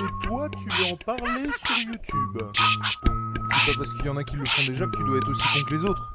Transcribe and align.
Et 0.00 0.26
toi, 0.26 0.48
tu 0.50 0.68
veux 0.68 0.92
en 0.92 0.96
parler 0.96 1.50
sur 1.56 1.78
YouTube 1.78 2.38
C'est 2.54 3.72
pas 3.72 3.78
parce 3.78 3.92
qu'il 3.94 4.06
y 4.06 4.08
en 4.08 4.16
a 4.16 4.24
qui 4.24 4.36
le 4.36 4.44
font 4.44 4.70
déjà 4.70 4.86
que 4.86 4.96
tu 4.96 5.04
dois 5.04 5.18
être 5.18 5.28
aussi 5.28 5.60
con 5.60 5.64
que 5.66 5.74
les 5.74 5.84
autres. 5.84 6.14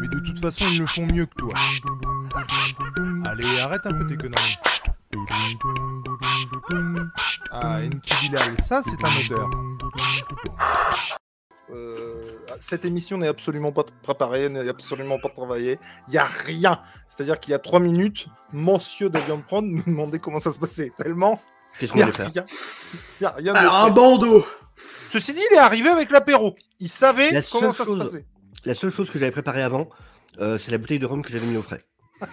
Mais 0.00 0.08
de 0.08 0.18
toute 0.20 0.38
façon, 0.40 0.64
ils 0.72 0.80
le 0.80 0.86
font 0.86 1.06
mieux 1.12 1.26
que 1.26 1.34
toi. 1.34 1.54
Allez, 3.24 3.60
arrête 3.60 3.86
un 3.86 3.92
peu 3.92 4.06
tes 4.06 4.16
conneries. 4.16 4.58
Ah, 7.50 7.80
Bilal, 8.22 8.60
ça 8.60 8.82
c'est 8.82 9.02
un 9.04 9.34
odeur. 9.34 9.50
Euh, 11.70 12.38
cette 12.60 12.84
émission 12.84 13.18
n'est 13.18 13.26
absolument 13.26 13.72
pas 13.72 13.84
préparée, 14.02 14.48
n'est 14.48 14.68
absolument 14.68 15.18
pas 15.18 15.28
travaillée. 15.28 15.78
Il 16.08 16.12
n'y 16.12 16.18
a 16.18 16.24
rien. 16.24 16.80
C'est-à-dire 17.08 17.40
qu'il 17.40 17.52
y 17.52 17.54
a 17.54 17.58
trois 17.58 17.80
minutes, 17.80 18.28
Monsieur 18.52 19.10
de 19.10 19.18
Viande 19.18 19.44
Prendre 19.44 19.68
nous 19.68 19.82
demandait 19.86 20.18
comment 20.18 20.38
ça 20.38 20.52
se 20.52 20.58
passait. 20.58 20.92
Tellement. 20.96 21.40
Qu'est-ce 21.78 21.92
qu'on 21.92 22.06
faire 22.06 22.30
Il 23.20 23.22
y 23.22 23.26
a 23.26 23.30
rien 23.30 23.54
Alors, 23.54 23.74
un 23.74 23.90
bandeau 23.90 24.46
Ceci 25.08 25.32
dit, 25.32 25.42
il 25.50 25.54
est 25.54 25.60
arrivé 25.60 25.88
avec 25.88 26.10
l'apéro. 26.10 26.54
Il 26.80 26.88
savait 26.88 27.42
comment 27.50 27.72
ça 27.72 27.84
se 27.84 27.96
passait. 27.96 28.24
La 28.64 28.74
seule 28.74 28.90
chose 28.90 29.10
que 29.10 29.18
j'avais 29.18 29.30
préparée 29.30 29.62
avant, 29.62 29.88
euh, 30.40 30.58
c'est 30.58 30.70
la 30.70 30.78
bouteille 30.78 30.98
de 30.98 31.06
rhum 31.06 31.22
que 31.22 31.30
j'avais 31.30 31.46
mis 31.46 31.56
au 31.56 31.62
frais. 31.62 31.82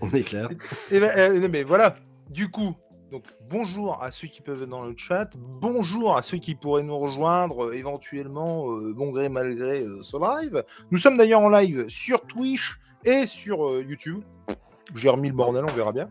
On 0.00 0.10
est 0.12 0.22
clair. 0.22 0.48
Et 0.90 0.98
ben, 0.98 1.12
euh, 1.16 1.48
mais 1.50 1.62
voilà. 1.62 1.94
Du 2.30 2.50
coup, 2.50 2.74
donc 3.10 3.24
bonjour 3.50 4.02
à 4.02 4.10
ceux 4.10 4.28
qui 4.28 4.40
peuvent 4.40 4.62
être 4.62 4.68
dans 4.68 4.84
le 4.84 4.94
chat, 4.96 5.30
bonjour 5.60 6.16
à 6.16 6.22
ceux 6.22 6.38
qui 6.38 6.54
pourraient 6.54 6.84
nous 6.84 6.98
rejoindre 6.98 7.66
euh, 7.66 7.72
éventuellement, 7.74 8.70
euh, 8.70 8.92
bon 8.94 9.10
gré 9.10 9.28
mal 9.28 9.54
gré, 9.56 9.80
euh, 9.80 10.02
ce 10.02 10.16
live. 10.16 10.62
Nous 10.90 10.98
sommes 10.98 11.16
d'ailleurs 11.16 11.40
en 11.40 11.48
live 11.48 11.86
sur 11.88 12.20
Twitch 12.22 12.78
et 13.04 13.26
sur 13.26 13.80
YouTube. 13.80 14.20
J'ai 14.94 15.08
remis 15.08 15.28
le 15.28 15.34
bordel, 15.34 15.64
on 15.64 15.72
verra 15.72 15.92
bien. 15.92 16.08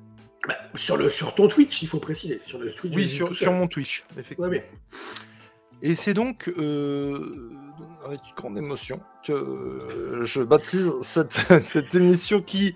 Bah, 0.47 0.55
sur, 0.75 0.97
le, 0.97 1.09
sur 1.09 1.33
ton 1.36 1.47
Twitch, 1.47 1.81
il 1.81 1.88
faut 1.88 2.00
préciser. 2.00 2.42
Sur 2.45 2.59
le 2.59 2.73
Twitch, 2.73 2.95
oui, 2.95 3.08
sur, 3.08 3.33
sur 3.33 3.53
mon 3.53 3.67
Twitch, 3.67 4.03
effectivement. 4.17 4.52
Et 5.81 5.95
c'est 5.95 6.14
donc 6.14 6.50
avec 8.05 8.20
grande 8.36 8.58
émotion 8.58 9.00
que 9.25 10.22
je 10.25 10.42
baptise 10.42 10.92
cette, 11.02 11.31
cette 11.61 11.95
émission 11.95 12.42
qui 12.42 12.76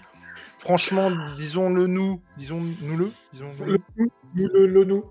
franchement, 0.63 1.11
disons-le 1.35 1.87
nous, 1.87 2.21
disons-nous-le, 2.37 3.11
disons-le 3.33 3.81
le, 4.33 4.83
nous. 4.85 5.03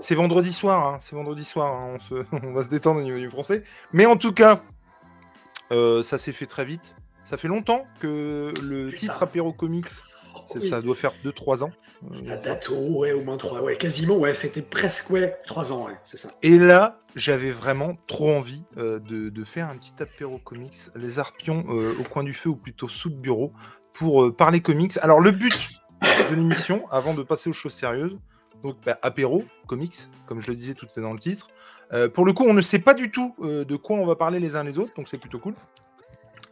C'est 0.00 0.14
vendredi 0.14 0.52
soir, 0.52 0.86
hein, 0.86 0.98
c'est 1.00 1.16
vendredi 1.16 1.44
soir, 1.44 1.72
hein, 1.72 1.96
on, 2.44 2.52
va 2.52 2.62
se 2.62 2.68
détendre 2.68 3.00
au 3.00 3.02
niveau 3.02 3.18
du 3.18 3.30
français. 3.30 3.62
Mais 3.94 4.04
en 4.04 4.16
tout 4.16 4.32
cas, 4.32 4.62
euh, 5.72 6.02
ça 6.02 6.18
s'est 6.18 6.32
fait 6.32 6.44
très 6.44 6.66
vite. 6.66 6.94
Ça 7.24 7.38
fait 7.38 7.48
longtemps 7.48 7.86
que 8.00 8.52
le 8.62 8.92
titre 8.92 9.22
Apéro 9.22 9.52
Comics, 9.54 9.88
oh, 10.34 10.60
ça 10.60 10.82
doit 10.82 10.94
faire 10.94 11.12
2-3 11.24 11.64
ans. 11.64 11.70
Euh, 12.04 12.12
ça 12.12 12.36
date, 12.36 12.68
ouais, 12.68 13.12
au 13.12 13.22
moins 13.22 13.38
3, 13.38 13.62
ouais, 13.62 13.76
quasiment, 13.76 14.18
ouais, 14.18 14.34
c'était 14.34 14.62
presque, 14.62 15.08
ouais, 15.08 15.38
3 15.46 15.72
ans, 15.72 15.86
ouais, 15.86 15.96
c'est 16.04 16.18
ça. 16.18 16.28
Et 16.42 16.58
là, 16.58 17.00
j'avais 17.16 17.50
vraiment 17.50 17.96
trop 18.06 18.30
envie 18.36 18.62
euh, 18.76 18.98
de, 18.98 19.44
faire 19.44 19.70
un 19.70 19.76
petit 19.76 19.94
apéro 20.00 20.36
comics, 20.38 20.90
les 20.96 21.18
arpions 21.18 21.64
au 21.66 22.02
coin 22.04 22.24
du 22.24 22.34
feu 22.34 22.50
ou 22.50 22.56
plutôt 22.56 22.88
sous 22.88 23.08
le 23.08 23.16
bureau, 23.16 23.54
pour 23.98 24.24
euh, 24.24 24.32
parler 24.32 24.60
comics. 24.60 24.96
Alors, 25.02 25.20
le 25.20 25.32
but 25.32 25.70
de 26.30 26.34
l'émission, 26.34 26.84
avant 26.90 27.14
de 27.14 27.22
passer 27.22 27.50
aux 27.50 27.54
choses 27.54 27.74
sérieuses, 27.74 28.16
donc 28.62 28.76
bah, 28.86 28.98
apéro, 29.02 29.44
comics, 29.66 29.94
comme 30.26 30.40
je 30.40 30.46
le 30.48 30.56
disais, 30.56 30.74
tout 30.74 30.86
est 30.96 31.00
dans 31.00 31.12
le 31.12 31.18
titre. 31.18 31.48
Euh, 31.92 32.08
pour 32.08 32.24
le 32.24 32.32
coup, 32.32 32.44
on 32.46 32.54
ne 32.54 32.62
sait 32.62 32.78
pas 32.78 32.94
du 32.94 33.10
tout 33.10 33.34
euh, 33.40 33.64
de 33.64 33.76
quoi 33.76 33.96
on 33.96 34.06
va 34.06 34.14
parler 34.16 34.40
les 34.40 34.56
uns 34.56 34.62
les 34.62 34.78
autres, 34.78 34.92
donc 34.96 35.08
c'est 35.08 35.18
plutôt 35.18 35.38
cool. 35.38 35.54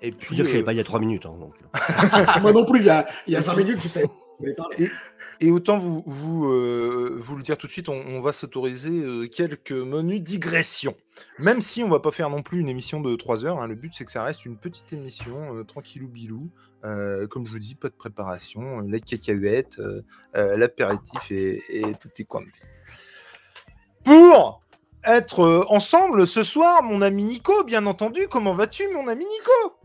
Et 0.03 0.11
puis, 0.11 0.27
je 0.27 0.31
veux 0.31 0.37
dire 0.37 0.53
que 0.53 0.59
je 0.59 0.63
pas 0.63 0.73
il 0.73 0.77
y 0.77 0.81
a 0.81 0.85
3 0.85 1.01
minutes. 1.01 1.27
Hein, 1.27 1.35
donc. 1.39 1.55
Moi 2.43 2.53
non 2.53 2.65
plus, 2.65 2.81
il 2.81 2.87
y 2.87 2.91
a, 2.91 3.07
il 3.27 3.33
y 3.33 3.37
a 3.37 3.41
20 3.41 3.57
minutes, 3.57 3.79
je 3.83 3.89
savais. 3.89 4.07
Et, 4.79 4.91
et 5.41 5.51
autant 5.51 5.79
vous, 5.79 6.03
vous, 6.07 6.47
euh, 6.47 7.17
vous 7.19 7.37
le 7.37 7.43
dire 7.43 7.59
tout 7.59 7.67
de 7.67 7.73
suite, 7.73 7.89
on, 7.89 8.21
va 8.21 8.33
s'autoriser 8.33 9.03
euh, 9.03 9.29
quelques 9.29 9.73
menus 9.73 10.23
digression. 10.23 10.95
Même 11.39 11.61
si 11.61 11.83
on 11.83 11.89
va 11.89 12.01
pas 12.01 12.11
faire 12.11 12.31
non 12.31 12.43
plus 12.43 12.61
une 12.61 12.69
émission 12.69 13.01
de 13.01 13.15
3 13.17 13.45
heures, 13.45 13.61
hein, 13.61 13.67
le 13.67 13.75
but 13.75 13.93
c'est 13.95 14.05
que 14.05 14.11
ça 14.11 14.23
reste 14.23 14.47
une 14.47 14.57
petite 14.57 14.93
émission, 14.93 15.55
euh, 15.57 15.65
tranquillou 15.65 16.09
bilou. 16.09 16.51
comme 17.31 17.47
je 17.47 17.53
vous 17.53 17.59
dis, 17.59 17.75
pas 17.75 17.89
de 17.89 17.95
préparation, 17.95 18.81
la 18.81 19.01
cacahuète, 19.01 19.81
l'apéritif 20.35 21.31
et, 21.33 21.61
et, 21.69 21.95
tout 21.95 22.11
est 22.19 22.25
compté. 22.25 22.53
Pour 24.05 24.63
être 25.05 25.67
ensemble 25.69 26.29
ce 26.29 26.45
soir, 26.45 26.85
mon 26.85 27.03
ami 27.03 27.25
Nico, 27.25 27.65
bien 27.65 27.87
entendu, 27.87 28.29
comment 28.29 28.55
vas-tu 28.55 28.85
mon 28.93 29.09
ami 29.09 29.25
Nico? 29.25 29.76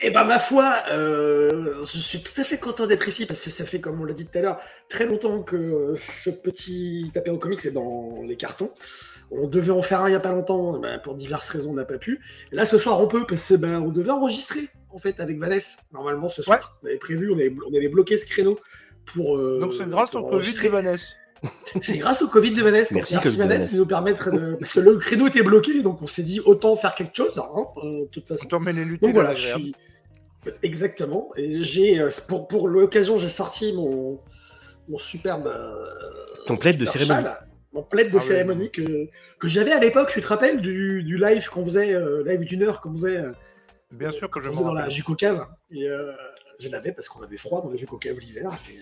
Eh 0.00 0.10
ben 0.10 0.24
ma 0.24 0.38
foi, 0.38 0.74
euh, 0.92 1.74
je 1.80 1.98
suis 1.98 2.22
tout 2.22 2.40
à 2.40 2.44
fait 2.44 2.58
content 2.58 2.86
d'être 2.86 3.08
ici 3.08 3.26
parce 3.26 3.42
que 3.42 3.50
ça 3.50 3.64
fait, 3.64 3.80
comme 3.80 4.00
on 4.00 4.04
l'a 4.04 4.12
dit 4.12 4.26
tout 4.26 4.38
à 4.38 4.42
l'heure, 4.42 4.60
très 4.88 5.06
longtemps 5.06 5.42
que 5.42 5.94
ce 5.96 6.30
petit 6.30 7.10
apéro 7.16 7.36
comics 7.38 7.64
est 7.66 7.72
dans 7.72 8.22
les 8.22 8.36
cartons. 8.36 8.70
On 9.30 9.48
devait 9.48 9.72
en 9.72 9.82
faire 9.82 10.00
un 10.02 10.08
il 10.08 10.12
n'y 10.12 10.16
a 10.16 10.20
pas 10.20 10.32
longtemps, 10.32 10.78
ben, 10.78 10.98
pour 11.00 11.14
diverses 11.14 11.48
raisons 11.48 11.70
on 11.70 11.74
n'a 11.74 11.84
pas 11.84 11.98
pu. 11.98 12.20
Et 12.52 12.56
là 12.56 12.64
ce 12.64 12.78
soir 12.78 13.00
on 13.00 13.08
peut 13.08 13.24
parce 13.26 13.48
que 13.48 13.54
ben, 13.54 13.80
on 13.80 13.90
devait 13.90 14.10
enregistrer 14.10 14.68
en 14.90 14.98
fait 14.98 15.18
avec 15.20 15.38
Vanessa. 15.38 15.78
Normalement 15.92 16.28
ce 16.28 16.42
soir, 16.42 16.78
on 16.82 16.86
avait 16.86 16.96
prévu, 16.98 17.32
on 17.32 17.34
avait, 17.34 17.54
on 17.68 17.74
avait, 17.76 17.88
bloqué 17.88 18.16
ce 18.16 18.26
créneau 18.26 18.58
pour. 19.04 19.36
Euh, 19.36 19.58
Donc 19.60 19.74
c'est 19.74 19.88
grâce 19.88 20.14
au 20.14 20.24
Covid 20.24 20.68
Vanessa. 20.68 21.06
C'est 21.80 21.98
grâce 21.98 22.22
au 22.22 22.28
Covid 22.28 22.52
de 22.52 22.62
Vanessa. 22.62 22.94
Merci, 22.94 23.14
merci 23.14 23.36
Vanessa 23.36 23.72
de 23.72 23.78
nous 23.78 23.86
permettre 23.86 24.30
de... 24.30 24.56
Parce 24.58 24.72
que 24.72 24.80
le 24.80 24.96
créneau 24.96 25.28
était 25.28 25.42
bloqué, 25.42 25.82
donc 25.82 26.02
on 26.02 26.06
s'est 26.06 26.22
dit 26.22 26.40
autant 26.40 26.76
faire 26.76 26.94
quelque 26.94 27.14
chose. 27.14 27.38
Hein, 27.38 27.64
de 27.82 28.06
toute 28.06 28.26
façon. 28.26 28.46
Autant 28.46 28.60
les 28.60 28.84
luttes 28.84 29.02
donc 29.02 29.14
voilà, 29.14 29.34
je 29.34 29.46
suis... 29.46 29.74
Exactement. 30.62 31.30
Et 31.36 31.62
j'ai, 31.62 32.00
euh, 32.00 32.10
pour, 32.28 32.48
pour 32.48 32.68
l'occasion, 32.68 33.16
j'ai 33.16 33.28
sorti 33.28 33.72
mon, 33.72 34.20
mon 34.88 34.96
superbe. 34.96 35.46
Euh, 35.46 35.84
Ton 36.46 36.56
plaid 36.56 36.78
de 36.78 36.86
cérémonie. 36.86 37.28
mon 37.72 37.82
plaid 37.82 38.10
de 38.10 38.18
ah 38.18 38.20
cérémonie 38.20 38.70
que, 38.70 39.08
que 39.38 39.48
j'avais 39.48 39.72
à 39.72 39.78
l'époque, 39.78 40.10
tu 40.12 40.20
te 40.20 40.26
rappelles, 40.26 40.60
du, 40.60 41.02
du 41.02 41.18
live 41.18 41.48
qu'on 41.48 41.64
faisait, 41.64 41.92
euh, 41.92 42.22
live 42.24 42.44
d'une 42.44 42.62
heure 42.62 42.80
qu'on 42.80 42.92
faisait. 42.92 43.22
Bien 43.90 44.10
sûr 44.10 44.30
que 44.30 44.42
je 44.42 44.48
faisais 44.48 44.64
dans 44.64 44.72
la 44.72 44.88
Juco 44.88 45.14
Cave. 45.14 45.46
Et 45.70 45.88
je 46.60 46.68
l'avais 46.68 46.92
parce 46.92 47.08
qu'on 47.08 47.22
avait 47.22 47.36
froid 47.36 47.62
dans 47.62 47.70
la 47.70 47.76
Juco 47.76 47.98
Cave 47.98 48.18
l'hiver. 48.18 48.50
Et, 48.70 48.80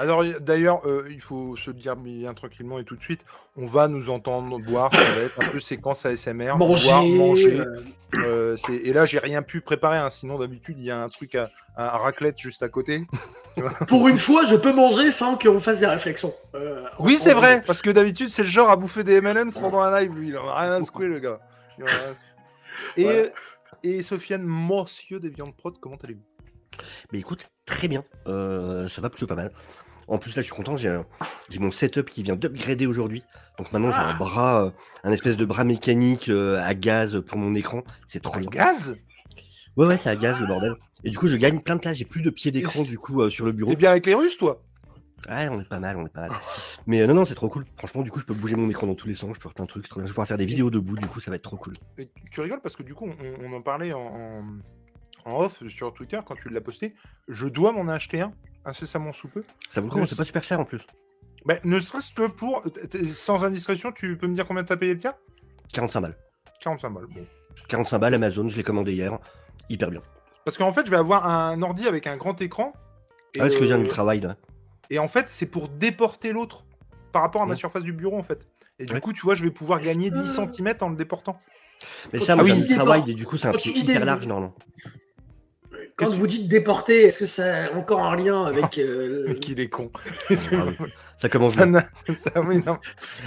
alors 0.00 0.24
d'ailleurs, 0.40 0.80
euh, 0.86 1.06
il 1.10 1.20
faut 1.20 1.56
se 1.56 1.70
le 1.70 1.76
dire 1.76 1.94
bien 1.94 2.32
tranquillement 2.32 2.78
et 2.78 2.84
tout 2.84 2.96
de 2.96 3.02
suite, 3.02 3.20
on 3.56 3.66
va 3.66 3.86
nous 3.86 4.08
entendre 4.08 4.58
boire, 4.58 4.90
ça 4.94 4.98
va 4.98 5.22
être 5.22 5.38
un 5.38 5.48
peu 5.50 5.60
séquence 5.60 6.06
ASMR, 6.06 6.56
manger, 6.56 6.88
boire, 6.88 7.04
manger. 7.04 7.64
Euh, 8.14 8.56
et 8.68 8.94
là, 8.94 9.04
j'ai 9.04 9.18
rien 9.18 9.42
pu 9.42 9.60
préparer, 9.60 9.98
hein, 9.98 10.08
sinon 10.08 10.38
d'habitude 10.38 10.78
il 10.78 10.84
y 10.84 10.90
a 10.90 11.02
un 11.02 11.08
truc 11.10 11.34
à, 11.34 11.50
raclette 11.76 12.38
juste 12.38 12.62
à 12.62 12.70
côté. 12.70 13.06
Pour 13.88 14.08
une 14.08 14.16
fois, 14.16 14.46
je 14.46 14.56
peux 14.56 14.72
manger 14.72 15.10
sans 15.10 15.36
qu'on 15.36 15.60
fasse 15.60 15.80
des 15.80 15.86
réflexions. 15.86 16.32
Euh, 16.54 16.86
oui, 16.98 17.16
c'est 17.16 17.34
vrai, 17.34 17.62
parce 17.66 17.82
que 17.82 17.90
d'habitude 17.90 18.30
c'est 18.30 18.42
le 18.42 18.48
genre 18.48 18.70
à 18.70 18.76
bouffer 18.76 19.04
des 19.04 19.16
M&M's 19.16 19.58
pendant 19.58 19.80
un 19.80 20.00
live, 20.00 20.14
lui, 20.16 20.28
il 20.28 20.38
en 20.38 20.48
a 20.48 20.60
rien 20.60 20.72
à 20.72 20.80
secouer 20.80 21.08
le 21.08 21.18
gars. 21.18 21.40
Et, 22.96 23.24
et 23.82 24.02
Sofiane, 24.02 24.44
monsieur 24.44 25.20
des 25.20 25.28
viandes 25.28 25.54
prod, 25.54 25.76
comment 25.78 25.98
allez-vous? 26.02 26.24
Mais 27.12 27.18
écoute, 27.18 27.50
très 27.66 27.88
bien, 27.88 28.02
ça 28.24 29.00
va 29.02 29.10
plutôt 29.10 29.26
pas 29.26 29.34
mal. 29.34 29.52
En 30.10 30.18
plus, 30.18 30.34
là, 30.34 30.42
je 30.42 30.46
suis 30.46 30.54
content, 30.54 30.76
j'ai 30.76 30.90
mon 31.60 31.70
setup 31.70 32.10
qui 32.10 32.24
vient 32.24 32.34
d'upgrader 32.34 32.86
aujourd'hui. 32.86 33.22
Donc 33.58 33.72
maintenant, 33.72 33.92
j'ai 33.92 33.98
un 33.98 34.10
ah! 34.10 34.12
bras, 34.12 34.64
euh, 34.64 34.70
un 35.04 35.12
espèce 35.12 35.36
de 35.36 35.44
bras 35.44 35.62
mécanique 35.62 36.28
euh, 36.28 36.60
à 36.62 36.74
gaz 36.74 37.22
pour 37.26 37.38
mon 37.38 37.54
écran. 37.54 37.84
C'est 38.08 38.20
trop 38.20 38.40
bien. 38.40 38.50
Gaz? 38.50 38.96
Ouais, 39.76 39.86
ouais, 39.86 39.96
c'est 39.96 40.10
à 40.10 40.16
gaz 40.16 40.36
le 40.40 40.46
bordel. 40.46 40.74
Et 41.04 41.10
du 41.10 41.18
coup, 41.18 41.28
je 41.28 41.36
gagne 41.36 41.60
plein 41.60 41.76
de 41.76 41.80
place. 41.80 41.96
J'ai 41.96 42.04
plus 42.04 42.22
de 42.22 42.30
pieds 42.30 42.50
d'écran 42.50 42.82
du 42.82 42.98
coup 42.98 43.22
euh, 43.22 43.30
sur 43.30 43.46
le 43.46 43.52
bureau. 43.52 43.70
T'es 43.70 43.76
bien 43.76 43.92
avec 43.92 44.04
les 44.04 44.14
Russes, 44.14 44.36
toi? 44.36 44.64
Ouais, 45.28 45.48
on 45.48 45.60
est 45.60 45.68
pas 45.68 45.78
mal, 45.78 45.96
on 45.96 46.06
est 46.06 46.12
pas 46.12 46.22
mal. 46.22 46.30
Mais 46.88 47.02
euh, 47.02 47.06
non, 47.06 47.14
non, 47.14 47.24
c'est 47.24 47.36
trop 47.36 47.48
cool. 47.48 47.64
Franchement, 47.76 48.02
du 48.02 48.10
coup, 48.10 48.18
je 48.18 48.24
peux 48.24 48.34
bouger 48.34 48.56
mon 48.56 48.68
écran 48.68 48.88
dans 48.88 48.96
tous 48.96 49.06
les 49.06 49.14
sens, 49.14 49.30
je 49.34 49.40
peux 49.40 49.48
faire 49.48 49.54
plein 49.54 49.66
de 49.66 49.70
trucs. 49.70 49.88
trop 49.88 50.00
bien. 50.00 50.06
Je 50.06 50.10
vais 50.10 50.14
pouvoir 50.14 50.26
faire 50.26 50.38
des 50.38 50.46
vidéos 50.46 50.70
debout, 50.70 50.96
du 50.96 51.06
coup, 51.06 51.20
ça 51.20 51.30
va 51.30 51.36
être 51.36 51.42
trop 51.42 51.56
cool. 51.56 51.74
Et 51.98 52.08
tu- 52.08 52.30
tu 52.30 52.40
rigoles 52.40 52.62
parce 52.62 52.74
que 52.74 52.82
du 52.82 52.94
coup, 52.94 53.06
on, 53.08 53.44
on 53.44 53.52
en 53.52 53.62
parlait 53.62 53.92
en, 53.92 54.00
en- 54.00 54.44
en 55.26 55.40
off 55.40 55.66
sur 55.68 55.92
Twitter 55.94 56.18
quand 56.26 56.34
tu 56.34 56.48
l'as 56.48 56.60
posté. 56.60 56.94
Je 57.28 57.46
dois 57.46 57.72
m'en 57.72 57.88
acheter 57.88 58.20
un 58.20 58.32
incessamment 58.64 59.12
sous 59.12 59.28
peu. 59.28 59.44
Ça 59.70 59.80
vaut 59.80 59.86
le 59.86 59.92
coup, 59.92 59.98
Le 60.00 60.06
c'est 60.06 60.16
pas 60.16 60.24
super 60.24 60.42
cher 60.42 60.60
en 60.60 60.64
plus. 60.64 60.80
Bah, 61.46 61.56
ne 61.64 61.78
serait-ce 61.78 62.12
que 62.14 62.26
pour. 62.26 62.62
Sans 63.14 63.42
indiscrétion, 63.44 63.92
tu 63.92 64.16
peux 64.18 64.26
me 64.26 64.34
dire 64.34 64.46
combien 64.46 64.62
t'as 64.64 64.76
payé 64.76 64.92
le 64.94 65.00
tien? 65.00 65.14
45 65.72 66.00
balles. 66.00 66.14
45 66.60 66.90
balles. 66.90 67.06
Bon. 67.06 67.24
45 67.68 67.98
balles 67.98 68.14
Amazon, 68.14 68.48
je 68.48 68.56
l'ai 68.56 68.62
commandé 68.62 68.92
hier. 68.92 69.18
Hyper 69.68 69.90
bien. 69.90 70.02
Parce 70.44 70.58
qu'en 70.58 70.72
fait, 70.72 70.84
je 70.86 70.90
vais 70.90 70.96
avoir 70.96 71.26
un 71.26 71.60
ordi 71.62 71.86
avec 71.88 72.06
un 72.06 72.16
grand 72.16 72.40
écran. 72.42 72.72
Et, 73.34 73.40
Ah, 73.40 73.44
parce 73.44 73.54
que 73.54 73.64
euh, 73.64 73.78
du 73.78 73.88
travail 73.88 74.20
là. 74.20 74.36
et 74.90 74.98
en 74.98 75.06
fait, 75.08 75.28
c'est 75.28 75.46
pour 75.46 75.68
déporter 75.68 76.32
l'autre 76.32 76.66
par 77.12 77.22
rapport 77.22 77.42
à 77.42 77.44
ma 77.46 77.50
Ouais. 77.52 77.56
surface 77.56 77.84
du 77.84 77.92
bureau 77.92 78.18
en 78.18 78.22
fait. 78.24 78.46
Et 78.78 78.86
du 78.86 78.92
Ouais. 78.94 79.00
coup, 79.00 79.12
tu 79.12 79.20
vois, 79.22 79.34
je 79.36 79.44
vais 79.44 79.50
pouvoir 79.50 79.80
gagner 79.80 80.10
que- 80.10 80.16
10 80.20 80.26
cm 80.52 80.74
en 80.80 80.88
le 80.90 80.96
déportant. 80.96 81.38
Mais 82.12 82.18
ça, 82.18 82.34
moi, 82.34 82.44
viens 82.44 82.56
du 82.56 82.74
travail 82.74 83.02
et 83.06 83.14
du 83.14 83.24
coup, 83.26 83.36
c'est 83.38 83.48
un 83.48 83.52
dis 83.52 83.70
hyper 83.70 84.04
large 84.04 84.26
normalement. 84.26 84.54
Quand 85.96 86.10
vous 86.12 86.26
dites 86.26 86.48
déporter, 86.48 87.02
est-ce 87.04 87.18
que 87.18 87.26
ça 87.26 87.66
a 87.66 87.72
encore 87.76 88.02
un 88.04 88.16
lien 88.16 88.44
avec. 88.44 88.78
euh, 88.78 89.24
Mais 89.28 89.34
qu'il 89.36 89.60
est 89.60 89.68
con. 89.68 89.90
Ah 90.30 90.34
Ça 91.18 91.28
commence 91.28 91.56
bien. 91.56 91.66
n'a- 91.66 91.86
ça- 92.14 92.40
oui, 92.42 92.62
non. 92.66 92.78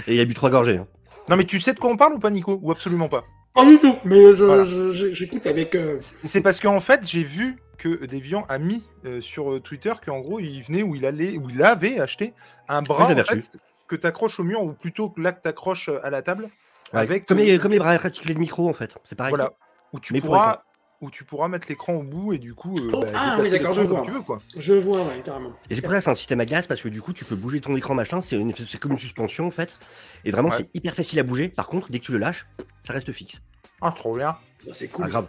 Et 0.06 0.14
il 0.16 0.20
a 0.20 0.24
bu 0.24 0.34
trois 0.34 0.50
gorgées. 0.50 0.78
hein. 0.78 0.86
non, 1.28 1.36
mais 1.36 1.44
tu 1.44 1.60
sais 1.60 1.72
de 1.74 1.78
quoi 1.78 1.90
on 1.90 1.96
parle 1.96 2.14
ou 2.14 2.18
pas, 2.18 2.30
Nico? 2.30 2.58
Ou 2.62 2.70
absolument 2.72 3.08
pas? 3.08 3.22
Pas 3.54 3.64
du 3.64 3.78
tout, 3.78 3.96
mais 4.04 4.34
je- 4.34 4.44
Voilà. 4.44 4.64
je- 4.64 4.90
je- 4.90 5.12
j'écoute 5.12 5.46
avec. 5.46 5.74
euh, 5.76 5.96
C'est 6.00 6.40
parce 6.40 6.58
qu'en 6.58 6.80
fait, 6.80 7.06
j'ai 7.06 7.22
vu 7.22 7.56
que 7.78 8.04
Deviant 8.06 8.44
a 8.48 8.58
mis 8.58 8.84
euh, 9.04 9.20
sur 9.20 9.52
euh, 9.52 9.60
Twitter 9.60 9.92
qu'en 10.04 10.18
gros, 10.20 10.40
il 10.40 10.60
venait 10.62 10.82
où 10.82 10.96
il 10.96 11.06
allait, 11.06 11.36
où 11.38 11.48
il 11.50 11.62
avait 11.62 12.00
acheté 12.00 12.34
un 12.68 12.82
bras 12.82 13.04
en 13.12 13.16
fait, 13.24 13.58
que 13.86 13.94
tu 13.96 14.06
accroches 14.06 14.40
au 14.40 14.44
mur 14.44 14.62
ou 14.62 14.72
plutôt 14.72 15.08
que 15.10 15.20
là 15.20 15.30
que 15.32 15.40
tu 15.40 15.48
accroches 15.48 15.88
à 16.02 16.10
la 16.10 16.22
table. 16.22 16.48
Ouais, 16.92 17.00
Avec, 17.00 17.26
comme, 17.26 17.38
euh, 17.38 17.44
les, 17.44 17.58
comme 17.58 17.72
les 17.72 17.78
bras 17.78 17.90
articulés 17.92 18.34
de 18.34 18.38
micro 18.40 18.68
en 18.68 18.72
fait. 18.72 18.94
C'est 19.04 19.14
pareil. 19.16 19.30
Voilà. 19.30 19.52
Où 19.92 20.00
tu 20.00 20.12
Mais 20.14 20.20
pourras. 20.20 20.63
Où 21.04 21.10
tu 21.10 21.22
pourras 21.24 21.48
mettre 21.48 21.68
l'écran 21.68 21.92
au 21.92 22.02
bout 22.02 22.32
et 22.32 22.38
du 22.38 22.54
coup. 22.54 22.74
euh, 22.78 22.90
Oh, 22.94 23.00
bah, 23.02 23.08
ah, 23.14 23.36
oui, 23.38 23.50
d'accord, 23.50 23.72
l'écran 23.72 23.72
je 23.74 23.80
comme 23.82 23.88
vois. 23.98 24.06
tu 24.06 24.10
veux 24.10 24.20
quoi. 24.22 24.38
Je 24.56 24.72
vois, 24.72 25.02
ouais, 25.02 25.20
carrément. 25.22 25.50
Et 25.68 25.74
c'est 25.74 25.82
pour 25.82 25.90
ça 25.90 25.98
que 25.98 26.04
c'est 26.04 26.10
un 26.10 26.14
système 26.14 26.40
à 26.40 26.46
gaz 26.46 26.66
parce 26.66 26.80
que 26.80 26.88
du 26.88 27.02
coup 27.02 27.12
tu 27.12 27.26
peux 27.26 27.36
bouger 27.36 27.60
ton 27.60 27.76
écran 27.76 27.94
machin, 27.94 28.22
c'est 28.22 28.36
une- 28.36 28.54
c'est 28.56 28.78
comme 28.78 28.92
une 28.92 28.98
suspension 28.98 29.46
en 29.46 29.50
fait. 29.50 29.76
Et 30.24 30.30
vraiment 30.30 30.48
Ouais. 30.48 30.56
c'est 30.58 30.70
hyper 30.72 30.94
facile 30.94 31.18
à 31.18 31.22
bouger. 31.22 31.48
Par 31.50 31.66
contre 31.66 31.90
dès 31.90 31.98
que 31.98 32.04
tu 32.04 32.12
le 32.12 32.18
lâches, 32.18 32.46
ça 32.84 32.94
reste 32.94 33.12
fixe. 33.12 33.34
Ah, 33.82 33.92
trop 33.94 34.16
bien. 34.16 34.36
Bah, 34.66 34.72
c'est 34.72 34.88
cool. 34.88 35.04
Ah 35.04 35.08
grave. 35.10 35.28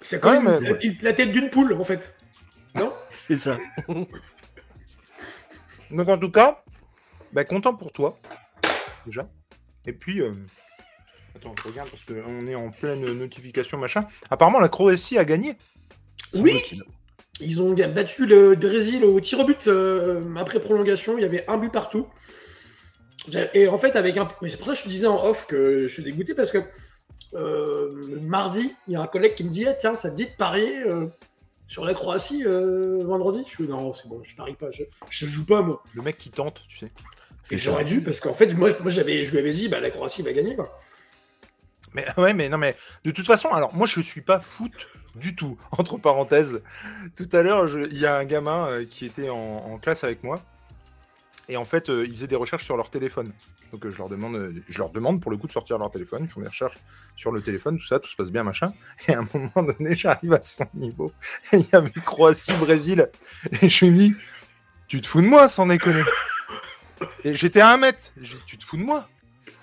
C'est 0.00 0.18
quand 0.20 0.30
Ouais, 0.30 0.40
même 0.40 0.58
mais- 0.62 0.70
la, 0.70 1.10
la 1.10 1.12
tête 1.12 1.30
d'une 1.32 1.50
poule, 1.50 1.74
en 1.74 1.84
fait. 1.84 2.14
Non 2.74 2.90
C'est 3.10 3.36
ça. 3.36 3.58
Donc 5.90 6.08
en 6.08 6.18
tout 6.18 6.30
cas, 6.30 6.62
bah, 7.32 7.44
content 7.44 7.74
pour 7.74 7.92
toi. 7.92 8.18
Déjà. 9.04 9.28
Et 9.84 9.92
puis. 9.92 10.20
euh, 10.22 10.32
Attends, 11.46 11.54
je 11.62 11.68
regarde 11.68 11.90
parce 11.90 12.04
qu'on 12.04 12.46
est 12.46 12.54
en 12.54 12.70
pleine 12.70 13.00
notification 13.12 13.78
machin. 13.78 14.06
Apparemment, 14.30 14.60
la 14.60 14.68
Croatie 14.68 15.18
a 15.18 15.24
gagné. 15.24 15.56
Oui. 16.34 16.62
Ils 17.40 17.60
ont 17.60 17.74
battu 17.74 18.26
le 18.26 18.54
Brésil 18.54 19.04
au 19.04 19.20
tir 19.20 19.40
au 19.40 19.44
but 19.44 19.66
euh, 19.68 20.22
après 20.36 20.58
prolongation. 20.58 21.18
Il 21.18 21.22
y 21.22 21.24
avait 21.24 21.44
un 21.48 21.58
but 21.58 21.70
partout. 21.70 22.06
Et 23.54 23.68
en 23.68 23.78
fait, 23.78 23.96
avec 23.96 24.16
un. 24.16 24.28
mais 24.40 24.50
C'est 24.50 24.56
pour 24.56 24.66
ça 24.66 24.72
que 24.72 24.78
je 24.78 24.84
te 24.84 24.88
disais 24.88 25.06
en 25.06 25.22
off 25.24 25.46
que 25.46 25.82
je 25.82 25.92
suis 25.92 26.02
dégoûté 26.02 26.34
parce 26.34 26.50
que 26.50 26.58
euh, 27.34 28.20
mardi, 28.22 28.74
il 28.86 28.94
y 28.94 28.96
a 28.96 29.02
un 29.02 29.06
collègue 29.06 29.34
qui 29.34 29.44
me 29.44 29.50
dit 29.50 29.66
ah, 29.66 29.74
Tiens, 29.74 29.96
ça 29.96 30.10
te 30.10 30.16
dit 30.16 30.26
de 30.26 30.36
parier 30.36 30.82
euh, 30.84 31.06
sur 31.66 31.84
la 31.84 31.92
Croatie 31.92 32.44
euh, 32.46 33.04
vendredi? 33.04 33.42
Je 33.46 33.52
suis 33.52 33.64
Non, 33.64 33.92
c'est 33.92 34.08
bon, 34.08 34.22
je 34.24 34.34
parie 34.34 34.54
pas. 34.54 34.70
Je, 34.70 34.84
je 35.10 35.26
joue 35.26 35.44
pas, 35.44 35.62
moi. 35.62 35.82
Le 35.94 36.02
mec 36.02 36.16
qui 36.18 36.30
tente, 36.30 36.62
tu 36.68 36.78
sais. 36.78 36.92
Et 37.50 37.58
j'aurais 37.58 37.84
dû 37.84 38.00
parce 38.00 38.20
qu'en 38.20 38.34
fait, 38.34 38.52
moi, 38.54 38.70
moi 38.80 38.90
j'avais, 38.90 39.24
je 39.24 39.32
lui 39.32 39.38
avais 39.38 39.52
dit 39.52 39.68
bah, 39.68 39.80
La 39.80 39.90
Croatie 39.90 40.22
va 40.22 40.32
gagner. 40.32 40.56
Quoi. 40.56 40.74
Mais 41.96 42.06
ouais, 42.18 42.34
mais 42.34 42.48
non, 42.48 42.58
mais 42.58 42.76
de 43.04 43.10
toute 43.10 43.26
façon, 43.26 43.48
alors 43.48 43.74
moi 43.74 43.86
je 43.86 44.00
suis 44.00 44.20
pas 44.20 44.40
foot 44.40 44.72
du 45.16 45.34
tout. 45.34 45.58
Entre 45.72 45.96
parenthèses, 45.96 46.62
tout 47.16 47.28
à 47.32 47.42
l'heure, 47.42 47.68
il 47.68 47.98
y 47.98 48.06
a 48.06 48.16
un 48.16 48.24
gamin 48.24 48.66
euh, 48.68 48.84
qui 48.84 49.06
était 49.06 49.30
en, 49.30 49.78
classe 49.78 50.04
avec 50.04 50.22
moi 50.22 50.42
et 51.48 51.56
en 51.56 51.64
fait, 51.64 51.90
euh, 51.90 52.04
ils 52.06 52.12
faisaient 52.12 52.26
des 52.26 52.36
recherches 52.36 52.64
sur 52.64 52.76
leur 52.76 52.90
téléphone. 52.90 53.32
Donc 53.72 53.84
euh, 53.84 53.90
je 53.90 53.98
leur 53.98 54.08
demande, 54.08 54.54
je 54.68 54.78
leur 54.78 54.90
demande 54.90 55.20
pour 55.20 55.30
le 55.30 55.36
coup 55.36 55.46
de 55.46 55.52
sortir 55.52 55.78
leur 55.78 55.90
téléphone. 55.90 56.22
Ils 56.24 56.28
font 56.28 56.40
des 56.40 56.48
recherches 56.48 56.78
sur 57.16 57.32
le 57.32 57.40
téléphone, 57.40 57.78
tout 57.78 57.86
ça, 57.86 57.98
tout 57.98 58.08
se 58.08 58.16
passe 58.16 58.30
bien, 58.30 58.42
machin. 58.42 58.74
Et 59.08 59.14
à 59.14 59.20
un 59.20 59.28
moment 59.32 59.72
donné, 59.72 59.96
j'arrive 59.96 60.34
à 60.34 60.42
son 60.42 60.66
niveau. 60.74 61.12
Et 61.52 61.58
il 61.58 61.66
y 61.72 61.74
avait 61.74 61.90
Croatie, 62.04 62.52
Brésil, 62.54 63.08
et 63.62 63.68
je 63.68 63.86
lui 63.86 63.92
dis, 63.92 64.14
tu 64.88 65.00
te 65.00 65.06
fous 65.06 65.22
de 65.22 65.26
moi, 65.26 65.48
sans 65.48 65.66
déconner. 65.66 66.02
Et 67.24 67.34
j'étais 67.34 67.60
à 67.60 67.70
un 67.70 67.76
mètre. 67.76 68.12
Je 68.20 68.34
dis, 68.34 68.42
tu 68.46 68.58
te 68.58 68.64
fous 68.64 68.76
de 68.76 68.84
moi. 68.84 69.08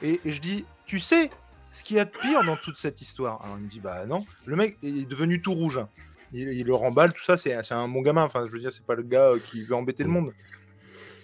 Et 0.01 0.19
je 0.25 0.39
dis, 0.39 0.65
tu 0.85 0.99
sais, 0.99 1.31
ce 1.73 1.83
qu'il 1.83 1.97
y 1.97 1.99
a 1.99 2.05
de 2.05 2.11
pire 2.11 2.43
dans 2.45 2.55
toute 2.55 2.77
cette 2.77 3.01
histoire. 3.01 3.43
Alors 3.43 3.57
il 3.57 3.65
me 3.65 3.69
dit 3.69 3.81
bah 3.81 4.05
non. 4.05 4.23
Le 4.45 4.55
mec 4.55 4.77
est 4.83 5.07
devenu 5.07 5.41
tout 5.41 5.53
rouge. 5.53 5.77
hein. 5.77 5.89
Il, 6.31 6.47
il 6.49 6.65
le 6.65 6.73
remballe, 6.73 7.13
tout 7.13 7.23
ça, 7.23 7.35
c'est 7.37 7.53
un 7.71 7.87
bon 7.89 8.01
gamin. 8.01 8.23
Enfin, 8.23 8.45
je 8.47 8.51
veux 8.51 8.59
dire, 8.59 8.71
c'est 8.71 8.85
pas 8.85 8.95
le 8.95 9.03
gars 9.03 9.31
euh, 9.31 9.39
qui 9.39 9.63
veut 9.63 9.75
embêter 9.75 10.03
le 10.03 10.09
monde. 10.09 10.31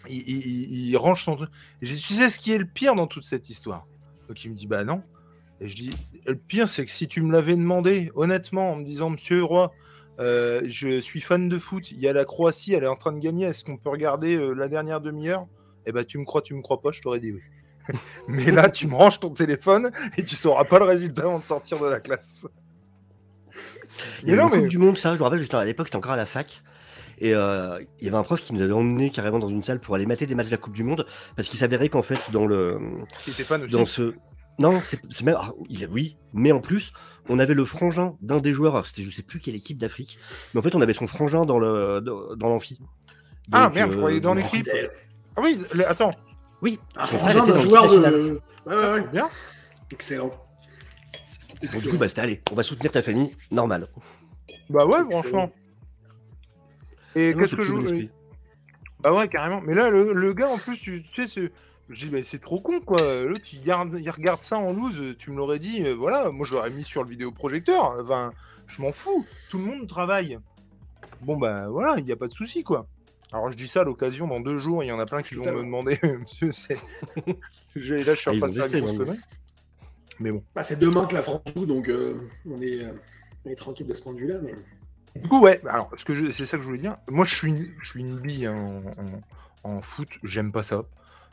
Il, 0.07 0.87
il- 0.89 0.97
range 0.97 1.23
son 1.23 1.35
truc. 1.35 1.49
Je 1.81 1.93
dis, 1.93 1.99
tu 2.01 2.13
sais 2.13 2.29
ce 2.29 2.39
qui 2.39 2.51
est 2.51 2.57
le 2.57 2.65
pire 2.65 2.95
dans 2.95 3.07
toute 3.07 3.23
cette 3.25 3.49
histoire? 3.49 3.85
Donc 4.27 4.43
il 4.43 4.51
me 4.51 4.55
dit 4.55 4.67
bah 4.67 4.83
non. 4.83 5.03
Et 5.61 5.67
je 5.67 5.75
dis, 5.75 5.91
le 6.25 6.35
pire, 6.35 6.69
c'est 6.69 6.85
que 6.85 6.91
si 6.91 7.07
tu 7.07 7.21
me 7.21 7.33
l'avais 7.33 7.55
demandé, 7.55 8.11
honnêtement, 8.15 8.71
en 8.71 8.75
me 8.77 8.85
disant, 8.85 9.09
Monsieur 9.09 9.43
Roy, 9.43 9.73
euh, 10.21 10.61
je 10.65 11.01
suis 11.01 11.19
fan 11.19 11.49
de 11.49 11.59
foot, 11.59 11.91
il 11.91 11.99
y 11.99 12.07
a 12.07 12.13
la 12.13 12.23
Croatie, 12.23 12.73
elle 12.73 12.85
est 12.85 12.87
en 12.87 12.95
train 12.95 13.11
de 13.11 13.19
gagner, 13.19 13.45
est-ce 13.45 13.65
qu'on 13.65 13.75
peut 13.75 13.89
regarder 13.89 14.35
euh, 14.35 14.53
la 14.53 14.69
dernière 14.69 15.01
demi-heure? 15.01 15.47
Eh 15.85 15.91
ben, 15.91 16.05
tu 16.05 16.17
me 16.17 16.23
crois, 16.23 16.41
tu 16.41 16.53
me 16.53 16.61
crois 16.61 16.81
pas, 16.81 16.91
je 16.91 17.01
t'aurais 17.01 17.19
dit 17.19 17.33
oui. 17.33 17.41
Mais 18.27 18.51
là, 18.51 18.69
tu 18.69 18.87
me 18.87 18.95
ranges 18.95 19.19
ton 19.19 19.29
téléphone 19.29 19.91
et 20.17 20.23
tu 20.23 20.35
sauras 20.35 20.63
pas 20.63 20.79
le 20.79 20.85
résultat 20.85 21.23
avant 21.23 21.39
de 21.39 21.43
sortir 21.43 21.79
de 21.79 21.87
la 21.87 21.99
classe. 21.99 22.45
Il 24.23 24.29
y 24.29 24.31
Mais 24.31 24.39
avait 24.39 24.49
non, 24.49 24.49
mais 24.49 24.67
du 24.67 24.77
Monde, 24.77 24.97
ça, 24.97 25.13
je 25.13 25.19
me 25.19 25.23
rappelle, 25.23 25.39
juste 25.39 25.53
à 25.53 25.65
l'époque, 25.65 25.87
j'étais 25.87 25.97
encore 25.97 26.13
à 26.13 26.17
la 26.17 26.25
fac. 26.25 26.63
Et 27.19 27.35
euh, 27.35 27.79
il 27.99 28.05
y 28.05 28.07
avait 28.07 28.17
un 28.17 28.23
prof 28.23 28.41
qui 28.41 28.53
nous 28.53 28.61
avait 28.61 28.71
emmené 28.71 29.09
carrément 29.09 29.39
dans 29.39 29.49
une 29.49 29.63
salle 29.63 29.79
pour 29.79 29.95
aller 29.95 30.05
mater 30.05 30.25
des 30.25 30.35
matchs 30.35 30.47
de 30.47 30.51
la 30.51 30.57
Coupe 30.57 30.73
du 30.73 30.83
Monde, 30.83 31.05
parce 31.35 31.49
qu'il 31.49 31.59
s'avérait 31.59 31.89
qu'en 31.89 32.01
fait, 32.01 32.19
dans 32.31 32.45
le. 32.45 32.79
fan 33.43 33.63
aussi. 33.63 33.73
Dans 33.73 33.85
ce. 33.85 34.13
Non, 34.57 34.81
c'est 34.85 35.23
même. 35.23 35.37
ah, 35.37 35.51
il 35.69 35.85
oui, 35.87 36.17
mais 36.33 36.51
en 36.51 36.59
plus, 36.59 36.91
on 37.27 37.39
avait 37.39 37.53
le 37.53 37.65
frangin 37.65 38.15
d'un 38.21 38.37
des 38.37 38.53
joueurs, 38.53 38.73
alors 38.73 38.87
c'était 38.87 39.03
je 39.03 39.09
sais 39.09 39.21
plus 39.21 39.39
quelle 39.39 39.55
équipe 39.55 39.77
d'Afrique, 39.77 40.17
mais 40.53 40.59
en 40.59 40.63
fait, 40.63 40.75
on 40.75 40.81
avait 40.81 40.93
son 40.93 41.07
frangin 41.07 41.45
dans 41.45 41.59
le 41.59 42.01
dans, 42.01 42.35
dans 42.35 42.49
l'amphi. 42.49 42.79
Ah, 43.51 43.69
merde, 43.73 43.91
je 43.91 43.97
croyais 43.97 44.19
dans 44.19 44.35
donc, 44.35 44.51
l'équipe. 44.51 44.69
Ah 45.35 45.41
oui, 45.41 45.59
attends. 45.87 46.11
Oui, 46.61 46.79
Un 46.95 47.05
frère 47.07 47.19
frangin 47.21 47.45
d'un 47.45 47.57
joueur 47.57 47.87
de. 47.89 48.41
Ouais, 48.65 48.75
ouais, 48.75 48.93
ouais. 48.93 49.07
Bien. 49.11 49.29
Excellent. 49.91 50.31
Du 51.61 51.89
coup, 51.89 51.97
bah, 51.97 52.07
c'était 52.07 52.21
allez, 52.21 52.41
on 52.51 52.55
va 52.55 52.63
soutenir 52.63 52.91
ta 52.91 53.01
famille, 53.01 53.35
normal. 53.51 53.87
Bah 54.69 54.85
ouais, 54.85 54.99
Excellent. 55.01 55.09
franchement. 55.11 55.51
Et 57.15 57.33
qu'est-ce 57.33 57.55
que 57.55 57.65
je 57.65 57.73
esprit. 57.81 58.09
Bah 59.01 59.13
ouais, 59.13 59.27
carrément. 59.27 59.61
Mais 59.61 59.73
là, 59.73 59.89
le, 59.89 60.13
le 60.13 60.33
gars, 60.33 60.49
en 60.49 60.57
plus, 60.57 60.77
tu, 60.77 61.01
tu 61.03 61.21
sais, 61.21 61.27
c'est- 61.27 61.51
je 61.89 62.05
dis, 62.05 62.11
mais 62.11 62.21
c'est 62.21 62.37
trop 62.39 62.59
con, 62.61 62.79
quoi. 62.81 62.99
L'autre, 63.25 63.45
il 63.51 64.09
regarde 64.11 64.41
ça 64.43 64.57
en 64.57 64.73
loose. 64.73 65.15
Tu 65.17 65.31
me 65.31 65.37
l'aurais 65.37 65.57
dit, 65.59 65.83
euh, 65.83 65.95
voilà. 65.95 66.29
Moi, 66.29 66.45
je 66.45 66.53
l'aurais 66.53 66.69
mis 66.69 66.83
sur 66.83 67.03
le 67.03 67.09
vidéoprojecteur. 67.09 67.95
Enfin, 67.99 68.31
je 68.67 68.81
m'en 68.81 68.91
fous. 68.91 69.25
Tout 69.49 69.57
le 69.57 69.63
monde 69.65 69.87
travaille. 69.87 70.37
Bon, 71.21 71.35
bah 71.37 71.67
voilà, 71.69 71.95
il 71.97 72.05
n'y 72.05 72.11
a 72.11 72.15
pas 72.15 72.27
de 72.27 72.33
souci, 72.33 72.63
quoi. 72.63 72.85
Alors, 73.31 73.51
je 73.51 73.57
dis 73.57 73.67
ça 73.67 73.81
à 73.81 73.83
l'occasion, 73.83 74.27
dans 74.27 74.39
deux 74.39 74.57
jours, 74.57 74.83
il 74.83 74.87
y 74.87 74.91
en 74.91 74.99
a 74.99 75.05
plein 75.05 75.21
qui 75.21 75.35
vont 75.35 75.45
me 75.51 75.61
demander, 75.63 75.99
monsieur, 76.19 76.51
c'est. 76.51 76.77
Je- 77.75 77.95
là, 77.95 78.15
je 78.15 78.19
suis 78.19 78.29
Ah, 78.29 78.31
en 78.31 78.33
ils 78.33 78.39
train 78.39 78.49
de 78.49 78.61
faire 78.61 78.75
une 78.89 78.97
connerie. 78.97 79.19
Mais 80.19 80.31
bon. 80.31 80.43
Bah, 80.55 80.63
c'est 80.63 80.79
demain 80.79 81.05
que 81.05 81.13
la 81.13 81.21
France 81.21 81.41
joue, 81.55 81.65
donc 81.65 81.87
euh, 81.89 82.15
on, 82.49 82.61
est, 82.61 82.83
euh, 82.83 82.91
on 83.45 83.49
est 83.51 83.55
tranquille 83.55 83.85
de 83.87 83.93
ce 83.93 84.01
point 84.01 84.13
de 84.13 84.19
vue-là. 84.19 84.35
Mais... 84.41 84.53
Du 85.21 85.27
coup, 85.27 85.39
ouais, 85.41 85.61
alors, 85.67 85.91
ce 85.95 86.03
que 86.05 86.31
c'est 86.31 86.45
ça 86.45 86.57
que 86.57 86.63
je 86.63 86.67
voulais 86.67 86.81
dire. 86.81 86.97
Moi, 87.07 87.25
je 87.25 87.35
suis 87.35 87.47
une, 87.49 87.71
je 87.81 87.89
suis 87.89 87.99
une 88.01 88.17
bille 88.19 88.45
hein, 88.47 88.81
en, 89.63 89.69
en- 89.69 89.75
en 89.77 89.81
foot, 89.81 90.09
j'aime 90.23 90.51
pas 90.51 90.63
ça. 90.63 90.83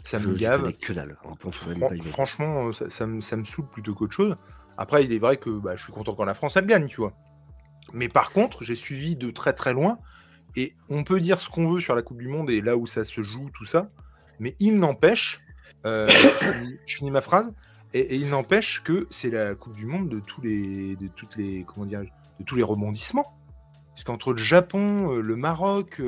Ça 0.04 0.18
Je- 0.18 0.28
me 0.28 0.34
je 0.34 0.40
gave. 0.40 0.72
que 0.74 0.92
dalle. 0.92 1.16
Fran- 1.22 1.50
pas 1.50 1.90
franchement, 2.04 2.68
euh, 2.68 2.72
ça, 2.72 2.90
ça 2.90 3.06
me, 3.06 3.20
ça 3.20 3.36
me 3.36 3.44
saoule 3.44 3.66
plutôt 3.68 3.94
qu'autre 3.94 4.12
chose. 4.12 4.36
Après, 4.78 5.04
il 5.04 5.12
est 5.12 5.18
vrai 5.18 5.36
que 5.38 5.50
bah, 5.50 5.74
je 5.74 5.82
suis 5.82 5.92
content 5.92 6.14
quand 6.14 6.24
la 6.26 6.34
France, 6.34 6.56
elle 6.56 6.66
gagne, 6.66 6.86
tu 6.86 7.00
vois. 7.00 7.12
Mais 7.92 8.08
par 8.08 8.30
contre, 8.32 8.62
j'ai 8.62 8.74
suivi 8.74 9.16
de 9.16 9.30
très 9.30 9.52
très 9.54 9.72
loin. 9.72 9.98
Et 10.56 10.74
on 10.88 11.04
peut 11.04 11.20
dire 11.20 11.38
ce 11.38 11.50
qu'on 11.50 11.70
veut 11.70 11.80
sur 11.80 11.94
la 11.94 12.02
Coupe 12.02 12.18
du 12.18 12.28
Monde 12.28 12.50
et 12.50 12.60
là 12.60 12.76
où 12.76 12.86
ça 12.86 13.04
se 13.04 13.22
joue, 13.22 13.50
tout 13.54 13.66
ça. 13.66 13.90
Mais 14.40 14.54
il 14.58 14.78
n'empêche, 14.78 15.40
euh, 15.84 16.08
je, 16.86 16.96
finis, 16.96 17.10
ma 17.10 17.20
phrase, 17.20 17.52
et, 17.92 18.16
il 18.16 18.30
n'empêche 18.30 18.82
que 18.82 19.06
c'est 19.10 19.30
la 19.30 19.54
Coupe 19.54 19.76
du 19.76 19.86
Monde 19.86 20.08
de 20.08 20.20
tous 20.20 20.40
les, 20.40 20.96
de 20.96 21.08
toutes 21.08 21.36
les, 21.36 21.64
comment 21.64 21.86
dire, 21.86 22.00
de 22.00 22.44
tous 22.44 22.56
les 22.56 22.62
rebondissements. 22.62 23.36
Parce 23.90 24.04
qu'entre 24.04 24.32
le 24.32 24.38
Japon, 24.38 25.12
euh, 25.12 25.20
le 25.20 25.36
Maroc, 25.36 26.00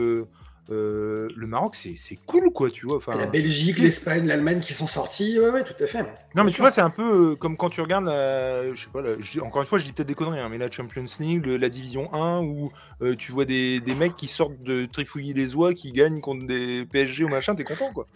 euh, 0.70 1.28
le 1.34 1.46
Maroc, 1.46 1.74
c'est 1.74 1.96
cool, 2.26 2.50
quoi, 2.52 2.70
tu 2.70 2.86
vois. 2.86 2.98
Enfin, 2.98 3.14
La 3.16 3.26
Belgique, 3.26 3.78
l'Espagne, 3.78 4.26
l'Allemagne 4.26 4.60
qui 4.60 4.74
sont 4.74 4.86
sortis, 4.86 5.38
ouais, 5.40 5.48
ouais, 5.48 5.64
tout 5.64 5.82
à 5.82 5.86
fait. 5.86 6.02
Non, 6.34 6.44
mais 6.44 6.50
tu 6.50 6.60
vois, 6.60 6.70
c'est 6.70 6.80
un 6.82 6.90
peu 6.90 7.32
euh, 7.32 7.36
comme 7.36 7.56
quand 7.56 7.70
tu 7.70 7.80
regardes 7.80 8.04
la. 8.04 8.74
Je 8.74 8.84
sais 8.84 8.90
pas, 8.92 9.00
la- 9.00 9.18
je 9.20 9.40
encore 9.40 9.62
une 9.62 9.66
fois, 9.68 9.78
je 9.78 9.84
dis 9.84 9.92
peut-être 9.92 10.08
des 10.08 10.14
conneries, 10.14 10.40
hein, 10.40 10.48
mais 10.50 10.58
la 10.58 10.70
Champions 10.70 11.04
League, 11.20 11.46
le- 11.46 11.56
la 11.56 11.68
Division 11.68 12.12
1, 12.12 12.40
où 12.42 12.70
euh, 13.02 13.16
tu 13.16 13.32
vois 13.32 13.44
des, 13.46 13.80
des 13.80 13.94
mecs 13.94 14.16
qui 14.16 14.28
sortent 14.28 14.58
de 14.62 14.84
trifouiller 14.86 15.32
des 15.34 15.54
oies, 15.54 15.72
qui 15.74 15.92
gagnent 15.92 16.20
contre 16.20 16.46
des 16.46 16.84
PSG 16.84 17.24
ou 17.24 17.28
machin, 17.28 17.54
t'es 17.54 17.64
content, 17.64 17.92
quoi. 17.92 18.06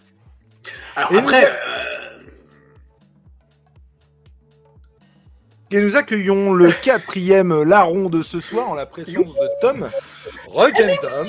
Alors 0.95 1.11
Et 1.11 1.17
après, 1.17 1.41
nous- 1.41 1.47
Et 5.71 5.81
nous 5.81 5.95
accueillons 5.95 6.53
le 6.53 6.71
quatrième 6.71 7.63
larron 7.63 8.09
de 8.09 8.21
ce 8.21 8.39
soir 8.39 8.69
en 8.69 8.75
la 8.75 8.85
présence 8.85 9.33
de 9.33 9.49
Tom. 9.61 9.89
Rock'n'Tom. 10.47 11.27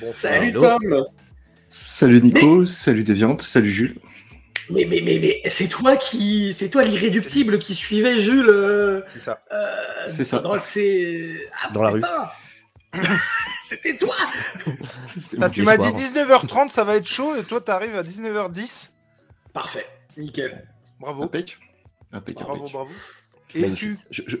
Bonsoir. 0.00 0.12
salut 0.16 0.48
Allô 0.48 0.60
Tom 0.62 1.06
Salut 1.68 2.20
Nico, 2.22 2.66
salut 2.66 3.04
Deviante, 3.04 3.42
salut 3.42 3.70
Jules. 3.70 3.94
Mais, 4.70 4.84
mais, 4.84 5.00
mais, 5.02 5.18
mais 5.20 5.48
c'est 5.50 5.68
toi 5.68 5.96
qui. 5.96 6.52
C'est 6.52 6.70
toi 6.70 6.82
l'irréductible 6.82 7.58
qui 7.58 7.74
suivait 7.74 8.18
Jules. 8.18 8.48
euh, 8.48 9.02
C'est 9.06 9.20
ça. 9.20 9.42
euh, 9.52 9.74
C'est 10.06 10.24
ça. 10.24 10.40
Dans, 10.40 10.58
ces- 10.58 11.38
Ah, 11.62 11.70
Dans 11.70 11.82
la 11.82 11.90
rue. 11.90 12.02
C'était 13.62 13.96
toi 13.96 14.14
Ah, 15.40 15.50
tu 15.50 15.62
m'as 15.62 15.76
dit 15.76 15.88
19h30, 15.88 16.68
ça 16.68 16.84
va 16.84 16.96
être 16.96 17.06
chaud, 17.06 17.36
et 17.36 17.42
toi, 17.44 17.60
t'arrives 17.60 17.96
à 17.96 18.02
19h10. 18.02 18.90
Parfait, 19.52 19.86
nickel. 20.16 20.66
Bravo. 21.00 21.24
Impec. 21.24 21.58
Impec, 22.12 22.36
Bravo, 22.36 22.62
impec. 22.62 22.72
bravo. 22.72 22.90
Et 23.54 23.60
Magnifique. 23.62 23.98
tu. 23.98 24.06
Je, 24.10 24.22
je, 24.26 24.36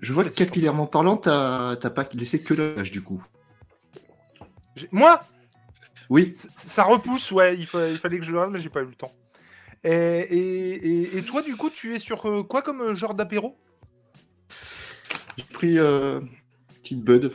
je 0.00 0.12
vois 0.12 0.24
que 0.24 0.28
capillairement 0.30 0.86
parlant, 0.86 1.16
t'as 1.16 1.76
t'as 1.76 1.90
pas 1.90 2.08
laissé 2.14 2.42
que 2.42 2.54
l'âge 2.54 2.90
du 2.92 3.02
coup. 3.02 3.24
Moi 4.92 5.22
Oui, 6.08 6.32
Ça 6.54 6.84
repousse, 6.84 7.32
ouais, 7.32 7.56
il, 7.56 7.66
fa- 7.66 7.88
il 7.88 7.98
fallait 7.98 8.18
que 8.18 8.24
je 8.24 8.30
le 8.30 8.38
regarde, 8.38 8.52
mais 8.54 8.60
j'ai 8.60 8.68
pas 8.70 8.80
eu 8.82 8.86
le 8.86 8.94
temps. 8.94 9.12
Et, 9.84 9.90
et, 9.90 10.72
et- 10.72 11.18
et 11.18 11.22
toi, 11.22 11.42
du 11.42 11.56
coup, 11.56 11.68
tu 11.70 11.94
es 11.94 11.98
sur 11.98 12.26
euh, 12.26 12.42
quoi 12.42 12.62
comme 12.62 12.80
euh, 12.80 12.94
genre 12.96 13.14
d'apéro? 13.14 13.56
J'ai 15.36 15.44
pris 15.52 15.78
euh, 15.78 16.20
petite 16.82 17.02
bud, 17.02 17.32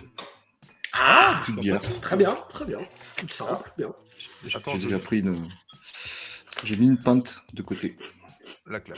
Ah 0.93 1.39
petite 1.41 1.59
bière. 1.59 1.81
Très 2.01 2.15
bien, 2.17 2.35
très 2.49 2.65
bien. 2.65 2.79
Tout 3.17 3.27
simple, 3.29 3.71
bien. 3.77 3.93
J'ai 4.45 4.79
déjà 4.79 4.99
pris 4.99 5.19
une. 5.19 5.47
J'ai 6.63 6.75
mis 6.77 6.87
une 6.87 6.97
pinte 6.97 7.43
de 7.53 7.61
côté. 7.61 7.97
La 8.65 8.79
classe. 8.79 8.97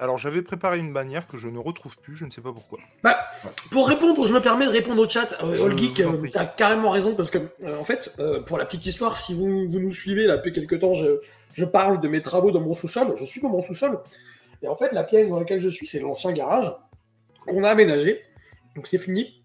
Alors, 0.00 0.18
j'avais 0.18 0.42
préparé 0.42 0.78
une 0.78 0.92
bannière 0.92 1.26
que 1.26 1.38
je 1.38 1.48
ne 1.48 1.58
retrouve 1.58 1.96
plus, 1.98 2.14
je 2.14 2.26
ne 2.26 2.30
sais 2.30 2.42
pas 2.42 2.52
pourquoi. 2.52 2.78
Bah, 3.02 3.18
pour 3.70 3.88
répondre, 3.88 4.26
je 4.26 4.34
me 4.34 4.40
permets 4.40 4.66
de 4.66 4.70
répondre 4.70 5.00
au 5.00 5.08
chat. 5.08 5.34
Euh, 5.42 5.56
Je 5.56 5.62
All 5.62 5.78
Geek, 5.78 6.00
vous 6.00 6.08
en 6.10 6.14
euh, 6.14 6.18
prie. 6.18 6.30
t'as 6.30 6.44
carrément 6.44 6.90
raison 6.90 7.14
parce 7.14 7.30
que, 7.30 7.38
euh, 7.64 7.78
en 7.78 7.84
fait, 7.84 8.12
euh, 8.18 8.42
pour 8.42 8.58
la 8.58 8.66
petite 8.66 8.84
histoire, 8.84 9.16
si 9.16 9.32
vous, 9.32 9.66
vous 9.66 9.80
nous 9.80 9.92
suivez 9.92 10.26
là 10.26 10.36
depuis 10.36 10.52
quelques 10.52 10.78
temps, 10.80 10.92
je, 10.92 11.20
je 11.54 11.64
parle 11.64 12.02
de 12.02 12.08
mes 12.08 12.20
travaux 12.20 12.50
dans 12.50 12.60
mon 12.60 12.74
sous-sol. 12.74 13.14
Je 13.16 13.24
suis 13.24 13.40
dans 13.40 13.48
mon 13.48 13.62
sous-sol. 13.62 13.98
Et 14.62 14.68
en 14.68 14.76
fait, 14.76 14.92
la 14.92 15.04
pièce 15.04 15.30
dans 15.30 15.38
laquelle 15.38 15.60
je 15.60 15.70
suis, 15.70 15.86
c'est 15.86 16.00
l'ancien 16.00 16.32
garage 16.32 16.70
qu'on 17.46 17.62
a 17.62 17.70
aménagé. 17.70 18.22
Donc 18.76 18.86
c'est 18.86 18.98
fini. 18.98 19.42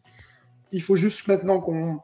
Il 0.73 0.81
faut 0.81 0.95
juste 0.97 1.27
maintenant 1.27 1.59
qu'on 1.61 2.01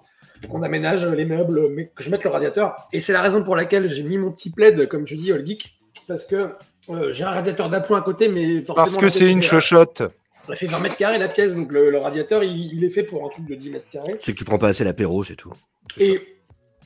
qu'on 0.50 0.64
aménage 0.64 1.06
les 1.06 1.26
meubles, 1.26 1.68
mais 1.72 1.92
que 1.94 2.02
je 2.02 2.10
mette 2.10 2.24
le 2.24 2.30
radiateur. 2.30 2.88
Et 2.94 3.02
c'est 3.02 3.12
la 3.12 3.22
raison 3.22 3.44
pour 3.44 3.58
laquelle 3.58 3.90
j'ai 3.90 4.04
mis 4.04 4.18
mon 4.18 4.32
petit 4.32 4.50
plaid, 4.50 4.88
comme 4.88 5.04
tu 5.04 5.18
dis, 5.18 5.34
All 5.34 5.46
Geek, 5.46 5.78
parce 6.08 6.24
que 6.24 6.52
euh, 6.90 7.12
j'ai 7.12 7.24
un 7.24 7.32
radiateur 7.32 7.70
d'appoint 7.70 8.00
à 8.00 8.02
côté, 8.02 8.28
mais 8.30 8.62
forcément. 8.62 8.76
Parce 8.76 8.98
que 8.98 9.10
c'est 9.10 9.30
une 9.30 9.44
chochotte. 9.44 10.02
elle 10.48 10.56
fait 10.56 10.68
20 10.68 10.80
mètres 10.80 10.98
carrés 10.98 11.18
la 11.20 11.28
pièce, 11.28 11.54
donc 11.56 11.72
le, 11.72 11.92
le 11.92 11.98
radiateur 12.00 12.44
il, 12.44 12.74
il 12.74 12.84
est 12.84 12.90
fait 12.90 13.04
pour 13.04 13.26
un 13.26 13.30
truc 13.30 13.46
de 13.46 13.56
10 13.56 13.70
mètres 13.72 13.90
carrés. 13.92 14.18
C'est 14.24 14.34
que 14.34 14.38
tu 14.38 14.46
prends 14.46 14.58
pas 14.60 14.70
assez 14.70 14.84
l'apéro, 14.84 15.24
c'est 15.24 15.36
tout. 15.36 15.52
Ça. 15.96 16.04
Et 16.04 16.20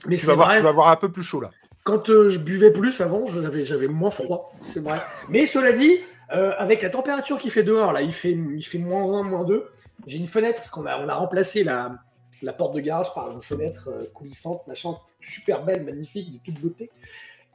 mais 0.08 0.16
Tu 0.18 0.22
c'est 0.22 0.28
vas, 0.28 0.36
voir, 0.36 0.54
tu 0.56 0.62
vas 0.62 0.72
voir 0.72 0.90
un 0.90 0.96
peu 0.98 1.10
plus 1.10 1.24
chaud 1.24 1.40
là. 1.40 1.52
quand 1.84 2.10
euh, 2.10 2.30
je 2.30 2.40
buvais 2.40 2.72
plus 2.72 3.00
avant, 3.00 3.26
j'avais 3.28 3.64
j'avais 3.64 3.88
moins 3.88 4.12
froid, 4.12 4.54
c'est 4.62 4.82
vrai. 4.84 5.00
Mais 5.30 5.48
cela 5.48 5.72
dit, 5.72 5.98
euh, 6.34 6.52
avec 6.58 6.82
la 6.82 6.90
température 6.90 7.38
qu'il 7.40 7.52
fait 7.52 7.64
dehors, 7.64 7.94
là, 7.94 8.02
il 8.02 8.12
fait, 8.14 8.32
il 8.32 8.64
fait 8.64 8.80
moins 8.80 9.20
1, 9.20 9.24
moins 9.24 9.44
2. 9.46 9.66
J'ai 10.08 10.18
une 10.18 10.28
fenêtre 10.28 10.58
parce 10.58 10.70
qu'on 10.72 10.86
a, 10.86 10.98
on 11.00 11.08
a 11.08 11.14
remplacé 11.14 11.64
la, 11.64 11.96
la 12.42 12.52
porte 12.52 12.74
de 12.76 12.82
garage 12.82 13.14
par 13.14 13.32
une 13.32 13.42
fenêtre 13.42 13.88
euh, 13.90 14.04
coulissante, 14.14 14.68
machin, 14.68 14.98
super 15.22 15.64
belle, 15.64 15.84
magnifique, 15.86 16.34
de 16.34 16.40
toute 16.44 16.60
beauté. 16.62 16.90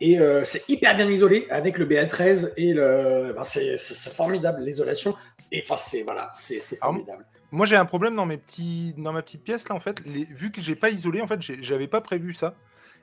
Et 0.00 0.18
euh, 0.20 0.44
c'est 0.44 0.68
hyper 0.68 0.96
bien 0.96 1.08
isolé 1.08 1.46
avec 1.50 1.78
le 1.78 1.86
BA13 1.86 2.52
et 2.56 2.72
le. 2.72 3.32
ben, 3.34 3.42
c'est 3.42 3.76
formidable 4.12 4.62
l'isolation. 4.62 5.16
Et 5.50 5.62
enfin, 5.64 5.76
c'est 5.76 6.02
voilà, 6.02 6.30
c'est 6.34 6.60
formidable. 6.78 7.26
Moi, 7.50 7.64
j'ai 7.64 7.76
un 7.76 7.86
problème 7.86 8.14
dans, 8.14 8.26
mes 8.26 8.36
petits, 8.36 8.94
dans 8.98 9.12
ma 9.12 9.22
petite 9.22 9.42
pièce 9.42 9.68
là, 9.68 9.74
en 9.74 9.80
fait. 9.80 10.00
Les, 10.06 10.24
vu 10.24 10.52
que 10.52 10.60
j'ai 10.60 10.74
pas 10.76 10.90
isolé, 10.90 11.22
en 11.22 11.26
fait, 11.26 11.40
j'avais 11.40 11.88
pas 11.88 12.00
prévu 12.02 12.34
ça. 12.34 12.54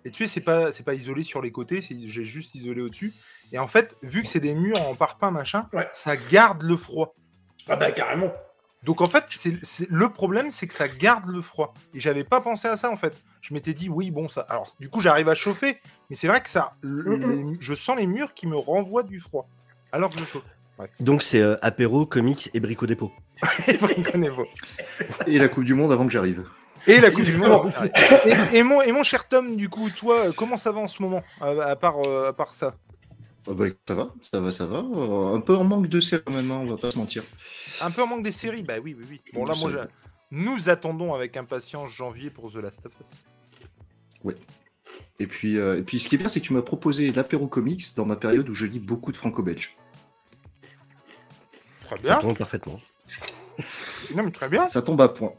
Et 0.05 0.11
tu 0.11 0.23
sais, 0.25 0.33
c'est 0.35 0.41
pas, 0.41 0.71
c'est 0.71 0.83
pas 0.83 0.93
isolé 0.93 1.23
sur 1.23 1.41
les 1.41 1.51
côtés, 1.51 1.81
j'ai 1.81 2.23
juste 2.23 2.53
isolé 2.53 2.79
au-dessus. 2.81 3.13
Et 3.51 3.57
en 3.57 3.65
fait, 3.65 3.97
vu 4.03 4.21
que 4.21 4.27
c'est 4.27 4.39
des 4.39 4.53
murs 4.53 4.79
en 4.87 4.93
parpaing 4.93 5.31
machin, 5.31 5.67
Ouais. 5.73 5.87
ça 5.91 6.15
garde 6.15 6.61
le 6.61 6.77
froid. 6.77 7.15
Ah 7.67 7.75
bah 7.75 7.91
carrément. 7.91 8.31
Donc 8.83 9.01
en 9.01 9.07
fait, 9.07 9.23
c'est- 9.29 9.89
le 9.89 10.09
problème, 10.09 10.51
c'est 10.51 10.67
que 10.67 10.75
ça 10.75 10.87
garde 10.87 11.25
le 11.27 11.41
froid. 11.41 11.73
Et 11.95 11.99
j'avais 11.99 12.23
pas 12.23 12.39
pensé 12.39 12.67
à 12.67 12.75
ça 12.75 12.91
en 12.91 12.97
fait. 12.97 13.15
Je 13.45 13.53
m'étais 13.53 13.75
dit 13.75 13.89
oui, 13.89 14.09
bon 14.09 14.27
ça. 14.27 14.41
Alors 14.49 14.67
du 14.79 14.89
coup, 14.89 15.01
j'arrive 15.01 15.29
à 15.29 15.35
chauffer, 15.35 15.79
mais 16.09 16.15
c'est 16.15 16.27
vrai 16.27 16.41
que 16.41 16.49
ça, 16.49 16.73
le- 16.81 17.15
Mhm. 17.15 17.51
les- 17.51 17.57
je 17.59 17.75
sens 17.75 17.95
les 17.95 18.07
murs 18.07 18.33
qui 18.33 18.47
me 18.47 18.57
renvoient 18.57 19.03
du 19.03 19.19
froid, 19.19 19.47
alors 19.91 20.09
que 20.11 20.17
je 20.17 20.25
chauffe. 20.25 20.43
Donc 20.99 21.21
c'est 21.21 21.41
euh, 21.41 21.55
apéro, 21.61 22.07
comics 22.07 22.49
et 22.55 22.59
brico 22.59 22.87
dépôt. 22.87 23.11
Briconez-vous. 23.81 24.45
Et 25.27 25.37
la 25.37 25.47
Coupe 25.47 25.63
du 25.63 25.75
Monde 25.75 25.93
avant 25.93 26.07
que 26.07 26.11
j'arrive. 26.11 26.43
Et 26.87 26.99
la 26.99 27.11
Coupe 27.11 27.21
du 27.23 27.37
Monde. 27.37 27.71
Et, 28.51 28.57
et 28.57 28.63
mon, 28.63 28.81
et 28.81 28.91
mon 28.91 29.03
cher 29.03 29.27
Tom, 29.27 29.55
du 29.55 29.69
coup, 29.69 29.91
toi, 29.91 30.27
euh, 30.27 30.31
comment 30.31 30.57
ça 30.57 30.71
va 30.71 30.79
en 30.79 30.87
ce 30.87 31.03
moment, 31.03 31.21
à, 31.39 31.49
à 31.49 31.75
part, 31.75 31.99
euh, 31.99 32.29
à 32.29 32.33
part 32.33 32.55
ça? 32.55 32.73
Ah 33.47 33.53
bah, 33.53 33.65
ça 33.87 33.93
va, 33.93 34.11
ça 34.23 34.39
va, 34.39 34.51
ça 34.51 34.65
va. 34.65 34.77
Euh, 34.79 35.35
un 35.35 35.39
peu 35.39 35.55
en 35.55 35.63
manque 35.63 35.87
de 35.87 35.99
série 35.99 36.23
maintenant, 36.31 36.61
on 36.61 36.65
va 36.67 36.77
pas 36.77 36.89
se 36.89 36.97
mentir. 36.97 37.23
Un 37.81 37.91
peu 37.91 38.01
en 38.01 38.07
manque 38.07 38.23
des 38.23 38.31
séries? 38.31 38.63
Bah 38.63 38.79
oui, 38.83 38.95
oui, 38.97 39.05
oui. 39.07 39.21
Bon 39.33 39.45
là, 39.45 39.53
moi, 39.59 39.71
nous 40.31 40.69
attendons 40.69 41.13
avec 41.13 41.37
impatience 41.37 41.91
janvier 41.91 42.31
pour 42.31 42.51
The 42.51 42.55
Last 42.57 42.85
of 42.85 42.93
Us. 42.99 43.23
Et 45.20 45.27
puis, 45.27 45.58
euh, 45.58 45.77
et 45.77 45.84
puis 45.84 46.00
ce 46.00 46.08
qui 46.10 46.15
est 46.15 46.17
bien, 46.17 46.27
c'est 46.27 46.41
que 46.41 46.46
tu 46.46 46.53
m'as 46.53 46.62
proposé 46.62 47.12
l'apéro 47.12 47.48
comics 47.48 47.84
dans 47.96 48.05
ma 48.05 48.15
période 48.15 48.50
où 48.50 48.53
je 48.53 48.65
lis 48.65 48.79
beaucoup 48.79 49.12
de 49.12 49.17
franco-belge. 49.17 49.75
Très 51.82 51.96
Ça 51.98 52.01
bien. 52.01 52.17
tombe 52.20 52.38
parfaitement. 52.38 52.79
Non 54.15 54.24
mais 54.24 54.32
très 54.32 54.50
bien. 54.50 54.65
Ça 54.65 54.82
tombe 54.82 55.00
à 55.01 55.08
point. 55.08 55.32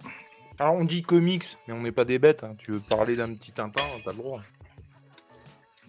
Alors 0.59 0.75
on 0.75 0.85
dit 0.85 1.03
comics, 1.03 1.59
mais 1.69 1.75
on 1.75 1.83
n'est 1.83 1.93
pas 1.93 2.05
des 2.07 2.19
bêtes. 2.19 2.45
hein. 2.45 2.55
Tu 2.59 2.73
veux 2.73 2.81
parler 2.81 3.17
d'un 3.17 3.35
petit 3.35 3.53
Tintin, 3.53 3.83
t'as 4.05 4.13
le 4.13 4.17
droit. 4.17 4.41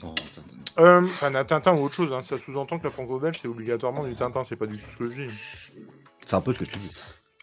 Non, 0.03 0.13
attends. 0.13 0.83
Euh, 0.83 1.01
Enfin, 1.01 1.31
d'un 1.31 1.45
Tintin 1.45 1.73
ou 1.73 1.83
autre 1.85 1.95
chose. 1.95 2.11
hein. 2.11 2.21
Ça 2.21 2.35
sous-entend 2.37 2.77
que 2.79 2.83
la 2.83 2.91
franco-belge, 2.91 3.39
c'est 3.41 3.47
obligatoirement 3.47 4.03
du 4.05 4.15
Tintin. 4.15 4.43
C'est 4.43 4.57
pas 4.57 4.67
du 4.67 4.77
tout 4.77 4.89
ce 4.91 4.97
que 4.97 5.09
je 5.11 5.21
dis. 5.23 5.29
C'est 5.29 6.33
un 6.33 6.41
peu 6.41 6.53
ce 6.53 6.59
que 6.59 6.65
tu 6.65 6.77
dis. 6.77 6.91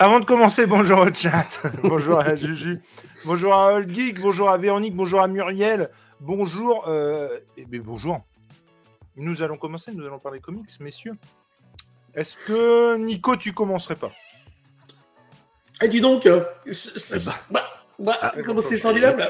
Avant 0.05 0.21
de 0.21 0.27
commencer, 0.27 0.67
bonjour 0.67 0.99
au 0.99 1.15
chat. 1.15 1.63
bonjour 1.83 2.21
à 2.21 2.37
Juju. 2.37 2.79
Bonjour 3.25 3.55
à 3.55 3.73
Old 3.73 3.89
Geek. 3.89 4.21
Bonjour 4.21 4.51
à 4.51 4.59
Véronique. 4.59 4.95
Bonjour 4.95 5.23
à 5.23 5.29
Muriel. 5.29 5.89
Bonjour. 6.21 6.85
Euh... 6.89 7.39
Eh 7.57 7.65
bien, 7.65 7.81
bonjour. 7.83 8.21
Nous 9.17 9.41
allons 9.41 9.57
commencer. 9.57 9.93
Nous 9.95 10.05
allons 10.05 10.19
parler 10.19 10.41
comics, 10.41 10.69
messieurs. 10.81 11.15
Est-ce 12.15 12.37
que 12.37 12.99
Nico, 12.99 13.37
tu 13.37 13.55
commencerais 13.55 13.95
pas? 13.95 14.13
Et 15.81 15.89
dis 15.89 16.03
donc, 16.03 16.27
euh, 16.27 16.45
c'est- 16.67 16.99
c'est- 16.99 17.25
bah, 17.25 17.65
bah, 17.99 18.19
Ah, 18.21 18.33
comment 18.45 18.57
bon, 18.57 18.61
c'est 18.61 18.77
formidable. 18.77 19.27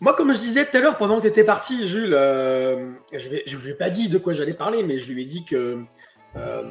Moi, 0.00 0.14
comme 0.14 0.32
je 0.32 0.38
disais 0.40 0.64
tout 0.64 0.78
à 0.78 0.80
l'heure, 0.80 0.96
pendant 0.96 1.16
que 1.18 1.22
tu 1.24 1.28
étais 1.28 1.44
parti, 1.44 1.86
Jules, 1.86 2.14
euh, 2.14 2.90
je 3.12 3.28
ne 3.28 3.60
lui 3.62 3.72
ai 3.72 3.74
pas 3.74 3.90
dit 3.90 4.08
de 4.08 4.16
quoi 4.16 4.32
j'allais 4.32 4.54
parler, 4.54 4.82
mais 4.82 4.98
je 4.98 5.12
lui 5.12 5.20
ai 5.20 5.26
dit 5.26 5.44
que 5.44 5.84
euh, 6.36 6.62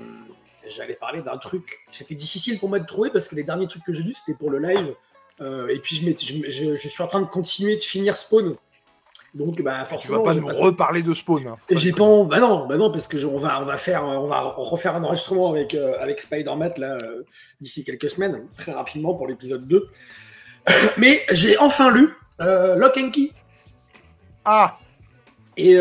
j'allais 0.67 0.96
parler 0.96 1.22
d'un 1.22 1.38
truc. 1.38 1.79
C'était 1.91 2.15
difficile 2.15 2.60
pour 2.60 2.70
moi 2.70 2.79
de 2.79 2.86
trouver 2.86 3.10
parce 3.10 3.27
que 3.27 3.36
les 3.36 3.43
derniers 3.43 3.67
trucs 3.67 3.84
que 3.84 3.93
j'ai 3.93 4.03
lus, 4.03 4.13
c'était 4.15 4.38
pour 4.38 4.50
le 4.51 4.60
live. 4.60 4.93
Euh, 5.41 5.67
et 5.67 5.79
puis, 5.79 5.96
je, 5.96 6.05
m'étais- 6.05 6.25
je, 6.25 6.50
je- 6.50 6.75
je 6.75 6.88
suis 6.88 7.01
en 7.03 7.08
train 7.08 7.22
de 7.22 7.25
continuer 7.27 7.75
de 7.75 7.82
finir 7.82 8.15
Spawn. 8.17 8.53
Donc, 9.34 9.60
bah, 9.63 9.72
Tu 9.72 9.79
vas 9.79 9.86
forcément. 9.86 10.24
pas 10.24 10.34
nous 10.36 10.46
pas- 10.48 10.53
reparler 10.53 11.01
de 11.01 11.12
Spawn. 11.13 11.48
hein. 11.48 11.58
et 11.70 11.75
J'ai 11.77 11.91
pas 11.91 12.03
en- 12.03 12.24
bah 12.25 12.39
non, 12.39 12.67
bah 12.67 12.77
non, 12.77 12.91
parce 12.91 13.08
que 13.08 13.17
on 13.25 13.39
va, 13.39 13.60
on 13.62 13.65
va 13.65 13.77
faire, 13.77 14.03
on 14.03 14.27
va 14.27 14.41
refaire 14.41 14.96
un 14.96 15.03
enregistrement 15.03 15.50
avec 15.50 15.74
euh, 15.74 15.96
avec 16.00 16.22
Spider-Man 16.22 16.74
là 16.77 16.98
euh, 17.01 17.24
d'ici 17.60 17.84
quelques 17.84 18.12
semaines, 18.12 18.48
très 18.55 18.74
rapidement 18.74 19.15
pour 19.15 19.27
l'épisode 19.27 19.67
2. 19.67 19.89
Mais 20.98 21.24
j'ai 21.32 21.58
enfin 21.58 21.89
lu 21.91 22.13
euh, 22.41 22.75
Lock 22.75 22.96
and 22.98 23.10
Key 23.10 23.32
Ah 24.46 24.77
et 25.58 25.75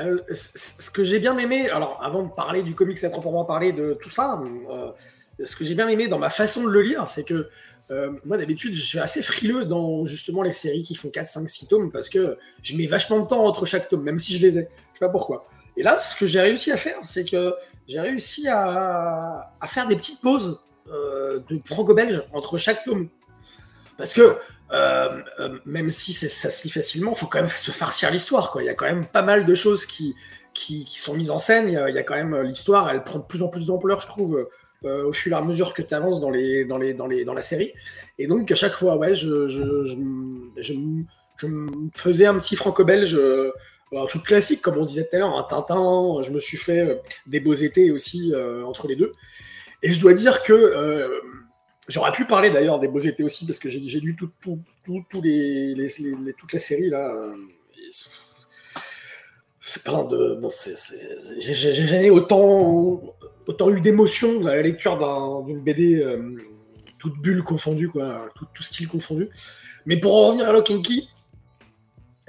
euh, 0.00 0.18
ce 0.32 0.90
que 0.90 1.04
j'ai 1.04 1.18
bien 1.18 1.36
aimé, 1.38 1.68
alors 1.68 2.00
avant 2.02 2.22
de 2.22 2.30
parler 2.30 2.62
du 2.62 2.74
comics 2.74 3.02
à 3.04 3.10
proprement 3.10 3.44
parler 3.44 3.72
de 3.72 3.94
tout 4.00 4.08
ça, 4.08 4.40
euh, 4.70 4.90
ce 5.44 5.54
que 5.54 5.64
j'ai 5.64 5.74
bien 5.74 5.88
aimé 5.88 6.08
dans 6.08 6.18
ma 6.18 6.30
façon 6.30 6.64
de 6.64 6.70
le 6.70 6.80
lire, 6.80 7.08
c'est 7.08 7.24
que 7.24 7.48
euh, 7.90 8.12
moi 8.24 8.38
d'habitude 8.38 8.74
je 8.74 8.82
suis 8.82 8.98
assez 8.98 9.22
frileux 9.22 9.66
dans 9.66 10.06
justement 10.06 10.42
les 10.42 10.52
séries 10.52 10.82
qui 10.82 10.94
font 10.94 11.10
4, 11.10 11.28
5, 11.28 11.48
6 11.48 11.66
tomes 11.66 11.90
parce 11.90 12.08
que 12.08 12.38
je 12.62 12.76
mets 12.76 12.86
vachement 12.86 13.20
de 13.20 13.28
temps 13.28 13.44
entre 13.44 13.66
chaque 13.66 13.88
tome, 13.88 14.02
même 14.02 14.18
si 14.18 14.34
je 14.36 14.40
les 14.40 14.58
ai. 14.58 14.68
Je 14.94 14.98
sais 14.98 15.06
pas 15.06 15.10
pourquoi. 15.10 15.46
Et 15.76 15.82
là, 15.82 15.98
ce 15.98 16.16
que 16.16 16.26
j'ai 16.26 16.40
réussi 16.40 16.72
à 16.72 16.76
faire, 16.76 16.98
c'est 17.04 17.24
que 17.24 17.54
j'ai 17.86 18.00
réussi 18.00 18.48
à, 18.48 19.52
à 19.60 19.66
faire 19.66 19.86
des 19.86 19.96
petites 19.96 20.20
pauses 20.20 20.58
de 20.86 21.60
franco-belge 21.64 22.22
entre 22.32 22.58
chaque 22.58 22.84
tome. 22.84 23.08
Parce 23.96 24.12
que 24.14 24.36
euh, 24.72 25.20
euh, 25.38 25.58
même 25.64 25.90
si 25.90 26.12
ça 26.12 26.50
se 26.50 26.62
lit 26.64 26.70
facilement, 26.70 27.12
il 27.12 27.18
faut 27.18 27.26
quand 27.26 27.40
même 27.40 27.50
se 27.50 27.70
farcir 27.70 28.10
l'histoire. 28.10 28.56
Il 28.60 28.66
y 28.66 28.68
a 28.68 28.74
quand 28.74 28.86
même 28.86 29.06
pas 29.06 29.22
mal 29.22 29.44
de 29.44 29.54
choses 29.54 29.86
qui, 29.86 30.14
sont 30.86 31.14
mises 31.14 31.30
en 31.30 31.38
scène. 31.38 31.68
Il 31.68 31.74
y 31.74 31.76
a, 31.76 32.02
quand 32.02 32.16
même 32.16 32.40
l'histoire, 32.42 32.90
elle 32.90 33.04
prend 33.04 33.18
de 33.18 33.24
plus 33.24 33.42
en 33.42 33.48
plus 33.48 33.66
d'ampleur, 33.66 34.00
je 34.00 34.06
trouve, 34.06 34.48
au 34.84 35.12
fur 35.12 35.32
et 35.32 35.36
à 35.36 35.42
mesure 35.42 35.74
que 35.74 35.82
tu 35.82 35.94
avances 35.94 36.20
dans, 36.20 36.30
la 36.30 37.40
série. 37.40 37.72
Et 38.18 38.26
donc, 38.26 38.50
à 38.50 38.54
chaque 38.54 38.74
fois, 38.74 38.96
ouais, 38.96 39.14
je, 39.14 39.96
me 39.96 41.04
faisais 41.94 42.26
un 42.26 42.38
petit 42.38 42.56
franco-belge 42.56 43.16
un 44.00 44.06
truc 44.06 44.24
classique, 44.24 44.62
comme 44.62 44.78
on 44.78 44.84
disait 44.84 45.06
tout 45.08 45.16
à 45.16 45.18
l'heure, 45.18 45.36
un 45.36 45.42
Tintin, 45.42 46.22
je 46.22 46.30
me 46.30 46.40
suis 46.40 46.56
fait 46.56 46.80
euh, 46.80 46.94
des 47.26 47.40
beaux 47.40 47.52
étés 47.52 47.90
aussi 47.90 48.32
euh, 48.34 48.64
entre 48.64 48.88
les 48.88 48.96
deux. 48.96 49.12
Et 49.82 49.92
je 49.92 50.00
dois 50.00 50.14
dire 50.14 50.42
que 50.42 50.52
euh, 50.52 51.08
j'aurais 51.88 52.12
pu 52.12 52.26
parler 52.26 52.50
d'ailleurs 52.50 52.78
des 52.78 52.88
beaux 52.88 53.00
étés 53.00 53.22
aussi, 53.22 53.46
parce 53.46 53.58
que 53.58 53.68
j'ai 53.68 54.00
lu 54.00 54.16
tout, 54.16 54.30
tout, 54.42 55.04
les, 55.22 55.74
les, 55.74 56.32
toute 56.36 56.52
la 56.52 56.58
série 56.58 56.90
là. 56.90 57.12
C'est 59.60 59.84
plein 59.84 60.04
de. 60.04 60.40
j'ai 61.38 61.54
jamais 61.54 62.10
autant, 62.10 63.00
autant 63.46 63.70
eu 63.70 63.80
d'émotions 63.80 64.44
à 64.46 64.56
la 64.56 64.62
lecture 64.62 64.96
d'une 65.46 65.60
BD 65.60 66.02
toute 67.02 67.20
bulle 67.20 67.42
confondue, 67.42 67.88
quoi, 67.88 68.26
tout, 68.54 68.62
style 68.62 68.86
confondu. 68.86 69.28
Mais 69.86 69.96
pour 69.96 70.14
en 70.14 70.28
revenir 70.28 70.48
à 70.48 70.52
Lock 70.52 70.70
and 70.70 70.82
Key, 70.82 71.02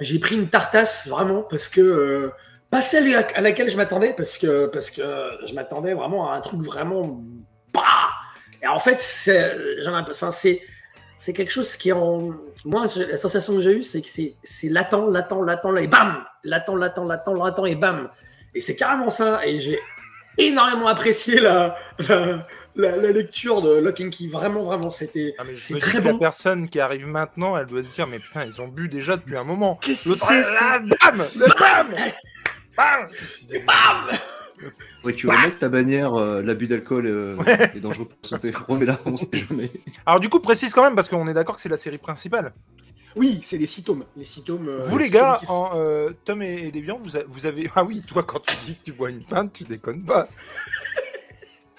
j'ai 0.00 0.18
pris 0.18 0.34
une 0.34 0.48
tartasse 0.48 1.06
vraiment 1.06 1.42
parce 1.42 1.68
que 1.68 1.80
euh, 1.80 2.30
pas 2.70 2.82
celle 2.82 3.14
à, 3.14 3.40
laquelle 3.40 3.70
je 3.70 3.76
m'attendais 3.76 4.12
parce 4.14 4.36
que 4.36 4.66
parce 4.66 4.90
que 4.90 5.02
je 5.46 5.54
m'attendais 5.54 5.94
vraiment 5.94 6.28
à 6.28 6.34
un 6.34 6.40
truc 6.40 6.60
vraiment 6.60 7.22
bah 7.72 7.82
en 8.66 8.80
fait 8.80 9.00
c'est 9.00 9.54
enfin, 10.08 10.30
c'est 10.30 11.32
quelque 11.32 11.50
chose 11.50 11.76
qui 11.76 11.92
en 11.92 12.30
moi 12.64 12.86
la 13.08 13.16
sensation 13.16 13.54
que 13.54 13.60
j'ai 13.60 13.78
eue 13.78 13.84
c'est 13.84 14.02
que 14.02 14.08
c'est 14.08 14.68
latent 14.68 15.10
latent 15.10 15.42
latent 15.42 15.76
et 15.78 15.86
bam 15.86 16.24
latent 16.44 16.74
latent 16.76 17.04
latent 17.04 17.34
latent 17.34 17.66
et 17.66 17.74
bam 17.74 18.08
et 18.54 18.60
c'est 18.60 18.76
carrément 18.76 19.10
ça 19.10 19.44
et 19.46 19.60
j'ai 19.60 19.78
énormément 20.38 20.88
apprécié 20.88 21.40
la, 21.40 21.76
la, 22.76 22.96
lecture 23.12 23.62
de 23.62 23.74
Lock 23.74 24.00
and 24.00 24.10
Key. 24.10 24.26
Vraiment, 24.26 24.62
vraiment, 24.64 24.90
c'était 24.90 25.34
ah, 25.38 25.44
c'est 25.58 25.78
très 25.78 26.00
bon. 26.00 26.12
La 26.12 26.18
personne 26.18 26.68
qui 26.68 26.80
arrive 26.80 27.06
maintenant, 27.06 27.56
elle 27.56 27.66
doit 27.66 27.82
se 27.82 27.94
dire, 27.94 28.06
mais 28.06 28.18
putain, 28.18 28.44
ils 28.44 28.60
ont 28.60 28.68
bu 28.68 28.88
déjà 28.88 29.16
depuis 29.16 29.36
un 29.36 29.44
moment. 29.44 29.78
Qu'est-ce 29.80 30.10
que 30.10 30.16
c'est 30.16 30.44
ça 30.44 30.78
Bam 30.78 31.24
Bam 31.58 31.94
Bam 32.76 34.18
Bam 35.02 35.12
tu 35.12 35.28
remettes 35.28 35.58
ta 35.58 35.68
bannière, 35.68 36.14
euh, 36.14 36.42
l'abus 36.42 36.66
d'alcool 36.66 37.06
euh, 37.06 37.36
est 37.74 37.80
dangereux 37.80 38.06
pour 38.06 38.18
la 38.22 38.28
santé. 38.28 38.52
Remets-la, 38.68 38.98
on 39.04 39.16
sait 39.16 39.28
jamais. 39.32 39.70
Alors 40.06 40.20
du 40.20 40.28
coup, 40.28 40.40
précise 40.40 40.72
quand 40.72 40.82
même, 40.82 40.94
parce 40.94 41.08
qu'on 41.08 41.26
est 41.28 41.34
d'accord 41.34 41.56
que 41.56 41.60
c'est 41.60 41.68
la 41.68 41.76
série 41.76 41.98
principale. 41.98 42.52
Oui, 43.16 43.40
c'est 43.42 43.58
les 43.58 43.66
six 43.66 43.82
tomes. 43.82 44.04
Les 44.16 44.24
six 44.24 44.42
tomes 44.42 44.68
euh, 44.68 44.82
vous, 44.82 44.98
les 44.98 45.08
gars, 45.08 45.40
en, 45.48 45.72
euh, 45.74 46.10
Tom 46.24 46.42
et, 46.42 46.70
Deviant, 46.72 46.98
vous, 46.98 47.10
vous, 47.28 47.46
avez. 47.46 47.70
Ah 47.74 47.84
oui, 47.84 48.02
toi, 48.02 48.22
quand 48.24 48.40
tu 48.40 48.56
dis 48.64 48.76
que 48.76 48.84
tu 48.84 48.92
bois 48.92 49.10
une 49.10 49.24
pinte, 49.24 49.52
tu 49.52 49.64
déconnes 49.64 50.04
pas. 50.04 50.28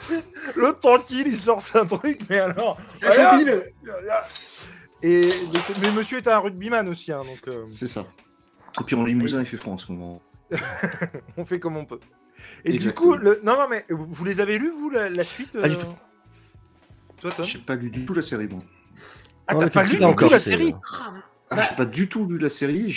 L'autre 0.55 0.79
tranquille, 0.79 1.27
il 1.27 1.35
sort 1.35 1.61
un 1.73 1.85
truc, 1.85 2.21
mais 2.29 2.39
alors. 2.39 2.77
C'est 2.93 3.07
Et 5.01 5.29
mais, 5.81 5.91
monsieur 5.91 6.19
est 6.19 6.27
un 6.27 6.39
rugbyman 6.39 6.87
aussi, 6.87 7.11
hein, 7.11 7.23
donc. 7.25 7.47
Euh, 7.47 7.65
c'est 7.67 7.87
ça. 7.87 8.05
Et 8.79 8.83
puis 8.83 8.95
en 8.95 9.03
Limousin, 9.03 9.41
il 9.41 9.45
fait 9.45 9.57
froid 9.57 9.73
en 9.73 9.77
ce 9.77 9.91
moment. 9.91 10.21
on 11.37 11.45
fait 11.45 11.59
comme 11.59 11.75
on 11.75 11.85
peut. 11.85 11.99
Et 12.63 12.77
du 12.77 12.93
coup, 12.93 13.15
le... 13.15 13.39
non, 13.43 13.53
non, 13.53 13.67
mais 13.69 13.85
vous 13.89 14.25
les 14.25 14.41
avez 14.41 14.57
lus, 14.57 14.71
vous, 14.71 14.89
la, 14.89 15.23
suite 15.23 15.51
Pas 15.51 15.69
du 15.69 15.75
tout. 15.75 15.93
Toi, 17.21 17.31
Tom 17.31 17.45
J'ai 17.45 17.59
pas 17.59 17.75
lu 17.75 17.89
du 17.89 18.05
tout 18.05 18.13
la 18.13 18.21
série, 18.21 18.47
moi. 18.47 18.63
Ah, 19.47 19.55
t'as 19.55 19.69
pas 19.69 19.83
lu 19.83 19.97
du 19.97 20.15
tout 20.15 20.29
la 20.29 20.39
série 20.39 20.73
ah, 21.49 21.61
J'ai 21.61 21.75
pas 21.75 21.85
du 21.85 22.09
tout 22.09 22.25
lu 22.27 22.37
la 22.37 22.49
série. 22.49 22.89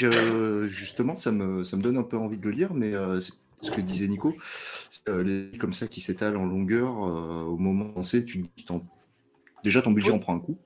justement, 0.68 1.16
ça 1.16 1.30
me, 1.33 1.64
ça 1.64 1.76
me 1.76 1.83
donne 1.83 1.99
un 1.99 2.02
peu 2.02 2.16
envie 2.16 2.38
de 2.38 2.45
le 2.45 2.50
lire, 2.50 2.75
mais 2.75 2.95
euh, 2.95 3.21
ce 3.21 3.71
que 3.71 3.80
disait 3.80 4.09
Nico, 4.09 4.35
euh, 5.09 5.23
les 5.23 5.59
comme 5.59 5.73
ça 5.73 5.87
qui 5.87 6.00
s'étalent 6.00 6.37
en 6.37 6.47
longueur, 6.47 7.04
euh, 7.04 7.42
au 7.42 7.57
moment 7.57 7.92
où 7.97 8.02
sait, 8.02 8.25
tu, 8.25 8.45
déjà 9.64 9.83
ton 9.83 9.92
budget 9.92 10.11
en 10.12 10.18
prend 10.18 10.35
un 10.35 10.40
coup. 10.40 10.59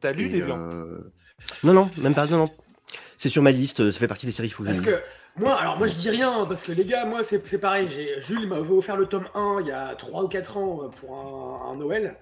T'as 0.00 0.12
lu 0.12 0.28
les 0.28 0.42
Non, 0.42 1.72
non, 1.72 1.90
même 1.98 2.14
pas. 2.14 2.26
Non, 2.26 2.38
non. 2.38 2.50
C'est 3.16 3.28
sur 3.28 3.42
ma 3.42 3.50
liste. 3.50 3.90
Ça 3.90 3.98
fait 3.98 4.06
partie 4.06 4.26
des 4.26 4.32
séries. 4.32 4.50
Faut 4.50 4.62
parce 4.62 4.80
que 4.80 5.00
moi, 5.38 5.54
alors 5.54 5.78
moi 5.78 5.86
je 5.86 5.96
dis 5.96 6.10
rien 6.10 6.44
parce 6.46 6.62
que 6.62 6.72
les 6.72 6.84
gars, 6.84 7.04
moi 7.04 7.22
c'est 7.22 7.58
pareil. 7.58 7.88
Jules 8.18 8.46
m'avait 8.48 8.70
offert 8.70 8.96
le 8.96 9.06
tome 9.06 9.26
1 9.34 9.58
il 9.60 9.68
y 9.68 9.72
a 9.72 9.94
3 9.94 10.24
ou 10.24 10.28
4 10.28 10.56
ans 10.56 10.90
pour 11.00 11.14
un 11.16 11.76
Noël. 11.76 12.16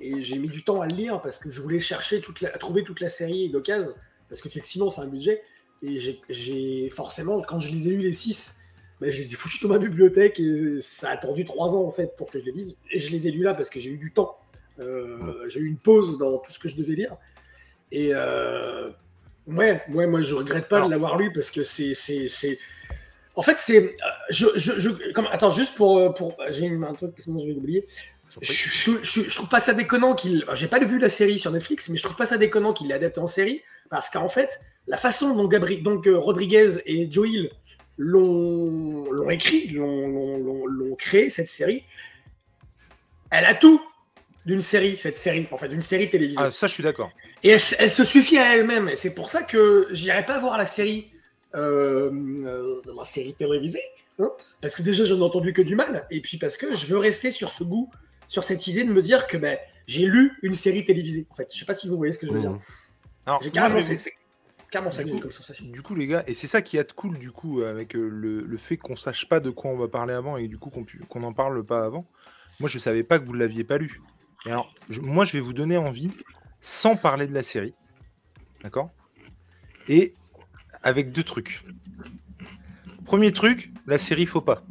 Et 0.00 0.22
j'ai 0.22 0.38
mis 0.38 0.48
du 0.48 0.62
temps 0.62 0.80
à 0.80 0.86
le 0.86 0.94
lire 0.94 1.20
parce 1.20 1.38
que 1.38 1.50
je 1.50 1.60
voulais 1.60 1.80
chercher 1.80 2.20
toute 2.20 2.40
la, 2.40 2.50
trouver 2.50 2.84
toute 2.84 3.00
la 3.00 3.08
série 3.08 3.48
d'occasion, 3.48 3.94
parce 4.28 4.40
qu'effectivement, 4.40 4.90
c'est 4.90 5.00
un 5.00 5.08
budget. 5.08 5.42
Et 5.82 5.98
j'ai 6.28 6.90
forcément, 6.90 7.40
quand 7.42 7.58
je 7.58 7.70
les 7.70 7.88
ai 7.88 7.92
eu 7.92 7.98
les 7.98 8.12
6, 8.12 8.60
ben, 9.00 9.10
je 9.10 9.18
les 9.18 9.32
ai 9.32 9.36
foutus 9.36 9.60
dans 9.60 9.68
ma 9.68 9.78
bibliothèque 9.78 10.40
et 10.40 10.76
ça 10.80 11.10
a 11.10 11.12
attendu 11.12 11.44
3 11.44 11.76
ans 11.76 11.84
en 11.84 11.90
fait 11.90 12.16
pour 12.16 12.30
que 12.30 12.38
je 12.40 12.44
les 12.44 12.52
lise. 12.52 12.78
Et 12.90 12.98
je 12.98 13.10
les 13.12 13.28
ai 13.28 13.30
lus 13.30 13.42
là 13.42 13.54
parce 13.54 13.70
que 13.70 13.78
j'ai 13.78 13.90
eu 13.90 13.98
du 13.98 14.12
temps. 14.12 14.38
Euh, 14.80 15.48
j'ai 15.48 15.60
eu 15.60 15.66
une 15.66 15.78
pause 15.78 16.18
dans 16.18 16.38
tout 16.38 16.50
ce 16.50 16.58
que 16.58 16.68
je 16.68 16.76
devais 16.76 16.94
lire. 16.94 17.16
Et 17.92 18.10
euh, 18.12 18.90
ouais, 19.46 19.82
ouais, 19.90 20.06
moi 20.06 20.22
je 20.22 20.34
regrette 20.34 20.68
pas 20.68 20.80
de 20.80 20.90
l'avoir 20.90 21.16
lu 21.16 21.32
parce 21.32 21.50
que 21.50 21.62
c'est. 21.62 21.94
En 23.34 23.42
fait, 23.42 23.58
c'est. 23.58 23.78
Euh, 23.78 23.90
je, 24.30 24.46
je, 24.56 24.78
je, 24.78 25.12
comme, 25.12 25.26
attends, 25.30 25.50
juste 25.50 25.74
pour. 25.74 26.14
pour 26.14 26.36
J'ai 26.50 26.68
un 26.68 26.94
truc, 26.94 27.14
sinon 27.18 27.40
je 27.40 27.46
vais 27.46 27.52
l'oublier. 27.52 27.86
Je, 28.42 29.34
trouve 29.34 29.48
pas 29.48 29.60
ça 29.60 29.72
déconnant 29.72 30.14
qu'il. 30.14 30.44
J'ai 30.54 30.68
pas 30.68 30.78
vu 30.78 30.98
la 30.98 31.08
série 31.08 31.38
sur 31.38 31.50
Netflix, 31.50 31.88
mais 31.88 31.96
je 31.96 32.02
trouve 32.02 32.16
pas 32.16 32.26
ça 32.26 32.38
déconnant 32.38 32.72
qu'il 32.72 32.88
l'ait 32.88 32.94
adapté 32.94 33.20
en 33.20 33.26
série, 33.26 33.62
parce 33.88 34.10
qu'en 34.10 34.28
fait, 34.28 34.60
la 34.86 34.96
façon 34.96 35.34
dont 35.34 35.48
Gabriel, 35.48 35.82
donc 35.82 36.06
euh, 36.06 36.18
Rodriguez 36.18 36.78
et 36.84 37.10
Joel 37.10 37.50
l'ont 37.96 39.30
écrit, 39.30 39.68
l'ont 39.68 40.94
créé 40.98 41.30
cette 41.30 41.48
série, 41.48 41.84
elle 43.30 43.46
a 43.46 43.54
tout 43.54 43.80
d'une 44.46 44.60
série, 44.60 44.96
cette 44.98 45.18
série, 45.18 45.46
en 45.50 45.58
fait, 45.58 45.68
d'une 45.68 45.82
série 45.82 46.08
télévisée. 46.08 46.40
Ah, 46.40 46.52
ça, 46.52 46.68
je 46.68 46.72
suis 46.72 46.82
d'accord. 46.82 47.10
Et 47.42 47.50
elle, 47.50 47.60
se 47.90 48.04
suffit 48.04 48.38
à 48.38 48.56
elle-même. 48.56 48.88
Et 48.88 48.96
c'est 48.96 49.12
pour 49.12 49.28
ça 49.28 49.42
que 49.42 49.88
j'irai 49.90 50.24
pas 50.24 50.38
voir 50.38 50.56
la 50.56 50.66
série, 50.66 51.10
euh, 51.56 52.10
euh, 52.44 52.80
la 52.96 53.04
série 53.04 53.34
télévisée, 53.34 53.82
hein, 54.20 54.30
parce 54.60 54.76
que 54.76 54.82
déjà, 54.82 55.04
j'en 55.04 55.18
ai 55.18 55.22
entendu 55.22 55.52
que 55.52 55.62
du 55.62 55.74
mal, 55.74 56.06
et 56.10 56.20
puis 56.20 56.38
parce 56.38 56.56
que 56.56 56.74
je 56.74 56.86
veux 56.86 56.96
rester 56.96 57.32
sur 57.32 57.50
ce 57.50 57.64
goût 57.64 57.90
sur 58.28 58.44
cette 58.44 58.66
idée 58.66 58.84
de 58.84 58.92
me 58.92 59.02
dire 59.02 59.26
que 59.26 59.36
ben, 59.36 59.58
j'ai 59.86 60.06
lu 60.06 60.32
une 60.42 60.54
série 60.54 60.84
télévisée. 60.84 61.26
En 61.30 61.34
fait, 61.34 61.48
je 61.52 61.58
sais 61.58 61.64
pas 61.64 61.74
si 61.74 61.88
vous 61.88 61.96
voyez 61.96 62.12
ce 62.12 62.18
que 62.18 62.26
je 62.26 62.32
veux 62.32 62.40
dire. 62.40 62.52
Mmh. 62.52 62.60
Alors, 63.26 63.42
j'ai 63.42 63.50
carrément, 63.50 63.82
c'est, 63.82 64.12
carrément 64.70 64.90
ça 64.92 65.02
comme 65.04 65.32
sensation. 65.32 65.64
Du 65.66 65.82
coup, 65.82 65.96
les 65.96 66.06
gars, 66.06 66.24
et 66.26 66.34
c'est 66.34 66.46
ça 66.46 66.62
qui 66.62 66.76
est 66.76 66.92
cool 66.92 67.18
du 67.18 67.32
coup 67.32 67.62
avec 67.62 67.96
euh, 67.96 68.08
le, 68.08 68.42
le, 68.42 68.56
fait 68.56 68.76
qu'on 68.76 68.96
sache 68.96 69.28
pas 69.28 69.40
de 69.40 69.50
quoi 69.50 69.70
on 69.70 69.76
va 69.76 69.88
parler 69.88 70.14
avant 70.14 70.36
et 70.36 70.46
du 70.46 70.58
coup 70.58 70.70
qu'on, 70.70 70.84
qu'on 71.08 71.22
en 71.24 71.32
parle 71.32 71.64
pas 71.64 71.84
avant. 71.84 72.06
Moi, 72.60 72.68
je 72.68 72.78
savais 72.78 73.02
pas 73.02 73.18
que 73.18 73.24
vous 73.24 73.32
l'aviez 73.32 73.64
pas 73.64 73.78
lu. 73.78 74.00
Et 74.46 74.50
alors, 74.50 74.72
moi, 75.02 75.24
je 75.24 75.32
vais 75.32 75.40
vous 75.40 75.52
donner 75.52 75.76
envie 75.76 76.10
sans 76.60 76.96
parler 76.96 77.26
de 77.26 77.34
la 77.34 77.42
série, 77.42 77.74
d'accord? 78.62 78.90
Et 79.88 80.14
avec 80.82 81.12
deux 81.12 81.24
trucs. 81.24 81.64
Premier 83.04 83.32
truc, 83.32 83.72
la 83.86 83.98
série 83.98 84.26
faut 84.26 84.40
pas. 84.40 84.62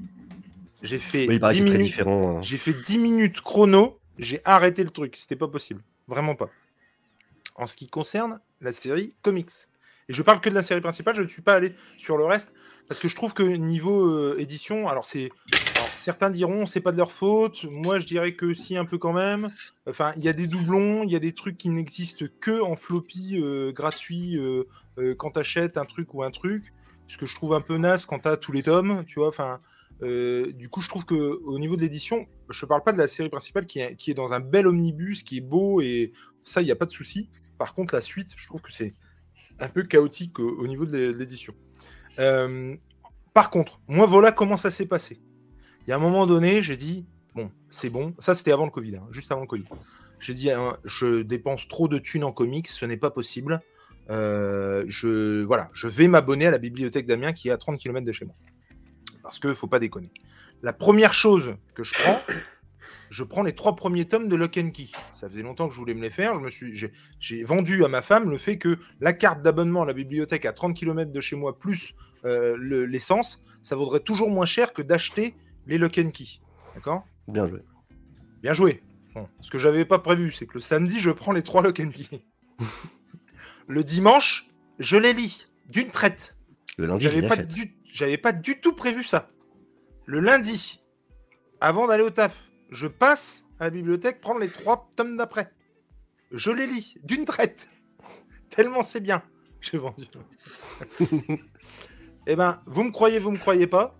J'ai 0.81 0.99
fait, 0.99 1.27
10 1.27 1.61
minutes, 1.61 2.01
hein. 2.05 2.41
j'ai 2.41 2.57
fait 2.57 2.73
10 2.73 2.97
minutes 2.99 3.41
chrono, 3.41 3.99
j'ai 4.19 4.39
arrêté 4.45 4.83
le 4.83 4.91
truc. 4.91 5.15
C'était 5.17 5.35
pas 5.35 5.47
possible. 5.47 5.83
Vraiment 6.07 6.35
pas. 6.35 6.49
En 7.55 7.65
ce 7.65 7.75
qui 7.75 7.87
concerne 7.87 8.39
la 8.61 8.71
série 8.71 9.13
comics. 9.21 9.51
Et 10.07 10.13
je 10.13 10.21
parle 10.21 10.39
que 10.39 10.49
de 10.49 10.55
la 10.55 10.63
série 10.63 10.81
principale, 10.81 11.15
je 11.15 11.21
ne 11.21 11.27
suis 11.27 11.41
pas 11.41 11.53
allé 11.53 11.73
sur 11.97 12.17
le 12.17 12.25
reste. 12.25 12.53
Parce 12.87 12.99
que 12.99 13.09
je 13.09 13.15
trouve 13.15 13.33
que 13.33 13.41
niveau 13.41 14.05
euh, 14.05 14.35
édition, 14.37 14.87
alors 14.87 15.07
c'est. 15.07 15.29
certains 15.95 16.29
diront 16.29 16.67
c'est 16.67 16.81
pas 16.81 16.91
de 16.91 16.97
leur 16.97 17.11
faute. 17.11 17.65
Moi 17.65 17.99
je 17.99 18.05
dirais 18.05 18.35
que 18.35 18.53
si 18.53 18.77
un 18.77 18.85
peu 18.85 18.99
quand 18.99 19.13
même. 19.13 19.49
Enfin, 19.89 20.13
il 20.17 20.23
y 20.23 20.29
a 20.29 20.33
des 20.33 20.45
doublons, 20.45 21.03
il 21.03 21.11
y 21.11 21.15
a 21.15 21.19
des 21.19 21.33
trucs 21.33 21.57
qui 21.57 21.69
n'existent 21.69 22.25
que 22.39 22.61
en 22.61 22.75
floppy 22.75 23.39
euh, 23.41 23.71
gratuit 23.71 24.37
euh, 24.37 24.65
quand 25.17 25.31
tu 25.31 25.39
achètes 25.39 25.77
un 25.77 25.85
truc 25.85 26.13
ou 26.13 26.21
un 26.21 26.31
truc. 26.31 26.73
Ce 27.07 27.17
que 27.17 27.25
je 27.25 27.35
trouve 27.35 27.53
un 27.53 27.61
peu 27.61 27.77
naze 27.77 28.05
quand 28.05 28.19
tu 28.19 28.27
as 28.27 28.37
tous 28.37 28.51
les 28.51 28.63
tomes, 28.63 29.03
tu 29.07 29.19
vois. 29.19 29.29
Enfin, 29.29 29.59
du 30.01 30.69
coup, 30.69 30.81
je 30.81 30.89
trouve 30.89 31.05
que 31.05 31.39
au 31.45 31.57
niveau 31.57 31.75
de 31.75 31.81
l'édition, 31.81 32.27
je 32.49 32.65
ne 32.65 32.69
parle 32.69 32.83
pas 32.83 32.91
de 32.91 32.97
la 32.97 33.07
série 33.07 33.29
principale 33.29 33.65
qui 33.65 33.79
est, 33.79 33.95
qui 33.95 34.11
est, 34.11 34.15
dans 34.15 34.33
un 34.33 34.39
bel 34.39 34.67
omnibus, 34.67 35.23
qui 35.23 35.37
est 35.37 35.41
beau 35.41 35.81
et 35.81 36.13
ça, 36.43 36.61
il 36.61 36.65
n'y 36.65 36.71
a 36.71 36.75
pas 36.75 36.85
de 36.85 36.91
souci. 36.91 37.29
Par 37.57 37.73
contre, 37.73 37.93
la 37.93 38.01
suite, 38.01 38.31
je 38.35 38.47
trouve 38.47 38.61
que 38.61 38.71
c'est 38.71 38.95
un 39.59 39.69
peu 39.69 39.83
chaotique 39.83 40.39
au, 40.39 40.67
niveau 40.67 40.85
de 40.85 41.11
l'édition. 41.11 41.53
Euh, 42.19 42.75
par 43.33 43.49
contre, 43.49 43.79
moi, 43.87 44.05
voilà 44.05 44.31
comment 44.31 44.57
ça 44.57 44.69
s'est 44.69 44.85
passé. 44.85 45.21
Il 45.81 45.89
y 45.89 45.93
a 45.93 45.95
un 45.95 45.99
moment 45.99 46.25
donné, 46.25 46.61
j'ai 46.61 46.77
dit 46.77 47.05
bon, 47.35 47.51
c'est 47.69 47.89
bon. 47.89 48.13
Ça, 48.19 48.33
c'était 48.33 48.51
avant 48.51 48.65
le 48.65 48.71
Covid, 48.71 48.97
hein, 48.97 49.07
juste 49.11 49.31
avant 49.31 49.41
le 49.41 49.47
Covid. 49.47 49.65
J'ai 50.19 50.33
dit 50.33 50.51
hein, 50.51 50.77
je 50.85 51.21
dépense 51.21 51.67
trop 51.67 51.87
de 51.87 51.99
thunes 51.99 52.23
en 52.23 52.31
comics, 52.31 52.67
ce 52.67 52.85
n'est 52.85 52.97
pas 52.97 53.11
possible. 53.11 53.61
Euh, 54.09 54.83
je 54.87 55.43
voilà, 55.43 55.69
je 55.73 55.87
vais 55.87 56.07
m'abonner 56.07 56.47
à 56.47 56.51
la 56.51 56.59
bibliothèque 56.59 57.07
d'Amiens 57.07 57.33
qui 57.33 57.49
est 57.49 57.51
à 57.51 57.57
30 57.57 57.79
km 57.79 58.05
de 58.05 58.11
chez 58.11 58.25
moi 58.25 58.35
parce 59.25 59.39
qu'il 59.39 59.49
ne 59.49 59.55
faut 59.55 59.67
pas 59.67 59.79
déconner. 59.79 60.11
La 60.61 60.71
première 60.71 61.15
chose 61.15 61.55
que 61.73 61.83
je 61.83 61.95
prends, 61.95 62.21
je 63.15 63.23
prends 63.23 63.43
les 63.43 63.55
trois 63.55 63.77
premiers 63.77 64.03
tomes 64.05 64.27
de 64.27 64.35
Lock 64.35 64.57
and 64.57 64.71
Key. 64.71 64.87
Ça 65.15 65.29
faisait 65.29 65.41
longtemps 65.41 65.69
que 65.69 65.73
je 65.73 65.79
voulais 65.79 65.93
me 65.93 66.01
les 66.01 66.09
faire. 66.09 66.35
Je 66.35 66.41
me 66.41 66.49
suis, 66.49 66.75
j'ai, 66.75 66.91
j'ai 67.21 67.45
vendu 67.45 67.85
à 67.85 67.87
ma 67.87 68.01
femme 68.01 68.29
le 68.29 68.37
fait 68.37 68.57
que 68.57 68.77
la 68.99 69.13
carte 69.13 69.41
d'abonnement 69.41 69.83
à 69.83 69.85
la 69.85 69.93
bibliothèque 69.93 70.45
à 70.45 70.51
30 70.51 70.75
km 70.75 71.13
de 71.13 71.21
chez 71.21 71.37
moi 71.37 71.57
plus 71.57 71.93
euh, 72.25 72.57
le- 72.59 72.85
l'essence, 72.85 73.41
ça 73.61 73.77
vaudrait 73.77 74.01
toujours 74.01 74.29
moins 74.29 74.45
cher 74.45 74.73
que 74.73 74.81
d'acheter 74.81 75.33
les 75.65 75.77
Lock 75.77 75.97
and 75.97 76.09
Key. 76.09 76.25
D'accord? 76.73 77.05
Bien 77.29 77.45
joué. 77.47 77.61
Bien 78.43 78.53
joué. 78.53 78.83
Bon, 79.13 79.29
ce 79.39 79.49
que 79.49 79.57
j'avais 79.59 79.85
pas 79.85 79.99
prévu, 79.99 80.33
c'est 80.33 80.45
que 80.45 80.55
le 80.55 80.59
samedi, 80.59 80.99
je 80.99 81.09
prends 81.09 81.31
les 81.31 81.41
trois 81.41 81.61
Lock 81.61 81.79
and 81.79 81.91
Key. 81.91 82.19
le 83.67 83.83
dimanche, 83.85 84.49
je 84.79 84.97
les 84.97 85.13
lis 85.13 85.45
d'une 85.69 85.87
traite. 85.89 86.37
Le 86.77 86.85
lundi, 86.87 87.05
je 87.05 87.11
J'avais 87.11 87.27
pas, 87.29 87.37
du... 87.37 87.75
j'avais 87.85 88.17
pas 88.17 88.33
du 88.33 88.59
tout 88.59 88.73
prévu 88.73 89.05
ça. 89.05 89.29
Le 90.05 90.19
lundi, 90.19 90.81
avant 91.61 91.87
d'aller 91.87 92.03
au 92.03 92.09
taf, 92.09 92.51
je 92.75 92.87
passe 92.87 93.45
à 93.59 93.65
la 93.65 93.69
bibliothèque 93.71 94.21
prendre 94.21 94.39
les 94.39 94.49
trois 94.49 94.89
tomes 94.95 95.17
d'après. 95.17 95.51
Je 96.31 96.51
les 96.51 96.67
lis 96.67 96.97
d'une 97.03 97.25
traite. 97.25 97.67
Tellement 98.49 98.81
c'est 98.81 98.99
bien. 98.99 99.23
J'ai 99.61 99.77
vendu. 99.77 100.05
Eh 102.27 102.35
ben, 102.35 102.59
vous 102.65 102.83
me 102.83 102.89
croyez, 102.89 103.19
vous 103.19 103.29
me 103.29 103.37
croyez 103.37 103.67
pas. 103.67 103.95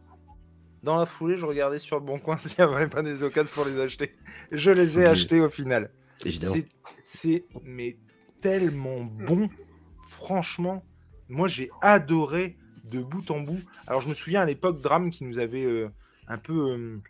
Dans 0.82 0.96
la 0.96 1.06
foulée, 1.06 1.38
je 1.38 1.46
regardais 1.46 1.78
sur 1.78 2.00
le 2.00 2.06
bon 2.06 2.18
coin 2.18 2.38
s'il 2.38 2.56
n'y 2.58 2.74
avait 2.74 2.88
pas 2.88 3.04
des 3.04 3.22
occasions 3.22 3.54
pour 3.54 3.66
les 3.66 3.80
acheter. 3.80 4.16
Je 4.52 4.72
les 4.72 5.00
ai 5.00 5.06
achetés 5.06 5.42
au 5.42 5.50
final. 5.52 5.92
Évidemment. 6.26 6.56
C'est 7.04 7.46
mais 7.64 8.00
tellement 8.42 9.02
bon. 9.02 9.48
Franchement, 10.08 10.84
moi 11.30 11.48
j'ai 11.48 11.70
adoré 11.82 12.58
de 12.84 13.00
bout 13.00 13.30
en 13.30 13.42
bout. 13.42 13.62
Alors 13.86 14.02
je 14.02 14.10
me 14.10 14.16
souviens 14.16 14.42
à 14.42 14.46
l'époque 14.46 14.82
Drame 14.82 15.12
qui 15.12 15.24
nous 15.24 15.38
avait 15.38 15.66
euh, 15.66 15.90
un 16.28 16.40
peu 16.40 16.72
euh, 16.72 17.02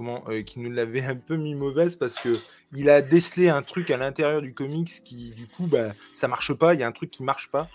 euh, 0.00 0.42
qui 0.42 0.60
nous 0.60 0.70
l'avait 0.70 1.02
un 1.04 1.16
peu 1.16 1.36
mis 1.36 1.54
mauvaise 1.54 1.96
parce 1.96 2.14
que 2.16 2.38
il 2.72 2.90
a 2.90 3.00
décelé 3.02 3.48
un 3.48 3.62
truc 3.62 3.90
à 3.90 3.96
l'intérieur 3.96 4.42
du 4.42 4.52
comics 4.54 4.90
qui 5.04 5.30
du 5.34 5.46
coup 5.46 5.66
bah 5.66 5.92
ça 6.12 6.28
marche 6.28 6.52
pas, 6.54 6.74
il 6.74 6.80
y 6.80 6.82
a 6.82 6.86
un 6.88 6.92
truc 6.92 7.10
qui 7.10 7.22
marche 7.22 7.50
pas 7.50 7.68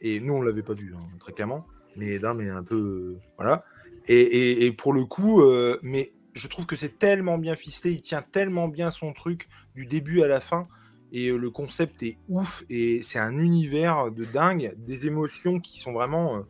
et 0.00 0.20
nous 0.20 0.34
on 0.34 0.42
l'avait 0.42 0.62
pas 0.62 0.74
vu 0.74 0.94
hein, 0.96 1.00
très 1.18 1.32
clairement. 1.32 1.66
Mais 1.96 2.18
Drame 2.18 2.40
est 2.40 2.50
un 2.50 2.62
peu 2.62 2.76
euh, 2.76 3.18
voilà. 3.36 3.64
Et, 4.06 4.64
et- 4.66 4.72
pour 4.72 4.92
le 4.92 5.04
coup, 5.04 5.42
euh, 5.42 5.78
mais 5.82 6.12
je 6.34 6.48
trouve 6.48 6.64
que 6.66 6.76
c'est 6.76 6.98
tellement 6.98 7.36
bien 7.36 7.56
ficelé, 7.56 7.92
il 7.92 8.00
tient 8.00 8.22
tellement 8.22 8.68
bien 8.68 8.90
son 8.90 9.12
truc 9.12 9.48
du 9.74 9.86
début 9.86 10.22
à 10.22 10.28
la 10.28 10.40
fin. 10.40 10.68
Et 11.12 11.30
le 11.30 11.50
concept 11.50 12.02
est 12.04 12.18
ouf 12.28 12.62
et 12.70 13.02
c'est 13.02 13.18
un 13.18 13.36
univers 13.36 14.12
de 14.12 14.24
dingue, 14.24 14.72
des 14.78 15.08
émotions 15.08 15.58
qui 15.58 15.78
sont 15.80 15.92
vraiment, 15.92 16.44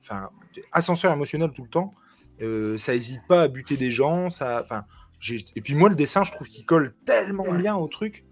enfin, 0.00 0.30
ascenseur 0.72 1.12
émotionnel 1.12 1.50
tout 1.52 1.64
le 1.64 1.68
temps. 1.68 1.92
Euh, 2.40 2.78
ça 2.78 2.94
hésite 2.94 3.22
pas 3.28 3.42
à 3.42 3.48
buter 3.48 3.76
des 3.76 3.90
gens, 3.90 4.30
ça, 4.30 4.60
enfin, 4.62 4.84
j'ai- 5.20 5.44
et 5.56 5.60
puis 5.60 5.74
moi 5.74 5.88
le 5.88 5.94
dessin, 5.96 6.22
je 6.22 6.30
trouve 6.32 6.46
qu'il 6.48 6.64
colle 6.66 6.94
tellement 7.04 7.52
bien 7.52 7.76
au 7.76 7.88
truc, 7.88 8.24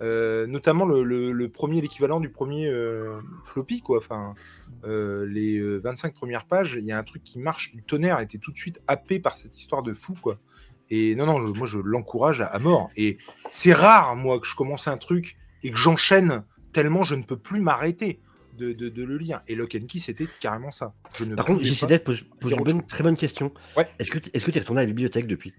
Euh, 0.00 0.48
notamment 0.48 0.84
le, 0.84 1.04
le- 1.04 1.30
le 1.30 1.48
premier, 1.48 1.80
l'équivalent 1.80 2.18
du 2.18 2.28
premier 2.28 2.66
euh, 2.66 3.20
floppy, 3.44 3.82
quoi. 3.82 3.98
Enfin, 3.98 4.34
euh, 4.84 5.24
les 5.26 5.58
euh, 5.58 5.78
25 5.78 6.12
premières 6.12 6.46
pages, 6.46 6.74
il 6.76 6.84
y 6.84 6.90
a 6.90 6.98
un 6.98 7.04
truc 7.04 7.22
qui 7.22 7.38
marche 7.38 7.72
du 7.72 7.84
tonnerre, 7.84 8.18
t'es 8.26 8.38
tout 8.38 8.50
de 8.50 8.56
suite 8.56 8.80
happé 8.88 9.20
par 9.20 9.36
cette 9.36 9.56
histoire 9.56 9.84
de 9.84 9.94
fou, 9.94 10.14
quoi. 10.20 10.38
Et 10.90 11.14
non, 11.14 11.26
non, 11.26 11.46
je- 11.46 11.52
moi 11.52 11.68
je 11.68 11.78
l'encourage 11.78 12.40
à, 12.40 12.46
à 12.46 12.58
mort. 12.58 12.90
Et 12.96 13.16
c'est 13.50 13.72
rare, 13.72 14.16
moi, 14.16 14.40
que 14.40 14.46
je 14.46 14.56
commence 14.56 14.88
un 14.88 14.96
truc 14.96 15.36
et 15.62 15.70
que 15.70 15.76
j'enchaîne 15.76 16.42
tellement 16.72 17.04
je 17.04 17.14
ne 17.14 17.22
peux 17.22 17.36
plus 17.36 17.60
m'arrêter 17.60 18.18
de, 18.62 18.72
de- 18.72 18.88
de 18.88 19.02
le 19.04 19.16
lire. 19.18 19.40
Et 19.48 19.54
Lock 19.54 19.74
and 19.80 19.86
Key, 19.86 19.98
c'était 19.98 20.26
carrément 20.40 20.70
ça. 20.70 20.94
Je 21.16 21.24
ne 21.24 21.34
Par 21.34 21.44
contre, 21.44 21.60
pas- 21.60 21.64
JCDF 21.66 22.04
pose, 22.04 22.24
pose 22.40 22.52
une 22.52 22.62
bonne- 22.62 22.86
très 22.86 23.02
bonne 23.02 23.16
question. 23.16 23.52
Ouais. 23.76 23.88
Est-ce 23.98 24.10
que 24.10 24.18
tu 24.18 24.30
tu 24.30 24.56
es 24.56 24.60
retourné 24.60 24.80
à 24.80 24.84
la 24.84 24.86
bibliothèque 24.88 25.26
depuis? 25.26 25.52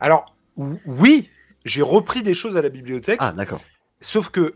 Alors, 0.00 0.34
ou- 0.56 0.78
oui, 0.86 1.28
j'ai 1.64 1.82
repris 1.82 2.22
des 2.22 2.34
choses 2.34 2.56
à 2.56 2.62
la 2.62 2.68
bibliothèque, 2.68 3.18
Ah, 3.20 3.32
d'accord. 3.32 3.62
sauf 4.00 4.30
que 4.30 4.54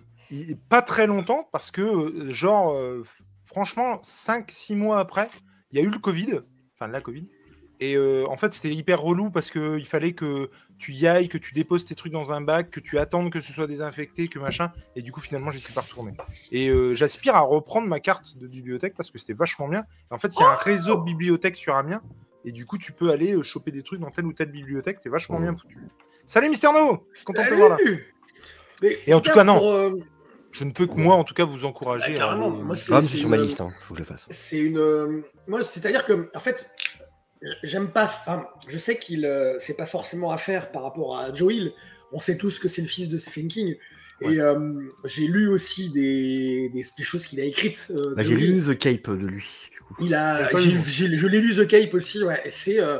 pas 0.69 0.83
très 0.83 1.07
longtemps, 1.07 1.49
parce 1.53 1.71
que, 1.71 1.83
euh, 1.83 2.33
genre, 2.33 2.73
euh, 2.75 3.05
franchement, 3.45 4.01
5-6 4.03 4.75
mois 4.75 4.99
après, 4.99 5.31
il 5.71 5.79
y 5.79 5.83
a 5.83 5.85
eu 5.87 5.91
le 5.91 5.99
Covid, 5.99 6.41
enfin 6.75 6.89
la 6.91 7.01
Covid, 7.01 7.29
et 7.81 7.95
euh, 7.97 8.25
en 8.29 8.37
fait, 8.37 8.53
c'était 8.53 8.71
hyper 8.75 9.01
relou 9.01 9.31
parce 9.31 9.51
qu'il 9.51 9.85
fallait 9.87 10.13
que 10.13 10.51
tu 10.79 10.93
y 10.93 11.07
ailles, 11.07 11.29
que 11.29 11.39
tu 11.39 11.55
déposes 11.55 11.85
tes 11.85 11.95
trucs 11.95 12.13
dans 12.13 12.33
un 12.33 12.41
bac, 12.41 12.71
que 12.71 12.81
tu 12.81 12.99
attendes 12.99 13.31
que 13.31 13.41
ce 13.41 13.53
soit 13.53 13.67
désinfecté, 13.67 14.29
que 14.29 14.39
machin, 14.39 14.73
et 14.95 15.03
du 15.03 15.13
coup, 15.13 15.21
finalement, 15.21 15.51
j'y 15.51 15.61
suis 15.61 15.73
pas 15.73 15.81
retourné. 15.83 16.13
Et 16.53 16.69
euh, 16.69 16.95
j'aspire 16.95 17.35
à 17.37 17.41
reprendre 17.41 17.87
ma 17.89 18.01
carte 18.01 18.37
de 18.39 18.47
bibliothèque 18.47 18.95
parce 18.97 19.11
que 19.11 19.19
c'était 19.19 19.33
vachement 19.35 19.69
bien. 19.69 19.85
Et 20.11 20.15
en 20.15 20.19
fait, 20.19 20.35
il 20.37 20.41
y 20.41 20.45
a 20.45 20.51
un 20.51 20.57
réseau 20.57 20.97
de 20.97 21.03
bibliothèques 21.05 21.57
sur 21.57 21.75
Amiens, 21.75 22.03
et 22.45 22.53
du 22.53 22.67
coup, 22.67 22.79
tu 22.79 22.93
peux 22.93 23.11
aller 23.11 23.35
euh, 23.35 23.43
choper 23.43 23.71
des 23.73 23.83
trucs 23.83 24.01
dans 24.01 24.11
telle 24.11 24.27
ou 24.27 24.33
telle 24.33 24.51
bibliothèque, 24.51 24.99
c'est 25.03 25.09
vachement 25.09 25.41
bien 25.41 25.55
foutu. 25.57 25.79
Salut 26.27 26.49
Mister 26.49 26.69
No 26.73 27.07
Content 27.25 27.43
de 27.45 27.49
te 27.49 27.55
voir 27.55 27.69
là. 27.71 27.77
Mais, 28.83 28.99
Et 29.07 29.15
en 29.15 29.21
tout 29.21 29.33
cas, 29.33 29.45
non. 29.45 29.59
pour, 29.59 29.73
euh, 29.73 29.91
Je 30.53 30.65
ne 30.65 30.71
peux 30.73 30.87
que 30.87 30.95
moi, 30.95 31.17
en 31.17 31.25
tout 31.25 31.35
cas, 31.35 31.45
vous 31.45 31.65
encourager. 31.65 32.19
Bah, 32.19 32.33
à 32.33 32.37
moi, 32.37 32.77
c'est- 32.77 32.91
Drame, 32.91 33.03
c'est 33.03 33.17
sur 33.19 33.29
ma 33.29 33.37
une- 33.37 33.43
liste, 33.43 33.61
hein. 33.61 33.71
faut 33.81 33.95
que 33.95 33.99
je 33.99 34.05
le 34.05 34.07
fasse. 34.09 34.27
c'est 34.31 34.59
une. 34.59 35.23
moi, 35.49 35.63
c'est-à-dire 35.63 36.05
que, 36.05 36.29
en 36.35 36.41
fait, 36.41 36.69
j'aime 37.63 37.91
pas. 37.91 38.05
Enfin, 38.05 38.47
je 38.69 38.79
sais 38.79 38.99
qu'il, 38.99 39.25
euh, 39.27 39.57
c'est 39.59 39.77
pas 39.77 39.87
forcément 39.87 40.31
à 40.33 40.39
faire 40.39 40.71
par 40.73 40.83
rapport 40.83 41.19
à 41.19 41.33
Joe 41.33 41.53
Hill. 41.55 41.73
On 42.13 42.19
sait 42.19 42.37
tous 42.39 42.59
que 42.59 42.69
c'est 42.69 42.83
le 42.83 42.89
fils 42.89 43.09
de 43.09 43.19
Stephen 43.19 43.49
King. 43.49 43.77
Et 44.23 44.41
euh, 44.41 44.81
j'ai 45.05 45.27
lu 45.27 45.49
aussi 45.49 45.91
des, 45.91 46.71
des, 46.73 46.83
des 46.97 47.05
choses 47.05 47.27
qu'il 47.27 47.39
a 47.41 47.45
écrites. 47.45 47.89
euh, 47.91 48.15
Bah, 48.15 48.23
j'ai 48.23 48.35
lu 48.35 48.63
The 48.63 48.79
Cape 48.79 49.11
de 49.11 49.27
lui. 49.27 49.45
Du 49.73 49.81
coup. 49.81 49.95
Il 50.01 50.15
a, 50.15 50.49
je 50.57 51.27
l'ai 51.27 51.41
lu 51.41 51.55
The 51.55 51.67
Cape 51.67 51.93
aussi. 51.93 52.23
Ouais, 52.25 52.43
c'est, 52.49 52.81
euh, 52.81 52.99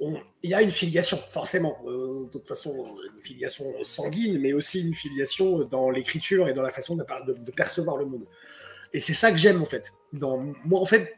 on- 0.00 0.18
il 0.42 0.50
y 0.50 0.54
a 0.54 0.62
une 0.62 0.70
filiation 0.70 1.18
forcément. 1.30 1.76
euh, 1.86 2.24
de 2.24 2.30
toute 2.30 2.48
façon, 2.48 2.96
une 3.14 3.22
filiation 3.22 3.66
sanguine, 3.82 4.38
mais 4.38 4.54
aussi 4.54 4.80
une 4.80 4.94
filiation 4.94 5.64
dans 5.64 5.90
l'écriture 5.90 6.48
et 6.48 6.54
dans 6.54 6.62
la 6.62 6.70
façon 6.72 6.96
de, 6.96 7.04
de- 7.26 7.38
de 7.38 7.50
percevoir 7.50 7.98
le 7.98 8.06
monde. 8.06 8.24
Et 8.94 9.00
c'est 9.00 9.14
ça 9.14 9.30
que 9.32 9.36
j'aime 9.36 9.60
en 9.60 9.66
fait. 9.66 9.92
Dans, 10.14 10.38
moi 10.64 10.80
en 10.80 10.86
fait, 10.86 11.12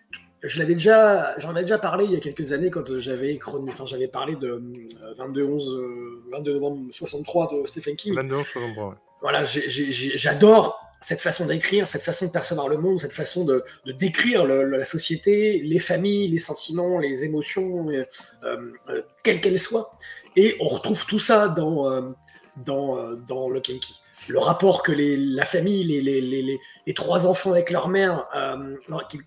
je 0.48 0.58
l'avais 0.58 0.74
déjà, 0.74 1.38
j'en 1.38 1.54
ai 1.56 1.62
déjà 1.62 1.78
parlé 1.78 2.04
il 2.04 2.12
y 2.12 2.16
a 2.16 2.20
quelques 2.20 2.52
années 2.52 2.70
quand 2.70 2.98
j'avais 2.98 3.38
enfin 3.68 3.86
j'avais 3.86 4.08
parlé 4.08 4.36
de 4.36 4.48
euh, 4.48 5.14
22 5.18 5.44
11, 5.44 5.74
euh, 5.74 6.22
22 6.32 6.54
novembre 6.54 6.80
63 6.90 7.50
de 7.62 7.66
Stephen 7.66 7.96
King. 7.96 8.14
22, 8.14 8.42
63, 8.42 8.88
ouais. 8.88 8.94
Voilà, 9.22 9.44
j'adore 9.44 10.80
cette 11.00 11.20
façon 11.20 11.46
d'écrire, 11.46 11.86
cette 11.88 12.02
façon 12.02 12.26
de 12.26 12.30
percevoir 12.30 12.68
le 12.68 12.78
monde, 12.78 12.98
cette 13.00 13.12
façon 13.12 13.44
de, 13.44 13.64
de 13.84 13.92
décrire 13.92 14.44
le- 14.44 14.64
la 14.64 14.84
société, 14.84 15.60
les 15.62 15.78
familles, 15.78 16.28
les 16.28 16.38
sentiments, 16.38 16.98
les 16.98 17.24
émotions, 17.24 17.88
euh, 17.90 18.04
euh, 18.44 18.70
euh, 18.88 19.02
quelles 19.22 19.40
qu'elles 19.40 19.58
soient. 19.60 19.90
Et 20.36 20.56
on 20.60 20.68
retrouve 20.68 21.06
tout 21.06 21.18
ça 21.18 21.48
dans, 21.48 21.90
euh, 21.90 22.00
dans, 22.64 22.98
euh, 22.98 23.14
dans 23.28 23.48
Lock 23.48 23.70
and 23.70 23.78
Key. 23.78 23.94
Le 24.28 24.38
rapport 24.38 24.82
que 24.82 24.92
la 24.92 25.44
famille, 25.44 25.84
les, 25.84 26.94
trois 26.94 27.26
enfants 27.26 27.52
avec 27.52 27.70
leur 27.70 27.88
mère, 27.88 28.26
euh, 28.34 28.74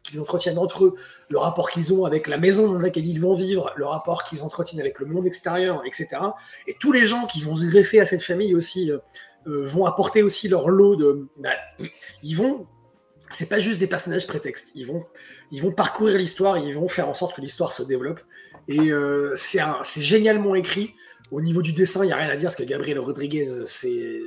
qu'ils 0.04 0.20
entretiennent 0.20 0.58
entre 0.58 0.86
eux, 0.86 0.96
le 1.30 1.38
rapport 1.38 1.70
qu'ils 1.70 1.94
ont 1.94 2.06
avec 2.06 2.28
la 2.28 2.38
maison 2.38 2.72
dans 2.72 2.80
laquelle 2.80 3.06
ils 3.06 3.20
vont 3.20 3.34
vivre, 3.34 3.72
le 3.76 3.86
rapport 3.86 4.24
qu'ils 4.24 4.44
entretiennent 4.44 4.82
avec 4.82 5.00
le 5.00 5.06
monde 5.06 5.26
extérieur, 5.26 5.82
etc. 5.86 6.10
Et 6.68 6.76
tous 6.80 6.92
les 6.92 7.06
gens 7.06 7.26
qui 7.26 7.42
vont 7.42 7.56
se 7.56 7.66
greffer 7.66 8.00
à 8.00 8.06
cette 8.06 8.24
famille 8.24 8.56
aussi 8.56 8.92
euh, 8.92 8.98
euh, 9.48 9.64
vont 9.64 9.86
apporter 9.86 10.22
aussi 10.22 10.48
leur 10.48 10.70
lot 10.70 10.96
de. 10.96 11.28
bah, 11.38 11.52
ils 12.24 12.36
vont. 12.36 12.68
C'est 13.32 13.48
pas 13.48 13.60
juste 13.60 13.80
des 13.80 13.88
personnages 13.88 14.26
prétextes. 14.26 14.72
Ils 14.74 14.88
vont, 14.88 15.06
ils 15.52 15.62
vont 15.62 15.72
parcourir 15.72 16.18
l'histoire. 16.18 16.58
Ils 16.58 16.74
vont 16.74 16.88
faire 16.88 17.08
en 17.08 17.14
sorte 17.14 17.36
que 17.36 17.42
l'histoire 17.42 17.72
se 17.72 17.84
développe. 17.84 18.22
Et 18.68 18.90
c'est 19.36 19.62
génialement 20.02 20.56
écrit. 20.56 20.96
Au 21.32 21.42
niveau 21.42 21.62
du 21.62 21.74
dessin, 21.74 22.04
il 22.04 22.08
n'y 22.08 22.14
a 22.14 22.18
rien 22.18 22.30
à 22.30 22.36
dire 22.36 22.48
parce 22.48 22.56
que 22.56 22.64
Gabriel 22.64 23.00
Rodriguez, 23.00 23.46
c'est 23.66 24.22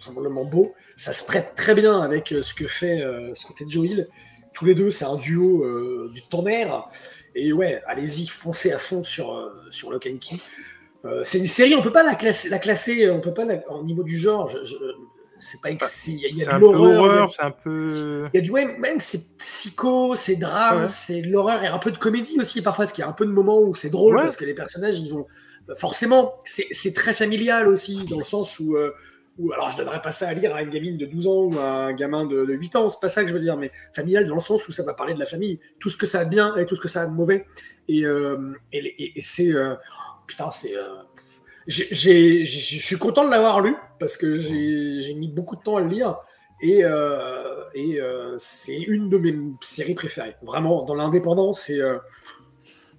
simplement 0.00 0.44
beau. 0.44 0.74
Ça 0.96 1.12
se 1.12 1.24
prête 1.24 1.52
très 1.56 1.74
bien 1.74 2.00
avec 2.00 2.32
euh, 2.32 2.42
ce 2.42 2.54
que 2.54 2.66
fait, 2.66 3.00
euh, 3.02 3.32
ce 3.34 3.46
que 3.46 3.52
fait 3.54 3.64
Joe 3.68 3.86
Hill. 3.86 4.08
Tous 4.52 4.64
les 4.64 4.74
deux, 4.74 4.90
c'est 4.90 5.04
un 5.04 5.16
duo 5.16 5.62
euh, 5.64 6.10
du 6.12 6.22
tonnerre. 6.22 6.88
Et 7.34 7.52
ouais, 7.52 7.80
allez-y, 7.86 8.26
foncez 8.26 8.72
à 8.72 8.78
fond 8.78 9.02
sur, 9.04 9.32
euh, 9.32 9.50
sur 9.70 9.90
Lock 9.92 10.08
and 10.10 10.18
Key. 10.20 10.36
C'est 11.22 11.38
une 11.38 11.46
série, 11.46 11.74
on 11.74 11.80
peut 11.80 11.92
pas 11.92 12.02
la 12.02 12.14
classer, 12.14 12.50
la 12.50 12.58
classer 12.58 13.08
on 13.08 13.20
peut 13.20 13.32
pas 13.32 13.46
la- 13.46 13.66
au 13.72 13.82
niveau 13.84 14.02
du 14.02 14.18
genre. 14.18 14.48
je- 14.48 14.62
je- 14.66 14.74
c'est 15.38 15.58
pas, 15.62 15.70
il 15.70 15.78
y 16.08 16.38
y 16.38 16.42
a 16.44 16.52
de 16.52 16.58
l'horreur, 16.60 17.00
horreur, 17.00 17.32
c'est 17.34 17.40
un 17.42 17.50
peu. 17.50 18.26
il 18.34 18.36
y 18.36 18.40
a 18.40 18.42
du 18.42 18.50
ouais, 18.50 18.76
même 18.76 19.00
c'est 19.00 19.38
psycho, 19.38 20.14
c'est 20.14 20.36
drame, 20.36 20.80
Ouais. 20.80 20.86
c'est 20.86 21.22
l'horreur 21.22 21.64
et 21.64 21.68
un 21.68 21.78
peu 21.78 21.90
de 21.90 21.96
comédie 21.96 22.36
aussi 22.38 22.60
parfois, 22.60 22.82
parce 22.84 22.92
qu'il 22.92 23.00
y 23.00 23.06
a 23.06 23.08
un 23.08 23.14
peu 23.14 23.24
de 23.24 23.30
moments 23.30 23.58
où 23.62 23.74
c'est 23.74 23.88
drôle 23.88 24.16
Ouais. 24.16 24.22
parce 24.24 24.36
que 24.36 24.44
les 24.44 24.52
personnages 24.52 24.98
ils 24.98 25.10
vont 25.10 25.26
forcément 25.76 26.34
c'est 26.44 26.94
très 26.94 27.14
familial 27.14 27.68
aussi 27.68 28.04
dans 28.06 28.18
le 28.18 28.24
sens 28.24 28.58
où, 28.58 28.76
euh, 28.76 28.92
alors 29.52 29.70
je 29.70 29.76
donnerais 29.76 30.02
pas 30.02 30.10
ça 30.10 30.28
à 30.28 30.34
lire 30.34 30.54
à 30.54 30.62
une 30.62 30.70
gamine 30.70 30.96
de 30.96 31.06
12 31.06 31.26
ans 31.26 31.44
ou 31.44 31.58
à 31.58 31.86
un 31.86 31.92
gamin 31.92 32.24
de, 32.24 32.44
de 32.44 32.52
8 32.54 32.76
ans, 32.76 32.88
c'est 32.88 33.00
pas 33.00 33.08
ça 33.08 33.22
que 33.22 33.28
je 33.28 33.34
veux 33.34 33.40
dire, 33.40 33.56
mais 33.56 33.70
familial 33.94 34.26
dans 34.26 34.34
le 34.34 34.40
sens 34.40 34.66
où 34.68 34.72
ça 34.72 34.82
va 34.82 34.94
parler 34.94 35.14
de 35.14 35.18
la 35.18 35.26
famille, 35.26 35.60
tout 35.78 35.88
ce 35.88 35.96
que 35.96 36.06
ça 36.06 36.20
a 36.20 36.24
de 36.24 36.30
bien 36.30 36.56
et 36.56 36.66
tout 36.66 36.76
ce 36.76 36.80
que 36.80 36.88
ça 36.88 37.02
a 37.02 37.06
de 37.06 37.12
mauvais. 37.12 37.46
Et 37.88 38.04
euh, 38.04 38.52
c'est 39.20 39.52
euh, 39.52 39.74
putain 40.26 40.50
c'est 40.50 40.74
je 41.66 42.44
suis 42.44 42.96
content 42.98 43.24
de 43.24 43.30
l'avoir 43.30 43.60
lu 43.60 43.76
parce 43.98 44.16
que 44.16 44.36
j'ai 44.36 45.14
mis 45.14 45.28
beaucoup 45.28 45.56
de 45.56 45.62
temps 45.62 45.76
à 45.76 45.80
le 45.80 45.88
lire. 45.88 46.16
Et, 46.62 46.82
et 47.74 48.00
c'est 48.38 48.76
une 48.76 49.08
de 49.08 49.18
mes 49.18 49.38
séries 49.62 49.94
préférées. 49.94 50.36
Vraiment, 50.42 50.82
dans 50.84 50.94
l'indépendance, 50.94 51.62
c'est 51.62 51.80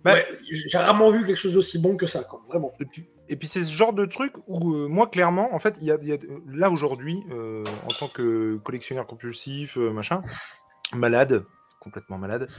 Bah- 0.04 0.14
ouais, 0.14 0.26
j'ai 0.50 0.78
rarement 0.78 1.10
vu 1.12 1.26
quelque 1.26 1.36
chose 1.38 1.54
d'aussi 1.54 1.78
bon 1.80 1.96
que 1.96 2.08
ça, 2.08 2.24
quoi, 2.24 2.42
vraiment. 2.48 2.74
Et 3.30 3.36
puis, 3.38 3.48
c'est 3.48 3.62
ce 3.62 3.72
genre 3.72 3.94
de 3.94 4.06
truc 4.06 4.34
où 4.48 4.74
euh, 4.74 4.88
moi 4.88 5.08
clairement, 5.08 5.54
en 5.54 5.60
fait, 5.60 5.78
y 5.82 5.92
a, 5.92 5.98
y 6.02 6.12
a- 6.14 6.18
là 6.48 6.70
aujourd'hui, 6.70 7.20
euh, 7.32 7.64
en 7.86 7.94
tant 7.94 8.08
que 8.08 8.58
collectionneur 8.64 9.06
compulsif, 9.08 9.78
euh, 9.78 9.92
machin, 9.92 10.22
malade, 10.94 11.46
complètement 11.80 12.18
malade, 12.18 12.50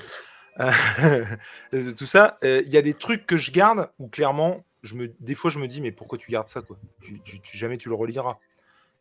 tout 1.96 2.06
ça, 2.06 2.36
il 2.42 2.68
y 2.68 2.76
a 2.76 2.82
des 2.82 2.94
trucs 2.94 3.26
que 3.26 3.36
je 3.36 3.50
garde 3.50 3.90
où 3.98 4.08
clairement, 4.08 4.64
je 4.82 4.94
me, 4.96 5.12
des 5.20 5.34
fois 5.34 5.50
je 5.50 5.58
me 5.58 5.66
dis 5.68 5.80
mais 5.80 5.92
pourquoi 5.92 6.18
tu 6.18 6.30
gardes 6.30 6.48
ça 6.48 6.60
quoi? 6.62 6.76
Tu, 7.00 7.20
tu- 7.22 7.40
tu- 7.40 7.56
Jamais 7.56 7.78
tu 7.78 7.88
le 7.88 7.94
reliras. 7.94 8.36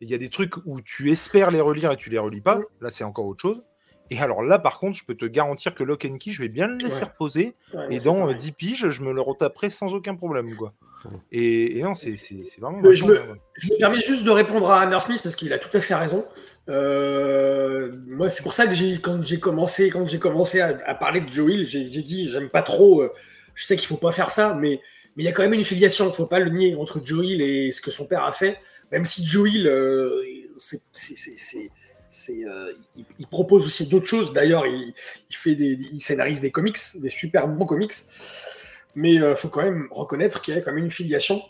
Il 0.00 0.10
y 0.10 0.14
a 0.14 0.18
des 0.18 0.28
trucs 0.30 0.56
où 0.64 0.80
tu 0.80 1.10
espères 1.10 1.50
les 1.50 1.60
relire 1.60 1.92
et 1.92 1.96
tu 1.96 2.08
les 2.10 2.18
relis 2.18 2.40
pas. 2.40 2.58
Là 2.80 2.90
c'est 2.90 3.04
encore 3.04 3.26
autre 3.26 3.42
chose. 3.42 3.62
Et 4.12 4.18
alors 4.20 4.42
là 4.42 4.58
par 4.58 4.78
contre, 4.78 4.98
je 4.98 5.04
peux 5.04 5.14
te 5.14 5.24
garantir 5.24 5.74
que 5.74 5.82
Lock 5.84 6.04
and 6.04 6.18
Key, 6.18 6.32
je 6.32 6.42
vais 6.42 6.48
bien 6.48 6.66
le 6.66 6.76
laisser 6.76 7.02
Ouais. 7.02 7.08
reposer. 7.08 7.54
Ouais, 7.72 7.86
Et 7.94 7.98
dans 7.98 8.16
euh, 8.16 8.20
pareil. 8.20 8.36
10 8.36 8.52
piges, 8.52 8.88
je 8.90 9.02
me 9.02 9.12
le 9.12 9.20
retaperai 9.20 9.70
sans 9.70 9.94
aucun 9.94 10.14
problème. 10.16 10.54
Quoi. 10.56 10.72
Et, 11.32 11.78
et 11.78 11.82
non, 11.82 11.94
c'est 11.94 12.14
vraiment. 12.60 12.80
Je 12.90 13.04
me-. 13.06 13.20
Je 13.54 13.72
me 13.72 13.78
permets 13.78 14.02
juste 14.02 14.24
de 14.24 14.30
répondre 14.30 14.70
à 14.70 14.82
Hammersmith 14.82 15.22
parce 15.22 15.34
qu'il 15.36 15.52
a 15.52 15.58
tout 15.58 15.74
à 15.76 15.80
fait 15.80 15.94
raison. 15.94 16.24
Euh, 16.68 17.92
moi, 18.06 18.28
c'est 18.28 18.42
pour 18.42 18.54
ça 18.54 18.66
que 18.66 18.74
j'ai, 18.74 19.00
quand 19.00 19.22
j'ai 19.22 19.40
commencé, 19.40 19.90
quand 19.90 20.06
j'ai 20.06 20.18
commencé 20.18 20.60
à, 20.60 20.76
à 20.86 20.94
parler 20.94 21.20
de 21.20 21.28
Joe 21.32 21.50
Hill, 21.52 21.66
j'ai, 21.66 21.84
dit, 21.88 22.30
j'aime 22.30 22.48
pas 22.50 22.62
trop. 22.62 23.02
euh, 23.02 23.12
je 23.54 23.64
sais 23.64 23.76
qu'il 23.76 23.86
faut 23.88 23.96
pas 23.96 24.12
faire 24.12 24.30
ça, 24.30 24.54
mais 24.54 24.80
mais 25.16 25.24
il 25.24 25.26
y 25.26 25.28
a 25.28 25.32
quand 25.32 25.42
même 25.42 25.52
une 25.54 25.64
filiation. 25.64 26.08
Il 26.08 26.14
faut 26.14 26.26
pas 26.26 26.38
le 26.38 26.50
nier 26.50 26.74
entre 26.74 27.00
Joe 27.04 27.24
Hill 27.26 27.42
et 27.42 27.70
ce 27.70 27.80
que 27.80 27.90
son 27.90 28.06
père 28.06 28.24
a 28.24 28.32
fait. 28.32 28.58
Même 28.92 29.04
si 29.04 29.24
Joe 29.26 29.50
Hill, 29.50 29.66
euh, 29.66 30.22
c'est, 30.58 30.80
c'est, 32.12 32.44
euh, 32.46 32.72
il, 32.96 33.04
il 33.18 33.26
propose 33.26 33.66
aussi 33.66 33.86
d'autres 33.86 34.06
choses. 34.06 34.32
D'ailleurs, 34.32 34.66
il, 34.66 34.92
il 35.30 35.36
fait 35.36 35.54
des, 35.54 35.78
il 35.92 36.00
scénarise 36.02 36.40
des 36.40 36.50
comics, 36.50 36.76
des 36.96 37.08
super 37.10 37.48
bons 37.48 37.66
comics. 37.66 37.94
Mais 38.94 39.14
il 39.14 39.34
faut 39.36 39.48
quand 39.48 39.62
même 39.62 39.88
reconnaître 39.90 40.42
qu'il 40.42 40.54
y 40.54 40.56
a 40.58 40.60
quand 40.60 40.72
même 40.72 40.84
une 40.84 40.90
filiation. 40.90 41.42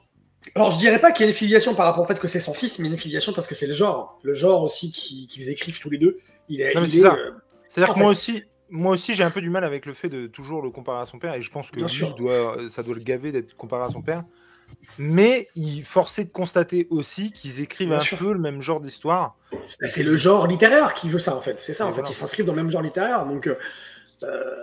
Alors, 0.54 0.70
je 0.70 0.78
dirais 0.78 1.00
pas 1.00 1.10
qu'il 1.12 1.24
y 1.24 1.26
a 1.26 1.30
une 1.30 1.36
filiation 1.36 1.74
par 1.74 1.86
rapport 1.86 2.04
au 2.04 2.06
fait 2.06 2.18
que 2.18 2.28
c'est 2.28 2.40
son 2.40 2.54
fils, 2.54 2.78
mais 2.78 2.88
une 2.88 2.98
filiation 2.98 3.32
parce 3.32 3.46
que 3.48 3.54
c'est 3.56 3.66
le 3.66 3.74
genre. 3.74 4.20
Le 4.22 4.34
genre 4.34 4.62
aussi 4.62 4.92
qui- 4.92 5.26
qu'ils 5.26 5.48
écrivent 5.50 5.80
tous 5.80 5.90
les 5.90 5.98
deux. 5.98 6.18
Il 6.48 6.60
est, 6.60 6.74
Non, 6.74 6.80
mais 6.82 6.86
il 6.88 6.90
c'est 6.90 6.98
est, 6.98 7.02
ça. 7.02 7.14
euh, 7.14 7.30
C'est-à-dire 7.68 7.94
que 7.94 7.98
moi 7.98 8.08
fait- 8.14 8.32
aussi, 8.32 8.44
moi 8.70 8.92
aussi, 8.92 9.14
j'ai 9.14 9.24
un 9.24 9.30
peu 9.30 9.40
du 9.40 9.50
mal 9.50 9.64
avec 9.64 9.86
le 9.86 9.94
fait 9.94 10.08
de 10.08 10.26
toujours 10.28 10.62
le 10.62 10.70
comparer 10.70 11.02
à 11.02 11.06
son 11.06 11.18
père, 11.18 11.34
et 11.34 11.42
je 11.42 11.50
pense 11.50 11.70
que 11.70 11.80
lui, 11.80 11.84
doit, 12.16 12.56
ça 12.68 12.82
doit 12.82 12.94
le 12.94 13.00
gaver 13.00 13.32
d'être 13.32 13.54
comparé 13.56 13.84
à 13.84 13.90
son 13.90 14.02
père. 14.02 14.24
Mais 14.98 15.48
il 15.54 15.84
forçait 15.84 16.24
de 16.24 16.30
constater 16.30 16.86
aussi 16.90 17.32
qu'ils 17.32 17.60
écrivent 17.60 17.88
Bien 17.88 17.98
un 17.98 18.00
sûr. 18.00 18.18
peu 18.18 18.32
le 18.32 18.38
même 18.38 18.60
genre 18.60 18.80
d'histoire. 18.80 19.36
c'est 19.64 20.02
le 20.02 20.16
genre 20.16 20.46
littéraire 20.46 20.94
qui 20.94 21.08
veut 21.08 21.18
ça, 21.18 21.36
en 21.36 21.40
fait. 21.40 21.58
C'est 21.58 21.72
ça, 21.74 21.84
Et 21.84 21.86
en 21.86 21.90
fait. 21.90 21.96
voilà. 22.00 22.10
Il 22.10 22.14
s'inscrit 22.14 22.44
dans 22.44 22.52
le 22.52 22.62
même 22.62 22.70
genre 22.70 22.82
littéraire. 22.82 23.24
Donc, 23.26 23.46
euh, 23.46 24.56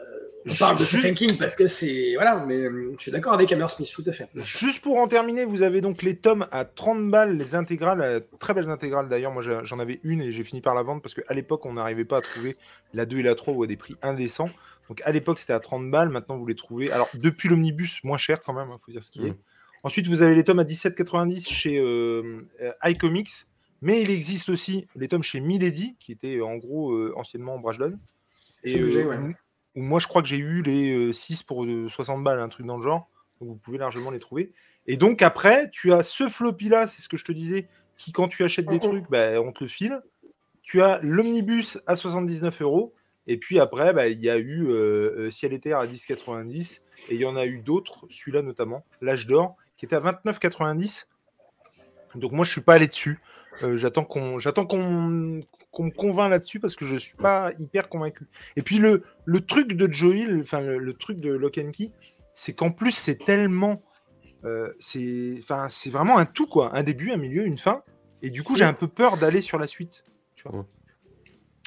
on 0.50 0.56
parle 0.56 0.78
de 0.80 0.86
Stephen 0.86 1.13
King 1.13 1.38
parce 1.38 1.56
que 1.56 1.67
c'est. 1.67 2.13
Voilà, 2.15 2.43
mais 2.48 2.56
euh, 2.56 2.93
je 2.98 3.02
suis 3.04 3.12
d'accord 3.12 3.34
avec 3.34 3.52
Hammersmith, 3.52 3.91
tout 3.93 4.04
à 4.08 4.12
fait. 4.12 4.30
Juste 4.36 4.82
pour 4.82 4.98
en 4.98 5.08
terminer, 5.08 5.45
vous 5.45 5.63
avez 5.63 5.82
donc 5.82 6.02
les 6.02 6.15
tomes 6.15 6.48
à 6.52 6.63
30 6.63 7.10
balles, 7.12 7.38
les 7.38 7.56
intégrales, 7.56 8.02
euh, 8.02 8.19
très 8.39 8.54
belles 8.54 8.69
intégrales 8.69 9.10
d'ailleurs. 9.10 9.34
Moi 9.34 9.43
j'en 9.63 9.80
avais 9.80 10.00
une 10.04 10.22
et 10.22 10.32
j'ai 10.32 10.43
fini 10.43 10.62
par 10.62 10.76
la 10.76 10.82
vendre 10.84 11.02
parce 11.02 11.13
qu'à 11.13 11.34
l'époque 11.34 11.65
on 11.65 11.74
n'arrivait 11.74 12.06
pas 12.06 12.17
à 12.17 12.22
trouver 12.22 12.56
la 12.93 13.06
2 13.06 13.19
et 13.19 13.24
la 13.24 13.36
3 13.36 13.54
ou 13.54 13.63
à 13.63 13.67
des 13.67 13.76
prix 13.78 13.95
indécents. 14.02 14.50
Donc 14.88 15.02
à 15.04 15.12
l'époque 15.12 15.39
c'était 15.39 15.54
à 15.54 15.60
30 15.60 15.91
balles, 15.91 16.10
maintenant 16.10 16.38
vous 16.38 16.48
les 16.48 16.56
trouvez. 16.56 16.89
Alors 16.91 17.10
depuis 17.15 17.50
l'omnibus, 17.50 18.00
moins 18.04 18.17
cher 18.17 18.41
quand 18.41 18.54
même, 18.54 18.69
il 18.72 18.78
faut 18.84 18.91
dire 18.91 19.04
ce 19.04 19.12
qui 19.12 19.26
est. 19.28 19.32
Mm. 19.32 19.38
Ensuite 19.84 20.08
vous 20.08 20.22
avez 20.22 20.36
les 20.36 20.44
tomes 20.44 20.60
à 20.60 20.63
17,90 20.63 21.48
chez 21.50 21.78
euh, 21.78 22.48
euh, 22.62 22.72
iComics, 22.86 23.46
mais 23.82 24.02
il 24.02 24.10
existe 24.10 24.50
aussi 24.50 24.88
les 24.96 25.08
tomes 25.08 25.24
chez 25.24 25.39
Milady 25.39 25.96
qui 26.00 26.12
était 26.12 26.36
euh, 26.38 26.46
en 26.46 26.58
gros 26.58 26.92
euh, 26.94 27.13
anciennement 27.15 27.58
Brajlon. 27.60 27.98
Le 28.63 28.92
G, 28.92 29.06
ouais. 29.06 29.18
où- 29.18 29.34
où 29.76 29.82
moi 29.84 30.00
je 30.00 30.08
crois 30.08 30.22
que 30.22 30.28
j'ai 30.28 30.38
eu 30.38 30.62
les 30.62 31.13
6 31.13 31.44
pour 31.44 31.63
euh, 31.65 31.88
60 31.88 32.24
balles, 32.24 32.39
un 32.39 32.50
truc 32.50 32.65
dans 32.65 32.78
le 32.78 32.84
genre. 32.84 33.10
Donc 33.39 33.50
vous 33.50 33.56
pouvez 33.56 33.78
largement 33.78 34.12
les 34.12 34.20
trouver. 34.20 34.52
Et 34.88 34.98
donc 34.98 35.22
après, 35.22 35.70
tu 35.72 35.94
as 35.94 36.04
ce 36.04 36.28
floppy 36.28 36.68
là, 36.68 36.88
c'est 36.88 37.02
ce 37.02 37.08
que 37.08 37.15
je 37.15 37.24
te 37.24 37.32
disais, 37.32 37.68
qui 37.98 38.12
quand 38.12 38.28
tu 38.28 38.44
achètes 38.44 38.65
des 38.65 38.80
trucs, 38.89 39.10
bah, 39.10 39.39
on 39.42 39.54
te 39.54 39.63
le 39.63 39.70
file. 39.70 40.02
Tu 40.62 40.82
as 40.82 41.00
l'omnibus 41.02 41.80
à 41.88 41.96
79 41.96 42.62
euros. 42.62 42.94
Et 43.28 43.38
puis 43.38 43.60
après, 43.60 43.94
bah, 43.94 44.08
il 44.08 44.20
y 44.20 44.30
a 44.30 44.38
eu 44.38 44.68
euh, 44.68 45.28
euh, 45.28 45.32
Ciel 45.32 45.54
et 45.54 45.60
Terre 45.60 45.78
à 45.78 45.86
10,90. 45.88 46.82
Et 47.10 47.15
il 47.15 47.22
y 47.22 47.26
en 47.26 47.36
a 47.36 47.46
eu 47.46 47.60
d'autres, 47.60 48.08
celui-là 48.10 48.42
notamment, 48.42 48.84
L'âge 49.02 49.26
d'or, 49.28 49.56
qui 49.80 49.86
était 49.86 49.96
à 49.96 50.02
29,90. 50.02 51.06
Donc 52.15 52.34
moi, 52.34 52.44
je 52.44 52.52
suis 52.52 52.62
pas 52.62 52.74
allé 52.74 52.88
dessus. 52.88 53.22
Euh, 53.63 53.78
j'attends 53.78 54.04
qu'on 54.04 54.38
j'attends 54.38 54.65
qu'on 54.65 55.42
qu'on 55.72 55.84
me 55.84 55.92
convainc 55.92 56.30
là-dessus 56.30 56.60
parce 56.60 56.76
que 56.76 56.86
je 56.86 56.98
suis 56.98 57.15
pas 57.15 57.52
hyper 57.60 57.88
convaincu. 57.89 58.28
Et 58.58 58.62
puis 58.62 58.78
le, 58.78 59.04
le 59.26 59.42
truc 59.42 59.74
de 59.74 59.92
Joe 59.92 60.15
Hill, 60.15 60.39
enfin 60.42 60.62
le, 60.62 60.78
le 60.78 60.94
truc 60.94 61.20
de 61.20 61.34
Lock 61.34 61.58
and 61.58 61.72
Key, 61.72 61.92
c'est 62.36 62.54
qu'en 62.54 62.72
plus 62.72 62.92
c'est 62.92 63.15
tellement 63.15 63.82
euh, 64.44 64.72
c'est 64.80 65.36
enfin 65.39 65.68
c'est 65.70 65.89
vraiment 65.89 66.18
un 66.18 66.26
tout 66.26 66.46
quoi, 66.46 66.76
un 66.76 66.84
début, 66.84 67.12
un 67.12 67.18
milieu, 67.18 67.46
une 67.46 67.58
fin. 67.58 67.82
Et 68.22 68.30
du 68.30 68.44
coup 68.44 68.56
j'ai 68.56 68.65
un 68.65 68.74
peu 68.74 68.88
peur 68.88 69.18
d'aller 69.18 69.42
sur 69.42 69.58
la 69.58 69.65
suite. 69.65 70.04
tu 70.36 70.44
vois. 70.48 70.60
Ouais. 70.60 70.65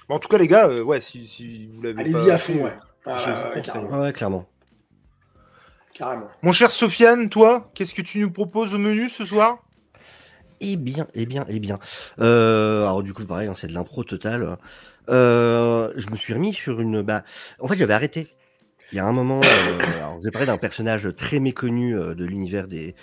Bon, 0.09 0.17
en 0.17 0.19
tout 0.19 0.29
cas 0.29 0.39
les 0.39 0.49
gars, 0.49 0.69
euh, 0.69 0.83
ouais 0.83 1.01
si, 1.01 1.27
si 1.27 1.67
vous 1.67 1.83
l'avez 1.83 2.01
Allez-y 2.01 2.31
à 2.31 2.39
fond, 2.39 2.65
ouais. 2.65 2.77
Ah, 3.07 3.51
Ouais, 3.55 4.13
clairement. 4.13 4.47
Carrément. 5.95 6.29
Mon 6.43 6.53
cher 6.53 6.71
Sofiane, 6.71 7.29
toi, 7.29 7.71
qu'est-ce 7.75 7.95
que 7.95 8.03
tu 8.03 8.19
nous 8.19 8.31
proposes 8.31 8.75
au 8.75 8.79
menu 8.79 9.09
ce 9.09 9.25
soir? 9.25 9.59
Eh 10.61 10.77
bien, 10.77 11.07
eh 11.15 11.27
bien, 11.27 11.45
eh 11.49 11.59
bien. 11.59 11.79
Euh, 12.21 12.83
alors 12.83 13.03
du 13.03 13.13
coup, 13.13 13.25
pareil, 13.25 13.49
hein, 13.49 13.55
c'est 13.57 13.67
de 13.67 13.75
l'impro 13.75 14.05
total. 14.05 14.59
Euh, 15.09 15.93
je 15.97 16.09
me 16.09 16.17
suis 16.17 16.33
remis 16.35 16.55
sur 16.55 16.81
une. 16.81 17.03
Bah, 17.03 17.25
en 17.59 17.67
fait, 17.67 17.75
j'avais 17.75 17.95
arrêté. 17.95 18.29
Il 18.93 18.97
y 18.97 18.99
a 19.01 19.07
un 19.07 19.13
moment, 19.13 19.41
euh, 19.43 19.79
alors, 19.99 20.21
j'ai 20.23 20.31
parlé 20.31 20.47
d'un 20.47 20.59
personnage 20.59 21.09
très 21.17 21.41
méconnu 21.41 21.97
euh, 21.97 22.15
de 22.15 22.25
l'univers 22.25 22.69
des 22.69 22.95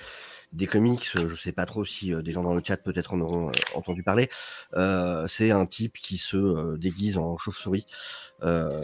des 0.54 0.67
comics. 0.67 1.08
Je 1.15 1.36
sais 1.36 1.52
pas 1.52 1.65
trop 1.65 1.86
si 1.86 2.13
euh, 2.13 2.21
des 2.21 2.32
gens 2.32 2.43
dans 2.43 2.56
le 2.56 2.62
chat 2.65 2.78
peut-être 2.78 3.13
en 3.13 3.19
auront 3.19 3.49
euh, 3.49 3.52
entendu 3.75 4.04
parler. 4.04 4.30
Euh, 4.75 5.28
c'est 5.28 5.52
un 5.52 5.65
type 5.65 5.97
qui 5.97 6.17
se 6.17 6.38
euh, 6.38 6.78
déguise 6.78 7.17
en 7.17 7.38
chauve-souris 7.38 7.86
euh, 8.43 8.82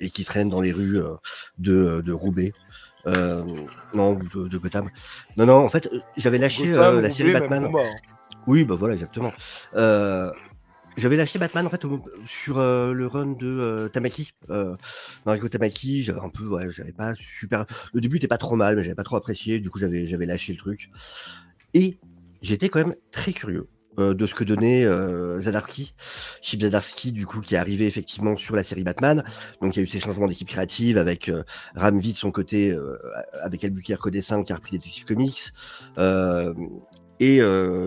et 0.00 0.10
qui 0.10 0.24
traîne 0.24 0.48
dans 0.48 0.60
les 0.60 0.72
rues 0.72 0.98
euh, 0.98 1.14
de, 1.58 2.02
de 2.04 2.12
Roubaix. 2.12 2.52
Euh, 3.06 3.44
non, 3.92 4.14
de, 4.14 4.48
de 4.48 4.58
Gotham. 4.58 4.88
Non, 5.36 5.46
non, 5.46 5.56
en 5.56 5.68
fait, 5.68 5.86
euh, 5.92 6.00
j'avais 6.16 6.38
lâché 6.38 6.68
Gotham, 6.68 6.96
euh, 6.96 7.00
la 7.02 7.10
série 7.10 7.32
Batman. 7.32 7.64
hein. 7.64 7.70
Oui, 8.46 8.64
bah 8.64 8.74
voilà, 8.74 8.94
exactement. 8.94 9.32
J'avais 10.96 11.16
lâché 11.16 11.40
Batman 11.40 11.66
en 11.66 11.70
fait 11.70 11.84
au- 11.84 12.04
sur 12.24 12.58
euh, 12.58 12.92
le 12.92 13.08
run 13.08 13.32
de 13.32 13.46
euh, 13.46 13.88
Tamaki, 13.88 14.32
euh, 14.50 14.76
Mariko 15.26 15.48
Tamaki. 15.48 16.02
J'avais 16.04 16.20
un 16.20 16.28
peu, 16.28 16.46
ouais, 16.46 16.70
j'avais 16.70 16.92
pas 16.92 17.14
super. 17.16 17.66
Le 17.92 18.00
début 18.00 18.18
était 18.18 18.28
pas 18.28 18.38
trop 18.38 18.54
mal, 18.54 18.76
mais 18.76 18.84
j'avais 18.84 18.94
pas 18.94 19.02
trop 19.02 19.16
apprécié. 19.16 19.58
Du 19.58 19.70
coup, 19.70 19.80
j'avais 19.80 20.06
j'avais 20.06 20.26
lâché 20.26 20.52
le 20.52 20.58
truc. 20.58 20.90
Et 21.74 21.98
j'étais 22.42 22.68
quand 22.68 22.78
même 22.78 22.94
très 23.10 23.32
curieux 23.32 23.66
euh, 23.98 24.14
de 24.14 24.26
ce 24.26 24.34
que 24.34 24.44
donnait 24.44 24.84
euh, 24.84 25.40
Zadarsky, 25.40 25.94
Chip 26.42 26.62
Zadarsky, 26.62 27.12
du 27.12 27.26
coup, 27.26 27.40
qui 27.40 27.54
est 27.54 27.58
arrivé 27.58 27.86
effectivement 27.86 28.36
sur 28.36 28.56
la 28.56 28.64
série 28.64 28.84
Batman. 28.84 29.24
Donc, 29.60 29.76
il 29.76 29.80
y 29.80 29.82
a 29.82 29.84
eu 29.84 29.86
ces 29.86 30.00
changements 30.00 30.26
d'équipe 30.26 30.48
créative 30.48 30.98
avec 30.98 31.28
euh, 31.28 31.44
Ramvi 31.76 32.12
de 32.12 32.18
son 32.18 32.30
côté, 32.30 32.70
euh, 32.70 32.98
avec 33.42 33.64
Albuquerque 33.64 34.10
dessin, 34.10 34.42
qui 34.42 34.52
a 34.52 34.56
repris 34.56 34.78
Detective 34.78 35.04
Comics. 35.04 35.52
Euh, 35.98 36.52
et 37.20 37.38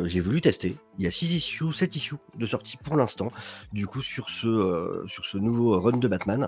j'ai 0.05 0.19
voulu 0.19 0.41
tester. 0.41 0.77
Il 0.97 1.03
y 1.03 1.07
a 1.07 1.11
6 1.11 1.35
issues, 1.35 1.73
7 1.73 1.95
issues 1.95 2.15
de 2.37 2.45
sortie 2.45 2.77
pour 2.77 2.95
l'instant, 2.95 3.31
du 3.73 3.85
coup, 3.85 4.01
sur 4.01 4.29
ce, 4.29 5.03
sur 5.07 5.25
ce 5.25 5.37
nouveau 5.37 5.77
run 5.79 5.97
de 5.97 6.07
Batman. 6.07 6.47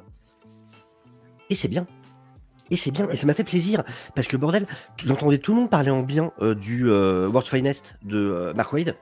Et 1.49 1.55
c'est 1.55 1.67
bien. 1.67 1.85
Et 2.71 2.77
c'est 2.77 2.91
bien, 2.91 3.09
et 3.09 3.15
ça 3.15 3.25
m'a 3.25 3.33
fait 3.33 3.43
plaisir, 3.43 3.83
parce 4.15 4.27
que 4.27 4.37
bordel, 4.37 4.67
j'entendais 5.03 5.39
tout 5.39 5.53
le 5.53 5.61
monde 5.61 5.69
parler 5.71 5.89
en 5.89 6.03
bien 6.03 6.31
du 6.39 6.87
World's 6.87 7.49
Finest 7.49 7.95
de 8.03 8.17
euh, 8.17 8.53
Mark 8.53 8.71
Wade, 8.73 8.95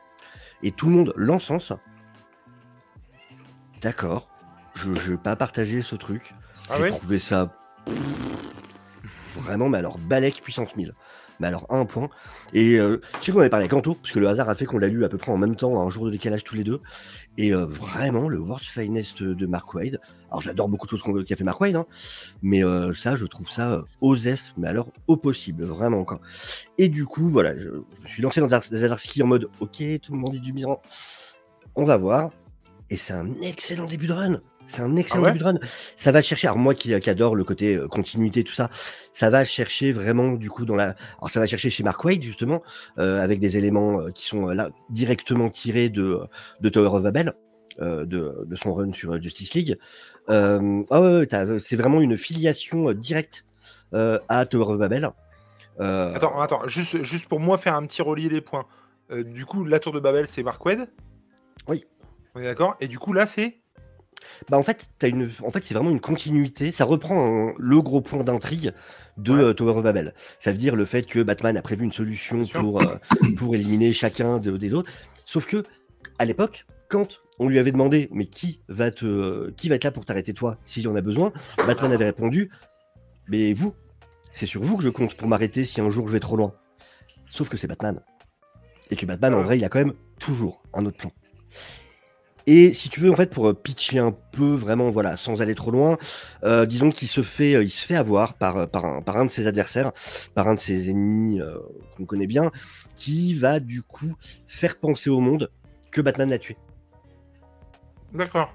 et 0.63 0.71
tout 0.71 0.87
le 0.89 0.95
monde 0.95 1.13
l'encense. 1.15 1.73
D'accord, 3.81 4.27
je 4.75 4.89
ne 4.89 4.99
vais 4.99 5.17
pas 5.17 5.35
partager 5.35 5.81
ce 5.81 5.95
truc. 5.95 6.33
Ah 6.69 6.75
J'ai 6.79 6.89
trouvé 6.89 7.19
ça 7.19 7.51
pff, 7.85 7.95
vraiment, 9.35 9.69
mais 9.69 9.77
alors 9.77 9.97
balèque 9.97 10.41
puissance 10.41 10.75
1000. 10.75 10.93
Mais 11.39 11.47
alors 11.47 11.65
un 11.69 11.85
point. 11.85 12.09
Et 12.53 12.79
euh, 12.79 12.99
je 13.19 13.25
sais 13.25 13.31
qu'on 13.31 13.39
avait 13.39 13.49
parlé 13.49 13.65
avec 13.65 13.73
Anto, 13.73 13.93
parce 13.95 14.11
que 14.11 14.19
le 14.19 14.27
hasard 14.27 14.49
a 14.49 14.55
fait 14.55 14.65
qu'on 14.65 14.77
l'a 14.77 14.87
lu 14.87 15.05
à 15.05 15.09
peu 15.09 15.17
près 15.17 15.31
en 15.31 15.37
même 15.37 15.55
temps, 15.55 15.81
à 15.81 15.85
un 15.85 15.89
jour 15.89 16.05
de 16.05 16.11
décalage 16.11 16.43
tous 16.43 16.55
les 16.55 16.63
deux. 16.63 16.81
Et 17.37 17.53
euh, 17.53 17.65
vraiment, 17.65 18.27
le 18.27 18.39
World's 18.39 18.67
Finest 18.67 19.21
de 19.21 19.45
Mark 19.45 19.73
Wade. 19.73 19.99
Alors 20.29 20.41
j'adore 20.41 20.67
beaucoup 20.67 20.87
de 20.87 20.91
choses 20.91 21.03
qu'a 21.25 21.35
fait 21.35 21.43
Mark 21.43 21.61
Wade, 21.61 21.75
hein, 21.75 21.85
mais 22.41 22.63
euh, 22.63 22.93
ça, 22.93 23.15
je 23.15 23.25
trouve 23.25 23.49
ça 23.49 23.83
osef, 24.01 24.43
mais 24.57 24.67
alors 24.67 24.89
au 25.07 25.15
possible, 25.15 25.63
vraiment 25.63 26.03
quoi. 26.03 26.19
Et 26.77 26.89
du 26.89 27.05
coup, 27.05 27.29
voilà, 27.29 27.57
je, 27.57 27.69
je 28.05 28.11
suis 28.11 28.21
lancé 28.23 28.41
dans 28.41 28.49
Zar- 28.49 28.63
Zadarsky 28.63 29.21
en 29.23 29.27
mode, 29.27 29.47
ok, 29.59 29.83
tout 30.01 30.13
le 30.13 30.17
monde 30.17 30.33
dit 30.33 30.39
du 30.39 30.51
bien, 30.51 30.67
on 31.75 31.85
va 31.85 31.97
voir. 31.97 32.31
Et 32.89 32.97
c'est 32.97 33.13
un 33.13 33.29
excellent 33.41 33.85
début 33.85 34.07
de 34.07 34.13
run. 34.13 34.39
C'est 34.67 34.81
un 34.81 34.95
excellent 34.97 35.23
ouais 35.23 35.31
début 35.31 35.39
de 35.39 35.43
run. 35.45 35.59
Ça 35.95 36.11
va 36.11 36.21
chercher, 36.21 36.47
alors 36.47 36.57
moi 36.57 36.75
qui, 36.75 36.97
qui 36.99 37.09
adore 37.09 37.35
le 37.35 37.43
côté 37.43 37.75
euh, 37.75 37.87
continuité, 37.87 38.43
tout 38.43 38.53
ça, 38.53 38.69
ça 39.13 39.29
va 39.29 39.45
chercher 39.45 39.91
vraiment 39.91 40.33
du 40.33 40.49
coup 40.49 40.65
dans 40.65 40.75
la. 40.75 40.95
Alors 41.17 41.29
ça 41.29 41.39
va 41.39 41.47
chercher 41.47 41.69
chez 41.69 41.83
Mark 41.83 42.03
Wade 42.03 42.21
justement, 42.21 42.61
euh, 42.97 43.21
avec 43.21 43.39
des 43.39 43.57
éléments 43.57 44.01
euh, 44.01 44.11
qui 44.11 44.25
sont 44.25 44.47
là 44.47 44.69
directement 44.89 45.49
tirés 45.49 45.89
de, 45.89 46.19
de 46.59 46.69
Tower 46.69 46.89
of 46.89 47.03
Babel, 47.03 47.33
de, 47.79 48.05
de 48.05 48.55
son 48.55 48.73
run 48.73 48.91
sur 48.91 49.21
Justice 49.21 49.53
League. 49.53 49.77
Ah 50.27 50.59
ouais, 50.59 51.27
c'est 51.59 51.75
vraiment 51.75 52.01
une 52.01 52.17
filiation 52.17 52.91
directe 52.91 53.45
à 53.93 54.45
Tower 54.45 54.73
of 54.73 54.79
Babel. 54.79 55.11
Attends, 55.79 56.41
attends, 56.41 56.67
juste, 56.67 57.03
juste 57.03 57.27
pour 57.27 57.39
moi 57.39 57.57
faire 57.57 57.75
un 57.75 57.85
petit 57.85 58.01
relier 58.01 58.29
des 58.29 58.41
points. 58.41 58.65
Du 59.11 59.45
coup, 59.45 59.63
la 59.63 59.79
tour 59.79 59.93
de 59.93 59.99
Babel, 59.99 60.27
c'est 60.27 60.43
Mark 60.43 60.65
Wade 60.65 60.89
Oui. 61.67 61.85
On 62.35 62.39
est 62.39 62.45
d'accord? 62.45 62.75
Et 62.81 62.87
du 62.87 62.99
coup, 62.99 63.13
là, 63.13 63.25
c'est? 63.25 63.61
Bah 64.49 64.57
en 64.57 64.63
fait, 64.63 64.89
t'as 64.99 65.07
une... 65.09 65.29
en 65.45 65.51
fait 65.51 65.63
c'est 65.63 65.73
vraiment 65.73 65.89
une 65.91 65.99
continuité. 65.99 66.71
Ça 66.71 66.85
reprend 66.85 67.49
un- 67.49 67.53
le 67.57 67.81
gros 67.81 68.01
point 68.01 68.23
d'intrigue 68.23 68.73
de 69.17 69.33
Ouais. 69.33 69.41
euh, 69.41 69.53
Tower 69.53 69.71
of 69.73 69.83
Babel. 69.83 70.13
Ça 70.39 70.51
veut 70.51 70.57
dire 70.57 70.75
le 70.75 70.85
fait 70.85 71.03
que 71.03 71.21
Batman 71.23 71.57
a 71.57 71.61
prévu 71.61 71.83
une 71.85 71.91
solution 71.91 72.45
pour, 72.45 72.81
euh, 72.81 72.95
pour 73.37 73.55
éliminer 73.55 73.91
chacun 73.93 74.37
de- 74.37 74.57
des 74.57 74.73
autres. 74.73 74.91
Sauf 75.25 75.45
que 75.47 75.63
à 76.19 76.25
l'époque, 76.25 76.65
quand 76.89 77.19
on 77.39 77.47
lui 77.49 77.59
avait 77.59 77.71
demandé 77.71 78.09
mais 78.11 78.25
qui 78.25 78.61
va 78.67 78.91
te 78.91 79.05
euh, 79.05 79.53
qui 79.57 79.69
va 79.69 79.75
être 79.75 79.83
là 79.83 79.91
pour 79.91 80.05
t'arrêter 80.05 80.33
toi 80.33 80.57
s'il 80.65 80.83
y 80.83 80.87
en 80.87 80.95
a 80.95 81.01
besoin, 81.01 81.31
Batman 81.57 81.91
avait 81.91 82.05
répondu 82.05 82.49
mais 83.27 83.53
vous, 83.53 83.73
c'est 84.33 84.45
sur 84.45 84.61
vous 84.63 84.77
que 84.77 84.83
je 84.83 84.89
compte 84.89 85.15
pour 85.15 85.27
m'arrêter 85.27 85.63
si 85.65 85.81
un 85.81 85.89
jour 85.89 86.07
je 86.07 86.13
vais 86.13 86.19
trop 86.19 86.37
loin. 86.37 86.53
Sauf 87.29 87.49
que 87.49 87.57
c'est 87.57 87.67
Batman. 87.67 87.99
Et 88.89 88.95
que 88.95 89.05
Batman, 89.05 89.33
en 89.33 89.41
vrai, 89.43 89.57
il 89.57 89.65
a 89.65 89.69
quand 89.69 89.79
même 89.79 89.93
toujours 90.17 90.63
un 90.73 90.85
autre 90.85 90.95
plan. 90.97 91.11
Et 92.49 92.73
si 92.73 92.87
tu 92.87 93.01
veux, 93.01 93.11
en 93.11 93.15
fait, 93.17 93.29
pour 93.29 93.49
euh, 93.49 93.53
pitcher 93.53 93.99
un 93.99 94.13
peu, 94.31 94.53
vraiment, 94.53 94.89
voilà, 94.89 95.17
sans 95.17 95.41
aller 95.41 95.53
trop 95.53 95.69
loin, 95.69 95.97
euh, 96.43 96.65
disons 96.65 96.91
qu'il 96.91 97.09
se 97.09 97.21
fait, 97.21 97.55
euh, 97.55 97.63
il 97.63 97.69
se 97.69 97.85
fait 97.85 97.97
avoir 97.97 98.35
par, 98.35 98.69
par, 98.69 98.85
un, 98.85 99.01
par 99.01 99.17
un 99.17 99.25
de 99.25 99.31
ses 99.31 99.47
adversaires, 99.47 99.91
par 100.33 100.47
un 100.47 100.55
de 100.55 100.59
ses 100.59 100.89
ennemis 100.89 101.41
euh, 101.41 101.57
qu'on 101.97 102.05
connaît 102.05 102.25
bien, 102.25 102.51
qui 102.95 103.33
va 103.33 103.59
du 103.59 103.81
coup 103.81 104.15
faire 104.47 104.79
penser 104.79 105.09
au 105.09 105.19
monde 105.19 105.51
que 105.91 105.99
Batman 105.99 106.29
l'a 106.29 106.39
tué. 106.39 106.55
D'accord. 108.13 108.53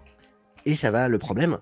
Et 0.65 0.75
ça 0.75 0.91
va, 0.91 1.09
le 1.09 1.19
problème, 1.19 1.59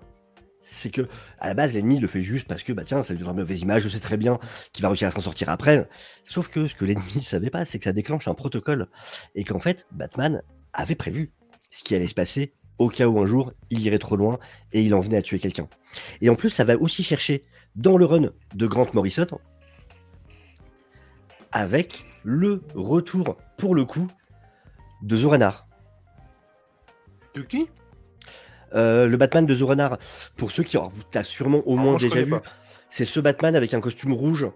c'est 0.61 0.89
que 0.89 1.09
à 1.37 1.49
la 1.49 1.53
base, 1.53 1.73
l'ennemi 1.73 1.99
le 1.99 2.07
fait 2.07 2.21
juste 2.21 2.47
parce 2.47 2.63
que, 2.63 2.71
bah 2.71 2.83
tiens, 2.85 3.03
ça 3.03 3.13
lui 3.13 3.19
donne 3.19 3.31
une 3.31 3.41
mauvaise 3.41 3.61
image, 3.61 3.81
je 3.81 3.89
sais 3.89 3.99
très 3.99 4.15
bien 4.15 4.39
qu'il 4.71 4.83
va 4.83 4.87
réussir 4.87 5.09
à 5.09 5.11
s'en 5.11 5.19
sortir 5.19 5.49
après. 5.49 5.89
Sauf 6.23 6.47
que 6.47 6.67
ce 6.67 6.75
que 6.75 6.85
l'ennemi 6.85 7.11
ne 7.17 7.21
savait 7.21 7.49
pas, 7.49 7.65
c'est 7.65 7.77
que 7.77 7.83
ça 7.83 7.93
déclenche 7.93 8.29
un 8.29 8.35
protocole. 8.35 8.87
Et 9.35 9.43
qu'en 9.43 9.59
fait, 9.59 9.85
Batman 9.91 10.41
avait 10.71 10.95
prévu 10.95 11.33
ce 11.71 11.83
qui 11.83 11.95
allait 11.95 12.07
se 12.07 12.13
passer 12.13 12.53
au 12.77 12.89
cas 12.89 13.07
où 13.07 13.19
un 13.19 13.25
jour 13.25 13.53
il 13.69 13.81
irait 13.81 13.99
trop 13.99 14.15
loin 14.15 14.39
et 14.73 14.81
il 14.81 14.93
en 14.93 14.99
venait 14.99 15.17
à 15.17 15.21
tuer 15.21 15.39
quelqu'un. 15.39 15.67
Et 16.21 16.29
en 16.29 16.35
plus, 16.35 16.49
ça 16.49 16.63
va 16.63 16.75
aussi 16.77 17.03
chercher 17.03 17.43
dans 17.75 17.97
le 17.97 18.05
run 18.05 18.29
de 18.55 18.67
Grant 18.67 18.87
Morrison 18.93 19.27
avec 21.51 22.03
le 22.23 22.63
retour, 22.75 23.37
pour 23.57 23.75
le 23.75 23.85
coup, 23.85 24.07
de 25.01 25.17
Zoranar. 25.17 25.67
De 27.35 27.41
qui? 27.41 27.67
Euh, 28.73 29.05
le 29.05 29.17
Batman 29.17 29.45
de 29.45 29.53
Zoranar, 29.53 29.97
pour 30.37 30.51
ceux 30.51 30.63
qui 30.63 30.77
alors, 30.77 30.89
vous 30.89 31.03
t'as 31.03 31.23
sûrement 31.23 31.61
au 31.65 31.77
Ah, 31.77 31.81
moins 31.81 31.97
déjà 31.97 32.21
vu, 32.21 32.33
c'est 32.89 33.05
ce 33.05 33.19
Batman 33.19 33.55
avec 33.55 33.73
un 33.73 33.81
costume 33.81 34.13
rouge. 34.13 34.47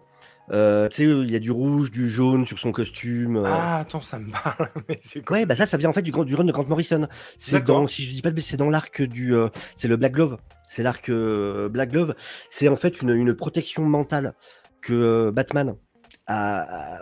Euh, 0.52 0.88
tu 0.90 0.98
sais, 0.98 1.04
il 1.06 1.32
y 1.32 1.36
a 1.36 1.40
du 1.40 1.50
rouge, 1.52 1.90
du 1.90 2.08
jaune 2.10 2.46
sur 2.46 2.60
son 2.60 2.72
costume. 2.72 3.38
euh. 3.38 3.44
Ah, 3.48 3.78
attends, 3.80 4.02
ça 4.02 4.20
me 4.20 4.32
parle. 4.32 4.70
Mais 4.90 5.00
c'est 5.02 5.24
quoi 5.26 5.38
Ouais, 5.38 5.46
bah 5.46 5.56
ça, 5.56 5.66
ça 5.66 5.78
vient 5.78 5.90
en 5.90 5.94
fait 5.94 6.04
du, 6.04 6.12
grand- 6.12 6.24
du 6.24 6.36
run 6.36 6.44
de 6.46 6.52
Grant 6.52 6.66
Morrison. 6.66 7.08
C'est 7.38 7.54
D'accord. 7.54 7.82
dans, 7.82 7.88
si 7.88 8.04
je 8.04 8.14
dis 8.14 8.22
pas 8.22 8.30
de 8.30 8.36
bêtises, 8.36 8.52
c'est 8.52 8.58
dans 8.58 8.70
l'arc 8.70 9.02
du, 9.02 9.34
euh, 9.34 9.50
c'est 9.76 9.88
le 9.88 9.98
Black 9.98 10.14
Glove. 10.14 10.38
C'est 10.70 10.84
l'arc 10.84 11.10
euh, 11.10 11.68
Black 11.70 11.92
Glove. 11.92 12.16
C'est 12.52 12.68
en 12.68 12.76
fait 12.76 13.02
une, 13.02 13.10
une 13.10 13.34
protection 13.34 13.84
mentale 13.84 14.34
que 14.82 14.94
euh, 14.94 15.32
Batman 15.32 15.76
a, 16.28 16.98
a- 16.98 17.00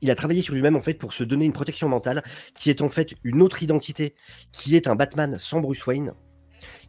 il 0.00 0.12
a 0.12 0.14
travaillé 0.14 0.42
sur 0.42 0.54
lui-même 0.54 0.76
en 0.76 0.80
fait 0.82 0.94
pour 0.94 1.12
se 1.12 1.24
donner 1.24 1.44
une 1.44 1.52
protection 1.52 1.88
mentale 1.88 2.22
qui 2.54 2.70
est 2.70 2.82
en 2.82 2.88
fait 2.88 3.14
une 3.24 3.42
autre 3.42 3.60
identité, 3.64 4.14
qui 4.52 4.76
est 4.76 4.86
un 4.86 4.94
Batman 4.94 5.36
sans 5.40 5.60
Bruce 5.60 5.84
Wayne, 5.84 6.12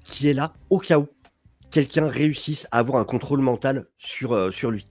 qui 0.04 0.30
est 0.30 0.34
là 0.34 0.54
au 0.69 0.78
cas 0.78 0.99
où 0.99 1.08
quelqu'un 1.71 2.08
réussisse 2.08 2.67
à 2.71 2.78
avoir 2.78 2.99
un 3.02 3.06
contrôle 3.06 3.41
mental 3.41 3.88
sur, 3.97 4.34
euh, 4.34 4.52
sur 4.52 4.69
lui. 4.69 4.86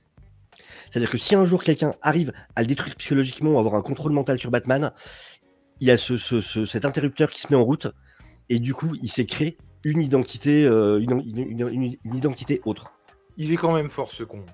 C'est-à-dire 0.91 1.11
que 1.11 1.19
si 1.19 1.35
un 1.35 1.47
jour 1.47 1.63
quelqu'un 1.63 1.95
arrive 2.03 2.33
à 2.57 2.63
le 2.63 2.67
détruire 2.67 2.95
psychologiquement 2.97 3.53
ou 3.53 3.59
avoir 3.59 3.75
un 3.75 3.83
contrôle 3.83 4.13
mental 4.13 4.39
sur 4.39 4.51
Batman, 4.51 4.93
il 5.81 5.89
y 5.89 5.91
a 5.91 5.97
ce, 5.97 6.17
ce- 6.17 6.41
ce- 6.41 6.65
cet 6.65 6.85
interrupteur 6.85 7.31
qui 7.31 7.41
se 7.41 7.47
met 7.51 7.57
en 7.57 7.65
route 7.65 7.89
et 8.49 8.59
du 8.59 8.75
coup 8.75 8.95
il 9.03 9.09
s'est 9.11 9.27
créé 9.27 9.59
une 9.85 10.01
identité, 10.03 10.65
euh, 10.65 10.99
une, 11.01 11.21
une- 11.25 11.39
une- 11.61 11.69
une- 11.69 11.97
une 12.05 12.17
identité 12.17 12.61
autre. 12.65 12.93
Il 13.37 13.53
est 13.53 13.57
quand 13.57 13.73
même 13.73 13.91
fort, 13.91 14.11
ce 14.11 14.25
con. 14.25 14.45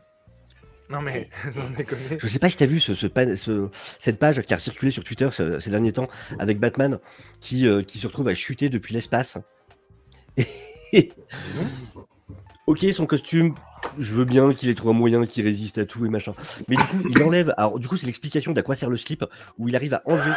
Non, 0.91 1.01
mais, 1.01 1.31
déconner. 1.79 2.19
Je 2.21 2.27
sais 2.27 2.39
pas 2.39 2.51
si 2.51 2.59
tu 2.59 2.63
as 2.63 2.67
vu 2.67 2.79
ce, 2.79 2.95
ce 2.95 3.07
pa- 3.07 3.37
ce- 3.39 3.71
cette 3.99 4.19
page 4.19 4.43
qui 4.43 4.53
a 4.53 4.59
circulé 4.59 4.91
sur 4.91 5.03
Twitter 5.03 5.31
ce- 5.33 5.59
ces 5.61 5.71
derniers 5.71 5.93
temps 5.93 6.09
avec 6.39 6.59
Batman 6.61 6.99
qui, 7.41 7.67
euh, 7.67 7.83
qui 7.83 7.99
se 7.99 8.07
retrouve 8.07 8.29
à 8.29 8.35
chuter 8.35 8.69
depuis 8.69 8.93
l'espace. 8.93 9.39
Et- 10.93 11.11
ok, 12.67 12.85
son 12.93 13.07
costume, 13.07 13.55
je 13.99 14.13
veux 14.13 14.25
bien 14.25 14.53
qu'il 14.53 14.69
ait 14.69 14.75
trouvé 14.75 14.95
un 14.95 14.99
moyen 14.99 15.25
qui 15.27 15.43
résiste 15.43 15.79
à 15.79 15.87
tout 15.87 16.05
et 16.07 16.09
machin. 16.09 16.33
Mais 16.69 16.77
du 16.77 16.83
coup, 16.83 16.97
il 17.09 17.23
enlève. 17.23 17.55
Alors, 17.57 17.79
du 17.79 17.89
coup, 17.89 17.97
c'est 17.97 18.07
l'explication 18.07 18.53
d'à 18.53 18.63
quoi 18.63 18.75
sert 18.77 18.91
le 18.91 18.97
slip, 18.97 19.25
où 19.59 19.69
il 19.69 19.77
arrive 19.77 19.95
à 19.95 20.03
enlever 20.07 20.33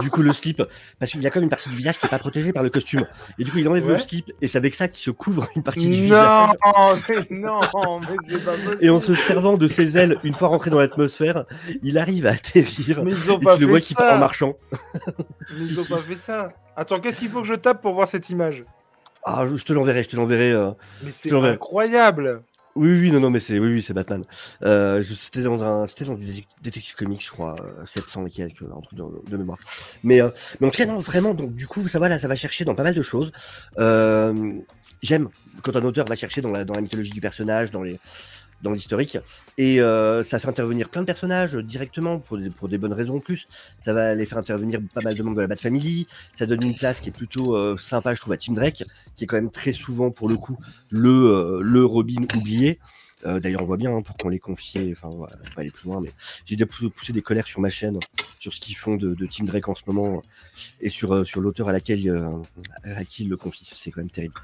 du 0.00 0.10
coup 0.10 0.22
le 0.22 0.32
slip, 0.32 0.62
parce 0.98 1.12
qu'il 1.12 1.22
y 1.22 1.26
a 1.26 1.30
comme 1.30 1.44
une 1.44 1.48
partie 1.48 1.68
du 1.68 1.76
visage 1.76 1.98
qui 1.98 2.06
n'est 2.06 2.10
pas 2.10 2.18
protégée 2.18 2.52
par 2.52 2.62
le 2.62 2.70
costume. 2.70 3.06
Et 3.38 3.44
du 3.44 3.50
coup, 3.52 3.58
il 3.58 3.68
enlève 3.68 3.86
le 3.86 3.98
slip, 3.98 4.32
et 4.42 4.48
c'est 4.48 4.58
avec 4.58 4.74
ça 4.74 4.88
qu'il 4.88 5.00
se 5.00 5.10
couvre 5.10 5.46
une 5.56 5.62
partie 5.62 5.88
du 5.88 6.02
visage. 6.02 6.48
Non, 6.68 6.96
mais 7.08 7.38
non, 7.38 7.60
mais 8.00 8.16
c'est 8.26 8.44
pas 8.44 8.52
possible. 8.52 8.78
Et 8.84 8.90
en 8.90 9.00
se 9.00 9.14
servant 9.14 9.56
de 9.56 9.68
ses 9.68 9.96
ailes, 9.96 10.18
une 10.24 10.34
fois 10.34 10.48
rentré 10.48 10.70
dans 10.70 10.78
l'atmosphère, 10.78 11.44
il 11.82 11.98
arrive 11.98 12.26
à 12.26 12.30
atterrir. 12.30 13.02
Mais 13.04 13.12
ils 13.12 13.30
ont 13.30 13.38
Et 13.40 13.44
pas 13.44 13.54
tu 13.56 13.60
le 13.62 13.66
fait 13.66 13.70
vois 13.70 13.80
qui 13.80 13.94
en 13.98 14.18
marchant. 14.18 14.54
Mais 15.02 15.66
ils 15.66 15.80
ont 15.80 15.84
pas 15.84 15.98
fait 15.98 16.16
ça. 16.18 16.52
Attends, 16.76 17.00
qu'est-ce 17.00 17.20
qu'il 17.20 17.28
faut 17.28 17.42
que 17.42 17.46
je 17.46 17.54
tape 17.54 17.80
pour 17.82 17.94
voir 17.94 18.08
cette 18.08 18.30
image? 18.30 18.64
Ah, 19.24 19.46
je 19.54 19.64
te 19.64 19.72
l'enverrai, 19.72 20.02
je 20.02 20.08
te 20.08 20.16
l'enverrai. 20.16 20.52
euh. 20.52 20.72
Mais 21.02 21.10
c'est 21.12 21.32
incroyable. 21.32 22.42
Oui, 22.76 22.90
oui, 22.98 23.10
non, 23.12 23.20
non, 23.20 23.30
mais 23.30 23.38
c'est, 23.38 23.58
oui, 23.60 23.68
oui, 23.68 23.82
c'est 23.82 23.92
Batman. 23.94 24.24
Euh, 24.64 25.00
je- 25.00 25.14
c'était 25.14 25.42
dans 25.42 25.62
un, 25.62 25.86
c'était 25.86 26.04
dans 26.06 26.14
du 26.14 26.24
dé- 26.24 26.44
détective 26.60 26.96
comics, 26.96 27.24
je 27.24 27.30
crois, 27.30 27.54
euh, 27.62 27.86
700 27.86 28.26
et 28.26 28.30
quelques, 28.30 28.62
un 28.62 28.80
truc 28.80 28.98
de, 28.98 29.04
de 29.30 29.36
mémoire. 29.36 29.58
Mais, 30.02 30.20
euh, 30.20 30.30
mais 30.60 30.66
en 30.66 30.70
tout 30.70 30.78
cas, 30.78 30.86
non, 30.86 30.98
vraiment, 30.98 31.34
donc 31.34 31.54
du 31.54 31.68
coup, 31.68 31.86
ça 31.86 32.00
va 32.00 32.08
là, 32.08 32.18
ça 32.18 32.26
va 32.26 32.34
chercher 32.34 32.64
dans 32.64 32.74
pas 32.74 32.82
mal 32.82 32.94
de 32.94 33.02
choses. 33.02 33.30
Euh, 33.78 34.54
j'aime 35.02 35.28
quand 35.62 35.76
un 35.76 35.84
auteur 35.84 36.06
va 36.06 36.16
chercher 36.16 36.40
dans 36.40 36.50
la, 36.50 36.64
dans 36.64 36.74
la 36.74 36.80
mythologie 36.80 37.12
du 37.12 37.20
personnage, 37.20 37.70
dans 37.70 37.82
les, 37.84 38.00
dans 38.64 38.72
l'historique, 38.72 39.18
et 39.58 39.80
euh, 39.80 40.24
ça 40.24 40.38
fait 40.40 40.48
intervenir 40.48 40.88
plein 40.88 41.02
de 41.02 41.06
personnages 41.06 41.54
directement 41.54 42.18
pour 42.18 42.38
des, 42.38 42.50
pour 42.50 42.68
des 42.68 42.78
bonnes 42.78 42.94
raisons 42.94 43.16
en 43.16 43.20
plus. 43.20 43.46
Ça 43.82 43.92
va 43.92 44.14
les 44.14 44.24
faire 44.26 44.38
intervenir 44.38 44.80
pas 44.92 45.02
mal 45.02 45.14
de 45.14 45.22
membres 45.22 45.36
de 45.36 45.42
la 45.42 45.46
Bat 45.46 45.56
Family. 45.56 46.06
Ça 46.34 46.46
donne 46.46 46.62
une 46.62 46.74
place 46.74 47.00
qui 47.00 47.10
est 47.10 47.12
plutôt 47.12 47.54
euh, 47.54 47.76
sympa, 47.76 48.14
je 48.14 48.20
trouve, 48.20 48.32
à 48.32 48.38
Tim 48.38 48.54
Drake, 48.54 48.82
qui 49.14 49.24
est 49.24 49.26
quand 49.26 49.36
même 49.36 49.50
très 49.50 49.72
souvent 49.72 50.10
pour 50.10 50.28
le 50.28 50.36
coup 50.36 50.56
le, 50.90 51.10
euh, 51.10 51.60
le 51.62 51.84
Robin 51.84 52.26
oublié. 52.36 52.80
D'ailleurs, 53.26 53.62
on 53.62 53.64
voit 53.64 53.78
bien 53.78 53.90
hein, 53.96 54.02
pour 54.02 54.18
qu'on 54.18 54.28
les 54.28 54.38
confie. 54.38 54.92
Enfin, 54.92 55.08
on 55.08 55.20
va 55.20 55.28
pas 55.54 55.62
aller 55.62 55.70
plus 55.70 55.88
loin, 55.88 55.98
mais 56.02 56.12
j'ai 56.44 56.56
déjà 56.56 56.66
pou- 56.66 56.90
poussé 56.90 57.14
des 57.14 57.22
colères 57.22 57.46
sur 57.46 57.58
ma 57.58 57.70
chaîne 57.70 57.98
sur 58.38 58.52
ce 58.52 58.60
qu'ils 58.60 58.76
font 58.76 58.96
de, 58.96 59.16
Tim 59.24 59.44
Drake 59.44 59.66
en 59.66 59.74
ce 59.74 59.80
moment 59.86 60.22
et 60.82 60.90
sur, 60.90 61.26
sur 61.26 61.40
l'auteur 61.40 61.70
à 61.70 61.72
laquelle 61.72 62.06
à 62.84 63.02
qui 63.06 63.22
il 63.22 63.30
le 63.30 63.38
confie. 63.38 63.66
C'est 63.74 63.90
quand 63.90 64.02
même 64.02 64.10
terrible. 64.10 64.34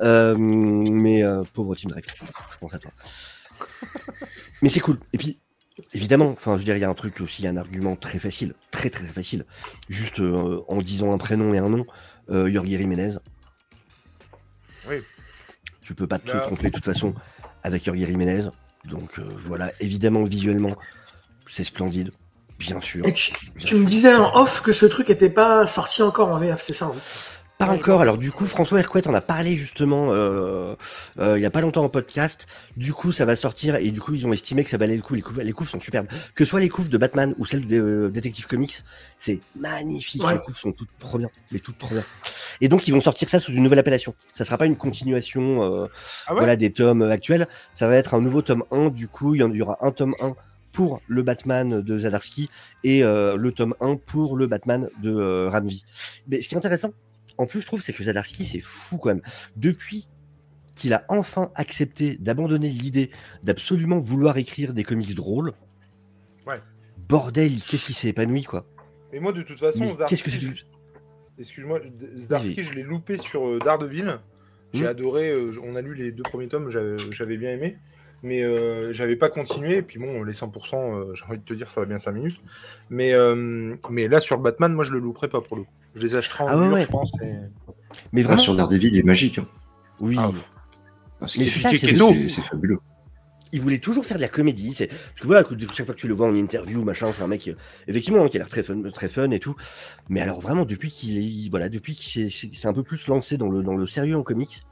Mais 0.00 1.22
pauvre 1.52 1.74
Tim 1.74 1.90
Drake, 1.90 2.06
je 2.50 2.56
pense 2.58 2.72
à 2.72 2.78
toi. 2.78 2.92
Mais 4.62 4.68
c'est 4.70 4.80
cool. 4.80 4.98
Et 5.12 5.18
puis, 5.18 5.38
évidemment, 5.94 6.30
enfin, 6.30 6.54
je 6.54 6.58
veux 6.58 6.64
dire, 6.64 6.76
il 6.76 6.80
y 6.80 6.84
a 6.84 6.88
un 6.90 6.94
truc 6.94 7.20
aussi, 7.20 7.46
un 7.46 7.56
argument 7.56 7.96
très 7.96 8.18
facile, 8.18 8.54
très 8.70 8.90
très, 8.90 9.04
très 9.04 9.12
facile. 9.12 9.44
Juste 9.88 10.20
euh, 10.20 10.60
en 10.68 10.82
disant 10.82 11.12
un 11.12 11.18
prénom 11.18 11.54
et 11.54 11.58
un 11.58 11.68
nom, 11.68 11.86
euh, 12.30 12.50
Jorge 12.52 12.68
Jiménez. 12.68 13.14
Oui. 14.88 14.96
Tu 15.82 15.94
peux 15.94 16.06
pas 16.06 16.18
te 16.18 16.30
Là- 16.32 16.40
tromper 16.40 16.68
de 16.70 16.74
toute 16.74 16.84
façon 16.84 17.14
avec 17.62 17.84
Jorge 17.84 17.98
Jiménez. 17.98 18.44
Donc 18.84 19.18
euh, 19.18 19.28
voilà, 19.36 19.72
évidemment, 19.80 20.24
visuellement, 20.24 20.74
c'est 21.48 21.64
splendide, 21.64 22.10
bien 22.58 22.80
sûr. 22.80 23.06
Et 23.06 23.12
tu, 23.12 23.32
tu 23.58 23.74
me 23.74 23.84
disais 23.84 24.14
en 24.14 24.34
off 24.36 24.62
que 24.62 24.72
ce 24.72 24.86
truc 24.86 25.10
était 25.10 25.28
pas 25.30 25.66
sorti 25.66 26.02
encore 26.02 26.28
en 26.28 26.36
VF, 26.38 26.62
c'est 26.62 26.72
ça 26.72 26.86
hein? 26.86 26.94
Pas 27.60 27.68
encore. 27.72 28.00
Alors 28.00 28.16
du 28.18 28.32
coup, 28.32 28.46
François 28.46 28.80
Hercouet 28.80 29.06
en 29.06 29.14
a 29.14 29.20
parlé 29.20 29.54
justement 29.54 30.12
euh, 30.12 30.74
euh, 31.18 31.38
il 31.38 31.42
y 31.42 31.44
a 31.44 31.50
pas 31.50 31.60
longtemps 31.60 31.84
en 31.84 31.88
podcast. 31.88 32.46
Du 32.76 32.92
coup, 32.94 33.12
ça 33.12 33.24
va 33.26 33.36
sortir 33.36 33.76
et 33.76 33.90
du 33.90 34.00
coup, 34.00 34.14
ils 34.14 34.26
ont 34.26 34.32
estimé 34.32 34.64
que 34.64 34.70
ça 34.70 34.78
valait 34.78 34.96
le 34.96 35.02
coup. 35.02 35.14
Les 35.14 35.20
couves, 35.22 35.40
les 35.40 35.52
couves 35.52 35.68
sont 35.68 35.78
superbes. 35.78 36.06
Que 36.34 36.44
ce 36.44 36.50
soit 36.50 36.60
les 36.60 36.68
couves 36.70 36.88
de 36.88 36.96
Batman 36.98 37.34
ou 37.38 37.44
celles 37.44 37.66
de 37.66 37.78
euh, 37.80 38.08
Detective 38.10 38.46
Comics, 38.46 38.82
c'est 39.18 39.40
magnifique. 39.58 40.24
Ouais. 40.24 40.34
Les 40.34 40.40
couves 40.40 40.56
sont 40.56 40.72
toutes 40.72 40.88
trop 40.98 41.18
bien, 41.18 41.28
mais 41.52 41.58
toutes 41.58 41.78
trop 41.78 41.94
bien. 41.94 42.02
Et 42.62 42.68
donc, 42.68 42.88
ils 42.88 42.92
vont 42.92 43.00
sortir 43.02 43.28
ça 43.28 43.40
sous 43.40 43.52
une 43.52 43.62
nouvelle 43.62 43.78
appellation. 43.78 44.14
Ça 44.34 44.44
sera 44.46 44.56
pas 44.56 44.66
une 44.66 44.76
continuation 44.76 45.62
euh, 45.62 45.86
Ah 46.26 46.32
ouais? 46.32 46.38
voilà, 46.38 46.56
des 46.56 46.72
tomes 46.72 47.02
actuels. 47.02 47.46
Ça 47.74 47.86
va 47.88 47.96
être 47.96 48.14
un 48.14 48.20
nouveau 48.22 48.40
tome 48.42 48.64
1. 48.70 48.88
Du 48.88 49.06
coup, 49.06 49.34
il 49.34 49.40
y 49.40 49.42
en- 49.42 49.50
il 49.50 49.56
y 49.58 49.62
aura 49.62 49.76
un 49.82 49.90
tome 49.92 50.14
1 50.22 50.32
pour 50.72 51.00
le 51.08 51.22
Batman 51.22 51.82
de 51.82 51.98
Zadarsky 51.98 52.48
et 52.84 53.00
le 53.02 53.50
tome 53.50 53.74
1 53.80 53.96
pour 53.96 54.36
le 54.36 54.46
Batman 54.46 54.88
de 55.02 55.48
Ramsey. 55.50 55.80
Mais 56.28 56.40
ce 56.42 56.48
qui 56.48 56.54
est 56.54 56.58
intéressant, 56.58 56.90
en 57.40 57.46
plus, 57.46 57.60
je 57.60 57.66
trouve, 57.66 57.80
c'est 57.82 57.92
que 57.92 58.04
Zadarsky, 58.04 58.44
c'est 58.46 58.60
fou 58.60 58.98
quand 58.98 59.08
même. 59.10 59.22
Depuis 59.56 60.08
qu'il 60.76 60.92
a 60.94 61.04
enfin 61.08 61.50
accepté 61.54 62.16
d'abandonner 62.18 62.68
l'idée 62.68 63.10
d'absolument 63.42 63.98
vouloir 63.98 64.36
écrire 64.38 64.72
des 64.72 64.82
comics 64.84 65.14
drôles, 65.14 65.52
Ouais. 66.46 66.60
bordel, 67.08 67.62
qu'est-ce 67.62 67.84
qui 67.84 67.92
s'est 67.92 68.08
épanoui, 68.08 68.44
quoi. 68.44 68.66
Mais 69.12 69.20
moi, 69.20 69.32
de 69.32 69.42
toute 69.42 69.58
façon, 69.58 69.94
Qu'est-ce 70.08 70.22
que 70.22 70.30
c'est 70.30 70.38
je- 70.40 70.64
excuse-moi, 71.38 71.80
Zdarsky, 72.16 72.62
je 72.62 72.72
l'ai 72.74 72.82
loupé 72.82 73.16
sur 73.18 73.46
euh, 73.46 73.58
Daredevil. 73.58 74.18
J'ai 74.72 74.84
Hmm. 74.84 74.88
adoré. 74.88 75.30
euh, 75.30 75.52
on 75.64 75.74
a 75.74 75.80
lu 75.82 75.94
les 75.94 76.12
deux 76.12 76.22
premiers 76.22 76.46
tomes, 76.48 76.70
j'avais 76.70 77.36
bien 77.36 77.50
aimé. 77.52 77.76
Mais 78.22 78.42
euh, 78.42 78.92
j'avais 78.92 79.16
pas 79.16 79.28
continué. 79.28 79.76
Et 79.78 79.82
puis 79.82 79.98
bon, 79.98 80.22
les 80.22 80.32
100%, 80.32 80.74
euh, 80.74 81.14
j'ai 81.14 81.24
envie 81.24 81.38
de 81.38 81.44
te 81.44 81.54
dire, 81.54 81.68
ça 81.68 81.80
va 81.80 81.86
bien 81.86 81.98
5 81.98 82.12
minutes. 82.12 82.40
Mais, 82.90 83.12
euh, 83.12 83.74
mais 83.90 84.08
là, 84.08 84.20
sur 84.20 84.36
le 84.36 84.42
Batman, 84.42 84.72
moi, 84.72 84.84
je 84.84 84.92
le 84.92 84.98
louperai 84.98 85.28
pas 85.28 85.40
pour 85.40 85.56
le 85.56 85.62
coup. 85.64 85.70
Je 85.94 86.00
les 86.02 86.16
achèterai 86.16 86.44
en 86.44 86.48
Ah 86.48 86.56
ouais, 86.56 86.64
dur, 86.64 86.72
ouais. 86.74 86.82
je 86.82 86.88
pense. 86.88 87.12
et- 87.22 87.26
Mais 88.12 88.20
Ah, 88.20 88.24
vraiment, 88.24 88.38
sur 88.42 88.54
Daredevil, 88.56 88.90
il 88.94 88.98
est 88.98 89.02
magique. 89.02 89.38
hein. 89.38 89.46
oui. 90.00 90.16
Ah, 90.18 91.26
ce 91.26 91.38
Mais 91.38 91.44
qui 91.46 91.50
c'est 92.30 92.40
fabuleux. 92.42 92.78
il 93.52 93.60
voulait 93.60 93.78
toujours 93.78 94.06
faire 94.06 94.16
de 94.16 94.22
la 94.22 94.28
comédie. 94.28 94.72
C'est... 94.72 94.86
Parce 94.86 95.20
que 95.20 95.26
voilà, 95.26 95.42
chaque 95.74 95.84
fois 95.84 95.94
que 95.94 96.00
tu 96.00 96.08
le 96.08 96.14
vois 96.14 96.28
en 96.28 96.34
interview, 96.34 96.82
machin, 96.84 97.08
c'est 97.12 97.22
un 97.22 97.26
mec, 97.26 97.48
euh, 97.48 97.54
effectivement, 97.88 98.26
qui 98.28 98.36
a 98.36 98.40
l'air 98.40 98.48
très 98.48 98.62
fun, 98.62 98.80
très 98.94 99.08
fun 99.08 99.30
et 99.32 99.40
tout. 99.40 99.54
Mais 100.08 100.20
alors 100.22 100.40
vraiment, 100.40 100.64
depuis 100.64 100.90
qu'il 100.90 101.18
est, 101.18 101.50
voilà, 101.50 101.68
depuis 101.68 101.94
qu'il 101.94 102.30
s'est, 102.32 102.50
s'est 102.54 102.66
un 102.68 102.72
peu 102.72 102.82
plus 102.84 103.06
lancé 103.08 103.36
dans 103.36 103.48
le, 103.50 103.62
dans 103.62 103.74
le 103.74 103.86
sérieux 103.86 104.16
en 104.16 104.22
comics, 104.22 104.62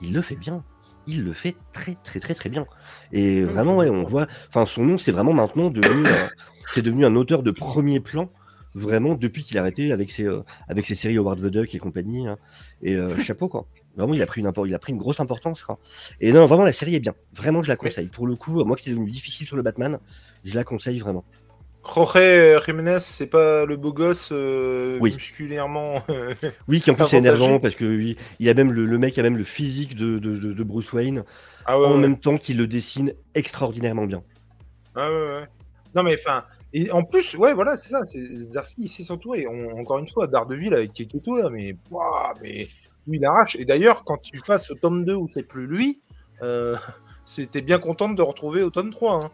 il 0.00 0.12
le 0.12 0.22
fait 0.22 0.36
bien. 0.36 0.62
Il 1.06 1.22
le 1.24 1.32
fait 1.32 1.54
très, 1.72 1.96
très, 2.02 2.20
très, 2.20 2.34
très 2.34 2.48
bien. 2.48 2.66
Et 3.12 3.42
vraiment, 3.42 3.76
ouais, 3.76 3.88
on 3.90 4.04
voit, 4.04 4.26
enfin, 4.48 4.64
son 4.66 4.84
nom, 4.84 4.98
c'est 4.98 5.12
vraiment 5.12 5.32
maintenant 5.32 5.70
devenu, 5.70 6.06
un- 6.06 6.28
c'est 6.66 6.82
devenu 6.82 7.04
un 7.04 7.14
auteur 7.16 7.42
de 7.42 7.50
premier 7.50 8.00
plan. 8.00 8.30
Vraiment, 8.76 9.14
depuis 9.14 9.44
qu'il 9.44 9.56
a 9.56 9.60
arrêté 9.60 9.92
avec 9.92 10.10
ses, 10.10 10.24
euh, 10.24 10.42
avec 10.68 10.84
ses 10.86 10.96
séries 10.96 11.16
Howard 11.18 11.38
the 11.40 11.46
Duck 11.46 11.72
et 11.74 11.78
compagnie. 11.78 12.26
hein. 12.26 12.36
Et 12.82 12.96
euh, 12.96 13.16
chapeau, 13.18 13.48
quoi. 13.48 13.66
Vraiment, 13.96 14.14
il 14.14 14.22
a, 14.22 14.26
pris 14.26 14.40
une 14.40 14.48
impor- 14.48 14.66
il 14.66 14.74
a 14.74 14.80
pris 14.80 14.92
une 14.92 14.98
grosse 14.98 15.20
importance. 15.20 15.62
quoi. 15.62 15.78
Et 16.20 16.32
non, 16.32 16.46
vraiment, 16.46 16.64
la 16.64 16.72
série 16.72 16.96
est 16.96 17.00
bien. 17.00 17.14
Vraiment, 17.32 17.62
je 17.62 17.68
la 17.68 17.76
conseille. 17.76 18.08
Pour 18.08 18.26
le 18.26 18.34
coup, 18.34 18.64
moi 18.64 18.76
qui 18.76 18.88
est 18.88 18.92
devenu 18.92 19.08
difficile 19.10 19.46
sur 19.46 19.54
le 19.56 19.62
Batman, 19.62 20.00
je 20.42 20.54
la 20.56 20.64
conseille 20.64 20.98
vraiment. 20.98 21.24
Jorge 21.84 22.64
Jiménez, 22.66 22.98
c'est 23.00 23.26
pas 23.26 23.64
le 23.66 23.76
beau 23.76 23.92
gosse 23.92 24.30
euh, 24.32 24.98
Oui. 25.00 25.12
musculairement. 25.14 26.02
Oui, 26.68 26.80
qui 26.80 26.90
en 26.90 26.94
plus 26.94 27.06
c'est 27.08 27.16
Avantagé. 27.18 27.42
énervant 27.44 27.60
parce 27.60 27.74
que 27.74 27.84
oui, 27.84 28.16
il 28.40 28.48
a 28.48 28.54
même 28.54 28.72
le, 28.72 28.84
le 28.84 28.98
mec 28.98 29.18
a 29.18 29.22
même 29.22 29.36
le 29.36 29.44
physique 29.44 29.94
de, 29.96 30.18
de, 30.18 30.36
de- 30.36 30.52
de 30.52 30.62
Bruce 30.62 30.92
Wayne, 30.92 31.24
ah 31.66 31.78
ouais, 31.78 31.86
en 31.86 31.92
ouais. 31.92 31.98
même 31.98 32.18
temps 32.18 32.36
qu'il 32.38 32.56
le 32.56 32.66
dessine 32.66 33.12
extraordinairement 33.34 34.06
bien. 34.06 34.22
Ah 34.94 35.10
ouais, 35.10 35.16
ouais. 35.16 35.44
Non, 35.94 36.02
mais 36.02 36.16
enfin. 36.18 36.44
Et 36.72 36.90
en 36.90 37.04
plus, 37.04 37.36
ouais, 37.36 37.54
voilà, 37.54 37.76
c'est 37.76 37.90
ça. 37.90 38.04
C'est 38.04 38.34
Zdarsky, 38.34 38.82
il 38.82 38.88
sait 38.88 39.04
s'entourer. 39.04 39.46
On- 39.46 39.78
Encore 39.78 39.98
une 39.98 40.08
fois, 40.08 40.26
Daredevil 40.26 40.74
avec 40.74 40.92
Keketo, 40.92 41.36
là, 41.36 41.50
mais. 41.50 41.76
ouah, 41.90 42.34
mais 42.42 42.66
lui, 43.06 43.18
il 43.18 43.24
arrache. 43.24 43.54
Et 43.56 43.64
d'ailleurs, 43.64 44.02
quand 44.04 44.16
tu 44.18 44.40
passes 44.40 44.70
au 44.70 44.74
tome 44.74 45.04
2 45.04 45.14
où 45.14 45.28
c'est 45.30 45.42
plus 45.46 45.66
lui, 45.66 46.00
euh, 46.42 46.76
c'était 47.24 47.60
bien 47.60 47.78
content 47.78 48.08
de 48.08 48.22
retrouver 48.22 48.62
au 48.62 48.70
tome 48.70 48.90
3. 48.90 49.24
Hein. 49.26 49.30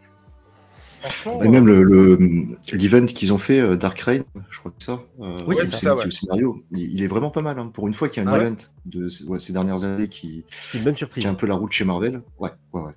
Franchement. 1.01 1.41
Et 1.43 1.49
même 1.49 1.65
le- 1.65 1.83
le- 1.83 2.57
l'event 2.73 3.05
qu'ils 3.05 3.33
ont 3.33 3.37
fait, 3.37 3.59
euh, 3.59 3.75
Dark 3.75 3.99
Reign, 4.01 4.23
je 4.49 4.59
crois 4.59 4.71
que 4.71 4.83
ça, 4.83 5.01
euh, 5.19 5.43
Oui, 5.47 5.55
le 5.59 5.65
c'est 5.65 5.71
ça, 5.71 5.77
scénario- 5.77 5.97
ouais. 5.99 6.05
le 6.05 6.11
scénario, 6.11 6.63
il, 6.71 6.79
il 6.93 7.01
est 7.03 7.07
vraiment 7.07 7.31
pas 7.31 7.41
mal. 7.41 7.57
hein. 7.59 7.71
Pour 7.73 7.87
une 7.87 7.93
fois 7.93 8.07
qu'il 8.09 8.23
y 8.23 8.25
a 8.25 8.29
un 8.29 8.33
Ah 8.33 8.37
ouais 8.37 8.45
event 8.45 8.55
de 8.85 9.09
ces- 9.09 9.25
ouais, 9.25 9.39
ces 9.39 9.51
dernières 9.53 9.83
années 9.83 10.07
qui 10.07 10.45
une 10.73 10.83
bonne 10.83 10.95
surprise. 10.95 11.21
tient 11.23 11.31
un 11.31 11.35
peu 11.35 11.47
la 11.47 11.55
route 11.55 11.71
chez 11.71 11.85
Marvel. 11.85 12.21
Ouais, 12.39 12.51
ouais, 12.73 12.81
ouais. 12.81 12.91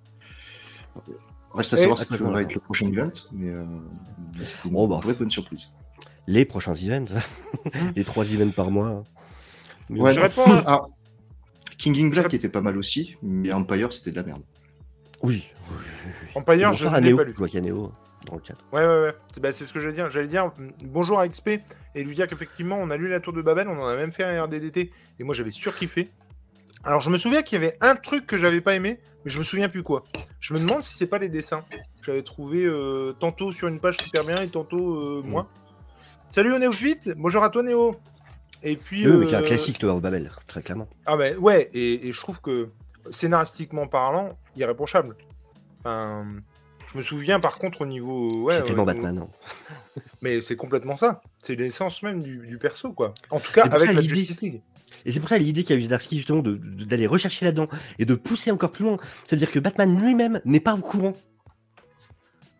Reste 1.55 1.75
à 1.75 1.77
Et- 1.77 1.81
savoir 1.81 1.99
ce 1.99 2.07
qui 2.07 2.15
Attends, 2.15 2.31
va 2.31 2.43
être 2.43 2.55
le 2.55 2.61
prochain 2.61 2.89
event, 2.89 3.11
mais, 3.33 3.49
euh, 3.51 3.65
mais 4.39 4.45
c'était 4.45 4.69
une 4.69 4.75
Oh, 4.77 4.87
bah. 4.89 5.01
vraie 5.03 5.15
bonne 5.15 5.31
surprise. 5.31 5.71
Les 6.27 6.45
prochains 6.45 6.75
events, 6.75 7.07
les 7.97 8.05
trois 8.05 8.25
events 8.25 8.51
par 8.51 8.71
mois. 8.71 8.89
hein. 8.89 9.03
Mais 9.89 10.01
Ouais, 10.01 10.15
Je 10.15 10.21
réponds 10.21 10.43
à- 10.47 10.63
Ah, 10.67 10.83
King 11.79 11.97
in 12.05 12.09
Black 12.09 12.31
Je- 12.31 12.37
était 12.37 12.49
pas 12.49 12.61
mal 12.63 12.77
aussi, 12.77 13.17
mais 13.23 13.53
Empire 13.53 13.93
c'était 13.93 14.11
de 14.11 14.17
la 14.17 14.23
merde. 14.25 14.43
Oui. 15.23 15.45
Empire, 16.35 16.73
je 16.75 16.85
ne 16.87 16.91
pas 16.91 17.01
lu. 17.25 17.33
je 17.33 17.39
vois 17.39 17.49
qu'il 17.49 17.57
y 17.61 17.63
a 17.63 17.65
Néo 17.65 17.93
dans 18.27 18.37
le 18.37 18.41
chat. 18.43 18.55
Ouais, 18.73 18.81
ouais, 18.87 19.03
ouais. 19.03 19.15
C'est 19.33 19.41
bah, 19.41 19.53
c'est 19.53 19.65
ce 19.65 19.73
que 19.73 19.81
j'allais 19.81 19.93
dire. 19.95 20.11
J'allais 20.11 20.27
dire 20.29 20.47
mm, 20.47 20.71
bonjour 20.87 21.21
à 21.21 21.29
XP 21.29 21.49
et 21.95 22.03
lui 22.05 22.15
dire 22.15 22.27
qu'effectivement, 22.27 22.79
on 22.81 22.91
a 22.91 22.97
lu 22.97 23.09
la 23.09 23.21
tour 23.21 23.33
de 23.33 23.43
Babel, 23.43 23.69
on 23.69 23.79
en 23.81 23.87
a 23.87 23.95
même 23.95 24.13
fait 24.13 24.25
un 24.25 24.43
RDDT 24.45 24.91
et 25.19 25.25
moi 25.25 25.35
j'avais 25.35 25.51
surkiffé. 25.51 26.11
Alors 26.83 27.01
je 27.01 27.09
me 27.11 27.17
souviens 27.19 27.43
qu'il 27.43 27.61
y 27.61 27.65
avait 27.65 27.77
un 27.81 27.95
truc 27.97 28.27
que 28.27 28.37
j'avais 28.37 28.61
pas 28.61 28.75
aimé, 28.75 28.99
mais 29.25 29.31
je 29.31 29.39
me 29.39 29.45
souviens 29.45 29.69
plus 29.69 29.83
quoi. 29.83 30.05
Je 30.41 30.53
me 30.55 30.59
demande 30.61 30.83
si 30.83 30.95
c'est 30.97 31.07
pas 31.07 31.19
les 31.19 31.29
dessins. 31.29 31.65
J'avais 32.03 32.23
trouvé 32.23 32.65
euh, 32.65 33.13
tantôt 33.19 33.53
sur 33.53 33.69
une 33.69 33.81
page 33.81 33.97
super 33.99 34.25
bien 34.25 34.37
et 34.37 34.49
tantôt 34.49 34.97
euh, 34.97 35.23
Mm. 35.25 35.29
moins. 35.29 35.49
Salut 36.31 36.59
Néophyte, 36.59 37.11
bonjour 37.17 37.45
à 37.45 37.51
toi 37.51 37.63
Néo. 37.63 37.97
Et 38.63 38.77
puis. 38.77 39.07
Oui, 39.07 39.17
mais 39.19 39.27
qui 39.27 39.33
est 39.35 39.37
un 39.37 39.43
euh, 39.43 39.47
classique, 39.47 39.79
Tower 39.79 39.93
of 39.93 40.01
Babel, 40.03 40.31
très 40.47 40.63
clairement. 40.63 40.89
Ah 41.07 41.17
ben 41.17 41.37
ouais, 41.39 41.69
et, 41.75 42.09
et 42.09 42.13
je 42.13 42.21
trouve 42.21 42.41
que 42.41 42.71
scénaristiquement 43.11 43.87
parlant, 43.87 44.37
irréprochable. 44.57 45.15
Enfin, 45.85 46.27
je 46.93 46.97
me 46.99 47.03
souviens 47.03 47.41
par 47.41 47.59
contre 47.59 47.83
au 47.83 47.87
niveau. 47.87 48.43
Ouais, 48.45 48.57
c'est 48.57 48.65
tellement 48.65 48.85
Batman. 48.85 49.19
hein. 49.19 49.29
mais 50.23 50.41
c'est 50.41 50.57
complètement 50.57 50.97
ça. 50.97 51.21
C'est 51.43 51.55
l'essence 51.57 52.03
même 52.03 52.23
du, 52.23 52.39
du 52.47 52.57
perso, 52.59 52.93
quoi. 52.93 53.13
En 53.31 53.39
tout 53.41 53.53
cas, 53.53 53.65
avec 53.65 53.93
la 53.93 54.01
l'idée- 54.01 54.15
Justice 54.17 54.41
League. 54.43 54.63
Et 55.05 55.13
c'est 55.13 55.21
pour 55.21 55.29
ça 55.29 55.37
l'idée 55.39 55.65
qu'a 55.65 55.75
eu 55.75 55.83
Zdarsky 55.83 56.17
justement 56.19 56.41
d'aller 56.43 57.07
rechercher 57.07 57.45
là-dedans 57.45 57.69
et 57.99 58.05
de 58.07 58.15
pousser 58.15 58.51
encore 58.53 58.71
plus 58.73 58.85
loin. 58.85 58.97
C'est-à-dire 59.25 59.51
que 59.51 59.59
Batman 59.59 60.01
lui-même 60.01 60.41
n'est 60.45 60.61
pas 60.61 60.75
au 60.75 60.81
courant 60.81 61.15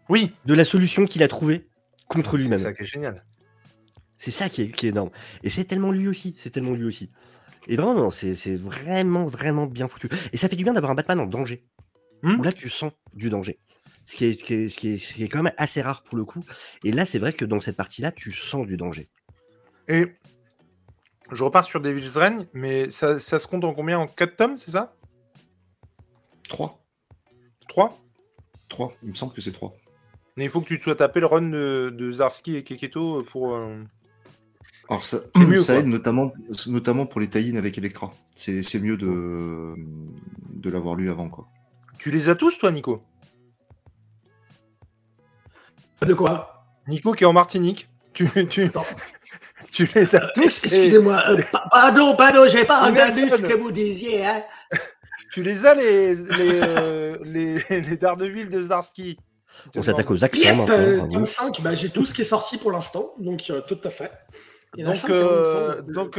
Oui, 0.09 0.33
de 0.45 0.53
la 0.55 0.65
solution 0.65 1.07
qu'il 1.07 1.23
a 1.23 1.29
trouvée 1.29 1.69
contre 2.09 2.33
c'est 2.33 2.37
lui-même. 2.39 2.59
ça 2.59 2.73
qui 2.73 2.83
est 2.83 2.87
génial. 2.87 3.25
C'est 4.19 4.31
ça 4.33 4.49
qui 4.49 4.63
est, 4.63 4.71
qui 4.71 4.87
est 4.87 4.89
énorme. 4.91 5.11
Et 5.43 5.51
c'est 5.51 5.65
tellement 5.65 5.93
lui 5.93 6.09
aussi, 6.09 6.35
c'est 6.39 6.51
tellement 6.51 6.73
lui 6.73 6.85
aussi. 6.85 7.11
Et 7.69 7.77
vraiment, 7.77 7.95
non, 7.95 8.11
c'est 8.11 8.35
c'est 8.35 8.57
vraiment, 8.57 9.27
vraiment 9.27 9.67
bien 9.67 9.89
foutu. 9.89 10.09
Et 10.33 10.37
ça 10.37 10.49
fait 10.49 10.57
du 10.57 10.65
bien 10.65 10.75
d'avoir 10.75 10.93
un 10.93 10.95
Batman 10.95 11.21
en 11.21 11.27
danger. 11.27 11.65
Où 12.25 12.43
là, 12.43 12.53
tu 12.53 12.69
sens 12.71 12.93
du 13.13 13.29
danger. 13.31 13.59
Ce 14.07 14.17
qui, 14.17 14.27
est, 14.27 14.39
ce, 14.39 14.45
qui 14.45 14.55
est, 14.55 14.69
ce, 14.69 14.77
qui 14.79 14.89
est, 14.95 14.99
ce 14.99 15.15
qui 15.15 15.25
est 15.25 15.29
quand 15.29 15.43
même 15.43 15.55
assez 15.57 15.81
rare 15.81 16.03
pour 16.03 16.17
le 16.19 16.25
coup. 16.25 16.45
Et 16.85 16.93
là, 16.93 17.07
c'est 17.07 17.19
vrai 17.19 17.33
que 17.33 17.45
dans 17.45 17.61
cette 17.61 17.77
partie-là, 17.77 18.13
tu 18.13 18.31
sens 18.33 18.67
du 18.67 18.77
danger. 18.77 19.09
Et 19.89 20.07
je 21.33 21.43
repars 21.43 21.65
sur 21.65 21.81
Devil's 21.81 22.17
Reign, 22.17 22.47
mais 22.53 22.91
ça, 22.91 23.19
ça 23.19 23.39
se 23.39 23.47
compte 23.47 23.65
en 23.65 23.73
combien? 23.73 23.99
En 23.99 24.07
4 24.07 24.37
tomes, 24.37 24.59
c'est 24.59 24.71
ça? 24.73 24.95
3. 26.49 26.79
3 27.69 27.99
3. 28.69 28.91
Il 29.03 29.11
me 29.11 29.15
semble 29.15 29.33
que 29.33 29.41
c'est 29.41 29.53
3. 29.53 29.75
Mais 30.37 30.45
il 30.45 30.51
faut 30.51 30.61
que 30.61 30.67
tu 30.67 30.79
te 30.79 30.85
sois 30.85 30.97
tapé 30.97 31.21
le 31.21 31.27
run 31.27 31.49
de, 31.51 31.95
de 31.97 32.13
Zarski 32.13 32.57
et 32.57 32.63
Keketo 32.63 33.23
pour. 33.25 33.55
euh, 33.55 33.83
Alors 34.91 35.05
ça, 35.05 35.19
mieux, 35.37 35.57
ça 35.59 35.77
aide 35.77 35.87
notamment, 35.87 36.33
notamment 36.67 37.07
pour 37.07 37.21
les 37.21 37.29
tie 37.31 37.57
avec 37.57 37.79
Electra. 37.79 38.13
C'est 38.35 38.63
c'est 38.63 38.81
mieux 38.81 38.97
de, 38.97 39.75
de 40.51 40.71
l'avoir 40.71 40.97
lu 40.97 41.09
avant. 41.09 41.29
Quoi. 41.31 41.47
Tu 42.05 42.11
les 42.11 42.29
as 42.29 42.35
tous, 42.35 42.59
toi, 42.59 42.71
Nico 42.71 43.03
De 46.03 46.13
quoi 46.13 46.67
Nico 46.87 47.13
qui 47.15 47.25
est 47.25 47.27
en 47.27 47.33
Martinique. 47.33 47.89
Tu, 48.13 48.29
tu, 48.51 48.65
Attends. 48.65 48.83
tu 49.73 49.89
les 49.95 50.15
as 50.15 50.21
tous. 50.35 50.65
et 50.65 50.67
Excusez-moi. 50.67 51.23
euh, 51.31 51.43
pa- 51.51 51.65
pardon, 51.71 52.15
pardon, 52.15 52.47
j'ai 52.47 52.67
pas 52.67 52.83
entendu 52.83 53.31
ce 53.31 53.41
que 53.41 53.55
vous 53.55 53.73
disiez. 53.73 54.27
Hein. 54.27 54.43
Tu 55.33 55.43
les 55.43 55.65
as, 55.65 55.75
les, 55.75 56.15
les, 56.15 56.61
euh, 56.63 57.17
les, 57.25 57.55
les 57.81 57.97
Daredevil 57.97 58.51
de 58.51 58.61
Zdarsky. 58.61 59.19
On 59.75 59.83
s'attaque 59.83 60.11
aux 60.11 60.23
accents 60.23 60.39
Yep, 60.43 60.57
maintenant. 60.59 60.79
euh, 60.79 60.97
bravo. 60.99 61.13
tome 61.15 61.25
5, 61.25 61.63
bah, 61.63 61.75
j'ai 61.75 61.89
tout 61.89 62.05
ce 62.05 62.13
qui 62.13 62.21
est 62.21 62.25
sorti 62.25 62.59
pour 62.59 62.71
l'instant, 62.71 63.15
donc 63.19 63.43
euh, 63.49 63.63
tout 63.63 63.81
à 63.83 63.89
fait. 63.89 64.13
Il 64.77 64.85
y 64.85 64.87
en 64.87 64.91
a 64.91 64.93
Donc, 64.93 64.97
cinq, 65.01 65.11
hein, 65.11 65.15
il 65.17 65.23
me 65.23 65.27
euh, 65.27 65.83
donc 65.89 66.17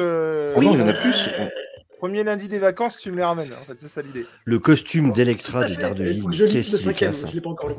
Oui, 0.58 0.66
non, 0.66 0.74
il 0.74 0.80
y 0.80 0.84
en 0.84 0.88
a 0.88 0.94
euh, 0.94 1.00
plus. 1.02 1.30
Premier 2.06 2.24
lundi 2.24 2.48
des 2.48 2.60
vacances, 2.60 2.98
tu 3.00 3.12
me 3.12 3.18
les 3.18 3.24
ramènes. 3.24 3.52
En 3.54 3.64
fait, 3.66 3.76
c'est 3.80 3.88
ça 3.88 4.02
l'idée. 4.04 4.26
Le 4.46 4.60
costume 4.60 5.12
d'Electra 5.12 5.68
fait. 5.68 5.76
Daredevil, 5.76 6.26
je 6.32 6.46
qu'est-ce 6.46 6.72
le 6.72 6.78
cinquième, 6.78 7.14
je 7.14 7.34
l'ai 7.34 7.42
pas 7.42 7.50
encore 7.50 7.70
lu. 7.70 7.76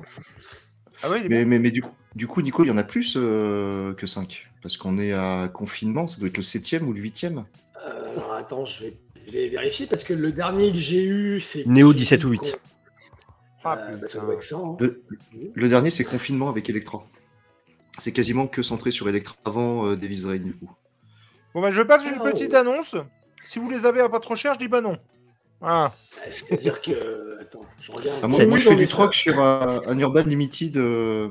Ah 1.02 1.08
oui, 1.10 1.18
Mais, 1.28 1.44
bon. 1.44 1.50
mais, 1.50 1.58
mais 1.60 1.70
du, 1.70 1.82
coup, 1.82 1.90
du 2.16 2.26
coup, 2.26 2.42
Nico, 2.42 2.64
il 2.64 2.68
y 2.68 2.70
en 2.70 2.76
a 2.76 2.82
plus 2.82 3.14
euh, 3.16 3.94
que 3.94 4.06
5. 4.06 4.48
Parce 4.62 4.76
qu'on 4.76 4.98
est 4.98 5.12
à 5.12 5.48
confinement, 5.52 6.06
ça 6.08 6.18
doit 6.18 6.28
être 6.28 6.38
le 6.38 6.42
7 6.42 6.82
ou 6.82 6.92
le 6.92 7.00
8 7.00 7.24
Euh, 7.24 8.10
alors 8.16 8.32
attends, 8.34 8.64
je 8.64 8.82
vais, 8.84 8.96
je 9.26 9.30
vais 9.32 9.48
vérifier 9.48 9.86
parce 9.86 10.02
que 10.02 10.12
le 10.14 10.32
dernier 10.32 10.72
que 10.72 10.78
j'ai 10.78 11.04
eu, 11.04 11.40
c'est. 11.40 11.64
Néo 11.66 11.92
17 11.92 12.24
ou 12.24 12.30
8. 12.30 12.58
Ah, 13.62 13.78
Euh, 13.78 13.96
bah, 13.96 14.08
ça 14.08 14.20
doit 14.20 14.34
être 14.34 14.42
ça. 14.42 14.56
hein. 14.56 14.76
le, 14.80 15.02
le 15.54 15.68
dernier, 15.68 15.90
c'est 15.90 16.04
confinement 16.04 16.48
avec 16.48 16.68
Electra. 16.70 17.06
C'est 17.98 18.12
quasiment 18.12 18.46
que 18.48 18.62
centré 18.62 18.90
sur 18.90 19.08
Electra 19.08 19.36
avant 19.44 19.86
euh, 19.86 19.96
Devil's 19.96 20.24
Reign, 20.24 20.42
du 20.42 20.54
coup. 20.54 20.70
Bon, 21.54 21.60
bah, 21.62 21.70
je 21.70 21.82
passe 21.82 22.04
une 22.06 22.16
Oh. 22.20 22.24
petite 22.24 22.54
annonce. 22.54 22.96
Si 23.46 23.58
vous 23.58 23.70
les 23.70 23.86
avez 23.86 24.00
à 24.00 24.08
pas 24.08 24.20
trop 24.20 24.36
cher, 24.36 24.54
je 24.54 24.58
dis 24.58 24.68
bah 24.68 24.80
non. 24.80 24.96
Voilà. 25.60 25.94
Euh, 26.18 26.26
C'est-à-dire 26.28 26.82
que. 26.82 27.38
Attends, 27.40 27.60
je 27.80 27.92
regarde. 27.92 28.20
Ah, 28.22 28.28
moi, 28.28 28.44
moi, 28.46 28.58
je 28.58 28.68
fais 28.68 28.76
du 28.76 28.86
troc 28.86 29.14
sur 29.14 29.40
euh, 29.40 29.78
un 29.86 29.98
Urban 29.98 30.22
Limited. 30.22 30.76
euh, 30.76 31.30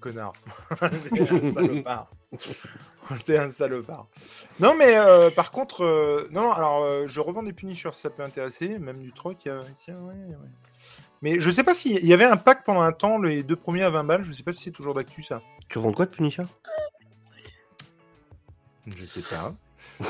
Connard. 0.00 0.32
C'était 0.80 1.20
un 1.46 1.52
salopard. 1.52 2.10
C'était 3.16 3.38
un 3.38 3.50
salopard. 3.50 4.06
Non, 4.60 4.74
mais 4.76 4.96
euh, 4.96 5.30
par 5.30 5.50
contre, 5.50 5.84
euh, 5.84 6.28
non, 6.30 6.42
non, 6.42 6.52
alors 6.52 6.82
euh, 6.84 7.06
je 7.06 7.18
revends 7.20 7.42
des 7.42 7.52
Punishers, 7.52 7.90
ça 7.92 8.10
peut 8.10 8.22
intéresser, 8.22 8.78
même 8.78 8.98
du 9.00 9.12
troc. 9.12 9.46
euh, 9.46 9.62
tiens, 9.74 9.96
ouais, 10.00 10.14
ouais. 10.14 10.36
Mais 11.22 11.40
je 11.40 11.50
sais 11.50 11.64
pas 11.64 11.72
s'il 11.74 12.04
y 12.04 12.12
avait 12.12 12.24
un 12.26 12.36
pack 12.36 12.62
pendant 12.64 12.82
un 12.82 12.92
temps, 12.92 13.18
les 13.18 13.42
deux 13.42 13.56
premiers 13.56 13.82
à 13.84 13.90
20 13.90 14.04
balles, 14.04 14.22
je 14.22 14.32
sais 14.32 14.42
pas 14.42 14.52
si 14.52 14.62
c'est 14.64 14.70
toujours 14.70 14.94
d'actu 14.94 15.22
ça. 15.22 15.40
Tu 15.68 15.78
revends 15.78 15.92
quoi 15.92 16.04
de 16.04 16.10
Punisher 16.10 16.44
Je 18.86 19.06
sais 19.06 19.22
pas. 19.22 19.54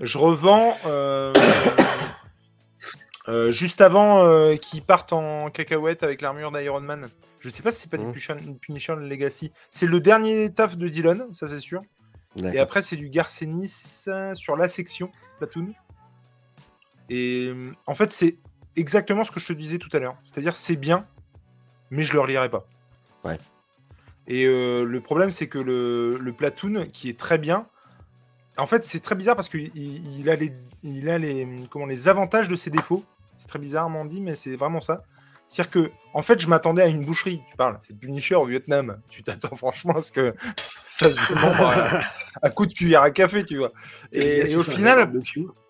je 0.00 0.18
revends 0.18 0.76
euh, 0.86 1.32
euh, 3.28 3.52
juste 3.52 3.80
avant 3.80 4.24
euh, 4.24 4.56
qu'ils 4.56 4.82
partent 4.82 5.12
en 5.12 5.50
cacahuète 5.50 6.02
avec 6.02 6.20
l'armure 6.22 6.50
d'Iron 6.52 6.80
Man. 6.80 7.08
Je 7.40 7.48
sais 7.48 7.62
pas 7.62 7.72
si 7.72 7.80
c'est 7.82 7.90
pas 7.90 7.98
Mhm. 7.98 8.12
du 8.12 8.54
Punisher, 8.60 8.96
Legacy. 8.96 9.52
C'est 9.70 9.86
le 9.86 10.00
dernier 10.00 10.52
taf 10.52 10.76
de 10.76 10.88
Dylan, 10.88 11.32
ça 11.32 11.46
c'est 11.46 11.60
sûr. 11.60 11.82
Et 12.52 12.58
après, 12.60 12.82
c'est 12.82 12.96
du 12.96 13.08
Garcenis 13.08 14.04
sur 14.34 14.56
la 14.56 14.68
section 14.68 15.10
Platoon. 15.38 15.72
Et 17.10 17.52
en 17.86 17.94
fait, 17.94 18.10
c'est 18.12 18.36
exactement 18.76 19.24
ce 19.24 19.30
que 19.32 19.40
je 19.40 19.46
te 19.46 19.52
disais 19.52 19.78
tout 19.78 19.88
à 19.92 19.98
l'heure. 19.98 20.16
C'est-à-dire, 20.22 20.54
c'est 20.54 20.76
bien, 20.76 21.04
mais 21.90 22.04
je 22.04 22.12
le 22.12 22.20
relirai 22.20 22.48
pas. 22.48 22.66
Ouais. 23.24 23.38
Et 24.28 24.44
euh, 24.46 24.84
le 24.84 25.00
problème, 25.00 25.30
c'est 25.30 25.48
que 25.48 25.58
le, 25.58 26.18
le 26.18 26.32
Platoon, 26.32 26.86
qui 26.92 27.08
est 27.08 27.18
très 27.18 27.38
bien, 27.38 27.66
en 28.58 28.66
fait, 28.66 28.84
c'est 28.84 29.00
très 29.00 29.14
bizarre 29.14 29.36
parce 29.36 29.48
qu'il 29.48 29.70
il 29.74 30.28
a, 30.28 30.36
les, 30.36 30.52
il 30.82 31.08
a 31.08 31.18
les, 31.18 31.46
comment, 31.70 31.86
les 31.86 32.08
avantages 32.08 32.48
de 32.48 32.56
ses 32.56 32.70
défauts. 32.70 33.04
C'est 33.36 33.46
très 33.46 33.58
bizarrement 33.58 34.04
dit, 34.04 34.20
mais 34.20 34.34
c'est 34.34 34.56
vraiment 34.56 34.80
ça. 34.80 35.02
C'est-à-dire 35.46 35.70
que, 35.70 35.90
en 36.12 36.22
fait, 36.22 36.40
je 36.40 36.48
m'attendais 36.48 36.82
à 36.82 36.88
une 36.88 37.04
boucherie. 37.04 37.40
Tu 37.50 37.56
parles, 37.56 37.78
c'est 37.80 37.96
Punisher 37.96 38.34
au 38.34 38.44
Vietnam. 38.44 39.00
Tu 39.08 39.22
t'attends 39.22 39.54
franchement 39.56 39.96
à 39.96 40.02
ce 40.02 40.12
que 40.12 40.34
ça 40.86 41.10
se 41.10 41.32
demande 41.32 41.56
à, 41.60 42.00
à 42.42 42.50
coup 42.50 42.66
de 42.66 42.74
cuillère 42.74 43.02
à 43.02 43.10
café, 43.10 43.44
tu 43.44 43.56
vois. 43.56 43.72
Et, 44.12 44.50
et 44.50 44.56
au 44.56 44.62
final, 44.62 45.10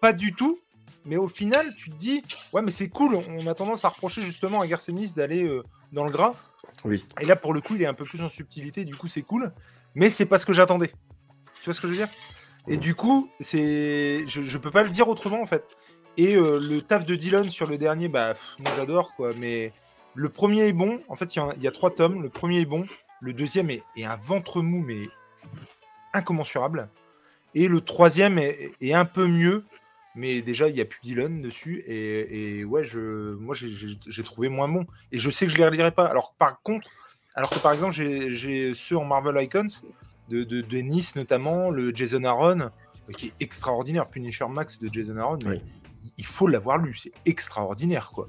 pas 0.01 0.13
du 0.13 0.35
tout. 0.35 0.59
Mais 1.05 1.17
au 1.17 1.29
final, 1.29 1.75
tu 1.77 1.91
te 1.91 1.97
dis, 1.97 2.23
ouais, 2.53 2.61
mais 2.61 2.71
c'est 2.71 2.89
cool. 2.89 3.15
On 3.15 3.47
a 3.47 3.55
tendance 3.55 3.85
à 3.85 3.89
reprocher 3.89 4.21
justement 4.23 4.61
à 4.61 4.67
Garcenis 4.67 5.15
d'aller 5.15 5.45
euh, 5.45 5.63
dans 5.93 6.05
le 6.05 6.11
gras. 6.11 6.35
Oui. 6.85 7.05
Et 7.21 7.25
là, 7.25 7.37
pour 7.37 7.55
le 7.55 7.61
coup, 7.61 7.77
il 7.77 7.83
est 7.83 7.87
un 7.87 7.95
peu 7.95 8.05
plus 8.05 8.21
en 8.21 8.29
subtilité. 8.29 8.85
Du 8.85 8.95
coup, 8.95 9.09
c'est 9.09 9.23
cool. 9.23 9.53
Mais 9.95 10.11
c'est 10.11 10.27
pas 10.27 10.39
ce 10.39 10.45
que 10.45 10.53
j'attendais. 10.53 10.89
Tu 10.89 11.65
vois 11.65 11.75
ce 11.75 11.81
que 11.81 11.87
je 11.87 11.93
veux 11.93 11.99
dire? 11.99 12.09
Et 12.69 12.77
du 12.77 12.95
coup, 12.95 13.31
c'est, 13.41 14.27
je, 14.27 14.43
je 14.43 14.59
peux 14.59 14.71
pas 14.71 14.83
le 14.83 14.91
dire 14.91 15.09
autrement 15.09 15.41
en 15.41 15.47
fait. 15.47 15.65
Et 16.17 16.35
euh, 16.37 16.59
le 16.61 16.83
taf 16.83 17.07
de 17.07 17.15
Dylan 17.15 17.45
sur 17.49 17.67
le 17.69 17.79
dernier, 17.79 18.09
bah, 18.09 18.35
moi 18.59 18.71
j'adore 18.77 19.15
quoi. 19.15 19.33
Mais 19.39 19.73
le 20.15 20.29
premier 20.29 20.67
est 20.67 20.73
bon. 20.73 21.01
En 21.09 21.17
fait, 21.17 21.35
il 21.37 21.43
y, 21.63 21.67
a- 21.67 21.71
trois 21.71 21.95
tomes. 21.95 22.23
Le 22.23 22.29
premier 22.29 22.61
est 22.61 22.65
bon. 22.67 22.87
Le 23.21 23.33
deuxième 23.33 23.71
est, 23.71 23.83
un 24.05 24.17
ventre 24.17 24.61
mou, 24.61 24.83
mais 24.85 25.09
incommensurable. 26.13 26.89
Et 27.55 27.69
le 27.69 27.81
troisième 27.81 28.39
est, 28.39 28.93
un 28.93 29.05
peu 29.05 29.27
mieux. 29.27 29.65
Mais 30.15 30.43
déjà, 30.43 30.69
il 30.69 30.75
n'y 30.75 30.81
a 30.81 30.85
plus 30.85 31.01
Dylan 31.03 31.41
dessus. 31.41 31.85
Et, 31.87 32.65
ouais, 32.65 32.83
je, 32.85 33.35
moi, 33.37 33.55
j'ai- 33.55 34.23
trouvé 34.25 34.49
moins 34.49 34.69
bon. 34.69 34.87
Et 35.13 35.19
je 35.19 35.31
sais 35.31 35.47
que 35.47 35.53
je 35.53 35.57
les 35.57 35.65
relirai 35.65 35.93
pas. 35.93 36.07
Alors, 36.07 36.35
par 36.37 36.61
contre, 36.63 36.89
alors 37.35 37.51
que 37.51 37.59
par 37.61 37.73
exemple, 37.73 37.93
j'ai 37.95 38.75
ceux 38.75 38.97
en 38.97 39.05
Marvel 39.05 39.41
Icons, 39.43 39.67
de, 40.29 40.45
de, 40.45 40.61
de 40.61 40.79
Nice 40.79 41.17
notamment, 41.17 41.71
le 41.71 41.95
Jason 41.95 42.25
Aaron, 42.25 42.61
euh, 42.61 43.13
qui 43.17 43.29
est 43.29 43.33
extraordinaire. 43.41 44.09
Punisher 44.09 44.47
Max 44.49 44.79
de 44.79 44.89
Jason 44.93 45.17
Aaron. 45.17 45.39
mais 45.45 45.51
Oui. 45.51 45.63
Il 46.17 46.27
faut 46.27 46.47
l'avoir 46.47 46.79
lu. 46.79 46.95
C'est 46.97 47.13
extraordinaire, 47.27 48.11
quoi. 48.13 48.29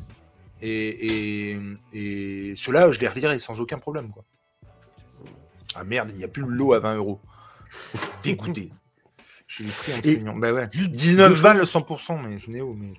Et, 0.61 1.51
et, 1.51 1.59
et 1.93 2.53
ceux-là, 2.55 2.91
je 2.91 2.99
les 2.99 3.07
relirai 3.07 3.39
sans 3.39 3.59
aucun 3.61 3.77
problème, 3.77 4.11
quoi. 4.11 4.23
Ah 5.75 5.83
merde, 5.83 6.09
il 6.11 6.17
n'y 6.17 6.23
a 6.23 6.27
plus 6.27 6.41
le 6.43 6.49
lot 6.49 6.73
à 6.73 6.79
20 6.79 6.95
euros. 6.97 7.19
Dégoûté. 8.23 8.71
Je 9.47 9.63
l'ai 9.63 9.69
pris 9.69 9.93
en 9.93 9.97
Et 9.97 10.13
saignant. 10.15 10.35
Bah 10.35 10.53
ouais. 10.53 10.67
juste 10.71 10.91
19 10.91 11.35
deux 11.35 11.41
balles 11.41 11.57
le 11.57 11.63
100%, 11.63 12.21
mais 12.21 12.37
Néo, 12.47 12.75
mais. 12.75 12.93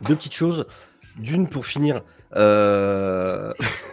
Deux 0.00 0.16
petites 0.16 0.34
choses. 0.34 0.66
D'une 1.16 1.48
pour 1.48 1.64
finir. 1.64 2.02
Euh... 2.36 3.52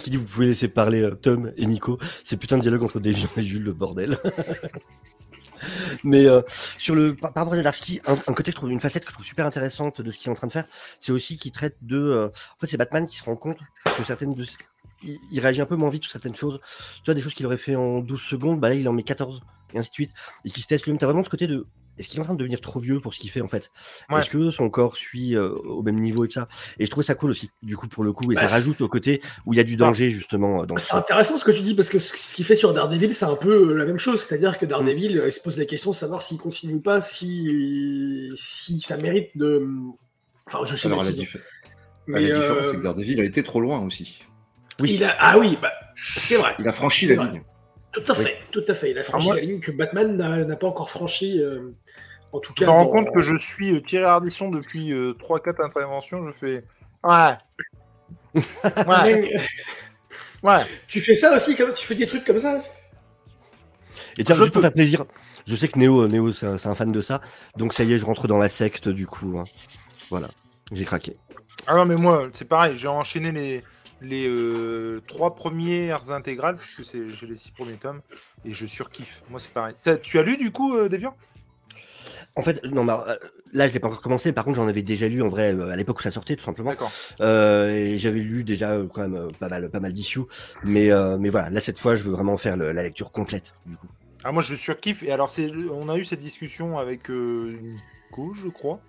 Qui 0.00 0.10
dit 0.10 0.16
vous 0.16 0.24
pouvez 0.24 0.46
laisser 0.46 0.68
parler 0.68 1.02
euh, 1.02 1.14
Tom 1.14 1.52
et 1.56 1.66
Nico. 1.66 1.98
C'est 2.24 2.36
putain 2.36 2.56
de 2.56 2.62
dialogue 2.62 2.82
entre 2.82 3.00
Deviant 3.00 3.28
et 3.36 3.42
Jules, 3.42 3.64
le 3.64 3.72
bordel. 3.72 4.18
Mais 6.04 6.26
euh, 6.26 6.42
sur 6.78 6.94
le 6.94 7.14
par, 7.14 7.32
rapport 7.34 7.54
à 7.54 7.56
Zdarsky, 7.56 8.00
un, 8.06 8.14
un 8.14 8.34
côté 8.34 8.50
je 8.50 8.56
trouve 8.56 8.70
une 8.70 8.80
facette 8.80 9.04
que 9.04 9.10
je 9.10 9.14
trouve 9.14 9.26
super 9.26 9.46
intéressante 9.46 10.00
de 10.00 10.10
ce 10.10 10.18
qu'il 10.18 10.28
est 10.28 10.32
en 10.32 10.34
train 10.34 10.46
de 10.46 10.52
faire, 10.52 10.66
c'est 11.00 11.12
aussi 11.12 11.38
qu'il 11.38 11.52
traite 11.52 11.76
de 11.82 11.98
euh, 11.98 12.26
en 12.26 12.60
fait 12.60 12.66
c'est 12.66 12.76
Batman 12.76 13.06
qui 13.06 13.16
se 13.16 13.24
rend 13.24 13.36
compte 13.36 13.58
que 13.84 14.04
certaines 14.04 14.34
de 14.34 14.44
il, 15.02 15.18
il 15.30 15.40
réagit 15.40 15.60
un 15.60 15.66
peu 15.66 15.76
moins 15.76 15.90
vite 15.90 16.02
sur 16.02 16.12
certaines 16.12 16.36
choses. 16.36 16.60
Tu 16.96 17.04
vois 17.06 17.14
des 17.14 17.20
choses 17.20 17.34
qu'il 17.34 17.46
aurait 17.46 17.56
fait 17.56 17.76
en 17.76 18.00
12 18.00 18.20
secondes, 18.20 18.60
bah 18.60 18.68
là 18.68 18.74
il 18.74 18.88
en 18.88 18.92
met 18.92 19.02
14 19.02 19.40
et 19.72 19.78
ainsi 19.78 19.90
de 19.90 19.94
suite 19.94 20.10
et 20.44 20.50
qui 20.50 20.60
se 20.60 20.66
teste 20.66 20.84
lui-même. 20.84 20.98
T'as 20.98 21.06
vraiment 21.06 21.24
ce 21.24 21.30
côté 21.30 21.46
de 21.46 21.66
est-ce 21.98 22.08
qu'il 22.08 22.18
est 22.18 22.22
en 22.22 22.24
train 22.24 22.34
de 22.34 22.38
devenir 22.38 22.60
trop 22.60 22.80
vieux 22.80 23.00
pour 23.00 23.14
ce 23.14 23.20
qu'il 23.20 23.30
fait 23.30 23.40
en 23.40 23.48
fait? 23.48 23.70
Ouais. 24.10 24.20
Est-ce 24.20 24.30
que 24.30 24.50
son 24.50 24.68
corps 24.70 24.96
suit 24.96 25.36
euh, 25.36 25.50
au 25.50 25.82
même 25.82 25.96
niveau 26.00 26.24
et 26.24 26.28
tout 26.28 26.34
ça? 26.34 26.48
Et 26.78 26.84
je 26.84 26.90
trouvais 26.90 27.04
ça 27.06 27.14
cool 27.14 27.30
aussi, 27.30 27.50
du 27.62 27.76
coup, 27.76 27.86
pour 27.88 28.04
le 28.04 28.12
coup. 28.12 28.30
Et 28.32 28.34
Bah, 28.34 28.42
ça 28.42 28.46
c'est- 28.48 28.54
rajoute 28.54 28.80
au 28.80 28.88
côté 28.88 29.20
où 29.46 29.52
il 29.52 29.56
y 29.56 29.60
a 29.60 29.64
du 29.64 29.76
danger, 29.76 30.08
justement. 30.10 30.62
euh, 30.62 30.66
Dans 30.66 30.76
C'est 30.76 30.94
intéressant 30.94 31.36
ce 31.36 31.44
que 31.44 31.52
tu 31.52 31.62
dis 31.62 31.74
parce 31.74 31.88
que 31.88 31.98
ce 31.98 32.34
qu'il 32.34 32.44
fait 32.44 32.56
sur 32.56 32.72
Daredevil, 32.74 33.14
c'est 33.14 33.24
un 33.26 33.36
peu 33.36 33.70
euh, 33.70 33.74
la 33.74 33.84
même 33.84 33.98
chose. 33.98 34.22
C'est-à-dire 34.22 34.58
que 34.58 34.66
Daredevil, 34.66 35.22
il 35.26 35.32
se 35.32 35.40
pose 35.40 35.56
la 35.56 35.64
question 35.66 35.90
de 35.90 35.96
savoir 35.96 36.22
s'il 36.22 36.38
continue 36.38 36.74
ou 36.74 36.80
pas, 36.80 37.00
si, 37.00 38.30
si 38.34 38.80
ça 38.80 38.96
mérite 38.96 39.36
de. 39.36 39.66
Enfin, 40.46 40.60
je 40.64 40.70
la, 40.72 40.76
schématise. 40.76 41.20
dif- 41.20 41.36
Mais, 42.06 42.20
la 42.20 42.34
différence, 42.38 42.66
c'est 42.66 42.76
que 42.76 42.82
Daredevil 42.82 43.20
a 43.20 43.24
été 43.24 43.42
trop 43.42 43.60
loin 43.60 43.78
aussi. 43.80 44.22
Oui. 44.80 44.94
il 44.94 45.04
a... 45.04 45.16
Ah 45.20 45.38
oui, 45.38 45.56
bah, 45.62 45.72
c'est 46.16 46.36
vrai. 46.36 46.54
Il 46.58 46.66
a 46.68 46.72
franchi 46.72 47.06
la 47.06 47.14
vrai. 47.14 47.30
ligne. 47.30 47.42
Tout 47.94 48.12
à 48.12 48.14
fait, 48.14 48.38
tout 48.50 48.64
à 48.68 48.74
fait. 48.74 48.90
Il 48.90 48.98
a 48.98 49.04
franchi 49.04 49.26
moi- 49.26 49.36
la 49.36 49.42
ligne 49.42 49.60
que 49.60 49.70
Batman 49.70 50.16
n'a 50.16 50.56
pas 50.56 50.66
encore 50.66 50.90
franchi. 50.90 51.40
euh, 51.40 51.70
en 52.32 52.40
tout 52.40 52.52
Je 52.56 52.64
cas, 52.64 52.66
me 52.66 52.70
rends 52.70 52.86
compte 52.88 53.12
que 53.14 53.22
je 53.22 53.36
suis 53.36 53.76
euh, 53.76 53.80
Thierry 53.80 54.04
Ardisson 54.04 54.50
depuis 54.50 54.92
3-4 55.18 55.60
interventions. 55.64 56.26
Je 56.26 56.32
fais. 56.32 56.64
Ouais. 57.04 57.36
Ouais. 60.42 60.64
Tu 60.88 61.00
fais 61.00 61.14
ça 61.16 61.34
aussi, 61.34 61.56
comme... 61.56 61.72
tu 61.74 61.86
fais 61.86 61.94
des 61.94 62.06
trucs 62.06 62.24
comme 62.24 62.38
ça? 62.38 62.58
Et 64.18 64.24
tiens, 64.24 64.34
Je 64.34 64.40
juste 64.40 64.52
pour 64.52 64.60
peux. 64.60 64.60
faire 64.60 64.72
plaisir, 64.72 65.04
je 65.46 65.56
sais 65.56 65.68
que 65.68 65.78
Néo, 65.78 66.06
Néo 66.08 66.32
c'est 66.32 66.46
un, 66.46 66.58
c'est 66.58 66.68
un 66.68 66.74
fan 66.74 66.92
de 66.92 67.00
ça. 67.00 67.20
Donc 67.56 67.72
ça 67.72 67.84
y 67.84 67.92
est, 67.92 67.98
je 67.98 68.06
rentre 68.06 68.28
dans 68.28 68.38
la 68.38 68.48
secte, 68.48 68.88
du 68.88 69.06
coup. 69.06 69.38
hein. 69.38 69.44
Voilà, 70.10 70.28
j'ai 70.72 70.84
craqué. 70.84 71.16
Ah 71.66 71.76
non, 71.76 71.84
mais 71.86 71.96
moi, 71.96 72.28
c'est 72.32 72.46
pareil. 72.48 72.76
J'ai 72.76 72.88
enchaîné 72.88 73.32
les, 73.32 73.64
les 74.04 74.26
euh, 74.28 75.00
trois 75.06 75.34
premières 75.34 76.10
intégrales, 76.12 76.56
puisque 76.56 76.84
c'est- 76.84 77.10
j'ai 77.10 77.26
les 77.26 77.36
six 77.36 77.50
premiers 77.50 77.76
tomes, 77.76 78.00
et 78.44 78.54
je 78.54 78.66
surkiffe. 78.66 79.22
Moi, 79.30 79.40
c'est 79.40 79.50
pareil. 79.50 79.74
T'as- 79.82 79.96
Tu 79.96 80.18
as 80.18 80.22
lu 80.22 80.36
du 80.36 80.50
coup, 80.50 80.74
euh, 80.76 80.88
Deviant? 80.88 81.16
En 82.36 82.42
fait, 82.42 82.64
non, 82.64 82.88
euh, 82.88 83.14
là, 83.52 83.68
je 83.68 83.72
l'ai 83.72 83.78
pas 83.78 83.86
encore 83.86 84.00
commencé. 84.02 84.32
Par 84.32 84.44
contre, 84.44 84.56
j'en 84.56 84.66
avais 84.66 84.82
déjà 84.82 85.08
lu 85.08 85.22
en 85.22 85.28
vrai 85.28 85.54
euh, 85.54 85.68
à 85.70 85.76
l'époque 85.76 86.00
où 86.00 86.02
ça 86.02 86.10
sortait, 86.10 86.34
tout 86.34 86.44
simplement. 86.44 86.70
D'accord. 86.70 86.90
Euh, 87.20 87.68
et 87.72 87.96
j'avais 87.98 88.18
lu 88.20 88.42
déjà 88.42 88.76
quand 88.92 89.08
même 89.08 89.28
pas 89.38 89.48
mal, 89.48 89.70
pas 89.70 89.78
mal 89.80 89.92
d'issues. 89.92 90.22
Mais, 90.64 90.90
euh, 90.90 91.16
mais 91.16 91.28
voilà, 91.28 91.50
là 91.50 91.60
cette 91.60 91.78
fois, 91.78 91.94
je 91.94 92.02
veux 92.02 92.10
vraiment 92.12 92.36
faire 92.36 92.56
le- 92.56 92.72
la 92.72 92.82
lecture 92.82 93.12
complète, 93.12 93.54
du 93.66 93.76
coup. 93.76 93.86
Ah, 94.24 94.32
moi, 94.32 94.42
je 94.42 94.56
surkiffe. 94.56 95.02
Et 95.04 95.12
alors, 95.12 95.30
c'est, 95.30 95.48
on 95.70 95.88
a 95.88 95.96
eu 95.96 96.04
cette 96.04 96.18
discussion 96.20 96.76
avec 96.78 97.08
euh, 97.08 97.56
Nico, 97.62 98.34
je 98.34 98.48
crois. 98.48 98.80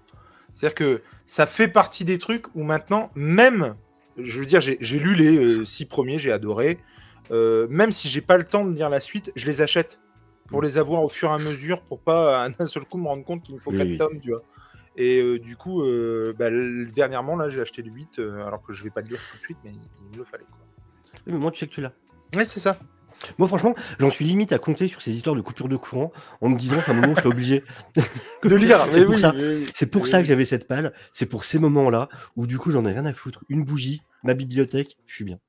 C'est-à-dire 0.56 0.76
que 0.76 1.02
ça 1.26 1.46
fait 1.46 1.68
partie 1.68 2.06
des 2.06 2.18
trucs 2.18 2.48
où 2.56 2.64
maintenant, 2.64 3.12
même, 3.16 3.76
je 4.18 4.40
veux 4.40 4.46
dire, 4.46 4.62
j'ai, 4.62 4.78
lu 5.00 5.16
les 5.16 5.38
euh, 5.38 5.66
six 5.66 5.86
premiers, 5.86 6.20
j'ai 6.20 6.32
adoré. 6.32 6.78
Euh, 7.32 7.68
même 7.70 7.92
si 7.92 8.08
j'ai 8.08 8.22
pas 8.22 8.38
le 8.38 8.44
temps 8.44 8.66
de 8.66 8.74
lire 8.74 8.90
la 8.90 9.00
suite, 9.00 9.32
je 9.36 9.46
les 9.46 9.62
achète 9.62 10.00
pour 10.48 10.62
les 10.62 10.78
avoir 10.78 11.04
au 11.04 11.10
fur 11.10 11.32
et 11.32 11.34
à 11.34 11.38
mesure, 11.38 11.82
pour 11.82 12.00
pas 12.00 12.42
à 12.44 12.50
un 12.60 12.66
seul 12.68 12.86
coup 12.86 12.98
me 12.98 13.08
rendre 13.08 13.24
compte 13.24 13.44
qu'il 13.44 13.56
me 13.56 13.60
faut 13.60 13.72
Oui, 13.72 13.78
4 13.78 13.88
oui. 13.88 13.98
tomes, 13.98 14.22
tu 14.22 14.30
vois. 14.30 14.44
Et 14.98 15.20
euh, 15.20 15.40
du 15.40 15.58
coup, 15.58 15.84
euh, 15.84 16.34
bah, 16.38 16.50
dernièrement, 16.94 17.36
là, 17.36 17.50
j'ai 17.50 17.60
acheté 17.60 17.82
le 17.82 17.92
8, 17.92 18.20
euh, 18.20 18.46
alors 18.46 18.62
que 18.62 18.72
je 18.72 18.84
vais 18.84 18.90
pas 18.90 19.02
le 19.02 19.08
lire 19.08 19.20
tout 19.32 19.38
de 19.38 19.42
suite, 19.42 19.58
mais 19.64 19.72
il 19.72 20.12
me 20.12 20.18
le 20.18 20.24
fallait. 20.24 20.46
Quoi. 20.46 20.60
Oui, 21.28 21.34
mais 21.34 21.40
moi, 21.40 21.52
tu 21.52 21.60
sais 21.60 21.68
que 21.68 21.74
tu 21.74 21.82
l'as. 21.82 21.92
Ouais, 22.36 22.46
c'est 22.46 22.60
ça. 22.60 22.78
Moi, 23.38 23.48
franchement, 23.48 23.76
j'en 24.00 24.10
suis 24.10 24.26
limite 24.26 24.52
à 24.52 24.58
compter 24.58 24.88
sur 24.88 25.02
ces 25.02 25.12
histoires 25.12 25.36
de 25.36 25.42
coupure 25.42 25.68
de 25.68 25.76
courant 25.78 26.12
en 26.42 26.50
me 26.50 26.58
disant, 26.58 26.76
c'est 26.84 26.92
un 26.92 26.96
moment 26.96 27.08
où 27.14 27.16
je 27.16 27.20
serai 27.22 27.30
obligé. 27.30 27.64
De 28.44 28.56
lire, 28.56 28.88
C'est 28.92 29.06
pour 29.06 29.16
oui, 29.16 29.20
ça. 29.20 29.34
mais 29.36 29.44
oui. 29.44 29.66
C'est 29.76 29.86
pour 29.88 30.04
Oui, 30.04 30.10
ça 30.10 30.18
oui. 30.18 30.24
que 30.24 30.28
j'avais 30.30 30.46
cette 30.46 30.68
palle. 30.68 30.94
C'est 31.12 31.26
pour 31.26 31.44
ces 31.46 31.58
moments-là 31.60 32.10
où, 32.36 32.46
du 32.48 32.58
coup, 32.60 32.72
j'en 32.72 32.86
ai 32.86 32.92
rien 32.92 33.06
à 33.06 33.14
foutre. 33.14 33.44
Une 33.50 33.64
bougie, 33.64 34.02
ma 34.24 34.34
bibliothèque, 34.34 34.98
je 35.06 35.14
suis 35.16 35.24
bien. 35.26 35.40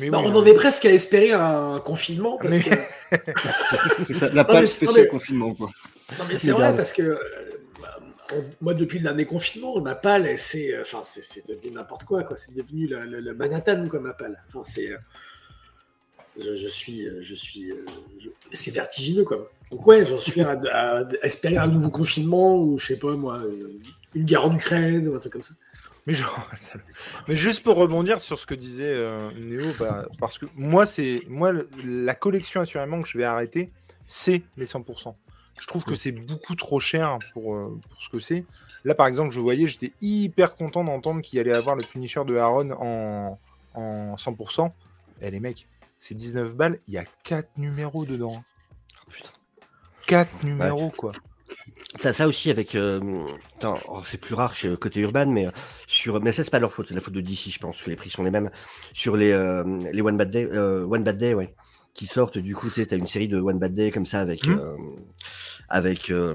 Mais 0.00 0.10
Bah, 0.10 0.18
oui, 0.20 0.30
On 0.32 0.36
en 0.36 0.44
est 0.44 0.54
presque 0.54 0.84
à 0.84 0.90
espérer 0.90 1.32
un 1.32 1.80
confinement 1.84 2.38
parce 2.40 2.54
Mais- 2.54 2.62
que. 2.62 2.74
C'est 4.04 4.14
ça, 4.14 4.28
la 4.28 4.46
c'est- 4.50 4.66
spéciale 4.66 5.04
mais- 5.04 5.08
confinement. 5.08 5.54
Quoi. 5.54 5.70
Non, 6.18 6.24
mais 6.28 6.36
c'est 6.36 6.50
vrai 6.52 6.60
grave. 6.62 6.76
parce 6.76 6.92
que 6.92 7.02
euh, 7.02 7.18
on- 8.32 8.42
moi, 8.60 8.74
depuis 8.74 8.98
le 8.98 9.04
dernier 9.04 9.24
confinement, 9.24 9.80
ma 9.80 9.94
palle, 9.94 10.36
c'est 10.38 10.74
euh, 10.74 10.82
enfin, 10.82 11.00
c'est 11.02 11.22
c'est 11.24 11.48
devenu 11.48 11.70
n'importe 11.72 12.04
quoi, 12.04 12.22
quoi. 12.22 12.36
C'est 12.36 12.54
devenu 12.54 12.86
le, 12.86 13.00
le- 13.00 13.20
le 13.20 13.34
Manhattan, 13.34 13.88
quoi, 13.88 14.00
ma 14.00 14.12
palle. 14.12 14.42
Enfin, 14.48 14.60
c'est, 14.64 14.90
euh, 14.92 14.98
je, 16.38 16.54
je 16.54 16.68
suis, 16.68 17.06
euh, 17.06 17.20
je 17.22 17.34
suis, 17.34 17.70
euh, 17.70 17.84
je- 18.22 18.28
c'est 18.52 18.70
vertigineux, 18.72 19.24
quoi. 19.24 19.50
Donc 19.70 19.86
ouais, 19.86 20.06
j'en 20.06 20.20
suis 20.20 20.40
à, 20.40 21.06
espérer 21.22 21.58
un 21.58 21.66
nouveau 21.66 21.90
confinement 21.90 22.56
ou 22.58 22.78
je 22.78 22.86
sais 22.86 22.98
pas 22.98 23.12
moi, 23.12 23.38
une, 23.38 23.80
une 24.14 24.24
guerre 24.24 24.46
en 24.46 24.54
Ukraine 24.54 25.06
ou 25.08 25.14
un 25.14 25.18
truc 25.18 25.32
comme 25.32 25.42
ça. 25.42 25.54
Mais, 26.06 26.14
genre, 26.14 26.48
mais 27.28 27.36
juste 27.36 27.62
pour 27.62 27.76
rebondir 27.76 28.20
sur 28.20 28.38
ce 28.38 28.46
que 28.46 28.54
disait 28.54 28.84
euh, 28.86 29.30
Néo, 29.38 29.66
bah, 29.78 30.06
parce 30.18 30.38
que 30.38 30.46
moi, 30.56 30.86
c'est 30.86 31.22
moi 31.28 31.52
la 31.84 32.14
collection 32.14 32.62
assurément 32.62 33.02
que 33.02 33.08
je 33.08 33.18
vais 33.18 33.24
arrêter, 33.24 33.70
c'est 34.06 34.42
les 34.56 34.64
100%. 34.66 35.14
Je 35.60 35.66
trouve 35.66 35.84
que 35.84 35.96
c'est 35.96 36.12
beaucoup 36.12 36.54
trop 36.54 36.78
cher 36.80 37.18
pour, 37.34 37.54
euh, 37.54 37.78
pour 37.90 38.02
ce 38.02 38.08
que 38.08 38.20
c'est. 38.20 38.44
Là, 38.84 38.94
par 38.94 39.06
exemple, 39.06 39.32
je 39.34 39.40
voyais, 39.40 39.66
j'étais 39.66 39.92
hyper 40.00 40.54
content 40.54 40.84
d'entendre 40.84 41.20
qu'il 41.20 41.38
allait 41.40 41.52
avoir 41.52 41.74
le 41.76 41.82
Punisher 41.82 42.24
de 42.24 42.36
Aaron 42.36 42.70
en, 42.70 43.38
en 43.74 44.14
100%. 44.14 44.70
Et 45.20 45.30
les 45.30 45.40
mecs, 45.40 45.66
c'est 45.98 46.14
19 46.14 46.54
balles, 46.54 46.78
il 46.86 46.94
y 46.94 46.98
a 46.98 47.04
4 47.24 47.58
numéros 47.58 48.04
dedans. 48.04 48.32
Oh, 48.36 49.10
putain. 49.10 49.30
4 50.06 50.44
numéros, 50.44 50.90
quoi. 50.90 51.12
T'as 52.00 52.12
ça 52.12 52.28
aussi 52.28 52.50
avec. 52.50 52.74
euh, 52.74 53.00
oh, 53.64 54.02
c'est 54.04 54.18
plus 54.18 54.34
rare 54.34 54.54
chez 54.54 54.76
côté 54.76 55.00
urbain, 55.00 55.26
mais 55.26 55.46
euh, 55.46 55.50
sur. 55.86 56.20
Mais 56.20 56.32
ça, 56.32 56.44
c'est 56.44 56.50
pas 56.50 56.58
leur 56.58 56.72
faute, 56.72 56.88
c'est 56.88 56.94
la 56.94 57.00
faute 57.00 57.14
de 57.14 57.20
DC, 57.20 57.50
je 57.50 57.58
pense 57.58 57.82
que 57.82 57.90
les 57.90 57.96
prix 57.96 58.10
sont 58.10 58.22
les 58.22 58.30
mêmes. 58.30 58.50
Sur 58.92 59.16
les, 59.16 59.32
euh, 59.32 59.64
les 59.92 60.02
One 60.02 60.16
Bad 60.16 60.30
Day, 60.30 60.46
One 60.46 61.02
Bad 61.02 61.18
Day, 61.18 61.34
ouais, 61.34 61.54
qui 61.94 62.06
sortent, 62.06 62.38
du 62.38 62.54
coup, 62.54 62.68
tu 62.70 62.82
une 62.82 63.06
série 63.06 63.28
de 63.28 63.40
One 63.40 63.58
Bad 63.58 63.74
Day 63.74 63.90
comme 63.90 64.06
ça 64.06 64.20
avec. 64.20 64.42
Avec 65.70 66.10
euh, 66.10 66.34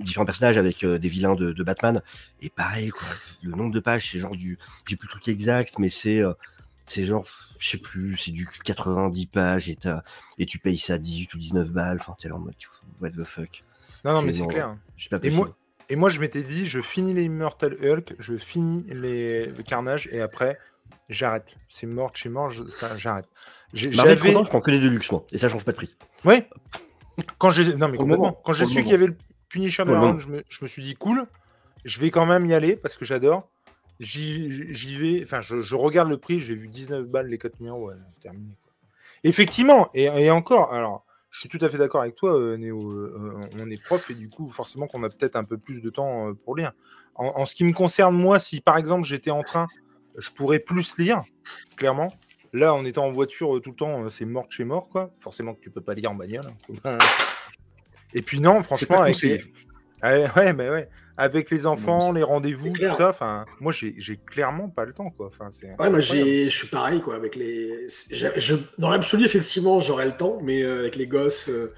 différents 0.00 0.26
personnages, 0.26 0.58
avec 0.58 0.84
des 0.84 1.08
vilains 1.08 1.34
de, 1.34 1.52
de 1.52 1.62
Batman. 1.64 2.02
Et 2.42 2.50
pareil, 2.50 2.90
quoi, 2.90 3.08
le 3.42 3.52
nombre 3.52 3.72
de 3.72 3.80
pages, 3.80 4.10
c'est 4.10 4.18
genre 4.18 4.36
du. 4.36 4.58
J'ai 4.86 4.96
plus 4.96 5.06
le 5.06 5.12
truc 5.12 5.28
exact, 5.28 5.78
mais 5.78 5.88
c'est. 5.88 6.22
C'est 6.88 7.04
genre, 7.04 7.26
je 7.58 7.68
sais 7.68 7.78
plus, 7.78 8.16
c'est 8.16 8.30
du 8.30 8.48
90 8.64 9.26
pages 9.26 9.68
et, 9.68 10.46
tu 10.46 10.58
payes 10.58 10.78
ça 10.78 10.98
18 10.98 11.34
ou 11.34 11.38
19 11.38 11.68
balles. 11.68 11.98
Enfin, 12.00 12.16
t'es 12.20 12.28
là 12.28 12.36
en 12.36 12.38
mode, 12.38 12.54
what 13.00 13.10
the 13.10 13.24
fuck. 13.24 13.64
Non, 14.04 14.12
non, 14.12 14.22
mais 14.22 14.32
C'est 14.32 14.40
c'est 14.40 14.46
clair. 14.46 14.76
Je 14.96 15.02
suis 15.02 15.10
pas 15.10 15.18
Et 15.22 15.30
moi, 15.30 15.56
et 15.88 15.96
moi, 15.96 16.10
je 16.10 16.20
m'étais 16.20 16.42
dit, 16.42 16.66
je 16.66 16.80
finis 16.80 17.14
les 17.14 17.24
Immortal 17.24 17.76
Hulk, 17.82 18.14
je 18.18 18.36
finis 18.36 18.84
les 18.88 19.46
le 19.46 19.62
Carnage, 19.62 20.08
et 20.12 20.20
après, 20.20 20.58
j'arrête. 21.08 21.58
C'est 21.66 21.86
mort, 21.86 22.10
chez 22.14 22.28
mort, 22.28 22.50
j'arrête. 22.96 23.28
Marvel, 23.94 24.18
content, 24.18 24.44
je 24.44 24.48
prends 24.48 24.60
que 24.60 24.70
les 24.70 24.78
Deluxe, 24.78 25.10
moi. 25.10 25.24
Et 25.32 25.38
ça 25.38 25.48
change 25.48 25.64
pas 25.64 25.72
de 25.72 25.76
prix. 25.76 25.94
Ouais. 26.24 26.48
Quand 27.38 27.50
j'ai. 27.50 27.74
Non, 27.74 27.88
mais 27.88 27.98
complètement. 27.98 28.32
Quand 28.44 28.52
su 28.54 28.64
qu'il 28.82 28.88
y 28.88 28.94
avait 28.94 29.08
le 29.08 29.16
Punisher 29.48 29.84
me, 29.84 30.18
je 30.18 30.62
me 30.62 30.68
suis 30.68 30.82
dit, 30.82 30.94
cool, 30.94 31.26
je 31.84 32.00
vais 32.00 32.10
quand 32.10 32.26
même 32.26 32.46
y 32.46 32.54
aller 32.54 32.76
parce 32.76 32.96
que 32.96 33.04
j'adore. 33.04 33.50
J'y 34.00 34.72
j'y 34.72 34.96
vais. 34.96 35.22
Enfin, 35.24 35.40
je, 35.40 35.60
je 35.60 35.74
regarde 35.74 36.08
le 36.08 36.18
prix, 36.18 36.38
j'ai 36.40 36.54
vu 36.54 36.68
19 36.68 37.06
balles 37.06 37.28
les 37.28 37.38
4 37.38 37.58
numéros. 37.60 37.88
Ouais, 37.88 37.94
terminé. 38.20 38.54
quoi. 38.62 38.72
Effectivement, 39.24 39.88
et, 39.94 40.04
et 40.04 40.30
encore, 40.30 40.72
alors, 40.72 41.04
je 41.30 41.40
suis 41.40 41.48
tout 41.48 41.58
à 41.60 41.68
fait 41.68 41.78
d'accord 41.78 42.02
avec 42.02 42.14
toi, 42.14 42.38
euh, 42.38 42.56
Néo. 42.56 42.90
euh, 42.90 43.40
on 43.60 43.70
est 43.70 43.82
prof 43.82 44.08
et 44.10 44.14
du 44.14 44.28
coup, 44.28 44.48
forcément, 44.48 44.86
qu'on 44.86 45.02
a 45.02 45.10
peut-être 45.10 45.36
un 45.36 45.44
peu 45.44 45.58
plus 45.58 45.80
de 45.80 45.90
temps 45.90 46.28
euh, 46.28 46.34
pour 46.34 46.56
lire. 46.56 46.72
En, 47.16 47.26
en 47.40 47.46
ce 47.46 47.54
qui 47.54 47.64
me 47.64 47.72
concerne, 47.72 48.16
moi, 48.16 48.38
si 48.38 48.60
par 48.60 48.76
exemple 48.76 49.04
j'étais 49.04 49.32
en 49.32 49.42
train, 49.42 49.66
je 50.16 50.30
pourrais 50.30 50.60
plus 50.60 50.96
lire, 50.98 51.22
clairement. 51.76 52.12
Là, 52.52 52.72
en 52.72 52.84
étant 52.84 53.04
en 53.04 53.12
voiture 53.12 53.60
tout 53.62 53.70
le 53.70 53.76
temps, 53.76 54.08
c'est 54.10 54.24
mort 54.24 54.46
de 54.46 54.52
chez 54.52 54.64
mort, 54.64 54.88
quoi. 54.88 55.10
Forcément 55.20 55.54
que 55.54 55.60
tu 55.60 55.70
peux 55.70 55.80
pas 55.82 55.94
lire 55.94 56.12
en 56.12 56.14
bagnole. 56.14 56.46
hein. 56.84 56.98
Et 58.14 58.22
puis 58.22 58.40
non, 58.40 58.62
franchement, 58.62 59.02
avec 59.02 59.20
les... 59.20 59.44
Ah 60.02 60.12
ouais, 60.14 60.28
ouais, 60.36 60.52
mais 60.52 60.70
ouais. 60.70 60.88
Avec 61.20 61.50
les 61.50 61.66
enfants, 61.66 62.12
les 62.12 62.22
rendez-vous, 62.22 62.72
tout 62.72 62.94
ça, 62.96 63.08
enfin, 63.08 63.44
moi, 63.58 63.72
j'ai 63.72 64.20
clairement 64.30 64.68
pas 64.68 64.84
le 64.84 64.92
temps, 64.92 65.10
quoi. 65.10 65.26
Enfin, 65.26 65.48
c'est 65.50 65.66
Ouais, 65.80 65.90
moi 65.90 65.98
je 66.00 66.48
suis 66.48 66.68
pareil 66.68 67.00
quoi 67.00 67.16
avec 67.16 67.34
les. 67.34 67.86
je- 68.10 68.54
dans 68.78 68.90
l'absolu 68.90 69.24
effectivement 69.24 69.80
j'aurais 69.80 70.06
le 70.06 70.16
temps, 70.16 70.38
mais 70.42 70.62
euh, 70.62 70.78
avec 70.78 70.94
les 70.94 71.08
gosses, 71.08 71.48
euh, 71.48 71.72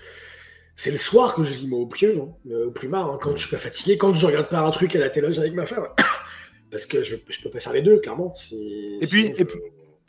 c'est 0.76 0.90
le 0.90 0.98
soir 0.98 1.34
que 1.34 1.42
je 1.42 1.54
lis 1.54 1.66
moi 1.68 1.78
au 1.78 1.86
plus, 1.86 2.18
hein, 2.20 2.28
euh, 2.50 2.66
au 2.66 2.70
plus 2.70 2.88
marre, 2.88 3.10
hein, 3.10 3.18
quand 3.20 3.34
je 3.34 3.40
suis 3.46 3.50
pas 3.50 3.56
fatigué, 3.62 3.96
quand 3.96 4.14
je 4.14 4.26
regarde 4.26 4.50
pas 4.50 4.60
un 4.60 4.70
truc 4.70 4.94
à 4.94 4.98
la 4.98 5.08
télé 5.08 5.38
avec 5.38 5.54
ma 5.54 5.64
femme, 5.64 5.86
parce 6.70 6.84
que 6.84 7.02
je, 7.02 7.16
je 7.26 7.40
peux 7.40 7.48
pas 7.50 7.60
faire 7.60 7.72
les 7.72 7.82
deux 7.82 7.98
clairement. 8.00 8.34
Et 8.52 9.06
puis- 9.10 9.26
et 9.38 9.44
puis- 9.46 9.58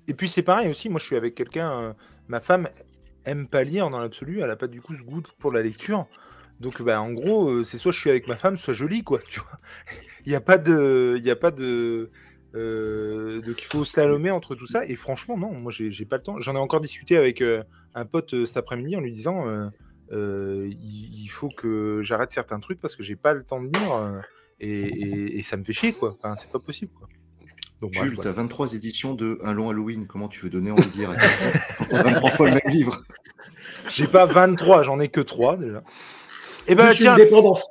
Et 0.10 0.14
puis 0.14 0.28
c'est 0.28 0.42
pareil 0.44 0.70
aussi, 0.70 0.90
moi 0.90 1.00
je 1.00 1.06
suis 1.06 1.16
avec 1.16 1.36
quelqu'un, 1.36 1.72
euh, 1.82 1.94
ma 2.28 2.42
femme 2.42 2.68
aime 3.24 3.48
pas 3.48 3.64
lire 3.64 3.90
dans 3.90 4.00
l'absolu, 4.00 4.42
elle 4.42 4.50
a 4.50 4.58
pas 4.58 4.68
du 4.68 4.82
coup 4.82 4.94
ce 4.94 5.04
goût 5.04 5.22
pour 5.40 5.54
la 5.54 5.62
lecture. 5.62 6.06
Donc 6.62 6.82
bah 6.82 7.02
en 7.02 7.12
gros, 7.12 7.50
euh, 7.50 7.64
c'est 7.64 7.78
soit 7.78 7.92
je 7.92 8.00
suis 8.00 8.10
avec 8.10 8.28
ma 8.28 8.38
femme, 8.38 8.56
soit 8.58 8.74
je 8.74 8.86
lis 8.86 9.04
quoi, 9.04 9.20
tu 9.28 9.40
vois. 9.40 9.60
Il 10.26 10.30
n'y 10.30 10.36
a 10.36 10.42
pas 10.42 10.58
de 10.60 11.16
il 11.18 11.26
y 11.26 11.32
a 11.32 11.36
pas 11.36 11.50
de 11.52 12.12
euh, 12.54 13.42
de 13.42 13.54
qu'il 13.54 13.66
faut 13.66 13.84
slalomer 13.84 14.30
entre 14.30 14.54
tout 14.56 14.68
ça 14.68 14.86
et 14.86 14.96
franchement 14.96 15.38
non, 15.38 15.52
moi 15.54 15.72
j'ai 15.72 16.06
pas 16.06 16.18
le 16.18 16.24
temps. 16.24 16.40
J'en 16.40 16.56
ai 16.56 16.60
encore 16.60 16.80
discuté 16.82 17.18
avec 17.18 17.42
euh, 17.42 17.64
un 17.96 18.06
pote 18.06 18.34
euh, 18.36 18.46
cet 18.46 18.58
après-midi 18.58 18.96
en 18.96 19.00
lui 19.02 19.12
disant 19.12 19.48
euh, 19.48 19.68
euh, 20.12 20.68
il, 20.70 21.24
il 21.24 21.28
faut 21.28 21.50
que 21.50 22.02
j'arrête 22.04 22.32
certains 22.32 22.60
trucs 22.60 22.80
parce 22.80 22.96
que 22.96 23.02
j'ai 23.04 23.16
pas 23.16 23.34
le 23.34 23.42
temps 23.44 23.62
de 23.64 23.68
lire 23.76 23.94
euh, 23.94 24.20
et, 24.60 24.70
et- 24.82 25.38
et 25.40 25.42
ça 25.42 25.58
me 25.58 25.64
fait 25.64 25.74
chier 25.74 25.94
quoi. 25.94 26.16
Enfin, 26.22 26.36
c'est 26.36 26.52
pas 26.52 26.60
possible 26.60 26.92
quoi. 26.94 27.08
Donc 27.80 27.94
Jules, 28.06 28.18
t'as 28.22 28.32
23 28.34 28.76
éditions 28.76 29.16
de 29.16 29.40
Un 29.44 29.54
long 29.54 29.72
Halloween. 29.72 30.06
Comment 30.06 30.28
tu 30.28 30.42
veux 30.44 30.52
donner 30.52 30.70
envie 30.70 30.88
de 30.88 30.98
lire 30.98 31.10
à 31.10 31.16
quelqu'un 31.16 31.60
quand 31.80 31.86
t'as 31.90 32.04
23 32.04 32.30
fois 32.30 32.48
le 32.50 32.54
même 32.64 32.72
livre? 32.72 33.02
J'ai 33.90 34.06
pas 34.06 34.28
23, 34.28 34.84
j'en 34.84 35.00
ai 35.00 35.08
que 35.10 35.22
3 35.22 35.58
déjà. 35.58 35.82
Et 36.68 36.76
ben 36.76 36.92
tiens, 36.94 37.18
une 37.18 37.24
dépendance. 37.24 37.68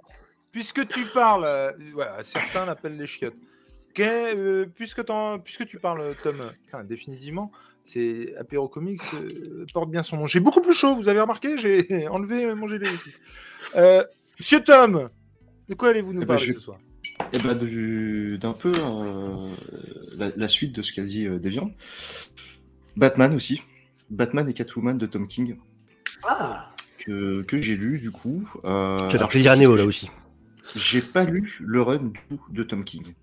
puisque 0.52 0.86
tu 0.88 1.04
parles, 1.06 1.44
euh, 1.44 1.72
voilà, 1.94 2.22
certains 2.24 2.66
l'appellent 2.66 2.96
les 2.96 3.06
chiottes. 3.06 3.34
Que- 3.94 4.34
euh, 4.36 4.66
puisque, 4.74 5.04
tu 5.66 5.78
parles, 5.78 6.14
Tom, 6.22 6.36
enfin, 6.66 6.84
définitivement, 6.84 7.50
c'est 7.84 8.34
Apéro 8.36 8.68
Comics 8.68 9.00
euh, 9.14 9.64
porte 9.72 9.90
bien 9.90 10.02
son 10.02 10.16
nom. 10.18 10.26
J'ai 10.26 10.40
beaucoup 10.40 10.60
plus 10.60 10.74
chaud, 10.74 10.94
vous 10.96 11.08
avez 11.08 11.20
remarqué, 11.20 11.58
j'ai 11.58 12.06
enlevé 12.08 12.44
euh, 12.44 12.54
mon 12.54 12.68
gilet 12.68 12.88
aussi. 12.88 13.10
Euh, 13.76 14.04
Monsieur 14.38 14.60
Tom, 14.62 15.08
de 15.68 15.74
quoi 15.74 15.88
allez-vous 15.90 16.12
nous 16.12 16.22
Eh 16.22 16.24
ben, 16.26 16.34
parler 16.36 16.46
je- 16.46 16.52
ce 16.54 16.60
soir? 16.60 16.78
Eh 17.32 17.38
ben, 17.38 17.54
du- 17.54 18.38
d'un 18.38 18.52
peu 18.54 18.72
euh, 18.74 19.36
la, 20.18 20.30
la 20.36 20.48
suite 20.48 20.74
de 20.74 20.82
ce 20.82 20.92
qu'a 20.92 21.04
dit 21.04 21.26
euh, 21.26 21.38
Deviant. 21.38 21.70
Batman 22.96 23.34
aussi. 23.34 23.62
Batman 24.08 24.48
et 24.48 24.54
Catwoman 24.54 24.96
de 24.98 25.06
Tom 25.06 25.28
King, 25.28 25.56
Ah, 26.24 26.69
que, 27.04 27.42
que 27.42 27.56
j'ai 27.60 27.76
lu 27.76 27.98
du 27.98 28.10
coup. 28.10 28.48
Euh, 28.64 29.08
je 29.10 29.16
Néo, 29.16 29.26
précise 29.26 29.46
là 29.46 29.84
aussi. 29.86 30.10
J'ai 30.76 31.00
pas 31.02 31.24
lu 31.24 31.56
le 31.60 31.82
run 31.82 32.12
de 32.50 32.62
Tom 32.62 32.84
King. 32.84 33.14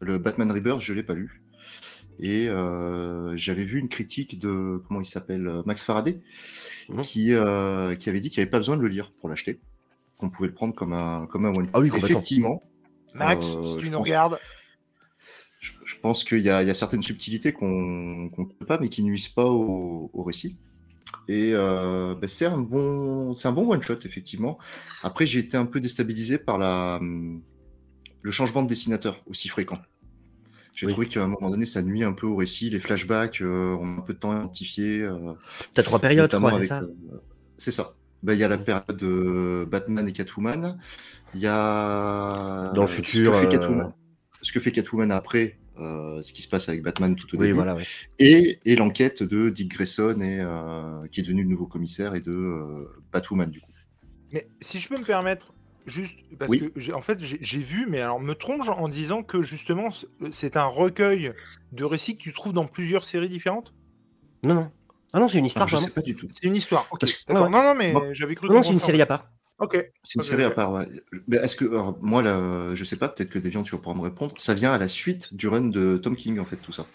Le 0.00 0.18
Batman 0.18 0.50
Rebirth, 0.50 0.80
je 0.80 0.92
l'ai 0.94 1.02
pas 1.02 1.14
lu. 1.14 1.42
Et 2.20 2.48
euh, 2.48 3.36
j'avais 3.36 3.64
vu 3.64 3.78
une 3.80 3.88
critique 3.88 4.38
de 4.38 4.80
comment 4.86 5.00
il 5.00 5.04
s'appelle 5.04 5.48
euh, 5.48 5.62
Max 5.66 5.82
Faraday, 5.82 6.20
Mhm. 6.88 7.00
qui, 7.00 7.32
euh, 7.32 7.94
qui 7.96 8.08
avait 8.08 8.20
dit 8.20 8.28
qu'il 8.30 8.38
n'y 8.40 8.42
avait 8.42 8.50
pas 8.50 8.58
besoin 8.58 8.76
de 8.76 8.82
le 8.82 8.88
lire 8.88 9.10
pour 9.20 9.28
l'acheter, 9.28 9.58
qu'on 10.18 10.28
pouvait 10.30 10.48
le 10.48 10.54
prendre 10.54 10.74
comme 10.74 10.92
un 10.92 11.26
comme 11.26 11.46
un 11.46 11.50
one. 11.50 11.68
Ah 11.72 11.80
oui. 11.80 11.90
Effectivement, 11.96 12.62
Max, 13.14 13.44
euh, 13.46 13.74
si 13.76 13.78
tu 13.86 13.90
nous 13.90 13.98
pense- 13.98 14.06
regardes, 14.06 14.38
je, 15.60 15.72
je 15.84 15.96
pense 15.96 16.22
qu'il 16.24 16.40
y, 16.40 16.50
a 16.50 16.62
il 16.62 16.66
y 16.68 16.70
a 16.70 16.74
certaines 16.74 17.02
subtilités 17.02 17.52
qu'on 17.52 18.28
qu'on 18.30 18.42
ne 18.42 18.48
peut 18.48 18.66
pas, 18.66 18.78
mais 18.78 18.88
qui 18.88 19.02
nuisent 19.02 19.28
pas 19.28 19.46
au, 19.46 20.10
au 20.12 20.22
récit. 20.22 20.56
Et 21.28 21.50
euh, 21.54 22.14
ben, 22.14 22.28
c'est 22.28 22.46
un 22.46 22.58
bon, 22.58 23.34
c'est 23.34 23.48
un 23.48 23.52
bon 23.52 23.70
one 23.72 23.82
shot 23.82 23.98
effectivement. 24.04 24.58
Après, 25.02 25.26
j'ai 25.26 25.40
été 25.40 25.56
un 25.56 25.66
peu 25.66 25.80
déstabilisé 25.80 26.38
par 26.38 26.58
la, 26.58 27.00
le 28.22 28.30
changement 28.30 28.62
de 28.62 28.68
dessinateur 28.68 29.22
aussi 29.26 29.48
fréquent. 29.48 29.78
J'ai 30.74 30.86
Oui. 30.86 30.92
trouvé 30.92 31.06
qu'à 31.08 31.22
un 31.22 31.28
moment 31.28 31.50
donné, 31.50 31.66
ça 31.66 31.82
nuit 31.82 32.02
un 32.02 32.12
peu 32.12 32.26
au 32.26 32.36
récit. 32.36 32.68
Les 32.70 32.80
flashbacks, 32.80 33.40
euh, 33.42 33.76
on 33.80 33.96
a 33.96 33.98
un 33.98 34.00
peu 34.00 34.12
de 34.14 34.18
temps 34.18 34.32
à 34.32 34.40
identifier. 34.40 35.02
euh, 35.02 35.32
T'as 35.74 35.82
trois 35.84 36.00
périodes, 36.00 36.22
notamment 36.32 36.48
crois, 36.48 36.52
c'est 36.52 36.56
avec, 36.58 36.68
ça 36.68 36.80
euh, 36.80 37.18
C'est 37.56 37.70
ça. 37.70 37.94
Ben, 38.22 38.32
Il 38.34 38.38
y 38.40 38.44
a 38.44 38.48
la 38.48 38.58
période 38.58 38.96
de 38.96 39.66
Batman 39.70 40.08
et 40.08 40.12
Catwoman. 40.12 40.78
Il 41.34 41.40
y 41.40 41.46
a 41.46 42.72
Dans 42.74 42.82
le 42.82 42.88
ce 42.88 42.92
que 42.92 43.02
futur, 43.02 43.34
fait 43.36 43.46
euh, 43.46 43.50
Catwoman, 43.50 43.92
ce 44.42 44.52
que 44.52 44.60
fait 44.60 44.72
Catwoman 44.72 45.12
après, 45.12 45.58
euh, 45.78 46.22
ce 46.22 46.32
qui 46.32 46.42
se 46.42 46.48
passe 46.48 46.68
avec 46.68 46.82
Batman 46.82 47.16
tout 47.16 47.26
au 47.34 47.38
Oui, 47.38 47.46
début, 47.46 47.54
voilà, 47.56 47.74
ouais. 47.74 47.84
et, 48.18 48.58
et 48.64 48.76
l'enquête 48.76 49.22
de 49.22 49.50
Dick 49.50 49.70
Grayson 49.72 50.20
et 50.20 50.40
euh, 50.40 51.06
qui 51.08 51.20
est 51.20 51.22
devenu 51.22 51.42
le 51.42 51.48
nouveau 51.48 51.66
commissaire 51.66 52.14
et 52.14 52.20
de 52.20 52.30
euh, 52.34 52.88
Batwoman 53.12 53.50
du 53.50 53.60
coup. 53.60 53.70
mais 54.32 54.46
si 54.60 54.78
je 54.78 54.88
peux 54.88 54.98
me 54.98 55.04
permettre, 55.04 55.52
juste 55.86 56.14
parce 56.38 56.50
Oui. 56.50 56.70
que 56.72 56.92
en 56.92 57.00
fait 57.00 57.18
j'ai 57.20 57.58
vu, 57.58 57.86
mais 57.88 58.00
alors 58.00 58.20
me 58.20 58.34
trompe 58.34 58.62
en 58.68 58.88
disant 58.88 59.22
que 59.22 59.42
justement 59.42 59.88
euh, 60.22 60.28
c'est 60.32 60.56
un 60.56 60.64
recueil 60.66 61.32
de 61.72 61.84
récits 61.84 62.16
que 62.16 62.22
tu 62.22 62.32
trouves 62.32 62.52
dans 62.52 62.66
plusieurs 62.66 63.04
séries 63.04 63.28
différentes? 63.28 63.74
Non, 64.44 64.54
non. 64.54 64.70
Ah 65.12 65.20
non, 65.20 65.28
c'est 65.28 65.38
une 65.38 65.44
Ah, 65.44 65.48
histoire, 65.48 65.68
je 65.68 65.76
sais 65.76 65.90
pas 65.90 66.02
du 66.02 66.16
tout. 66.16 66.26
C'est 66.32 66.46
une 66.48 66.56
histoire. 66.56 66.88
Parce. 66.98 67.12
Ouais, 67.28 67.34
ouais. 67.34 67.48
Non, 67.48 67.62
non, 67.62 67.74
mais 67.76 67.94
j'avais 68.14 68.34
cru. 68.34 68.48
Non, 68.48 68.54
non, 68.54 68.62
c'est 68.64 68.72
une 68.72 68.80
série 68.80 69.00
à 69.00 69.06
part. 69.06 69.30
Ok. 69.58 69.90
C'est 70.02 70.16
une 70.16 70.22
série 70.22 70.42
à 70.42 70.50
part. 70.50 70.72
Ouais. 70.72 70.86
Mais 71.28 71.36
est-ce 71.36 71.56
que 71.56 71.64
alors, 71.64 71.96
moi 72.00 72.22
là, 72.22 72.74
je 72.74 72.84
sais 72.84 72.96
pas, 72.96 73.08
peut-être 73.08 73.30
que 73.30 73.38
Deviant 73.38 73.62
tu 73.62 73.72
vas 73.72 73.78
pouvoir 73.78 73.96
me 73.96 74.02
répondre. 74.02 74.34
Ça 74.36 74.54
vient 74.54 74.72
à 74.72 74.78
la 74.78 74.88
suite 74.88 75.32
du 75.34 75.48
run 75.48 75.68
de 75.68 75.96
Tom 75.96 76.16
King 76.16 76.38
en 76.38 76.44
fait 76.44 76.56
tout 76.56 76.72
ça. 76.72 76.86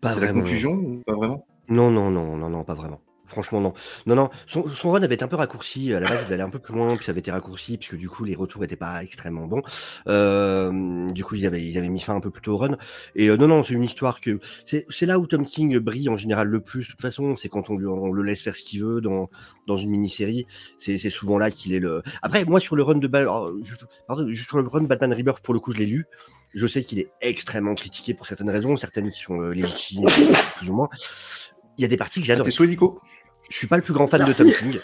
Pas 0.00 0.10
C'est 0.10 0.20
la 0.20 0.32
conclusion 0.32 0.72
ou 0.72 1.02
pas 1.06 1.14
vraiment? 1.14 1.46
Non, 1.68 1.90
non, 1.90 2.10
non, 2.10 2.36
non, 2.36 2.48
non, 2.48 2.64
pas 2.64 2.74
vraiment. 2.74 3.00
Franchement, 3.30 3.60
non. 3.60 3.72
Non, 4.06 4.16
non, 4.16 4.30
son, 4.48 4.68
son 4.68 4.90
run 4.90 5.02
avait 5.02 5.14
été 5.14 5.22
un 5.22 5.28
peu 5.28 5.36
raccourci. 5.36 5.94
À 5.94 6.00
la 6.00 6.08
base, 6.08 6.24
il 6.26 6.32
aller 6.32 6.42
un 6.42 6.50
peu 6.50 6.58
plus 6.58 6.74
loin, 6.74 6.96
puis 6.96 7.04
ça 7.04 7.12
avait 7.12 7.20
été 7.20 7.30
raccourci, 7.30 7.78
puisque 7.78 7.94
du 7.96 8.08
coup, 8.08 8.24
les 8.24 8.34
retours 8.34 8.60
n'étaient 8.60 8.74
pas 8.74 9.04
extrêmement 9.04 9.46
bons. 9.46 9.62
Euh, 10.08 11.10
du 11.12 11.24
coup, 11.24 11.36
il 11.36 11.46
avait, 11.46 11.64
il 11.64 11.78
avait 11.78 11.88
mis 11.88 12.00
fin 12.00 12.16
un 12.16 12.20
peu 12.20 12.30
plus 12.30 12.42
tôt 12.42 12.54
au 12.54 12.56
run. 12.56 12.76
Et 13.14 13.28
euh, 13.28 13.36
non, 13.36 13.46
non, 13.46 13.62
c'est 13.62 13.74
une 13.74 13.84
histoire 13.84 14.20
que. 14.20 14.40
C'est 14.66 15.06
là 15.06 15.20
où 15.20 15.28
Tom 15.28 15.46
King 15.46 15.78
brille 15.78 16.08
en 16.08 16.16
général 16.16 16.48
le 16.48 16.60
plus. 16.60 16.86
De 16.86 16.90
toute 16.90 17.02
façon, 17.02 17.36
c'est 17.36 17.48
quand 17.48 17.70
on, 17.70 17.74
on 17.74 18.12
le 18.12 18.22
laisse 18.24 18.42
faire 18.42 18.56
ce 18.56 18.62
qu'il 18.62 18.82
veut 18.82 19.00
dans, 19.00 19.30
dans 19.68 19.78
une 19.78 19.90
mini-série. 19.90 20.46
C'est 20.78 20.98
souvent 21.10 21.38
là 21.38 21.52
qu'il 21.52 21.72
est 21.72 21.80
le. 21.80 22.02
Après, 22.22 22.44
moi, 22.44 22.58
sur 22.58 22.74
le 22.74 22.82
run 22.82 22.98
de. 22.98 23.08
Juste, 23.62 23.84
pardon, 24.08 24.28
sur 24.34 24.58
le 24.58 24.68
run 24.68 24.82
Batman 24.82 25.12
Rebirth, 25.14 25.40
pour 25.40 25.54
le 25.54 25.60
coup, 25.60 25.70
je 25.70 25.78
l'ai 25.78 25.86
lu. 25.86 26.06
Je 26.52 26.66
sais 26.66 26.82
qu'il 26.82 26.98
est 26.98 27.12
extrêmement 27.20 27.76
critiqué 27.76 28.12
pour 28.12 28.26
certaines 28.26 28.50
raisons, 28.50 28.76
certaines 28.76 29.10
qui 29.10 29.20
sont 29.20 29.40
euh, 29.40 29.52
légitimes, 29.52 30.06
plus 30.56 30.68
ou 30.68 30.74
moins. 30.74 30.88
Il 31.78 31.82
y 31.82 31.84
a 31.84 31.88
des 31.88 31.96
parties 31.96 32.20
que 32.20 32.24
Ah, 32.24 32.26
j'adore. 32.26 32.44
T'es 32.44 32.50
souhait 32.50 32.66
Nico 32.66 33.00
Je 33.48 33.56
suis 33.56 33.66
pas 33.66 33.76
le 33.76 33.82
plus 33.82 33.94
grand 33.94 34.06
fan 34.06 34.22
Merci. 34.22 34.44
de 34.44 34.50
Tom 34.50 34.70
King. 34.70 34.80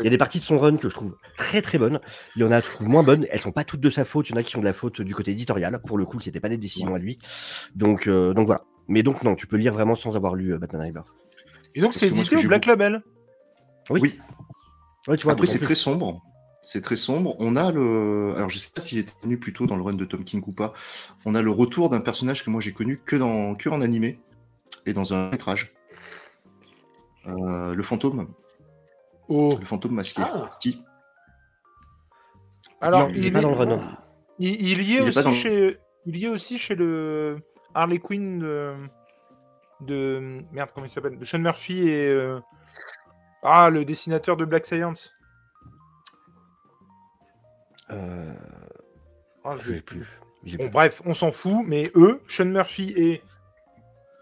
Il 0.00 0.04
y 0.04 0.06
a 0.06 0.10
des 0.10 0.18
parties 0.18 0.38
de 0.38 0.44
son 0.44 0.58
run 0.58 0.76
que 0.76 0.88
je 0.88 0.94
trouve 0.94 1.16
très 1.36 1.60
très 1.60 1.78
bonnes. 1.78 2.00
Il 2.36 2.42
y 2.42 2.44
en 2.44 2.50
a 2.50 2.60
que 2.60 2.66
je 2.66 2.72
trouve 2.72 2.88
moins 2.88 3.02
bonnes. 3.02 3.26
Elles 3.30 3.40
sont 3.40 3.52
pas 3.52 3.64
toutes 3.64 3.80
de 3.80 3.90
sa 3.90 4.04
faute. 4.04 4.28
Il 4.28 4.32
y 4.32 4.34
en 4.34 4.38
a 4.38 4.42
qui 4.42 4.52
sont 4.52 4.60
de 4.60 4.64
la 4.64 4.72
faute 4.72 5.02
du 5.02 5.14
côté 5.14 5.32
éditorial, 5.32 5.80
pour 5.84 5.98
le 5.98 6.06
coup, 6.06 6.18
qui 6.18 6.28
n'étaient 6.28 6.40
pas 6.40 6.48
des 6.48 6.56
décisions 6.56 6.94
à 6.94 6.98
lui. 6.98 7.18
Donc, 7.74 8.06
euh, 8.06 8.32
donc 8.32 8.46
voilà. 8.46 8.64
Mais 8.88 9.02
donc 9.02 9.22
non, 9.22 9.34
tu 9.34 9.46
peux 9.46 9.56
lire 9.56 9.74
vraiment 9.74 9.94
sans 9.94 10.16
avoir 10.16 10.34
lu 10.34 10.54
euh, 10.54 10.58
Batman 10.58 10.86
Rebirth. 10.86 11.08
Et 11.74 11.80
donc 11.80 11.94
c'est 11.94 12.08
édité 12.08 12.36
au 12.36 12.42
Black 12.42 12.66
Label? 12.66 13.02
Oui. 13.90 14.00
Oui. 14.02 14.18
Ouais, 15.06 15.16
tu 15.16 15.24
vois, 15.24 15.32
Après 15.32 15.46
c'est 15.46 15.58
très 15.58 15.74
sombre. 15.74 16.22
C'est 16.62 16.80
très 16.80 16.96
sombre. 16.96 17.36
On 17.38 17.54
a 17.56 17.70
le. 17.70 18.32
Alors 18.36 18.48
je 18.48 18.58
sais 18.58 18.70
pas 18.74 18.80
s'il 18.80 18.98
était 18.98 19.12
venu 19.22 19.38
plus 19.38 19.52
tôt 19.52 19.66
dans 19.66 19.76
le 19.76 19.82
run 19.82 19.94
de 19.94 20.04
Tom 20.04 20.24
King 20.24 20.42
ou 20.46 20.52
pas. 20.52 20.72
On 21.24 21.34
a 21.34 21.42
le 21.42 21.50
retour 21.50 21.88
d'un 21.88 22.00
personnage 22.00 22.44
que 22.44 22.50
moi 22.50 22.60
j'ai 22.60 22.72
connu 22.72 22.98
que 23.04 23.16
dans 23.16 23.54
que 23.54 23.68
en 23.68 23.80
animé 23.80 24.18
et 24.86 24.92
dans 24.92 25.14
un 25.14 25.30
métrage. 25.30 25.74
Euh, 27.28 27.74
le 27.74 27.82
fantôme, 27.82 28.32
Oh. 29.28 29.50
le 29.60 29.66
fantôme 29.66 29.92
masqué. 29.92 30.22
Ah. 30.24 30.48
Alors, 32.80 33.08
Non, 33.08 33.14
il 33.14 33.26
est 33.26 33.30
pas 33.30 33.40
dans 33.42 33.50
le 33.50 33.56
run. 33.56 33.78
Il, 34.38 34.48
il 34.54 34.82
y 34.82 34.94
est 34.94 34.98
Il 35.00 35.04
est 35.04 35.08
aussi 35.08 35.22
dans 35.22 35.32
chez, 35.34 35.78
il 36.06 36.16
y 36.16 36.24
est 36.24 36.28
aussi 36.28 36.58
chez 36.58 36.74
le 36.74 37.38
Harley 37.74 37.98
Quinn 37.98 38.38
de, 38.38 38.74
de 39.80 40.42
merde 40.52 40.70
comment 40.72 40.86
il 40.86 40.90
s'appelle, 40.90 41.18
de 41.18 41.24
Sean 41.24 41.40
Murphy 41.40 41.88
et 41.88 42.08
euh, 42.08 42.40
ah 43.42 43.68
le 43.70 43.84
dessinateur 43.84 44.36
de 44.36 44.44
Black 44.44 44.64
Science. 44.66 45.12
Euh, 47.90 48.32
Ah, 49.44 49.56
je 49.60 49.72
sais 49.74 49.80
plus. 49.82 50.06
Bon, 50.44 50.56
plus. 50.56 50.68
bref, 50.70 51.02
on 51.04 51.14
s'en 51.14 51.32
fout, 51.32 51.64
mais 51.66 51.90
eux, 51.94 52.22
Sean 52.28 52.44
Murphy 52.46 52.92
et 52.96 53.22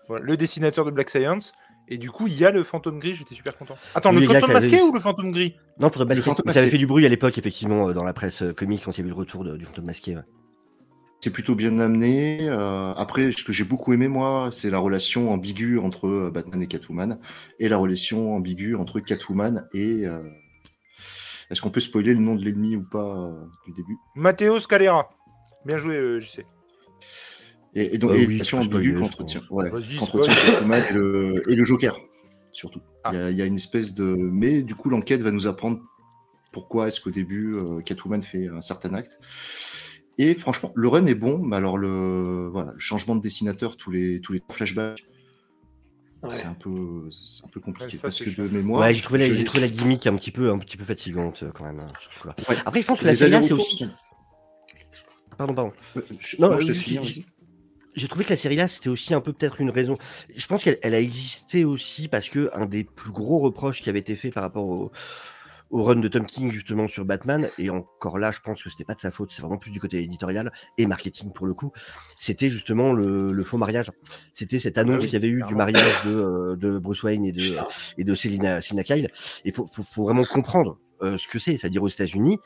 voilà, 0.09 0.25
le 0.25 0.37
dessinateur 0.37 0.85
de 0.85 0.91
Black 0.91 1.11
Science. 1.11 1.53
Et 1.89 1.99
du 1.99 2.11
coup, 2.11 2.27
il 2.27 2.35
y 2.39 2.45
a 2.45 2.51
le 2.51 2.65
fantôme 2.65 2.99
gris, 2.99 3.15
j'étais 3.15 3.35
super 3.35 3.55
content. 3.57 3.77
Attends, 3.95 4.11
Oui, 4.15 4.21
le 4.21 4.27
fantôme 4.27 4.53
masqué 4.53 4.81
ou 4.83 4.93
le 4.93 4.99
fantôme 5.01 5.31
gris? 5.33 5.55
Non, 5.79 5.89
Fantôme 5.91 6.09
Masqué. 6.09 6.23
Fantôme 6.23 6.53
Ça 6.53 6.59
avait 6.61 6.71
fait 6.71 6.79
du 6.79 6.87
bruit 6.87 7.07
à 7.07 7.09
l'époque, 7.09 7.39
effectivement, 7.39 7.89
euh, 7.89 7.93
dans 7.93 8.03
la 8.05 8.13
presse 8.13 8.43
euh, 8.43 8.53
comique, 8.53 8.83
quand 8.85 8.93
il 8.93 8.99
y 8.99 9.01
avait 9.01 9.09
eu 9.09 9.13
le 9.13 9.17
retour 9.19 9.45
de- 9.45 9.57
du 9.57 9.65
Fantôme 9.65 9.85
Masqué. 9.87 10.17
ouais. 10.17 10.23
C'est 11.21 11.31
plutôt 11.31 11.55
bien 11.55 11.79
amené. 11.79 12.39
Euh, 12.49 12.93
après, 12.95 13.33
ce 13.33 13.43
que 13.45 13.53
j'ai 13.53 13.65
beaucoup 13.65 13.93
aimé, 13.93 14.07
moi, 14.09 14.51
c'est 14.53 14.71
la 14.71 14.79
relation 14.79 15.31
ambiguë 15.33 15.79
entre 15.79 16.31
Batman 16.33 16.61
et 16.63 16.67
Catwoman 16.67 17.19
et 17.59 17.69
la 17.69 17.77
relation 17.79 18.35
ambiguë 18.35 18.75
entre 18.75 19.01
Catwoman 19.01 19.67
et. 19.73 20.07
euh, 20.07 20.23
Est-ce 21.51 21.61
qu'on 21.63 21.71
peut 21.71 21.81
spoiler 21.81 22.13
le 22.15 22.21
nom 22.21 22.35
de 22.35 22.45
l'ennemi 22.45 22.75
ou 22.77 22.83
pas 22.83 23.17
euh, 23.29 23.45
du 23.67 23.73
début? 23.73 23.97
Matteo 24.17 24.59
Scalera. 24.61 25.09
Bien 25.65 25.79
joué, 25.79 25.95
euh, 25.97 26.21
JC. 26.21 26.45
Et, 27.77 27.95
et 27.95 27.99
donc, 27.99 28.13
et 28.15 28.27
oui, 28.27 28.41
peux 28.49 28.57
ambiguë 28.57 28.99
qu'entretient 29.01 29.41
pense. 29.49 29.51
ouais. 29.51 29.71
Catwoman 30.23 30.83
et 30.91 30.93
le, 30.93 31.43
et 31.51 31.55
le 31.55 31.65
Joker, 31.65 31.99
surtout. 32.53 32.81
Ah. 33.05 33.11
Il 33.13 33.19
y, 33.19 33.23
a, 33.23 33.31
il 33.31 33.37
y 33.37 33.43
a 33.43 33.45
une 33.45 33.57
espèce 33.57 33.95
de. 33.95 34.05
Mais 34.17 34.63
du 34.63 34.75
coup, 34.75 34.89
l'enquête 34.89 35.23
va 35.23 35.31
nous 35.31 35.47
apprendre 35.47 35.81
pourquoi 36.53 36.89
est-ce 36.89 37.01
qu'au 37.01 37.11
début, 37.11 37.55
euh, 37.55 37.81
Catwoman 37.83 38.23
fait 38.23 38.49
un 38.49 38.61
certain 38.63 38.95
acte. 38.95 39.19
Et 40.19 40.33
franchement, 40.33 40.73
le 40.75 40.89
run 40.89 41.05
est 41.07 41.15
bon, 41.15 41.39
mais 41.45 41.57
alors 41.57 41.77
le, 41.77 42.49
voilà, 42.51 42.73
le 42.73 42.79
changement 42.79 43.15
de 43.17 43.21
dessinateur, 43.21 43.77
tous 43.77 43.91
les, 43.91 44.21
tous 44.21 44.33
les 44.33 44.41
flashbacks, 44.51 45.05
Ouais. 46.23 46.35
c'est 46.35 46.47
un 46.47 46.55
peu, 46.55 46.71
un 47.45 47.49
peu 47.53 47.61
compliqué 47.61 47.93
Ouais, 47.93 47.97
ça, 47.99 48.03
parce 48.05 48.19
que 48.21 48.31
de 48.31 48.49
mémoire. 48.49 48.81
Ouais, 48.81 48.95
j'ai 48.95 49.03
trouvé, 49.03 49.19
la, 49.29 49.33
je 49.35 49.43
trouvé 49.45 49.61
la 49.61 49.69
gimmick 49.69 50.07
un 50.07 50.17
petit 50.17 50.31
peu, 50.31 50.51
un 50.51 50.59
petit 50.59 50.79
peu 50.79 50.83
fatigante 50.85 51.43
euh, 51.43 51.51
quand 51.53 51.65
même. 51.65 51.79
hein, 51.79 51.93
Après, 52.65 52.81
je 52.81 52.87
pense 52.87 52.99
que 52.99 53.05
la 53.05 53.15
série 53.15 53.47
c'est 53.47 53.53
aussi. 53.53 53.87
Pardon, 55.37 55.55
pardon. 55.55 55.73
Euh, 55.97 56.01
je- 56.19 56.37
Non, 56.41 56.49
non, 56.51 56.59
je 56.59 56.67
te 56.69 56.73
vas-y. 56.73 57.27
J'ai 57.97 58.09
trouvé 58.09 58.25
que 58.25 58.31
la 58.31 58.37
série 58.37 58.57
là, 58.57 58.69
c'était 58.69 58.89
aussi 58.89 59.15
un 59.15 59.21
peu 59.21 59.33
peut-être 59.33 59.61
une 59.61 59.71
raison. 59.71 59.97
Je 60.35 60.47
pense 60.47 60.63
qu'elle 60.63 60.79
elle 60.83 60.95
a 60.95 61.01
existé 61.01 61.65
aussi 61.65 62.09
parce 62.09 62.29
que 62.29 62.51
un 62.55 62.67
des 62.67 62.85
plus 62.85 63.11
gros 63.11 63.39
reproches 63.39 63.83
qui 63.83 63.91
avait 63.91 64.01
été 64.01 64.15
fait 64.15 64.31
par 64.31 64.43
rapport 64.43 64.67
au, 64.67 64.93
au 65.71 65.83
run 65.83 65.97
de 65.97 66.09
Tom 66.09 66.27
King 66.27 66.51
justement 66.51 66.89
sur 66.89 67.05
Batman, 67.05 67.49
et 67.59 67.71
encore 67.71 68.19
là, 68.19 68.31
je 68.31 68.41
pense 68.41 68.63
que 68.63 68.71
c'était 68.71 68.85
pas 68.85 68.95
de 68.95 69.01
sa 69.01 69.11
faute, 69.11 69.33
c'est 69.33 69.43
vraiment 69.43 69.59
plus 69.59 69.71
du 69.71 69.81
côté 69.81 70.03
éditorial 70.03 70.53
et 70.79 70.87
marketing 70.87 71.33
pour 71.33 71.47
le 71.47 71.55
coup. 71.55 71.73
C'était 72.19 72.49
justement 72.49 72.93
le, 72.93 73.33
le 73.33 73.45
faux 73.45 73.59
mariage. 73.59 73.91
C'était 74.33 74.59
cette 74.59 74.79
annonce 74.79 74.97
Ah 74.97 75.01
oui, 75.01 75.07
qu'il 75.07 75.15
y 75.15 75.17
avait 75.17 75.29
eu 75.29 75.43
du 75.47 75.55
mariage 75.55 76.05
de, 76.05 76.15
euh, 76.15 76.57
de 76.57 76.79
Bruce 76.79 77.03
Wayne 77.03 77.25
et 77.25 77.33
de, 77.33 77.57
et 77.99 78.05
de 78.05 78.15
Selina, 78.15 78.61
Selina 78.61 78.85
Kyle. 78.85 79.09
Et 79.45 79.53
faut, 79.53 79.67
faut, 79.67 79.83
faut 79.83 80.05
vraiment 80.05 80.25
comprendre 80.25 80.79
euh, 81.03 81.19
ce 81.19 81.27
que 81.27 81.39
c'est. 81.39 81.57
C'est-à-dire 81.57 81.83
aux 81.83 81.89
États-Unis, 81.89 82.39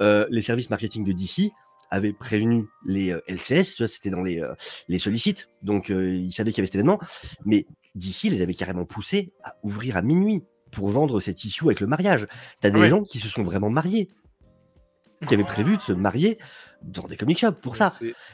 euh, 0.00 0.26
les 0.30 0.42
services 0.42 0.70
marketing 0.70 1.04
de 1.04 1.12
DC 1.12 1.52
avaient 1.94 2.12
prévenu 2.12 2.66
les 2.84 3.12
euh, 3.12 3.20
LCS, 3.28 3.74
tu 3.74 3.82
vois, 3.82 3.88
c'était 3.88 4.10
dans 4.10 4.22
les, 4.22 4.40
euh, 4.40 4.52
les 4.88 4.98
sollicites, 4.98 5.48
donc 5.62 5.90
euh, 5.90 6.08
ils 6.14 6.32
savaient 6.32 6.50
qu'il 6.52 6.58
y 6.58 6.62
avait 6.62 6.66
cet 6.66 6.74
événement, 6.76 6.98
mais 7.44 7.66
DC 7.94 8.24
les 8.24 8.42
avait 8.42 8.54
carrément 8.54 8.84
poussés 8.84 9.32
à 9.42 9.56
ouvrir 9.62 9.96
à 9.96 10.02
minuit 10.02 10.42
pour 10.72 10.88
vendre 10.88 11.20
cette 11.20 11.44
issue 11.44 11.64
avec 11.64 11.80
le 11.80 11.86
mariage. 11.86 12.26
T'as 12.60 12.70
des 12.70 12.80
Ouais. 12.80 12.88
gens 12.88 13.02
qui 13.02 13.20
se 13.20 13.28
sont 13.28 13.42
vraiment 13.44 13.70
mariés, 13.70 14.08
qui 15.28 15.34
avaient 15.34 15.44
prévu 15.44 15.76
de 15.76 15.82
se 15.82 15.92
marier 15.92 16.38
dans 16.82 17.06
des 17.06 17.16
comic 17.16 17.38
shops 17.38 17.60
pour 17.62 17.76
ça. 17.76 17.90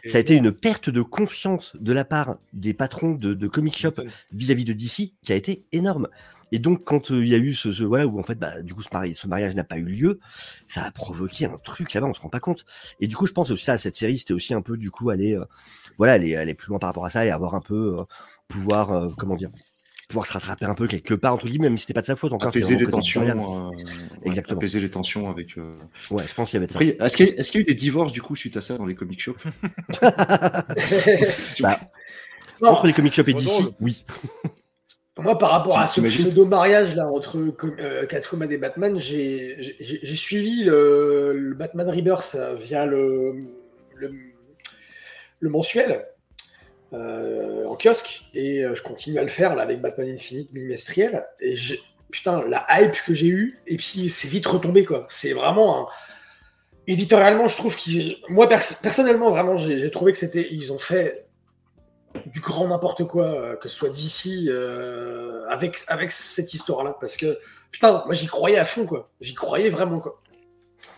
Ça 0.07 0.17
a 0.17 0.21
été 0.21 0.35
une 0.35 0.51
perte 0.51 0.91
de 0.91 1.03
confiance 1.03 1.77
de 1.79 1.93
la 1.93 2.05
part 2.05 2.39
des 2.53 2.75
patrons 2.75 3.13
de, 3.13 3.35
de 3.35 3.47
comic 3.47 3.77
shop 3.77 3.91
M'étonne. 3.91 4.11
vis-à-vis 4.33 4.65
de 4.65 4.73
DC 4.73 5.13
qui 5.23 5.33
a 5.33 5.37
été 5.37 5.67
énorme. 5.73 6.09
Et 6.53 6.59
donc, 6.59 6.85
quand 6.85 7.11
euh, 7.13 7.25
il 7.25 7.29
y 7.31 7.35
a 7.35 7.39
eu 7.39 7.55
ce, 7.55 7.73
ce- 7.73 7.85
voilà, 7.85 8.07
où 8.07 8.19
en 8.19 8.23
fait, 8.23 8.35
bah, 8.37 8.61
du 8.63 8.75
coup, 8.75 8.83
ce, 8.83 8.89
mari- 8.93 9.15
ce 9.15 9.27
mariage 9.29 9.55
n'a 9.55 9.65
pas 9.65 9.77
eu 9.79 9.85
lieu, 9.85 10.19
ça 10.67 10.83
a 10.83 10.91
provoqué 10.91 11.47
un 11.47 11.57
truc 11.57 11.93
là-bas, 11.95 12.07
on 12.09 12.15
se 12.15 12.21
rend 12.21 12.29
pas 12.29 12.41
compte. 12.41 12.65
Et 13.01 13.07
du 13.07 13.17
coup, 13.17 13.27
je 13.27 13.33
pense 13.33 13.51
aussi 13.51 13.65
ça, 13.65 13.79
cette 13.79 13.97
série, 13.97 14.19
c'était 14.19 14.35
aussi 14.35 14.53
un 14.55 14.63
peu, 14.63 14.77
du 14.77 14.91
coup, 14.91 15.11
aller, 15.11 15.35
euh, 15.37 15.45
voilà, 15.99 16.15
aller, 16.15 16.35
aller 16.37 16.55
plus 16.55 16.69
loin 16.71 16.79
par 16.79 16.89
rapport 16.89 17.05
à 17.07 17.11
ça 17.11 17.25
et 17.25 17.31
avoir 17.31 17.55
un 17.55 17.61
peu, 17.61 17.99
euh, 18.01 18.05
pouvoir, 18.49 18.91
euh, 18.93 19.09
comment 19.17 19.37
dire, 19.37 19.51
pouvoir 20.09 20.27
se 20.27 20.33
rattraper 20.33 20.65
un 20.65 20.75
peu 20.75 20.89
quelque 20.89 21.15
part, 21.15 21.35
entre 21.35 21.47
guillemets, 21.47 21.69
même 21.69 21.79
si 21.79 21.83
c'était 21.83 21.93
pas 21.95 22.01
de 22.01 22.07
sa 22.07 22.17
faute 22.17 22.33
encore. 22.33 22.49
Apaiser 22.49 22.77
les 22.77 22.85
tensions. 22.89 23.23
euh, 23.23 23.69
ouais, 23.69 24.19
Exactement. 24.25 24.59
apaiser 24.59 24.81
les 24.81 24.91
tensions 24.91 25.31
avec. 25.31 25.57
euh, 25.57 25.77
Ouais, 26.11 26.25
je 26.27 26.35
pense 26.35 26.51
qu'il 26.51 26.57
y 26.57 26.59
avait 26.59 26.67
de 26.67 26.73
ça. 26.73 26.81
Est-ce 26.81 27.17
qu'il 27.17 27.27
y, 27.27 27.31
a- 27.31 27.35
est-ce 27.37 27.53
qu'il 27.53 27.61
y 27.61 27.63
a 27.63 27.65
eu 27.65 27.67
des 27.67 27.75
divorces 27.75 28.11
du 28.11 28.21
coup 28.21 28.35
suite 28.35 28.57
à 28.57 28.61
ça 28.61 28.77
dans 28.77 28.87
les 28.87 28.97
comic 28.97 29.21
shops 29.21 29.37
Bah, 31.61 31.79
entre 32.63 32.87
les 32.89 32.93
comic 32.93 33.13
shops 33.15 33.29
et 33.29 33.35
drôle. 33.35 33.73
oui. 33.81 34.05
Moi, 35.19 35.37
par 35.37 35.51
rapport 35.51 35.79
à 35.79 35.87
ce 35.87 36.01
pseudo-mariage 36.01 36.95
là 36.95 37.07
entre 37.07 37.37
euh, 37.39 38.07
Catwoman 38.07 38.51
et 38.51 38.57
Batman, 38.57 38.99
j'ai 38.99 39.59
suivi 40.17 40.65
le, 40.65 41.35
le 41.37 41.55
Batman 41.55 41.91
Rebirth 41.91 42.37
euh, 42.39 42.55
via 42.55 42.87
le, 42.87 43.35
le, 43.97 44.13
le 45.41 45.49
mensuel 45.51 46.07
euh, 46.95 47.67
en 47.67 47.77
kiosque 47.77 48.23
et 48.33 48.65
euh, 48.65 48.75
je 48.75 48.83
continue 48.83 49.19
à 49.19 49.23
le 49.23 49.29
faire 49.29 49.55
là 49.55 49.63
avec 49.63 49.81
Batman 49.83 50.09
Infinite 50.09 50.53
bimestriel 50.55 51.25
et 51.41 51.55
putain 52.11 52.43
la 52.49 52.67
hype 52.71 52.97
que 53.05 53.13
j'ai 53.13 53.29
eue 53.29 53.59
et 53.67 53.77
puis 53.77 54.09
c'est 54.09 54.29
vite 54.29 54.47
retombé 54.47 54.85
quoi. 54.85 55.07
C'est 55.11 55.33
vraiment 55.33 55.83
un... 55.83 55.87
éditorialement 56.87 57.47
je 57.47 57.57
trouve 57.57 57.77
qu'ils 57.77 58.17
moi 58.29 58.49
pers- 58.49 58.81
personnellement 58.83 59.31
vraiment 59.31 59.57
j'ai 59.57 59.91
trouvé 59.91 60.13
que 60.13 60.19
c'était 60.19 60.49
ils 60.51 60.73
ont 60.73 60.79
fait 60.79 61.27
du 62.27 62.41
grand 62.41 62.69
n'importe 62.69 63.05
quoi, 63.05 63.25
euh, 63.27 63.57
que 63.57 63.69
ce 63.69 63.77
soit 63.77 63.89
d'ici, 63.91 64.47
euh, 64.49 65.45
avec, 65.49 65.79
avec 65.89 66.13
cette 66.13 66.53
histoire-là. 66.55 66.97
Parce 67.01 67.17
que, 67.17 67.39
putain, 67.71 68.03
moi 68.07 68.15
j'y 68.15 68.27
croyais 68.27 68.59
à 68.59 68.65
fond, 68.65 68.87
quoi. 68.87 69.11
J'y 69.21 69.35
croyais 69.35 69.71
vraiment, 69.71 70.01
quoi. 70.01 70.21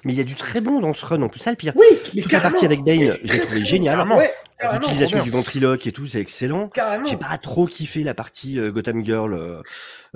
Mais 0.05 0.13
il 0.13 0.17
y 0.17 0.21
a 0.21 0.25
du 0.25 0.35
très 0.35 0.61
bon 0.61 0.81
dans 0.81 0.95
ce 0.95 1.05
run, 1.05 1.23
en 1.23 1.29
plus, 1.29 1.41
ça 1.41 1.51
le 1.51 1.57
pire. 1.57 1.73
Oui, 1.77 1.87
mais 2.15 2.23
Toute 2.23 2.33
la 2.33 2.41
partie 2.41 2.65
avec 2.65 2.83
Bane, 2.83 3.19
j'ai 3.23 3.41
trouvé 3.41 3.63
génial. 3.63 3.99
Ouais, 4.17 4.33
carrément, 4.59 4.81
L'utilisation 4.81 5.23
du 5.23 5.31
ventriloque 5.31 5.87
et 5.87 5.93
tout, 5.93 6.07
c'est 6.07 6.21
excellent. 6.21 6.69
carrément. 6.69 7.05
J'ai 7.05 7.17
pas 7.17 7.37
trop 7.39 7.67
kiffé 7.67 8.03
la 8.03 8.15
partie 8.15 8.59
euh, 8.59 8.73
Gotham 8.73 9.05
Girl 9.05 9.33
euh, 9.35 9.61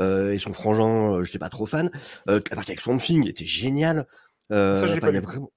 euh, 0.01 0.33
et 0.33 0.39
son 0.39 0.53
frangin, 0.53 1.15
euh, 1.15 1.23
j'étais 1.25 1.39
pas 1.39 1.49
trop 1.49 1.67
fan. 1.67 1.91
Euh, 2.29 2.41
la 2.51 2.57
partie 2.57 2.73
avec 2.73 2.81
Swamp 2.81 2.99
Thing 2.99 3.29
était 3.29 3.45
géniale. 3.45 4.07
Euh, 4.53 4.75
Ça, 4.77 4.87
je 4.87 4.93
l'ai 4.93 4.99
enfin, 5.03 5.13
pas 5.13 5.21
vraiment... 5.21 5.51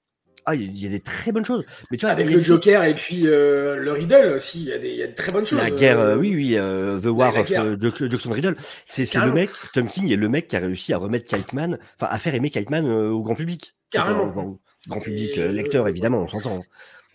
Ah, 0.45 0.55
il 0.55 0.61
y 0.61 0.65
a- 0.65 0.67
il 0.71 0.83
y 0.83 0.85
a 0.85 0.89
des 0.89 0.99
très 0.99 1.31
bonnes 1.31 1.45
choses. 1.45 1.65
Mais 1.91 1.97
tu 1.97 2.05
vois, 2.05 2.11
Avec 2.11 2.29
le 2.29 2.41
Joker 2.41 2.83
et 2.85 2.93
puis 2.95 3.27
euh, 3.27 3.75
le 3.75 3.91
Riddle 3.91 4.33
aussi, 4.35 4.59
il 4.61 4.65
y, 4.67 4.73
a 4.73 4.77
des- 4.77 4.89
il 4.89 4.95
y 4.97 5.03
a 5.03 5.07
de 5.07 5.13
très 5.15 5.31
bonnes 5.31 5.45
choses. 5.45 5.59
La 5.59 5.69
guerre, 5.71 5.99
euh, 5.99 6.15
euh, 6.15 6.17
oui, 6.17 6.33
oui, 6.35 6.55
euh, 6.57 6.99
The 6.99 7.05
War 7.05 7.35
of 7.35 7.51
euh, 7.51 7.77
Jackson 8.09 8.31
Riddle. 8.31 8.55
C'est 8.85 9.13
le 9.15 9.31
mec, 9.31 9.49
Tom 9.73 9.87
King 9.87 10.11
est 10.11 10.15
le 10.15 10.29
mec 10.29 10.47
qui 10.47 10.55
a 10.55 10.59
réussi 10.59 10.93
à 10.93 10.97
remettre 10.97 11.25
Kiteman, 11.25 11.77
enfin 11.99 12.07
à 12.11 12.19
faire 12.19 12.33
aimer 12.35 12.49
Kiteman 12.49 12.85
euh, 12.87 13.09
au 13.09 13.21
grand 13.21 13.35
public. 13.35 13.75
Carrément. 13.91 14.25
un- 14.25 14.27
bon, 14.27 14.59
grand 14.87 15.01
public, 15.01 15.37
euh, 15.37 15.51
lecteur 15.51 15.87
évidemment, 15.87 16.21
on 16.23 16.27
s'entend. 16.27 16.61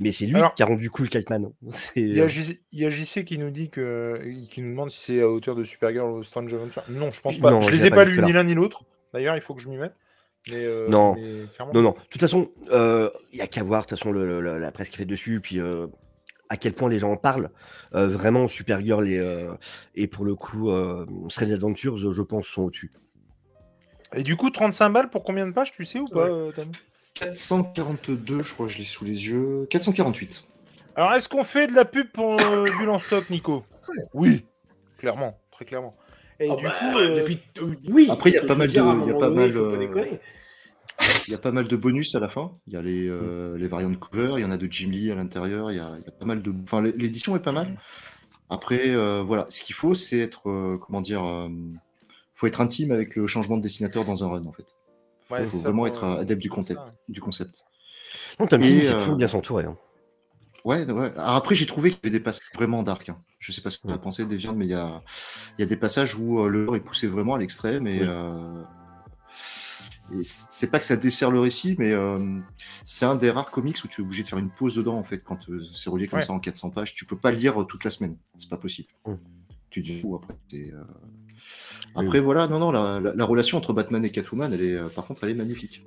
Mais 0.00 0.10
c'est 0.10 0.26
lui 0.26 0.34
Alors- 0.36 0.54
qui 0.54 0.62
a 0.62 0.66
rendu 0.66 0.90
cool 0.90 1.08
Kiteman. 1.08 1.50
Il 1.96 2.14
y, 2.16 2.20
a 2.20 2.26
J- 2.26 2.58
il 2.72 2.80
y 2.80 2.84
a 2.84 2.90
JC 2.90 3.24
qui 3.24 3.38
nous 3.38 3.50
dit 3.50 3.70
que 3.70 4.20
qui 4.50 4.60
nous 4.60 4.70
demande 4.70 4.90
si 4.90 5.00
c'est 5.00 5.20
à 5.20 5.28
hauteur 5.28 5.54
de 5.54 5.62
Supergirl 5.64 6.10
ou 6.10 6.24
Strange 6.24 6.52
Adventure. 6.52 6.82
Non, 6.88 7.12
je 7.12 7.20
pense 7.20 7.38
pas. 7.38 7.50
Non, 7.52 7.60
je 7.62 7.70
les 7.70 7.86
ai 7.86 7.90
pas 7.90 7.96
pas 7.96 8.04
lus 8.04 8.20
ni 8.22 8.32
l'un 8.32 8.42
ni 8.42 8.54
l'autre. 8.54 8.82
D'ailleurs, 9.12 9.36
il 9.36 9.40
faut 9.40 9.54
que 9.54 9.60
je 9.62 9.68
m'y 9.68 9.76
mette. 9.76 9.92
Mais, 10.48 10.64
euh, 10.64 10.88
Non. 10.88 11.14
mais. 11.14 11.46
Non, 11.72 11.80
non. 11.82 11.90
De 11.92 11.96
toute 12.10 12.20
façon, 12.20 12.50
il 12.70 13.38
y 13.38 13.40
a 13.40 13.46
qu'à 13.46 13.62
voir, 13.62 13.82
de 13.82 13.88
toute 13.88 13.98
façon, 13.98 14.12
le- 14.12 14.40
le- 14.40 14.58
la 14.58 14.72
presse 14.72 14.90
qui 14.90 14.98
fait 14.98 15.04
dessus, 15.04 15.40
puis 15.40 15.58
euh, 15.60 15.86
à 16.50 16.56
quel 16.56 16.74
point 16.74 16.88
les 16.90 16.98
gens 16.98 17.10
en 17.12 17.16
parlent. 17.16 17.50
Euh, 17.94 18.06
vraiment, 18.08 18.46
Supergirl 18.48 19.08
et, 19.08 19.18
euh, 19.18 19.54
et 19.94 20.06
pour 20.06 20.24
le 20.24 20.34
coup, 20.34 20.70
euh, 20.70 21.06
Strange 21.30 21.52
Adventures, 21.52 22.12
je 22.12 22.22
pense, 22.22 22.46
sont 22.46 22.62
au-dessus. 22.62 22.92
Et 24.14 24.22
du 24.22 24.36
coup, 24.36 24.50
35 24.50 24.90
balles 24.90 25.10
pour 25.10 25.24
combien 25.24 25.46
de 25.46 25.52
pages, 25.52 25.72
tu 25.72 25.84
sais 25.84 25.98
ou 25.98 26.06
pas, 26.06 26.28
euh, 26.28 26.52
Tom? 26.52 26.70
442, 27.14 28.42
je 28.42 28.52
crois 28.54 28.66
que 28.66 28.72
je 28.72 28.78
l'ai 28.78 28.84
sous 28.84 29.04
les 29.04 29.28
yeux. 29.28 29.66
448. 29.70 30.44
Alors, 30.96 31.12
est-ce 31.14 31.28
qu'on 31.28 31.42
fait 31.42 31.66
de 31.66 31.72
la 31.74 31.84
pub 31.84 32.08
pour 32.12 32.40
euh, 32.40 32.64
Bulle 32.78 32.90
en 32.90 32.98
stock, 32.98 33.28
Nico? 33.30 33.64
Oui, 34.12 34.44
clairement, 34.98 35.38
très 35.50 35.64
clairement. 35.64 35.94
Et 36.40 36.48
ah 36.50 36.56
du 36.56 36.64
bah, 36.64 36.74
coup, 36.78 36.98
euh, 36.98 37.20
depuis- 37.20 37.40
oui. 37.88 38.08
Après, 38.10 38.30
il 38.30 38.34
y 38.34 38.38
a 38.38 38.44
pas 38.44 38.54
mal 38.56 38.70
de- 38.70 38.78
à 38.78 38.82
un 38.82 38.86
il 38.86 38.88
y 38.88 39.02
a 39.02 39.06
moment 39.06 39.18
pas 39.20 39.28
donné, 39.28 39.40
mal, 39.40 39.52
faut 39.52 39.70
pas 39.70 39.76
déconner. 39.78 40.20
Il 41.26 41.30
y 41.30 41.34
a 41.34 41.38
pas 41.38 41.52
mal 41.52 41.66
de 41.68 41.76
bonus 41.76 42.14
à 42.14 42.20
la 42.20 42.28
fin. 42.28 42.52
Il 42.66 42.74
y 42.74 42.76
a 42.76 42.82
les, 42.82 43.08
euh, 43.08 43.56
les 43.58 43.68
variantes 43.68 43.98
cover, 43.98 44.34
il 44.36 44.40
y 44.42 44.44
en 44.44 44.50
a 44.50 44.56
de 44.56 44.68
Jim 44.70 44.90
Lee 44.90 45.10
à 45.10 45.14
l'intérieur. 45.14 45.70
Il 45.70 45.76
y 45.76 45.80
a, 45.80 45.96
il 45.98 46.04
y 46.04 46.08
a 46.08 46.12
pas 46.12 46.24
mal 46.26 46.42
de. 46.42 46.54
Enfin, 46.62 46.82
l'é- 46.82 46.92
l'édition 46.92 47.34
est 47.36 47.40
pas 47.40 47.52
mal. 47.52 47.78
Après, 48.50 48.90
euh, 48.90 49.22
voilà, 49.22 49.46
ce 49.48 49.62
qu'il 49.62 49.74
faut, 49.74 49.94
c'est 49.94 50.18
être, 50.18 50.48
euh, 50.50 50.78
comment 50.78 51.00
dire, 51.00 51.24
euh, 51.24 51.48
faut 52.34 52.46
être 52.46 52.60
intime 52.60 52.92
avec 52.92 53.16
le 53.16 53.26
changement 53.26 53.56
de 53.56 53.62
dessinateur 53.62 54.04
dans 54.04 54.22
un 54.24 54.28
run, 54.28 54.44
en 54.46 54.52
fait. 54.52 54.76
ouais, 55.30 55.42
Il 55.42 55.46
faut 55.48 55.58
vraiment 55.58 55.78
pour- 55.78 55.86
être 55.88 56.04
adepte 56.04 56.42
du 56.42 56.50
concept. 56.50 56.80
ça. 56.86 56.94
Du 57.08 57.20
concept. 57.20 57.64
King, 58.38 58.48
c'est 58.60 58.88
euh, 58.92 59.00
toujours 59.00 59.16
bien 59.16 59.28
s'entourer. 59.28 59.64
Hein. 59.64 59.76
Ouais, 60.64 60.84
ouais. 60.90 61.12
Alors 61.16 61.34
après, 61.36 61.54
j'ai 61.54 61.66
trouvé 61.66 61.90
qu'il 61.90 61.98
y 62.04 62.06
avait 62.06 62.18
des 62.18 62.22
passages 62.22 62.46
vraiment 62.54 62.82
dark. 62.82 63.08
hein. 63.08 63.18
Je 63.44 63.52
sais 63.52 63.60
pas 63.60 63.68
ce 63.68 63.76
que 63.78 63.86
tu 63.86 63.92
as 63.92 63.98
pensé 63.98 64.24
des 64.24 64.36
viandes, 64.36 64.56
mais 64.56 64.64
il 64.64 64.70
y 64.70 64.74
a, 64.74 65.02
il 65.58 65.60
y 65.60 65.64
a 65.64 65.66
des 65.66 65.76
passages 65.76 66.14
où 66.16 66.38
euh, 66.40 66.48
le 66.48 66.64
lore 66.64 66.76
est 66.76 66.80
poussé 66.80 67.06
vraiment 67.06 67.34
à 67.34 67.38
l'extrême 67.38 67.86
et, 67.86 68.00
Oui. 68.00 68.06
euh, 68.08 68.62
et 70.12 70.22
c'est 70.22 70.70
pas 70.70 70.78
que 70.78 70.86
ça 70.86 70.96
dessert 70.96 71.30
le 71.30 71.40
récit, 71.40 71.76
mais 71.78 71.92
euh, 71.92 72.38
c'est 72.86 73.04
un 73.04 73.16
des 73.16 73.30
rares 73.30 73.50
comics 73.50 73.76
où 73.84 73.88
tu 73.88 74.00
es 74.00 74.04
obligé 74.04 74.22
de 74.22 74.28
faire 74.28 74.38
une 74.38 74.48
pause 74.50 74.76
dedans 74.76 74.96
en 74.96 75.04
fait 75.04 75.22
quand 75.22 75.48
euh, 75.50 75.62
c'est 75.74 75.90
relié 75.90 76.08
comme 76.08 76.20
Ouais. 76.20 76.24
ça 76.24 76.32
en 76.32 76.40
400 76.40 76.70
pages. 76.70 76.94
Tu 76.94 77.04
peux 77.04 77.16
pas 77.18 77.32
le 77.32 77.36
lire 77.38 77.60
euh, 77.60 77.64
toute 77.64 77.84
la 77.84 77.90
semaine, 77.90 78.16
c'est 78.38 78.48
pas 78.48 78.56
possible. 78.56 78.88
Tu 79.68 79.82
dis 79.82 80.02
après. 80.14 80.34
Après 81.96 82.20
voilà, 82.20 82.48
non 82.48 82.58
non, 82.58 82.70
la, 82.72 82.98
la- 83.00 83.14
la 83.14 83.24
relation 83.26 83.58
entre 83.58 83.72
Batman 83.74 84.02
et 84.04 84.10
Catwoman, 84.10 84.52
elle 84.54 84.62
est, 84.62 84.94
par 84.94 85.04
contre, 85.06 85.24
elle 85.24 85.30
est 85.30 85.34
magnifique. 85.34 85.84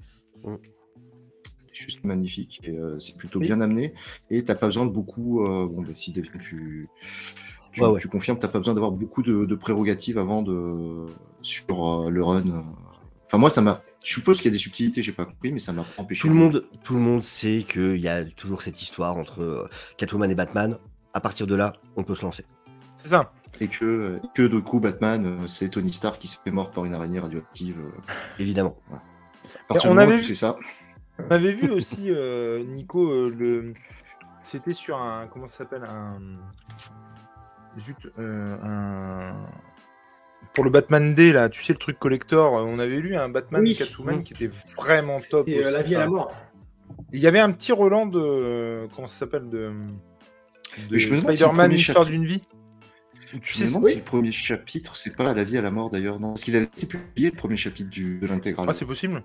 C'est 1.77 1.83
juste 1.85 2.03
magnifique 2.05 2.59
et 2.63 2.71
euh, 2.77 2.97
c'est 2.99 3.15
plutôt 3.17 3.39
Oui. 3.39 3.45
bien 3.47 3.61
amené. 3.61 3.93
Et 4.31 4.43
t'as 4.43 4.55
pas 4.55 4.65
besoin 4.67 4.85
de 4.85 4.91
beaucoup. 4.91 5.45
euh, 5.45 5.67
bon, 5.67 5.81
bah, 5.83 5.89
si 5.93 6.11
tu 6.13 6.21
tu, 6.21 6.87
Ouais, 7.79 7.87
ouais. 7.89 7.99
tu 7.99 8.07
confirmes, 8.07 8.39
t'as 8.39 8.47
pas 8.47 8.57
besoin 8.57 8.73
d'avoir 8.73 8.91
beaucoup 8.91 9.21
de, 9.21 9.45
de 9.45 9.55
prérogatives 9.55 10.17
avant 10.17 10.41
de 10.41 11.05
sur 11.43 11.87
euh, 11.87 12.09
le 12.09 12.23
run. 12.23 12.65
Enfin 13.25 13.37
moi, 13.37 13.49
ça 13.51 13.61
m'a. 13.61 13.81
Je 14.03 14.13
suppose 14.13 14.37
qu'il 14.37 14.45
y 14.45 14.47
a 14.47 14.51
des 14.53 14.57
subtilités, 14.57 15.01
j'ai 15.03 15.11
pas 15.11 15.25
compris, 15.25 15.51
mais 15.53 15.59
ça 15.59 15.73
m'a 15.73 15.83
empêché. 15.97 16.21
Tout 16.21 16.29
le 16.29 16.33
monde, 16.33 16.63
tout 16.83 16.93
le 16.95 16.99
monde 17.01 17.23
sait 17.23 17.65
qu'il 17.69 17.97
y 17.97 18.07
a 18.07 18.23
toujours 18.23 18.61
cette 18.63 18.81
histoire 18.81 19.17
entre 19.17 19.69
Catwoman 19.97 20.31
et 20.31 20.35
Batman. 20.35 20.77
À 21.13 21.19
partir 21.19 21.45
de 21.45 21.53
là, 21.55 21.73
on 21.97 22.03
peut 22.03 22.15
se 22.15 22.21
lancer. 22.23 22.45
C'est 22.95 23.09
ça. 23.09 23.29
Et 23.59 23.67
que, 23.67 24.19
que 24.33 24.41
de 24.43 24.59
coup, 24.59 24.79
Batman, 24.79 25.37
c'est 25.47 25.69
Tony 25.69 25.91
Stark 25.91 26.19
qui 26.19 26.27
se 26.27 26.37
fait 26.43 26.51
mort 26.51 26.71
par 26.71 26.85
une 26.85 26.93
araignée 26.93 27.19
radioactive. 27.19 27.77
Évidemment. 28.39 28.77
À 28.91 28.97
partir 29.67 29.89
on 29.91 29.93
du 29.93 29.99
moment 29.99 30.01
avait 30.01 30.13
où 30.13 30.15
tu 30.15 30.21
vu- 30.21 30.27
sais 30.35 30.39
ça. 30.39 30.55
On 31.19 31.31
avait 31.31 31.53
vu 31.53 31.69
aussi, 31.71 32.05
euh, 32.11 32.63
Nico, 32.63 33.09
euh, 33.09 33.33
le... 33.37 33.73
c'était 34.39 34.73
sur 34.73 34.97
un. 34.97 35.27
Comment 35.27 35.47
ça 35.49 35.59
s'appelle 35.59 35.83
Un. 35.83 36.19
Zut, 37.79 37.97
euh, 38.19 38.55
un. 38.63 39.33
Pour 40.53 40.63
le 40.63 40.69
Batman 40.69 41.13
D, 41.15 41.33
là, 41.33 41.49
tu 41.49 41.63
sais, 41.63 41.73
le 41.73 41.79
truc 41.79 41.99
collector, 41.99 42.53
on 42.53 42.79
avait 42.79 42.99
lu 42.99 43.15
un 43.15 43.29
Batman 43.29 43.61
Oui. 43.63 43.75
Catwoman 43.75 44.23
qui 44.23 44.33
était 44.33 44.49
vraiment 44.77 45.17
top. 45.29 45.47
Et 45.47 45.61
la 45.61 45.81
vie 45.81 45.95
à 45.95 45.99
la 45.99 46.07
mort. 46.07 46.31
Il 47.11 47.19
y 47.19 47.27
avait 47.27 47.39
un 47.39 47.51
petit 47.51 47.71
Roland 47.71 48.05
de. 48.05 48.85
Comment 48.95 49.07
ça 49.07 49.19
s'appelle 49.19 49.49
De. 49.49 49.71
de 50.89 50.93
me 50.93 50.97
Spider-Man, 50.99 51.55
premier 51.55 51.75
Histoire 51.75 52.05
chapitre- 52.05 52.11
d'une 52.11 52.25
vie. 52.25 52.41
Tu 53.29 53.39
Je 53.41 53.61
me 53.61 53.65
sais, 53.65 53.73
demande 53.73 53.83
oui. 53.85 53.91
si 53.91 53.97
le 53.97 54.03
premier 54.03 54.31
chapitre, 54.31 54.95
c'est 54.95 55.15
pas 55.17 55.33
La 55.33 55.43
vie 55.43 55.57
à 55.57 55.61
la 55.61 55.69
mort 55.71 55.89
d'ailleurs. 55.89 56.19
Non, 56.19 56.29
parce 56.29 56.43
qu'il 56.45 56.55
a 56.55 56.59
été 56.61 56.85
publié 56.85 57.29
le 57.31 57.35
premier 57.35 57.57
chapitre 57.57 57.89
du, 57.89 58.19
de 58.19 58.27
l'intégrale. 58.27 58.65
Ah, 58.69 58.73
c'est 58.73 58.85
possible. 58.85 59.21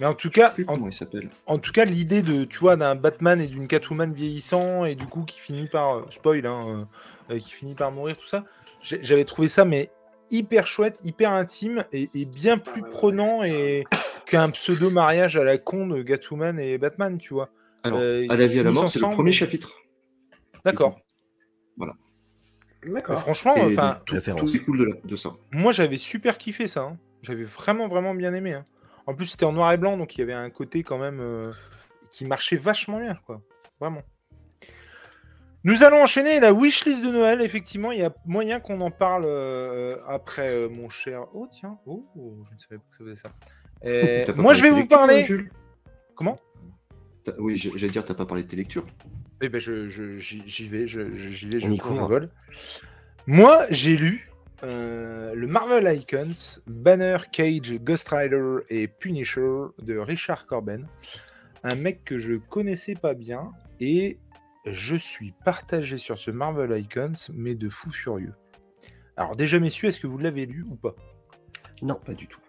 Mais 0.00 0.06
en 0.06 0.14
tout 0.14 0.28
Je 0.28 0.34
sais 0.34 0.40
cas, 0.40 0.50
plus 0.50 0.64
en 0.68 0.74
comment 0.74 0.88
il 0.88 0.92
s'appelle. 0.92 1.28
En 1.46 1.58
tout 1.58 1.70
cas, 1.72 1.84
l'idée 1.84 2.22
de, 2.22 2.44
tu 2.44 2.58
vois, 2.58 2.76
d'un 2.76 2.94
Batman 2.96 3.40
et 3.40 3.46
d'une 3.46 3.68
Catwoman 3.68 4.12
vieillissant 4.12 4.84
et 4.84 4.94
du 4.96 5.06
coup 5.06 5.22
qui 5.24 5.38
finit 5.38 5.68
par 5.68 5.98
euh, 5.98 6.06
spoil, 6.10 6.44
hein, 6.46 6.86
euh, 7.30 7.34
euh, 7.34 7.38
qui 7.38 7.52
finit 7.52 7.74
par 7.74 7.92
mourir, 7.92 8.16
tout 8.16 8.26
ça. 8.26 8.44
J'avais 8.80 9.24
trouvé 9.24 9.48
ça 9.48 9.64
mais 9.64 9.90
hyper 10.30 10.66
chouette, 10.66 10.98
hyper 11.04 11.30
intime 11.32 11.84
et, 11.92 12.10
et 12.14 12.24
bien 12.26 12.58
plus 12.58 12.82
ouais. 12.82 12.90
prenant 12.90 13.42
et 13.44 13.84
qu'un 14.26 14.50
pseudo 14.50 14.90
mariage 14.90 15.36
à 15.36 15.44
la 15.44 15.58
con 15.58 15.86
de 15.86 16.02
Catwoman 16.02 16.58
et 16.58 16.76
Batman, 16.78 17.16
tu 17.18 17.32
vois. 17.34 17.50
Alors, 17.82 18.00
Euh, 18.00 18.26
à 18.30 18.36
la 18.36 18.46
vie 18.46 18.58
à 18.60 18.62
la 18.62 18.72
mort, 18.72 18.88
c'est 18.88 18.98
le 19.00 19.08
premier 19.10 19.32
chapitre. 19.32 19.72
D'accord. 20.64 20.98
D'accord. 22.86 23.20
Franchement, 23.20 23.54
enfin, 23.56 24.00
tout, 24.04 24.14
référence. 24.14 24.40
tout 24.42 24.50
découle 24.50 24.78
de, 24.78 24.84
la- 24.84 24.96
de 25.02 25.16
ça. 25.16 25.30
moi 25.52 25.72
j'avais 25.72 25.96
super 25.96 26.36
kiffé 26.36 26.68
ça. 26.68 26.82
hein. 26.82 26.98
J'avais 27.22 27.44
vraiment 27.44 27.88
vraiment 27.88 28.14
bien 28.14 28.34
aimé. 28.34 28.52
hein. 28.52 28.66
En 29.06 29.14
plus, 29.14 29.26
c'était 29.26 29.44
en 29.44 29.52
noir 29.52 29.72
et 29.72 29.76
blanc, 29.76 29.96
donc 29.98 30.16
il 30.16 30.20
y 30.20 30.22
avait 30.22 30.32
un 30.32 30.50
côté 30.50 30.82
quand 30.82 30.98
même 30.98 31.20
euh, 31.20 31.52
qui 32.10 32.24
marchait 32.24 32.56
vachement 32.56 32.98
bien, 33.00 33.18
quoi. 33.26 33.40
Vraiment. 33.80 34.02
Nous 35.64 35.82
allons 35.82 36.02
enchaîner 36.02 36.40
la 36.40 36.52
wishlist 36.52 37.02
de 37.02 37.10
Noël. 37.10 37.40
Effectivement, 37.40 37.90
il 37.92 38.00
y 38.00 38.02
a 38.04 38.14
moyen 38.26 38.60
qu'on 38.60 38.80
en 38.82 38.90
parle 38.90 39.24
euh, 39.26 39.96
après, 40.06 40.50
euh, 40.50 40.68
mon 40.68 40.90
cher. 40.90 41.22
Oh 41.34 41.48
tiens, 41.50 41.78
oh, 41.86 42.04
je 42.16 42.54
ne 42.54 42.58
savais 42.60 42.76
pas 42.78 42.84
que 42.90 42.96
ça 42.96 43.04
faisait 43.04 43.16
ça. 43.16 43.28
Euh, 43.86 44.24
moi, 44.36 44.54
je 44.54 44.62
vais 44.62 44.70
vous 44.70 44.86
parler. 44.86 45.24
Jules? 45.24 45.50
Comment? 46.14 46.38
Oui, 47.38 47.54
j'allais 47.58 47.90
dire, 47.90 48.02
t'as 48.02 48.14
pas 48.14 48.24
parlé 48.24 48.42
de 48.42 48.48
tes 48.48 48.56
lectures. 48.56 48.86
Eh 49.42 49.50
ben, 49.50 49.60
je, 49.60 49.88
je- 49.88 50.18
j'y 50.20 50.42
j'y 50.46 50.66
vais, 50.68 50.86
je, 50.86 51.12
je- 51.14 51.28
j'y 51.30 51.50
vais, 51.50 51.60
je 51.60 51.68
vole. 51.68 52.30
Moi, 53.26 53.66
j'ai 53.68 53.98
lu 53.98 54.30
euh, 54.64 55.34
le 55.34 55.46
Marvel 55.46 55.86
Icons, 55.98 56.60
Banner, 56.66 57.18
Cage, 57.30 57.74
Ghost 57.80 58.08
Rider 58.08 58.58
et 58.70 58.88
Punisher 58.88 59.66
de 59.82 59.98
Richard 59.98 60.46
Corben. 60.46 60.86
Un 61.62 61.74
mec 61.74 62.04
que 62.04 62.18
je 62.18 62.34
connaissais 62.34 62.94
pas 62.94 63.14
bien 63.14 63.52
et 63.80 64.18
je 64.66 64.96
suis 64.96 65.34
partagé 65.44 65.98
sur 65.98 66.18
ce 66.18 66.30
Marvel 66.30 66.78
Icons, 66.78 67.32
mais 67.34 67.54
de 67.54 67.68
fou 67.68 67.90
furieux. 67.90 68.34
Alors 69.16 69.36
déjà, 69.36 69.58
messieurs, 69.58 69.88
est-ce 69.88 70.00
que 70.00 70.06
vous 70.06 70.18
l'avez 70.18 70.46
lu 70.46 70.64
ou 70.68 70.76
pas? 70.76 70.94
Non. 71.82 71.94
Pas 71.94 72.14
du 72.14 72.26
tout. 72.26 72.40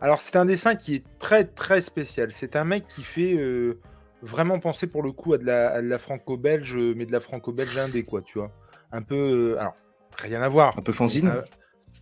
Alors, 0.00 0.20
c'est 0.20 0.36
un 0.36 0.44
dessin 0.44 0.76
qui 0.76 0.94
est 0.94 1.04
très 1.18 1.44
très 1.44 1.80
spécial. 1.80 2.32
C'est 2.32 2.56
un 2.56 2.64
mec 2.64 2.86
qui 2.86 3.02
fait 3.02 3.34
euh, 3.34 3.80
vraiment 4.22 4.60
penser 4.60 4.86
pour 4.86 5.02
le 5.02 5.12
coup 5.12 5.34
à 5.34 5.38
de 5.38 5.44
la, 5.44 5.98
franco-belge, 5.98 6.76
mais 6.96 7.04
de 7.04 7.12
la 7.12 7.20
franco-belge 7.20 7.76
indé, 7.78 8.04
quoi, 8.04 8.22
tu 8.22 8.38
vois. 8.38 8.52
Un 8.92 9.02
peu. 9.02 9.16
euh, 9.56 9.60
alors, 9.60 9.74
rien 10.18 10.42
à 10.42 10.48
voir. 10.48 10.76
Un 10.78 10.82
peu 10.82 10.92
fanzine 10.92 11.28
Euh, 11.28 11.42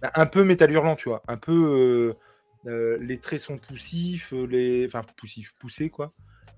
bah, 0.02 0.10
un 0.14 0.26
peu 0.26 0.44
métal 0.44 0.70
hurlant, 0.72 0.96
tu 0.96 1.08
vois. 1.08 1.22
Un 1.28 1.36
peu. 1.36 1.52
euh, 1.52 2.70
euh, 2.70 2.98
les 3.00 3.18
traits 3.18 3.40
sont 3.40 3.58
poussifs, 3.58 4.32
les. 4.32 4.86
Enfin, 4.86 5.02
poussifs, 5.16 5.54
poussés, 5.58 5.88
quoi. 5.90 6.08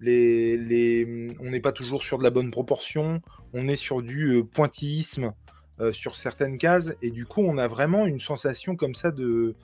Les, 0.01 0.57
les... 0.57 1.29
On 1.41 1.51
n'est 1.51 1.61
pas 1.61 1.73
toujours 1.73 2.03
sur 2.03 2.19
de 2.19 2.25
la 2.25 2.31
bonne 2.31 2.51
proportion. 2.51 3.21
On 3.53 3.67
est 3.69 3.77
sur 3.77 4.01
du 4.01 4.45
pointillisme 4.55 5.33
euh, 5.81 5.93
sur 5.93 6.17
certaines 6.17 6.57
cases. 6.57 6.93
Et 7.03 7.11
du 7.11 7.27
coup, 7.27 7.43
on 7.43 7.59
a 7.59 7.67
vraiment 7.69 8.07
une 8.07 8.21
sensation 8.21 8.77
comme 8.77 8.95
ça 8.95 9.11
de, 9.11 9.57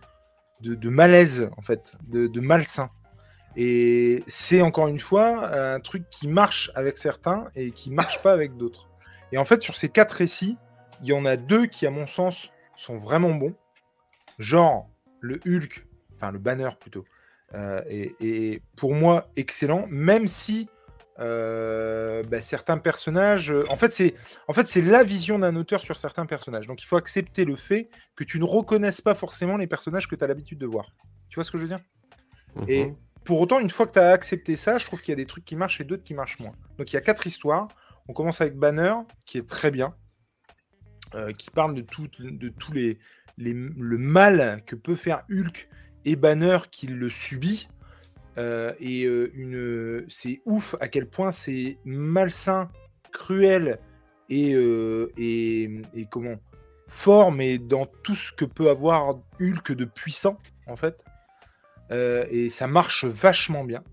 de, 0.61 0.75
de 0.75 0.89
malaise, 0.91 1.49
en 1.57 1.63
fait, 1.63 1.95
de, 2.09 2.27
de 2.27 2.41
malsain. 2.41 2.91
Et 3.57 4.25
c'est 4.27 4.61
encore 4.61 4.89
une 4.89 4.99
fois 4.99 5.49
un 5.75 5.79
truc 5.79 6.11
qui 6.11 6.27
marche 6.27 6.73
avec 6.75 6.99
certains 6.99 7.47
et 7.55 7.71
qui 7.71 7.93
marche 7.93 8.21
pas 8.21 8.33
avec 8.33 8.57
d'autres. 8.57 8.91
Et 9.31 9.39
en 9.39 9.45
fait, 9.45 9.63
sur 9.63 9.77
ces 9.77 9.89
quatre 9.89 10.13
récits, 10.13 10.57
il 11.03 11.09
y 11.09 11.13
en 11.13 11.25
a 11.25 11.37
deux 11.37 11.67
qui, 11.67 11.87
à 11.87 11.91
mon 11.91 12.07
sens, 12.07 12.51
sont 12.77 12.99
vraiment 12.99 13.31
bons. 13.35 13.55
Genre 14.39 14.91
le 15.21 15.41
Hulk, 15.47 15.87
enfin 16.15 16.33
le 16.33 16.39
Banner 16.39 16.71
plutôt, 16.81 17.05
euh, 17.55 17.81
et, 17.89 18.15
et 18.21 18.63
pour 18.77 18.95
moi 18.95 19.29
excellent, 19.37 19.87
même 19.89 20.27
si 20.27 20.69
euh, 21.21 22.25
bah, 22.25 22.41
certains 22.41 22.79
personnages. 22.79 23.53
euh, 23.53 23.65
en 23.71 23.77
fait, 23.77 23.93
c'est 23.93 24.15
en 24.49 24.53
fait 24.53 24.67
c'est 24.67 24.83
la 24.83 25.05
vision 25.05 25.39
d'un 25.39 25.55
auteur 25.55 25.83
sur 25.83 25.97
certains 25.99 26.27
personnages. 26.27 26.67
Donc 26.67 26.83
il 26.83 26.87
faut 26.87 26.97
accepter 26.97 27.45
le 27.45 27.55
fait 27.55 27.89
que 28.17 28.25
tu 28.25 28.41
ne 28.41 28.45
reconnaisses 28.45 29.01
pas 29.01 29.15
forcément 29.15 29.57
les 29.57 29.69
personnages 29.69 30.09
que 30.09 30.17
tu 30.17 30.25
as 30.25 30.27
l'habitude 30.27 30.59
de 30.59 30.67
voir. 30.67 30.91
Tu 31.29 31.37
vois 31.37 31.45
ce 31.45 31.53
que 31.53 31.59
je 31.59 31.63
veux 31.63 31.69
dire? 31.69 31.81
Et 32.67 32.87
Mhm. 32.87 32.97
pour 33.25 33.41
autant, 33.41 33.61
une 33.61 33.71
fois 33.71 33.87
que 33.87 33.93
tu 33.93 34.01
as 34.01 34.11
accepté 34.11 34.57
ça, 34.57 34.79
je 34.79 34.85
trouve 34.85 35.01
qu'il 35.01 35.13
y 35.13 35.15
a 35.15 35.17
des 35.17 35.27
trucs 35.27 35.45
qui 35.45 35.55
marchent 35.55 35.81
et 35.81 35.85
d'autres 35.85 36.03
qui 36.03 36.15
marchent 36.15 36.41
moins. 36.41 36.55
Donc 36.79 36.93
il 36.93 36.95
y 36.95 36.99
a 36.99 37.01
quatre 37.03 37.27
histoires. 37.27 37.69
On 38.09 38.13
commence 38.13 38.41
avec 38.41 38.57
Banner, 38.57 38.95
qui 39.25 39.39
est 39.39 39.49
très 39.49 39.71
bien, 39.71 39.95
euh, 41.15 41.33
qui 41.33 41.51
parle 41.51 41.75
de, 41.75 41.81
tout, 41.83 42.09
de 42.19 42.49
tous 42.49 42.73
les, 42.73 42.99
les- 43.39 43.53
le 43.55 43.99
mal 43.99 44.63
que 44.67 44.77
peut 44.77 44.97
faire 44.97 45.25
Hulk 45.31 45.69
et 46.05 46.17
Banner 46.17 46.59
qui 46.71 46.87
le 46.87 47.09
subit. 47.11 47.69
Euh, 48.37 48.73
et 48.81 49.05
euh, 49.05 49.31
une, 49.35 50.05
c'est 50.09 50.41
ouf 50.45 50.75
à 50.81 50.89
quel 50.89 51.07
point 51.09 51.31
c'est 51.31 51.79
malsain, 51.85 52.69
cruel 53.13 53.79
et, 54.29 54.51
et, 55.17 55.81
et 55.95 56.07
comment 56.11 56.37
fort, 56.89 57.31
mais 57.33 57.59
dans 57.59 57.87
tout 57.87 58.15
ce 58.17 58.33
que 58.33 58.45
peut 58.45 58.71
avoir 58.71 59.21
Hulk 59.41 59.73
de 59.73 59.85
puissant, 59.85 60.39
en 60.67 60.77
fait. 60.77 61.05
Et 61.91 62.49
ça 62.49 62.67
marche 62.67 63.05
vachement 63.05 63.63
bien. 63.63 63.85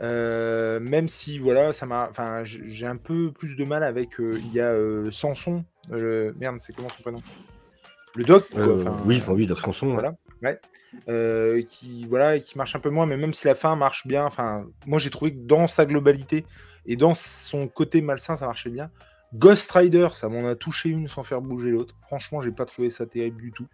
Même 0.00 1.08
si 1.08 1.38
voilà, 1.38 1.72
ça 1.74 1.84
m'a, 1.84 2.08
enfin, 2.08 2.42
j'ai 2.44 2.86
un 2.86 2.96
peu 2.96 3.30
plus 3.32 3.56
de 3.56 3.64
mal 3.64 3.82
avec. 3.82 4.10
Il 4.18 4.52
y 4.52 4.60
a 4.60 4.70
euh, 4.70 5.10
Samson, 5.10 5.64
euh, 5.92 6.32
merde, 6.38 6.58
c'est 6.60 6.74
comment 6.74 6.88
son 6.88 7.02
prénom 7.02 7.22
Le 8.14 8.24
doc. 8.24 8.46
Euh, 8.56 8.84
oui, 9.04 9.18
enfin 9.18 9.32
oui, 9.32 9.46
Doc 9.46 9.60
Sanson. 9.60 9.88
ouais. 9.88 9.94
voilà. 9.94 10.14
Ouais. 10.42 10.60
Euh, 11.08 11.62
qui 11.62 12.06
voilà, 12.06 12.38
qui 12.40 12.58
marche 12.58 12.74
un 12.74 12.80
peu 12.80 12.90
moins, 12.90 13.06
mais 13.06 13.16
même 13.16 13.32
si 13.32 13.46
la 13.46 13.54
fin 13.54 13.76
marche 13.76 14.06
bien, 14.06 14.24
enfin, 14.24 14.66
moi 14.86 14.98
j'ai 14.98 15.10
trouvé 15.10 15.32
que 15.32 15.38
dans 15.38 15.68
sa 15.68 15.86
globalité 15.86 16.44
et 16.86 16.96
dans 16.96 17.14
son 17.14 17.68
côté 17.68 18.00
malsain, 18.00 18.36
ça 18.36 18.46
marchait 18.46 18.70
bien. 18.70 18.90
Ghost 19.34 19.70
Rider, 19.70 20.08
ça 20.14 20.28
m'en 20.28 20.48
a 20.48 20.56
touché 20.56 20.88
une 20.88 21.06
sans 21.06 21.22
faire 21.22 21.40
bouger 21.40 21.70
l'autre. 21.70 21.94
Franchement, 22.02 22.40
j'ai 22.40 22.50
pas 22.50 22.64
trouvé 22.64 22.90
ça 22.90 23.06
terrible 23.06 23.40
du 23.40 23.52
tout. 23.52 23.68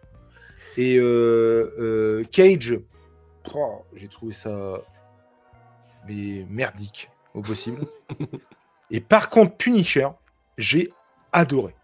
Et 0.77 0.99
euh, 0.99 1.75
euh, 1.79 2.25
Cage, 2.31 2.79
oh, 3.55 3.85
j'ai 3.95 4.09
trouvé 4.09 4.35
ça 4.35 4.83
mais 6.07 6.47
merdique 6.49 7.11
au 7.35 7.41
possible. 7.41 7.87
et 8.91 9.01
par 9.01 9.31
contre, 9.31 9.57
Punisher, 9.57 10.09
j'ai 10.59 10.93
adoré. 11.33 11.75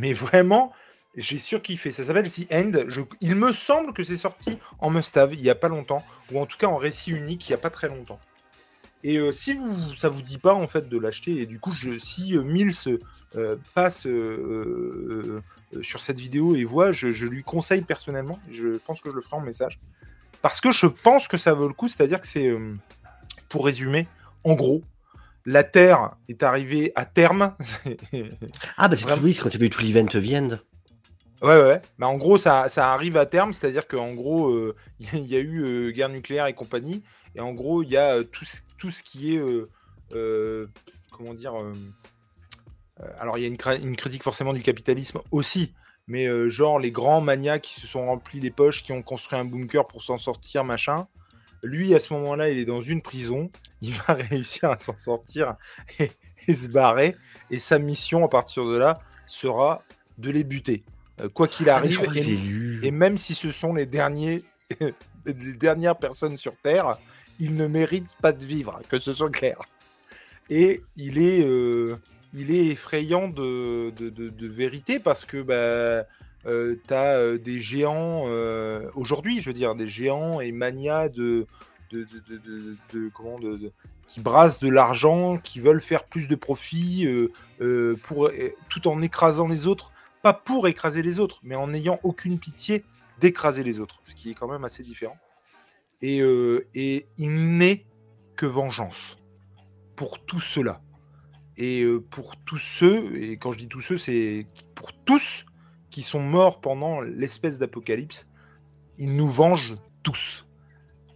Mais 0.00 0.14
vraiment, 0.14 0.72
j'ai 1.14 1.36
surkiffé. 1.36 1.92
Ça 1.92 2.04
s'appelle 2.04 2.30
The 2.30 2.50
End. 2.50 2.72
Il 3.20 3.34
me 3.34 3.52
semble 3.52 3.92
que 3.92 4.02
c'est 4.02 4.16
sorti 4.16 4.58
en 4.78 4.88
must-have 4.88 5.34
il 5.34 5.42
y 5.42 5.50
a 5.50 5.54
pas 5.54 5.68
longtemps, 5.68 6.02
ou 6.32 6.40
en 6.40 6.46
tout 6.46 6.56
cas 6.56 6.68
en 6.68 6.78
récit 6.78 7.10
unique 7.10 7.46
il 7.48 7.50
y 7.50 7.54
a 7.54 7.58
pas 7.58 7.68
très 7.68 7.88
longtemps. 7.88 8.18
Et 9.04 9.18
euh, 9.18 9.30
si 9.30 9.52
vous, 9.52 9.94
ça 9.96 10.08
vous 10.08 10.22
dit 10.22 10.38
pas 10.38 10.54
en 10.54 10.66
fait 10.66 10.88
de 10.88 10.98
l'acheter, 10.98 11.42
et 11.42 11.46
du 11.46 11.60
coup, 11.60 11.74
si 11.98 12.34
euh, 12.34 12.42
Mills 12.42 12.98
euh, 13.36 13.56
passe 13.74 14.06
sur 15.82 16.00
cette 16.00 16.18
vidéo 16.18 16.56
et 16.56 16.64
voit, 16.64 16.92
je, 16.92 17.26
lui 17.26 17.42
conseille 17.42 17.82
personnellement. 17.82 18.38
Je 18.50 18.78
pense 18.78 19.02
que 19.02 19.10
je 19.10 19.14
le 19.14 19.20
ferai 19.20 19.36
en 19.36 19.42
message. 19.42 19.78
parce 20.40 20.62
que 20.62 20.72
je 20.72 20.86
pense 20.86 21.28
que 21.28 21.36
ça 21.36 21.52
vaut 21.52 21.68
le 21.68 21.74
coup. 21.74 21.88
C'est-à-dire 21.88 22.22
que 22.22 22.26
c'est, 22.26 22.50
pour 23.50 23.66
résumer, 23.66 24.08
en 24.44 24.54
gros, 24.54 24.82
la 25.50 25.64
Terre 25.64 26.12
est 26.28 26.42
arrivée 26.42 26.92
à 26.94 27.04
terme. 27.04 27.54
Ah, 28.76 28.88
bah 28.88 28.96
c'est 28.96 29.02
Vraiment. 29.02 29.22
oui, 29.22 29.34
c'est 29.34 29.42
quand 29.42 29.48
tu 29.48 29.56
as 29.56 29.60
vu 29.60 29.70
tout 29.70 29.82
l'event 29.82 30.06
Vienne. 30.14 30.60
Ouais, 31.42 31.60
ouais. 31.60 31.80
Bah, 31.98 32.06
en 32.06 32.16
gros, 32.16 32.38
ça, 32.38 32.68
ça 32.68 32.92
arrive 32.92 33.16
à 33.16 33.26
terme, 33.26 33.52
c'est-à-dire 33.52 33.88
qu'en 33.88 34.12
gros, 34.12 34.50
euh, 34.50 34.76
il 35.00 35.06
y, 35.06 35.08
a- 35.16 35.18
il 35.18 35.26
y 35.26 35.36
a 35.36 35.40
eu 35.40 35.62
euh, 35.64 35.90
guerre 35.90 36.10
nucléaire 36.10 36.46
et 36.46 36.54
compagnie, 36.54 37.02
et 37.34 37.40
en 37.40 37.52
gros, 37.52 37.82
il 37.82 37.88
y 37.88 37.96
a 37.96 38.16
euh, 38.16 38.24
tout, 38.24 38.44
ce, 38.44 38.60
tout 38.78 38.90
ce 38.90 39.02
qui 39.02 39.34
est. 39.36 39.42
euh, 40.12 40.66
comment 41.10 41.34
dire 41.34 41.54
Alors, 43.18 43.38
il 43.38 43.42
y 43.42 43.44
a 43.44 43.48
une, 43.48 43.96
critique 43.96 44.22
forcément 44.22 44.52
du 44.52 44.62
capitalisme 44.62 45.20
aussi, 45.30 45.72
mais 46.06 46.26
genre 46.50 46.78
les 46.78 46.90
grands 46.90 47.20
manias 47.20 47.58
qui 47.58 47.80
se 47.80 47.86
sont 47.86 48.06
remplis 48.06 48.40
les 48.40 48.50
poches, 48.50 48.82
qui 48.82 48.92
ont 48.92 49.02
construit 49.02 49.38
un 49.38 49.44
bunker 49.44 49.86
pour 49.86 50.02
s'en 50.02 50.16
sortir, 50.18 50.64
machin. 50.64 51.06
Lui, 51.62 51.94
à 51.94 52.00
ce 52.00 52.12
moment-là, 52.14 52.48
il 52.50 52.58
est 52.58 52.64
dans 52.64 52.80
une 52.80 53.02
prison, 53.02 53.50
il 53.82 53.94
va 53.94 54.14
réussir 54.30 54.70
à 54.70 54.78
s'en 54.78 54.96
sortir 54.98 55.56
et, 55.98 56.10
et 56.48 56.54
se 56.54 56.68
barrer, 56.68 57.16
et 57.50 57.58
sa 57.58 57.78
mission 57.78 58.24
à 58.24 58.28
partir 58.28 58.64
de 58.66 58.76
là 58.76 59.00
sera 59.26 59.82
de 60.18 60.30
les 60.30 60.44
buter. 60.44 60.82
Euh, 61.20 61.28
quoi 61.28 61.48
qu'il 61.48 61.68
Ah, 61.68 61.76
arrive, 61.76 62.00
et, 62.82 62.90
même 62.90 63.16
si 63.18 63.34
ce 63.34 63.50
sont 63.52 63.74
les 63.74 63.86
derniers, 63.86 64.42
les 65.26 65.54
dernières 65.54 65.96
personnes 65.98 66.36
sur 66.36 66.54
Terre, 66.62 66.98
ils 67.38 67.54
ne 67.54 67.66
méritent 67.66 68.14
pas 68.20 68.32
de 68.32 68.44
vivre, 68.44 68.80
que 68.88 68.98
ce 68.98 69.12
soit 69.12 69.30
clair. 69.30 69.56
Et 70.50 70.82
il 70.96 71.18
est, 71.18 71.42
euh, 71.44 71.96
il 72.34 72.50
est 72.50 72.66
effrayant 72.66 73.28
de, 73.28 73.90
de, 73.90 74.10
de- 74.10 74.28
de 74.30 74.46
vérité 74.48 74.98
parce 74.98 75.24
que 75.24 75.40
bah, 75.42 76.06
tu 76.44 76.94
as 76.94 77.38
des 77.38 77.60
géants 77.60 78.24
euh, 78.26 78.90
aujourd'hui, 78.94 79.40
je 79.40 79.48
veux 79.50 79.54
dire, 79.54 79.74
des 79.74 79.86
géants 79.86 80.40
et 80.40 80.52
manias 80.52 81.08
de, 81.08 81.46
de, 81.90 82.06
de, 82.28 82.40
de- 83.58 83.72
qui 84.08 84.20
brassent 84.20 84.60
de 84.60 84.68
l'argent, 84.68 85.36
qui 85.38 85.60
veulent 85.60 85.80
faire 85.80 86.04
plus 86.04 86.26
de 86.26 86.34
profit 86.34 87.06
euh, 87.06 87.30
euh, 87.60 87.96
pour, 88.02 88.26
euh, 88.26 88.50
tout 88.68 88.88
en 88.88 89.02
écrasant 89.02 89.46
les 89.46 89.66
autres 89.66 89.92
pas 90.22 90.34
pour 90.34 90.68
écraser 90.68 91.02
les 91.02 91.18
autres, 91.18 91.40
mais 91.42 91.54
en 91.54 91.68
n'ayant 91.68 91.98
aucune 92.02 92.38
pitié 92.38 92.84
d'écraser 93.20 93.62
les 93.62 93.80
autres, 93.80 94.00
ce 94.04 94.14
qui 94.14 94.30
est 94.30 94.34
quand 94.34 94.48
même 94.48 94.64
assez 94.64 94.82
différent. 94.82 95.16
Et, 96.02 96.20
euh, 96.20 96.66
et 96.74 97.06
il 97.18 97.56
n'est 97.56 97.86
que 98.36 98.46
vengeance 98.46 99.16
pour 99.96 100.24
tout 100.24 100.40
cela. 100.40 100.80
Et 101.56 101.82
euh, 101.82 102.00
pour 102.00 102.36
tous 102.44 102.58
ceux, 102.58 103.16
et 103.22 103.36
quand 103.36 103.52
je 103.52 103.58
dis 103.58 103.68
tous 103.68 103.80
ceux, 103.80 103.98
c'est 103.98 104.46
pour 104.74 104.92
tous 105.04 105.44
qui 105.90 106.02
sont 106.02 106.20
morts 106.20 106.60
pendant 106.60 107.00
l'espèce 107.00 107.58
d'apocalypse, 107.58 108.30
il 108.98 109.16
nous 109.16 109.28
venge 109.28 109.76
tous. 110.02 110.46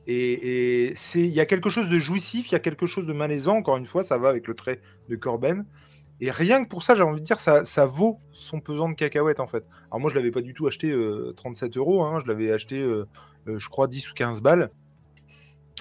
Et, 0.06 0.92
il 1.14 1.26
y 1.26 1.40
a 1.40 1.46
quelque 1.46 1.70
chose 1.70 1.88
de 1.88 1.98
jouissif, 1.98 2.48
il 2.50 2.52
y 2.52 2.56
a 2.56 2.60
quelque 2.60 2.86
chose 2.86 3.06
de 3.06 3.12
malaisant. 3.12 3.56
Encore 3.56 3.76
une 3.76 3.86
fois, 3.86 4.02
ça 4.02 4.18
va 4.18 4.28
avec 4.28 4.46
le 4.46 4.54
trait 4.54 4.80
de 5.08 5.16
Corben. 5.16 5.64
Et 6.20 6.30
rien 6.30 6.62
que 6.62 6.68
pour 6.68 6.82
ça, 6.82 6.94
j'ai 6.94 7.02
envie 7.02 7.20
de 7.20 7.24
dire, 7.24 7.38
ça, 7.38 7.64
ça 7.64 7.86
vaut 7.86 8.18
son 8.32 8.60
pesant 8.60 8.88
de 8.88 8.94
cacahuètes 8.94 9.40
en 9.40 9.46
fait. 9.46 9.64
Alors 9.90 10.00
moi, 10.00 10.10
je 10.10 10.14
l'avais 10.14 10.30
pas 10.30 10.42
du 10.42 10.54
tout 10.54 10.66
acheté 10.66 10.90
euh, 10.90 11.32
37 11.36 11.76
euros, 11.76 12.04
hein, 12.04 12.20
je 12.22 12.28
l'avais 12.28 12.52
acheté, 12.52 12.80
euh, 12.80 13.08
euh, 13.48 13.58
je 13.58 13.68
crois, 13.68 13.88
10 13.88 14.10
ou 14.10 14.14
15 14.14 14.40
balles. 14.40 14.70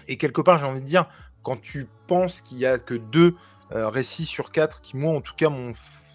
Et 0.07 0.17
quelque 0.17 0.41
part, 0.41 0.57
j'ai 0.57 0.65
envie 0.65 0.81
de 0.81 0.85
dire, 0.85 1.07
quand 1.43 1.61
tu 1.61 1.87
penses 2.07 2.41
qu'il 2.41 2.57
y 2.57 2.65
a 2.65 2.79
que 2.79 2.95
deux 2.95 3.35
euh, 3.73 3.89
récits 3.89 4.25
sur 4.25 4.51
quatre 4.51 4.81
qui, 4.81 4.97
moi, 4.97 5.15
en 5.15 5.21
tout 5.21 5.35
cas, 5.35 5.49
m'ont 5.49 5.71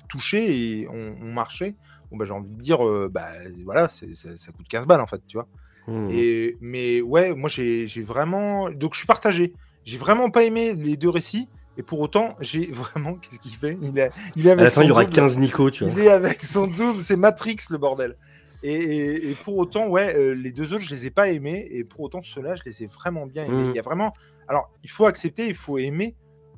touché 0.09 0.81
et 0.81 0.89
ont 0.89 1.17
marché, 1.21 1.77
bon, 2.11 2.17
bah, 2.17 2.25
j'ai 2.25 2.33
envie 2.33 2.49
de 2.51 2.61
dire, 2.61 2.87
euh, 2.87 3.09
bah 3.11 3.29
voilà, 3.65 3.89
ça, 3.89 4.07
ça 4.13 4.53
coûte 4.53 4.67
15 4.69 4.87
balles 4.87 5.01
en 5.01 5.07
fait, 5.07 5.21
tu 5.27 5.37
vois. 5.37 5.47
Hmm. 5.87 6.11
Et, 6.13 6.57
mais 6.61 7.01
ouais, 7.01 7.35
moi 7.35 7.49
j'ai 7.49 7.87
vraiment. 8.03 8.71
Donc 8.71 8.95
je 8.95 8.99
suis 8.99 9.07
partagé. 9.07 9.53
J'ai 9.85 9.97
vraiment 9.99 10.29
pas 10.31 10.45
aimé 10.45 10.75
les 10.75 10.97
deux 10.97 11.09
récits. 11.09 11.49
Et 11.79 11.83
pour 11.83 12.01
autant, 12.01 12.35
j'ai 12.41 12.67
vraiment. 12.73 13.15
Qu'est-ce 13.15 13.39
qu'il 13.39 13.53
fait? 13.53 13.79
Il, 13.81 13.99
a, 14.01 14.09
il 14.37 14.47
est 14.47 14.51
À 14.51 14.53
avec 14.53 14.65
la 14.65 14.71
fin, 14.71 14.81
son 14.81 14.83
il 14.83 14.89
y 14.89 14.91
aura 14.91 15.05
double. 15.05 15.17
15 15.17 15.39
Nico, 15.39 15.71
tu 15.71 15.85
vois. 15.85 15.93
Il 15.93 16.01
est 16.01 16.09
avec 16.11 16.43
son 16.45 16.67
double. 16.67 17.03
C'est 17.03 17.17
Matrix 17.17 17.57
le 17.71 17.79
bordel. 17.79 18.17
Et, 18.65 18.73
et- 18.75 19.31
et 19.31 19.35
pour 19.37 19.57
autant, 19.57 19.87
ouais, 19.87 20.15
euh, 20.17 20.33
les 20.35 20.51
deux 20.51 20.73
autres, 20.75 20.83
je 20.85 20.91
les 20.91 21.07
ai 21.07 21.11
pas 21.11 21.29
aimés. 21.31 21.67
Et 21.71 21.85
pour 21.85 22.01
autant, 22.01 22.21
ceux-là, 22.23 22.57
je 22.57 22.63
les 22.67 22.83
ai 22.83 22.87
vraiment 22.87 23.25
bien 23.27 23.45
aimés. 23.45 23.69
Mm. 23.69 23.71
Il 23.71 23.77
y 23.77 23.79
a 23.79 23.83
vraiment. 23.83 24.13
Alors, 24.49 24.73
il 24.83 24.91
faut 24.91 25.07
accepter, 25.07 25.47
il 25.47 25.55
faut 25.55 25.79
aimer 25.79 26.17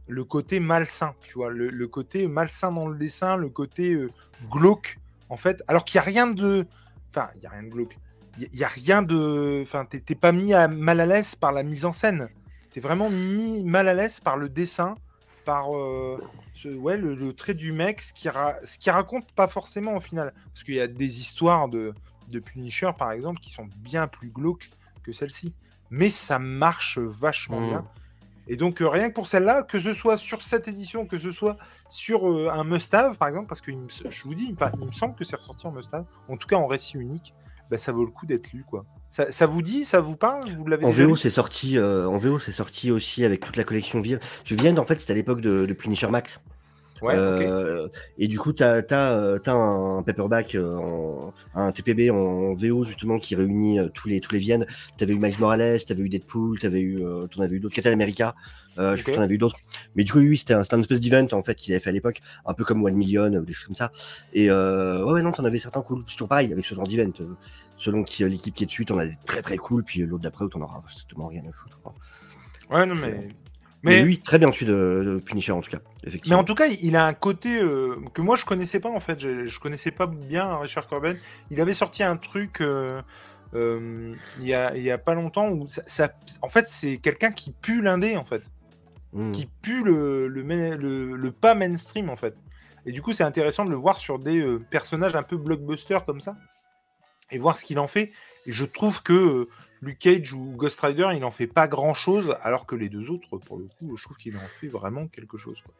le 0.08 0.24
côté 0.24 0.58
malsain, 0.58 1.14
tu 1.22 1.34
vois, 1.34 1.50
le, 1.50 1.68
le 1.68 1.86
côté 1.86 2.26
malsain 2.26 2.72
dans 2.72 2.88
le 2.88 2.96
dessin, 2.96 3.36
le 3.36 3.48
côté 3.48 3.92
euh, 3.92 4.10
glauque, 4.50 4.98
en 5.30 5.36
fait. 5.38 5.62
Alors 5.68 5.84
qu'il 5.86 5.98
n'y 5.98 6.02
a 6.02 6.10
rien 6.10 6.26
de. 6.26 6.66
Enfin, 7.10 7.30
il 7.36 7.40
n'y 7.40 7.46
a 7.46 7.50
rien 7.50 7.62
de 7.62 7.68
glauque. 7.70 7.96
Il 8.38 8.48
n'y 8.54 8.62
a, 8.62 8.68
rien 8.68 9.02
de. 9.02 9.60
Enfin, 9.62 9.84
t'es 9.86 10.14
pas 10.14 10.32
mis 10.32 10.52
à, 10.54 10.68
mal 10.68 11.00
à 11.00 11.06
l'aise 11.06 11.34
par 11.34 11.52
la 11.52 11.62
mise 11.62 11.84
en 11.84 11.92
scène. 11.92 12.28
T'es 12.72 12.80
vraiment 12.80 13.10
mis 13.10 13.64
mal 13.64 13.88
à 13.88 13.94
l'aise 13.94 14.20
par 14.20 14.36
le 14.36 14.48
dessin, 14.48 14.94
par 15.44 15.74
euh, 15.76 16.22
ce- 16.54 16.68
ouais, 16.68 16.96
le, 16.96 17.14
le 17.14 17.32
trait 17.32 17.54
du 17.54 17.72
mec, 17.72 18.00
ce 18.00 18.12
qui, 18.12 18.28
ra- 18.28 18.54
ce 18.64 18.78
qui 18.78 18.90
raconte 18.90 19.32
pas 19.32 19.48
forcément 19.48 19.96
au 19.96 20.00
final. 20.00 20.32
Parce 20.52 20.62
qu'il 20.62 20.74
y 20.74 20.80
a 20.80 20.86
des 20.86 21.20
histoires 21.20 21.68
de, 21.68 21.92
de 22.28 22.38
Punisher, 22.38 22.90
par 22.96 23.10
exemple, 23.10 23.40
qui 23.40 23.50
sont 23.50 23.66
bien 23.78 24.06
plus 24.06 24.28
glauques 24.30 24.70
que 25.02 25.12
celle-ci. 25.12 25.52
Mais 25.90 26.08
ça 26.08 26.38
marche 26.38 26.98
vachement 26.98 27.60
Mm. 27.60 27.68
bien. 27.68 27.84
Et 28.48 28.56
donc, 28.56 28.80
euh, 28.82 28.88
rien 28.88 29.08
que 29.08 29.14
pour 29.14 29.28
celle-là, 29.28 29.62
que 29.62 29.78
ce 29.78 29.94
soit 29.94 30.16
sur 30.16 30.42
cette 30.42 30.66
édition, 30.66 31.06
que 31.06 31.18
ce 31.18 31.30
soit 31.30 31.56
sur 31.88 32.28
euh, 32.28 32.48
un 32.52 32.64
must-have, 32.64 33.16
par 33.16 33.28
exemple, 33.28 33.46
parce 33.48 33.60
que 33.60 33.70
me 33.70 33.86
je 33.88 34.22
vous 34.24 34.34
dis, 34.34 34.44
il 34.46 34.52
me, 34.52 34.56
pa- 34.56 34.72
il 34.80 34.86
me 34.86 34.92
semble 34.92 35.14
que 35.14 35.24
c'est 35.24 35.36
ressorti 35.36 35.66
en 35.66 35.72
must-have, 35.72 36.04
en 36.28 36.36
tout 36.36 36.48
cas 36.48 36.56
en 36.56 36.66
récit 36.66 36.96
unique, 36.98 37.34
bah, 37.70 37.78
ça 37.78 37.92
vaut 37.92 38.04
le 38.04 38.10
coup 38.10 38.26
d'être 38.26 38.52
lu. 38.52 38.64
quoi. 38.68 38.84
Ça, 39.10 39.30
ça 39.30 39.46
vous 39.46 39.62
dit 39.62 39.84
Ça 39.84 40.00
vous 40.00 40.16
parle? 40.16 40.50
Vous 40.56 40.66
l'avez 40.66 40.84
En 40.84 40.90
VO, 40.90 41.14
c'est 41.16 41.30
sorti, 41.30 41.78
euh, 41.78 42.08
en 42.08 42.18
VO, 42.18 42.38
c'est 42.40 42.50
sorti 42.52 42.90
aussi 42.90 43.24
avec 43.24 43.44
toute 43.44 43.56
la 43.56 43.62
collection 43.64 44.00
Vienne. 44.00 44.18
Tu 44.44 44.56
Vienne, 44.56 44.78
en 44.80 44.84
fait, 44.86 44.96
c'était 45.00 45.12
à 45.12 45.16
l'époque 45.16 45.40
de, 45.40 45.66
de 45.66 45.72
Punisher 45.72 46.08
Max. 46.08 46.40
Ouais. 47.02 47.14
Euh, 47.14 47.88
Et 48.18 48.28
du 48.28 48.38
coup, 48.38 48.52
tu 48.52 48.62
as, 48.62 48.84
un 49.46 50.02
paperback, 50.02 50.54
euh, 50.54 50.76
en- 50.76 51.32
un 51.54 51.72
TPB 51.72 52.10
en 52.10 52.54
VO 52.54 52.82
justement 52.84 53.18
qui 53.18 53.34
réunit 53.34 53.78
euh, 53.78 53.88
tous 53.88 54.08
les 54.08 54.20
tous 54.20 54.32
les 54.34 54.38
Viennes. 54.40 54.66
Tu 54.96 55.04
avais 55.04 55.14
eu 55.14 55.18
Miles 55.18 55.38
Morales, 55.38 55.84
tu 55.84 55.92
avais 55.92 56.02
eu 56.02 56.08
Deadpool, 56.08 56.58
tu 56.58 56.66
avais 56.66 56.80
eu, 56.80 57.02
euh, 57.04 57.26
t'en 57.26 57.42
avais 57.42 57.56
eu 57.56 57.60
d'autres, 57.60 57.74
Captain 57.74 57.92
America, 57.92 58.34
euh, 58.78 58.96
je 58.96 59.00
Ok. 59.00 59.02
crois 59.02 59.12
que 59.12 59.16
t'en 59.18 59.22
avais 59.24 59.34
eu 59.34 59.38
d'autres. 59.38 59.56
Mais 59.94 60.04
du 60.04 60.12
coup, 60.12 60.18
oui, 60.18 60.36
c'était 60.36 60.54
un, 60.54 60.62
un 60.70 60.80
espèce 60.80 61.00
d'event 61.00 61.26
en 61.32 61.42
fait 61.42 61.54
qu'ils 61.54 61.72
avaient 61.74 61.80
fait 61.82 61.90
à 61.90 61.92
l'époque, 61.92 62.20
un 62.44 62.54
peu 62.54 62.64
comme 62.64 62.82
One 62.84 62.94
Million 62.94 63.32
ou 63.32 63.44
des 63.44 63.52
choses 63.52 63.66
comme 63.66 63.76
ça. 63.76 63.90
Et 64.32 64.50
euh, 64.50 65.04
ouais, 65.04 65.22
non, 65.22 65.32
t'en 65.32 65.44
avais 65.44 65.58
certains 65.58 65.82
cool. 65.82 66.04
C'est 66.08 66.14
toujours 66.14 66.28
pareil 66.28 66.52
avec 66.52 66.64
ce 66.64 66.74
genre 66.74 66.86
d'event. 66.86 67.10
euh, 67.20 67.34
selon 67.76 68.04
qui 68.04 68.24
euh, 68.24 68.28
l'équipe 68.28 68.54
qui 68.54 68.64
est 68.64 68.66
dessus, 68.66 68.84
t'en 68.84 68.98
as 68.98 69.06
des 69.06 69.16
très 69.24 69.40
très 69.42 69.56
cool, 69.56 69.82
puis 69.84 70.02
euh, 70.02 70.06
l'autre 70.06 70.22
d'après 70.22 70.44
où 70.44 70.48
t'en 70.48 70.60
auras 70.60 70.82
strictement 70.90 71.28
rien 71.28 71.42
à 71.48 71.52
foutre. 71.52 71.80
Ouais, 72.70 72.86
non, 72.86 72.94
mais. 72.94 73.28
Mais, 73.82 73.92
Mais, 73.96 74.02
lui, 74.02 74.18
très 74.20 74.38
bien 74.38 74.50
dessus 74.50 74.66
de, 74.66 75.16
de 75.16 75.22
Punisher 75.22 75.52
en 75.52 75.62
tout 75.62 75.70
cas, 75.70 75.78
mais 76.02 76.08
effectivement. 76.10 76.38
en 76.38 76.44
tout 76.44 76.54
cas, 76.54 76.66
il 76.66 76.96
a 76.96 77.06
un 77.06 77.14
côté 77.14 77.58
euh, 77.60 77.96
que 78.12 78.20
moi 78.20 78.36
je 78.36 78.44
connaissais 78.44 78.78
pas 78.80 78.90
en 78.90 79.00
fait. 79.00 79.18
Je, 79.18 79.46
je 79.46 79.58
connaissais 79.58 79.90
pas 79.90 80.06
bien 80.06 80.58
Richard 80.58 80.86
Corben. 80.86 81.16
Il 81.50 81.60
avait 81.62 81.72
sorti 81.72 82.02
un 82.02 82.16
truc 82.18 82.60
euh, 82.60 83.00
euh, 83.54 84.14
il 84.38 84.46
y, 84.46 84.52
a, 84.54 84.76
il 84.76 84.82
y 84.82 84.90
a 84.90 84.98
pas 84.98 85.14
longtemps 85.14 85.48
où 85.50 85.66
ça, 85.66 85.82
ça- 85.86 86.12
en 86.42 86.48
fait, 86.50 86.68
c'est 86.68 86.98
quelqu'un 86.98 87.32
qui 87.32 87.52
pue 87.52 87.80
l'indé 87.80 88.16
en 88.16 88.24
fait. 88.24 88.42
Mm. 89.12 89.32
qui 89.32 89.46
pue 89.60 89.82
le, 89.82 90.28
le, 90.28 90.44
main- 90.44 90.76
le- 90.76 91.16
le 91.16 91.32
pas 91.32 91.54
mainstream 91.56 92.10
en 92.10 92.16
fait. 92.16 92.34
Et 92.86 92.92
du 92.92 93.02
coup, 93.02 93.12
c'est 93.12 93.24
intéressant 93.24 93.64
de 93.64 93.70
le 93.70 93.76
voir 93.76 93.96
sur 93.96 94.18
des 94.20 94.38
euh, 94.40 94.58
personnages 94.70 95.16
un 95.16 95.22
peu 95.24 95.36
blockbuster 95.36 95.98
comme 96.06 96.20
ça 96.20 96.36
et 97.32 97.38
voir 97.38 97.56
ce 97.56 97.64
qu'il 97.64 97.78
en 97.78 97.88
fait. 97.88 98.12
Et 98.46 98.52
je 98.52 98.64
trouve 98.64 99.02
que 99.02 99.12
euh, 99.12 99.48
Luke 99.82 99.98
Cage 99.98 100.32
ou 100.32 100.52
Ghost 100.56 100.80
Rider, 100.80 101.08
il 101.14 101.24
en 101.24 101.30
fait 101.30 101.46
pas 101.46 101.66
grand 101.66 101.94
chose, 101.94 102.36
alors 102.42 102.66
que 102.66 102.74
les 102.76 102.88
deux 102.88 103.08
autres, 103.10 103.38
pour 103.38 103.56
le 103.58 103.64
coup, 103.78 103.96
je 103.96 104.02
trouve 104.04 104.16
qu'il 104.16 104.36
en 104.36 104.40
fait 104.60 104.68
vraiment 104.68 105.06
quelque 105.08 105.36
chose. 105.38 105.60
quoi. 105.62 105.74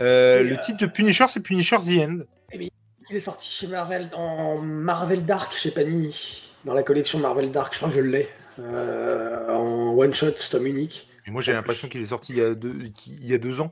Euh, 0.00 0.42
le 0.42 0.52
euh, 0.54 0.60
titre 0.60 0.78
de 0.78 0.86
Punisher, 0.86 1.26
c'est 1.28 1.40
Punisher 1.40 1.76
The 1.78 1.98
End. 2.00 2.18
Il 2.52 3.16
est 3.16 3.20
sorti 3.20 3.50
chez 3.50 3.66
Marvel 3.66 4.10
en 4.14 4.58
Marvel 4.58 5.24
Dark 5.24 5.52
chez 5.52 5.70
Panini, 5.70 6.48
dans 6.64 6.74
la 6.74 6.82
collection 6.82 7.18
Marvel 7.18 7.50
Dark, 7.50 7.72
je 7.72 7.78
crois 7.78 7.88
que 7.90 7.94
je 7.96 8.00
l'ai, 8.00 8.28
euh, 8.58 9.48
en 9.48 9.94
one 9.96 10.12
shot, 10.14 10.32
tome 10.50 10.66
unique. 10.66 11.08
Et 11.26 11.30
moi, 11.30 11.42
j'ai 11.42 11.52
l'impression 11.52 11.88
qu'il 11.88 12.00
est 12.02 12.06
sorti 12.06 12.32
il 12.32 12.38
y 12.38 12.42
a 12.42 12.54
deux, 12.54 12.88
qu'il- 12.94 13.14
il 13.22 13.26
y 13.26 13.34
a 13.34 13.38
deux 13.38 13.60
ans. 13.60 13.70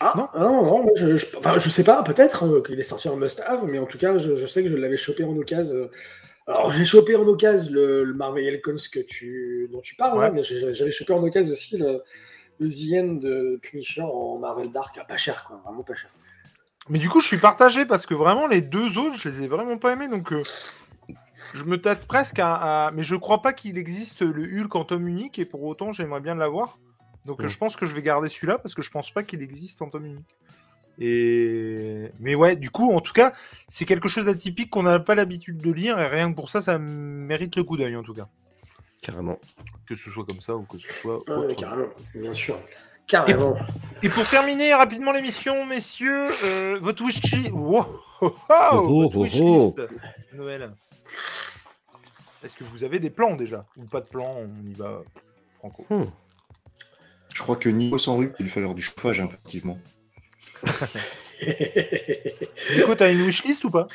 Ah 0.00 0.12
Non. 0.16 0.28
non, 0.38 0.64
non, 0.64 0.82
moi, 0.82 0.92
je, 0.96 1.16
je, 1.16 1.26
enfin, 1.38 1.58
je 1.58 1.70
sais 1.70 1.84
pas, 1.84 2.02
peut-être 2.02 2.62
qu'il 2.62 2.78
est 2.78 2.82
sorti 2.82 3.08
en 3.08 3.16
must-have, 3.16 3.64
mais 3.66 3.78
en 3.78 3.86
tout 3.86 3.96
cas, 3.98 4.18
je, 4.18 4.36
je 4.36 4.46
sais 4.46 4.62
que 4.62 4.68
je 4.68 4.76
l'avais 4.76 4.98
chopé 4.98 5.24
en 5.24 5.34
occasion. 5.36 5.88
Alors, 6.46 6.72
j'ai 6.72 6.84
chopé 6.84 7.16
en 7.16 7.26
occasion 7.26 7.72
le, 7.72 8.04
le 8.04 8.14
Marvel 8.14 8.44
Elkons 8.44 8.76
que 8.92 9.00
tu, 9.00 9.68
dont 9.72 9.80
tu 9.80 9.96
parles, 9.96 10.18
Ouais. 10.18 10.26
hein, 10.26 10.30
mais 10.32 10.42
j'ai- 10.44 10.74
j'avais 10.74 10.92
chopé 10.92 11.12
en 11.12 11.22
occasion 11.22 11.52
aussi 11.52 11.76
le, 11.76 12.02
le 12.60 12.66
End 13.00 13.14
de 13.14 13.58
Punisher 13.62 14.02
en 14.02 14.38
Marvel 14.38 14.70
Dark, 14.70 14.96
à 14.98 15.04
pas 15.04 15.16
cher, 15.16 15.44
quoi, 15.44 15.60
vraiment 15.64 15.82
pas 15.82 15.94
cher. 15.94 16.10
Mais 16.88 16.98
du 17.00 17.08
coup, 17.08 17.20
je 17.20 17.26
suis 17.26 17.38
partagé 17.38 17.84
parce 17.84 18.06
que 18.06 18.14
vraiment, 18.14 18.46
les 18.46 18.60
deux 18.60 18.96
autres, 18.96 19.16
je 19.18 19.28
les 19.28 19.42
ai 19.42 19.48
vraiment 19.48 19.76
pas 19.76 19.92
aimés. 19.94 20.06
Donc, 20.06 20.32
euh, 20.32 20.42
je 21.52 21.64
me 21.64 21.80
tâte 21.80 22.06
presque 22.06 22.38
à, 22.38 22.86
à- 22.86 22.90
Mais 22.92 23.02
je 23.02 23.16
crois 23.16 23.42
pas 23.42 23.52
qu'il 23.52 23.76
existe 23.76 24.22
le 24.22 24.44
Hulk 24.44 24.72
en 24.76 24.84
tome 24.84 25.08
unique 25.08 25.40
et 25.40 25.44
pour 25.46 25.64
autant, 25.64 25.90
j'aimerais 25.90 26.20
bien 26.20 26.36
l'avoir. 26.36 26.78
Donc, 27.24 27.42
Mm. 27.42 27.48
je 27.48 27.58
pense 27.58 27.74
que 27.74 27.86
je 27.86 27.94
vais 27.96 28.02
garder 28.02 28.28
celui-là 28.28 28.58
parce 28.58 28.74
que 28.74 28.82
je 28.82 28.90
pense 28.92 29.10
pas 29.10 29.24
qu'il 29.24 29.42
existe 29.42 29.82
en 29.82 29.88
tome 29.90 30.06
unique. 30.06 30.36
Et... 30.98 32.10
Mais 32.20 32.34
ouais, 32.34 32.56
du 32.56 32.70
coup, 32.70 32.92
en 32.92 33.00
tout 33.00 33.12
cas, 33.12 33.32
c'est 33.68 33.84
quelque 33.84 34.08
chose 34.08 34.24
d'atypique 34.24 34.70
qu'on 34.70 34.82
n'a 34.82 34.98
pas 34.98 35.14
l'habitude 35.14 35.58
de 35.58 35.70
lire 35.70 35.98
et 35.98 36.06
rien 36.06 36.30
que 36.30 36.36
pour 36.36 36.50
ça, 36.50 36.62
ça 36.62 36.78
mérite 36.78 37.56
le 37.56 37.64
coup 37.64 37.76
d'œil 37.76 37.96
en 37.96 38.02
tout 38.02 38.14
cas. 38.14 38.28
Carrément. 39.02 39.38
Que 39.86 39.94
ce 39.94 40.10
soit 40.10 40.24
comme 40.24 40.40
ça 40.40 40.56
ou 40.56 40.62
que 40.62 40.78
ce 40.78 40.92
soit 40.92 41.18
Ah 41.28 41.38
ouais, 41.38 41.46
autre. 41.46 41.60
carrément, 41.60 41.88
bien 42.14 42.34
sûr. 42.34 42.58
Carrément. 43.06 43.56
Et 44.02 44.08
pour 44.08 44.28
terminer 44.28 44.74
rapidement 44.74 45.12
l'émission, 45.12 45.64
messieurs, 45.64 46.28
euh, 46.44 46.78
votre 46.80 47.04
wishlist. 47.04 47.52
Wow, 47.52 47.86
oh, 48.20 48.36
oh, 48.48 48.54
Oh, 48.72 49.02
votre 49.02 49.16
oh, 49.16 49.22
wishlist, 49.24 49.82
Noël. 50.32 50.72
Est-ce 52.42 52.56
que 52.56 52.64
vous 52.64 52.84
avez 52.84 52.98
des 52.98 53.10
plans 53.10 53.36
déjà? 53.36 53.64
Ou 53.76 53.84
pas 53.84 54.00
de 54.00 54.08
plans 54.08 54.36
On 54.38 54.68
y 54.68 54.74
va 54.74 55.02
franco. 55.58 55.86
Je 57.34 57.42
crois 57.42 57.56
que 57.56 57.68
niveau 57.68 57.98
sans 57.98 58.16
rue, 58.16 58.32
il 58.38 58.44
lui 58.44 58.50
falloir 58.50 58.74
du 58.74 58.82
chauffage 58.82 59.22
impérativement. 60.62 62.46
Nico, 62.76 62.94
t'as 62.94 63.12
une 63.12 63.22
wishlist 63.22 63.64
ou 63.64 63.70
pas? 63.70 63.86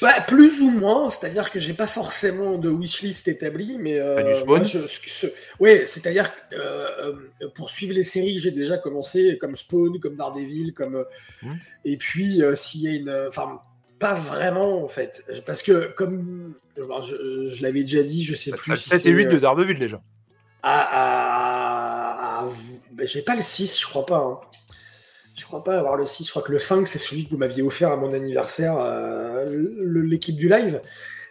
Bah, 0.00 0.20
plus 0.26 0.60
ou 0.62 0.70
moins, 0.70 1.08
c'est-à-dire 1.10 1.50
que 1.52 1.60
j'ai 1.60 1.74
pas 1.74 1.86
forcément 1.86 2.58
de 2.58 2.68
wishlist 2.68 3.28
établie, 3.28 3.76
mais 3.78 4.00
euh, 4.00 4.22
du 4.24 4.34
Spawn? 4.34 4.64
je, 4.64 4.84
ce- 4.86 5.28
ouais, 5.60 5.84
c'est-à-dire 5.86 6.32
que 6.34 6.56
euh, 6.56 7.12
euh, 7.40 7.48
pour 7.54 7.70
suivre 7.70 7.94
les 7.94 8.02
séries, 8.02 8.40
j'ai 8.40 8.50
déjà 8.50 8.78
commencé 8.78 9.38
comme 9.40 9.54
Spawn, 9.54 10.00
comme 10.00 10.16
Daredevil, 10.16 10.74
comme 10.74 10.96
euh, 10.96 11.04
Hmm. 11.42 11.54
et 11.84 11.96
puis 11.96 12.42
euh, 12.42 12.54
s'il 12.56 12.80
y 12.82 12.88
a 12.88 12.90
une, 12.92 13.26
enfin 13.28 13.60
pas 14.00 14.14
vraiment 14.14 14.82
en 14.84 14.88
fait, 14.88 15.24
parce 15.46 15.62
que 15.62 15.92
comme 15.96 16.54
je, 16.76 17.46
je 17.46 17.62
l'avais 17.62 17.82
déjà 17.82 18.02
dit, 18.02 18.24
je 18.24 18.34
sais 18.34 18.50
plus. 18.50 18.72
Le 18.72 18.76
si 18.76 18.88
7 18.88 19.02
c'est, 19.02 19.08
et 19.08 19.12
8 19.12 19.26
de 19.26 19.38
Daredevil 19.38 19.78
déjà. 19.78 20.00
à, 20.64 20.80
à- 20.80 22.44
à- 22.46 22.48
ben, 22.90 23.06
j'ai 23.06 23.22
pas 23.22 23.36
le 23.36 23.42
6, 23.42 23.80
je 23.80 23.86
crois 23.86 24.04
pas. 24.06 24.18
hein. 24.18 24.40
Je 25.34 25.44
crois 25.44 25.64
pas 25.64 25.78
avoir 25.78 25.96
le 25.96 26.06
6. 26.06 26.24
Je 26.24 26.30
crois 26.30 26.42
que 26.42 26.52
le 26.52 26.58
5, 26.58 26.86
c'est 26.86 26.98
celui 26.98 27.24
que 27.24 27.30
vous 27.30 27.38
m'aviez 27.38 27.62
offert 27.62 27.90
à 27.90 27.96
mon 27.96 28.12
anniversaire, 28.12 28.76
euh, 28.78 29.46
l'équipe 30.04 30.36
du 30.36 30.48
live. 30.48 30.80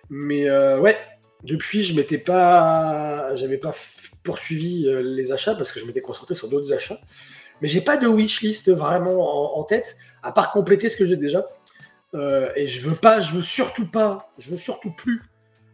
Mais 0.09 0.49
euh, 0.49 0.79
ouais, 0.79 0.97
depuis, 1.43 1.83
je 1.83 1.95
m'étais 1.95 2.17
pas. 2.17 3.35
J'avais 3.35 3.57
pas 3.57 3.73
poursuivi 4.23 4.87
euh, 4.87 5.01
les 5.01 5.31
achats 5.31 5.55
parce 5.55 5.71
que 5.71 5.79
je 5.79 5.85
m'étais 5.85 6.01
concentré 6.01 6.35
sur 6.35 6.49
d'autres 6.49 6.73
achats. 6.73 6.99
Mais 7.61 7.67
j'ai 7.67 7.81
pas 7.81 7.97
de 7.97 8.07
wishlist 8.07 8.71
vraiment 8.71 9.57
en, 9.59 9.63
tête, 9.63 9.95
à 10.23 10.31
part 10.31 10.51
compléter 10.51 10.89
ce 10.89 10.97
que 10.97 11.05
j'ai 11.05 11.17
déjà. 11.17 11.45
Et 12.55 12.67
je 12.67 12.81
veux 12.81 12.95
pas, 12.95 13.21
je 13.21 13.35
veux 13.35 13.43
surtout 13.43 13.87
pas, 13.87 14.33
je 14.39 14.49
veux 14.49 14.57
surtout 14.57 14.91
plus, 14.91 15.21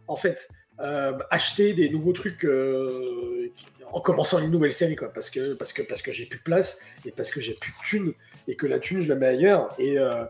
en 0.06 0.14
fait, 0.14 0.50
euh, 0.80 1.18
acheter 1.30 1.74
des 1.74 1.90
nouveaux 1.90 2.12
trucs 2.12 2.44
euh, 2.44 3.52
en 3.92 4.00
commençant 4.00 4.38
une 4.38 4.50
nouvelle 4.50 4.72
série, 4.72 4.96
quoi, 4.96 5.08
parce 5.12 5.30
que 5.30 5.54
parce 5.54 5.72
que 5.72 5.82
parce 5.82 6.02
que 6.02 6.12
j'ai 6.12 6.26
plus 6.26 6.38
de 6.38 6.44
place 6.44 6.80
et 7.04 7.10
parce 7.10 7.30
que 7.30 7.40
j'ai 7.40 7.54
plus 7.54 7.72
de 7.72 7.78
thunes 7.82 8.12
et 8.46 8.56
que 8.56 8.66
la 8.66 8.78
thune 8.78 9.00
je 9.00 9.08
la 9.08 9.14
mets 9.14 9.26
ailleurs 9.26 9.74
et 9.78 9.98
euh, 9.98 10.24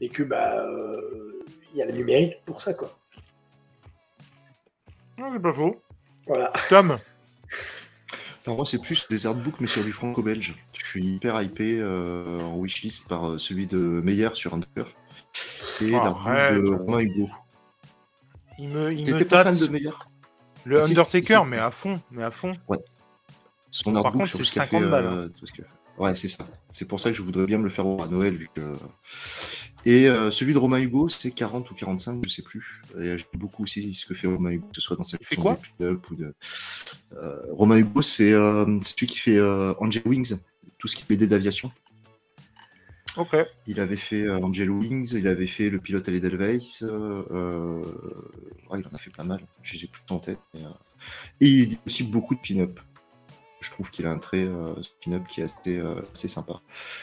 et 0.00 0.08
que 0.08 0.22
bah 0.22 0.64
euh, 0.66 1.40
il 1.72 1.78
y 1.78 1.82
a 1.82 1.86
le 1.86 1.92
numérique 1.92 2.36
pour 2.44 2.60
ça, 2.60 2.74
quoi. 2.74 2.96
Non, 5.18 5.30
c'est 5.32 5.42
pas 5.42 5.52
faux. 5.54 5.80
Voilà. 6.26 6.52
Tom, 6.68 6.98
Alors 8.46 8.56
moi, 8.56 8.66
c'est 8.66 8.80
plus 8.80 9.06
des 9.08 9.26
artbooks, 9.26 9.60
mais 9.60 9.66
sur 9.66 9.82
du 9.82 9.92
franco-belge. 9.92 10.56
Je 10.78 10.86
suis 10.86 11.04
hyper 11.04 11.40
hypé 11.40 11.78
euh, 11.80 12.40
en 12.40 12.56
wishlist 12.58 13.08
par 13.08 13.40
celui 13.40 13.66
de 13.66 13.78
Meyer 13.78 14.28
sur 14.34 14.54
Under 14.54 14.86
et 15.80 15.90
l'artbook 15.90 16.26
Arrête. 16.26 16.62
de 16.62 16.70
Romain 16.70 17.00
Hugo. 17.00 17.28
Il 18.58 18.68
me, 18.68 18.92
il 18.92 19.12
me 19.12 19.24
pas 19.24 19.44
fan 19.44 19.56
de 19.58 19.66
Meyer 19.66 19.90
Le 20.64 20.80
Ah, 20.80 20.84
Undertaker, 20.84 21.44
mais 21.44 21.58
à 21.58 21.70
fond, 21.70 22.00
mais 22.10 22.22
à 22.22 22.30
fond. 22.30 22.56
Son 23.70 23.92
Par 23.92 24.12
contre, 24.12 24.26
c'est 24.26 24.44
ce 24.44 24.54
qu'a 24.54 24.66
50 24.66 24.82
fait, 24.82 24.88
balles, 24.88 25.06
euh, 25.06 25.28
tout 25.28 25.46
ce 25.46 25.52
que- 25.52 25.62
Ouais, 25.98 26.14
c'est 26.14 26.28
ça. 26.28 26.46
C'est 26.68 26.86
pour 26.86 27.00
ça 27.00 27.10
que 27.10 27.16
je 27.16 27.22
voudrais 27.22 27.46
bien 27.46 27.58
me 27.58 27.64
le 27.64 27.70
faire 27.70 27.86
à 27.86 28.06
Noël, 28.08 28.34
vu 28.34 28.48
que... 28.54 28.60
Et 29.84 30.08
euh, 30.08 30.30
celui 30.30 30.52
de 30.54 30.58
Romain 30.58 30.78
Hugo, 30.80 31.08
c'est 31.08 31.30
40 31.32 31.70
ou 31.70 31.74
45, 31.74 32.22
je 32.24 32.30
sais 32.30 32.42
plus. 32.42 32.82
Et 32.98 33.18
j'aime 33.18 33.26
beaucoup 33.34 33.64
aussi 33.64 33.94
ce 33.94 34.06
que 34.06 34.14
fait 34.14 34.28
Romain 34.28 34.52
Hugo, 34.52 34.66
que 34.68 34.74
ce 34.76 34.80
soit 34.80 34.96
dans 34.96 35.04
sa 35.04 35.16
Il 35.20 35.26
fait 35.26 35.36
quoi 35.36 35.58
ou 35.80 36.14
de... 36.14 36.34
Euh, 37.14 37.36
Romain 37.50 37.76
Hugo, 37.76 38.00
c'est 38.00 38.32
euh, 38.32 38.64
celui 38.82 39.06
qui 39.06 39.18
fait 39.18 39.38
euh, 39.38 39.74
Angel 39.80 40.02
Wings, 40.06 40.36
tout 40.78 40.86
ce 40.88 40.96
qui 40.96 41.02
est 41.02 41.06
BD 41.08 41.26
d'aviation. 41.26 41.72
Il 43.66 43.80
avait 43.80 43.96
fait 43.96 44.22
euh, 44.22 44.38
Angel 44.38 44.70
Wings, 44.70 45.14
il 45.14 45.26
avait 45.28 45.46
fait 45.46 45.70
Le 45.70 45.78
pilote 45.78 46.08
à 46.08 46.10
l'Edelweiss. 46.12 46.82
Euh, 46.82 47.82
il 48.74 48.86
en 48.86 48.94
a 48.94 48.98
fait 48.98 49.10
pas 49.10 49.24
mal. 49.24 49.40
Je 49.62 49.74
les 49.74 49.84
ai 49.84 49.86
plus 49.88 50.02
en 50.10 50.18
tête. 50.18 50.38
euh, 50.56 50.60
Et 51.40 51.48
il 51.48 51.68
dit 51.68 51.78
aussi 51.86 52.04
beaucoup 52.04 52.34
de 52.34 52.40
pin-up. 52.40 52.80
Je 53.60 53.70
trouve 53.70 53.90
qu'il 53.90 54.06
a 54.06 54.10
un 54.10 54.18
trait 54.18 54.44
euh, 54.44 54.74
pin-up 55.04 55.22
qui 55.28 55.40
est 55.40 55.44
assez, 55.44 55.78
euh, 55.78 56.02
assez 56.12 56.26
sympa. 56.26 56.60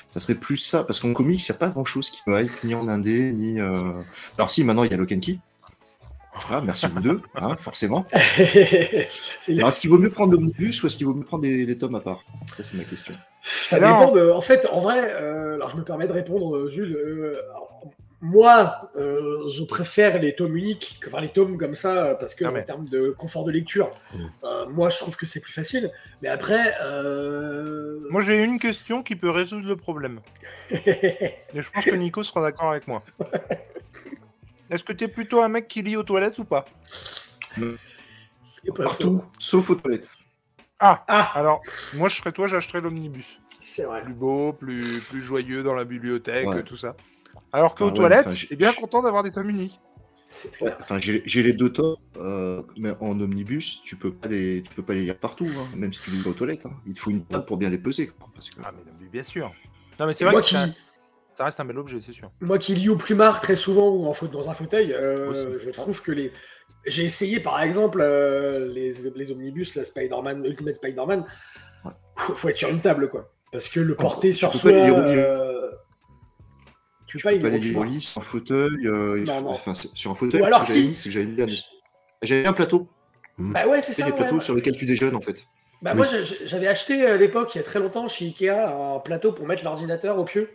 Ça 0.09 0.19
serait 0.19 0.35
plus 0.35 0.57
ça, 0.57 0.83
parce 0.83 0.99
qu'en 0.99 1.13
comics, 1.13 1.39
il 1.47 1.51
n'y 1.51 1.55
a 1.55 1.59
pas 1.59 1.69
grand-chose 1.69 2.09
qui 2.09 2.21
me 2.27 2.41
hype, 2.41 2.63
ni 2.63 2.75
en 2.75 2.87
indé, 2.87 3.31
ni. 3.31 3.59
Alors 3.59 4.49
si, 4.49 4.63
maintenant 4.63 4.83
il 4.83 4.91
y 4.91 4.93
a 4.93 5.05
Key. 5.05 5.39
Ah, 6.51 6.61
merci 6.63 6.87
vous 6.87 7.01
deux, 7.01 7.21
hein, 7.35 7.55
forcément. 7.57 8.05
Alors, 8.13 9.69
est-ce 9.69 9.79
qu'il 9.79 9.89
vaut 9.89 9.97
mieux 9.97 10.09
prendre 10.09 10.33
l'omnibus 10.33 10.81
ou 10.81 10.87
est-ce 10.87 10.95
qu'il 10.97 11.05
vaut 11.07 11.13
mieux 11.13 11.23
prendre 11.25 11.43
les, 11.43 11.65
les 11.65 11.77
tomes 11.77 11.95
à 11.95 11.99
part? 12.01 12.23
Ça, 12.45 12.63
c'est 12.63 12.75
ma 12.77 12.83
question. 12.83 13.13
Ça 13.41 13.79
Non. 13.79 13.87
dépend 13.99 14.11
de. 14.13 14.29
En 14.31 14.41
fait, 14.41 14.67
en 14.71 14.79
vrai, 14.79 14.99
euh, 15.13 15.55
alors 15.55 15.69
je 15.71 15.77
me 15.77 15.83
permets 15.83 16.07
de 16.07 16.13
répondre, 16.13 16.55
euh, 16.55 16.69
Jules. 16.69 16.95
euh, 16.95 17.41
alors, 17.49 17.81
moi, 18.21 18.91
euh, 18.97 19.47
je 19.49 19.63
préfère 19.63 20.19
les 20.19 20.35
tomes 20.35 20.55
uniques, 20.57 20.99
enfin 21.07 21.21
les 21.21 21.29
tomes 21.29 21.57
comme 21.57 21.73
ça, 21.75 22.15
parce 22.19 22.35
que 22.35 22.43
Ah, 22.45 22.51
mais- 22.51 22.59
en 22.61 22.63
termes 22.63 22.89
de 22.89 23.09
confort 23.17 23.45
de 23.45 23.51
lecture, 23.51 23.91
moi 24.69 24.89
je 24.89 24.97
trouve 24.97 25.15
que 25.15 25.25
c'est 25.25 25.39
plus 25.39 25.53
facile. 25.53 25.89
Mais 26.21 26.27
après, 26.27 26.75
euh... 26.83 27.99
Moi, 28.09 28.21
j'ai 28.23 28.43
une 28.43 28.59
question 28.59 29.03
qui 29.03 29.15
peut 29.15 29.29
résoudre 29.29 29.67
le 29.67 29.75
problème. 29.77 30.19
Et 30.71 31.33
je 31.55 31.69
pense 31.71 31.85
que 31.85 31.95
Nico 31.95 32.21
sera 32.23 32.41
d'accord 32.41 32.71
avec 32.71 32.87
moi. 32.87 33.03
Est-ce 34.69 34.83
que 34.83 34.93
t'es 34.93 35.07
plutôt 35.07 35.41
un 35.41 35.49
mec 35.49 35.67
qui 35.67 35.81
lit 35.81 35.95
aux 35.97 36.03
toilettes 36.03 36.37
ou 36.39 36.45
pas 36.45 36.65
c'est 38.43 38.73
pas 38.73 38.83
Partout, 38.85 39.19
faux. 39.19 39.25
sauf 39.37 39.69
aux 39.69 39.75
toilettes. 39.75 40.11
Ah 40.79 41.03
Ah, 41.07 41.31
Alors, 41.35 41.61
moi, 41.93 42.09
je 42.09 42.15
serais 42.15 42.31
toi, 42.31 42.47
j'achèterais 42.47 42.81
l'omnibus. 42.81 43.39
c'est 43.59 43.83
vrai. 43.83 44.01
Plus 44.03 44.13
beau, 44.13 44.53
plus, 44.53 45.01
plus 45.01 45.21
joyeux 45.21 45.61
dans 45.61 45.73
la 45.73 45.83
bibliothèque, 45.85 46.47
Ouais. 46.47 46.63
tout 46.63 46.77
ça. 46.77 46.95
Alors 47.51 47.75
qu'aux 47.75 47.85
Ah 47.85 47.87
ouais, 47.89 47.93
toilettes, 47.95 48.27
enfin, 48.27 48.35
j'ai- 48.35 48.47
j'ai 48.49 48.55
bien 48.55 48.73
content 48.73 49.01
d'avoir 49.01 49.23
des 49.23 49.31
tomes 49.31 49.49
uniques. 49.49 49.79
Ouais, 50.61 50.71
enfin, 50.79 50.99
j'ai 50.99 51.43
les 51.43 51.53
deux 51.53 51.71
tomes, 51.73 51.95
euh, 52.17 52.61
mais 52.77 52.91
en 53.01 53.19
omnibus, 53.19 53.81
tu 53.83 53.95
peux 53.95 54.13
pas 54.13 54.29
les, 54.29 54.61
tu 54.63 54.73
peux 54.75 54.83
pas 54.83 54.93
les 54.93 55.01
lire 55.03 55.17
partout, 55.17 55.47
hein, 55.57 55.67
même 55.75 55.91
si 55.91 56.01
tu 56.01 56.11
lis 56.11 56.21
aux 56.27 56.33
toilettes. 56.33 56.65
hein. 56.67 56.73
Il 56.85 56.93
te 56.93 56.99
faut 56.99 57.09
une 57.09 57.25
table 57.25 57.45
pour 57.45 57.57
bien 57.57 57.69
les 57.69 57.79
peser. 57.79 58.07
quoi, 58.07 58.29
parce 58.33 58.49
que- 58.49 58.61
Ah, 58.63 58.71
mais, 58.71 58.83
non, 58.91 58.97
mais 59.01 59.07
bien 59.09 59.23
sûr. 59.23 59.51
Non, 59.99 60.05
mais 60.05 60.13
c'est 60.13 60.23
vrai 60.25 60.33
moi 60.33 60.41
que 60.41 60.47
qui, 60.47 60.55
ça, 61.39 61.45
reste 61.45 61.59
un 61.59 61.65
bel 61.65 61.77
objet, 61.79 61.97
c'est 62.05 62.11
sûr. 62.13 62.29
moi 62.41 62.57
qui 62.59 62.75
lis 62.75 62.89
au 62.89 62.95
plumard 62.97 63.39
très 63.41 63.55
souvent 63.55 63.89
ou 63.89 64.05
en 64.07 64.13
faute 64.13 64.31
dans 64.31 64.49
un 64.49 64.53
fauteuil, 64.53 64.93
euh, 64.93 65.57
je 65.63 65.69
trouve 65.71 66.01
que 66.01 66.11
les. 66.11 66.31
J'ai 66.85 67.03
essayé 67.03 67.39
par 67.39 67.61
exemple 67.61 67.99
euh, 68.01 68.67
les, 68.71 68.91
les 69.15 69.31
omnibus, 69.31 69.75
la 69.75 69.83
Spider-Man, 69.83 70.45
Ultimate 70.45 70.75
Spider-Man. 70.75 71.25
Ouais. 71.85 71.91
Faut, 72.17 72.35
faut 72.35 72.49
être 72.49 72.57
sur 72.57 72.69
une 72.69 72.81
table 72.81 73.09
quoi. 73.09 73.31
Parce 73.51 73.67
que 73.69 73.79
le 73.79 73.95
porter 73.95 74.29
tu 74.29 74.35
sur 74.35 74.53
soi. 74.53 74.71
euh, 74.71 75.71
Tu 77.07 77.17
peux 77.17 77.23
pas 77.23 77.31
les 77.31 77.39
pas 77.39 77.49
lire 77.49 77.59
les 77.59 77.59
au 77.59 77.61
lire 77.61 77.77
au 77.79 77.81
plumard. 77.83 77.93
lit, 77.95 78.01
sur 78.01 78.21
un 78.21 78.23
fauteuil. 78.23 78.87
euh, 78.87 79.23
Non, 79.25 79.41
non. 79.41 79.49
enfin, 79.51 79.73
sur 79.73 80.11
un 80.11 80.15
fauteuil. 80.15 80.41
Ou 80.41 80.45
alors 80.45 80.63
ce 80.63 80.73
que 80.73 80.79
j'avais 80.79 80.93
si. 80.93 80.95
c'est 80.95 81.09
que 81.09 81.13
j'avais 81.13 81.41
un, 81.43 81.47
j'avais 82.21 82.45
un 82.45 82.53
plateau. 82.53 82.87
Bah 83.37 83.65
ouais, 83.67 83.81
c'est 83.81 83.93
ça. 83.93 84.05
des 84.05 84.11
ouais. 84.11 84.17
plateaux 84.17 84.39
sur 84.41 84.53
lesquels 84.55 84.75
tu 84.75 84.85
déjeunes 84.85 85.15
en 85.15 85.21
fait. 85.21 85.45
Bah 85.81 85.91
Oui. 85.93 85.97
moi 85.97 86.05
j'avais 86.45 86.67
acheté 86.67 87.05
à 87.05 87.15
l'époque, 87.17 87.55
il 87.55 87.59
y 87.59 87.61
a 87.61 87.63
très 87.63 87.79
longtemps, 87.79 88.07
chez 88.09 88.25
Ikea, 88.25 88.49
un 88.95 88.99
plateau 88.99 89.31
pour 89.31 89.47
mettre 89.47 89.63
l'ordinateur 89.63 90.17
au 90.19 90.25
pieu. 90.25 90.49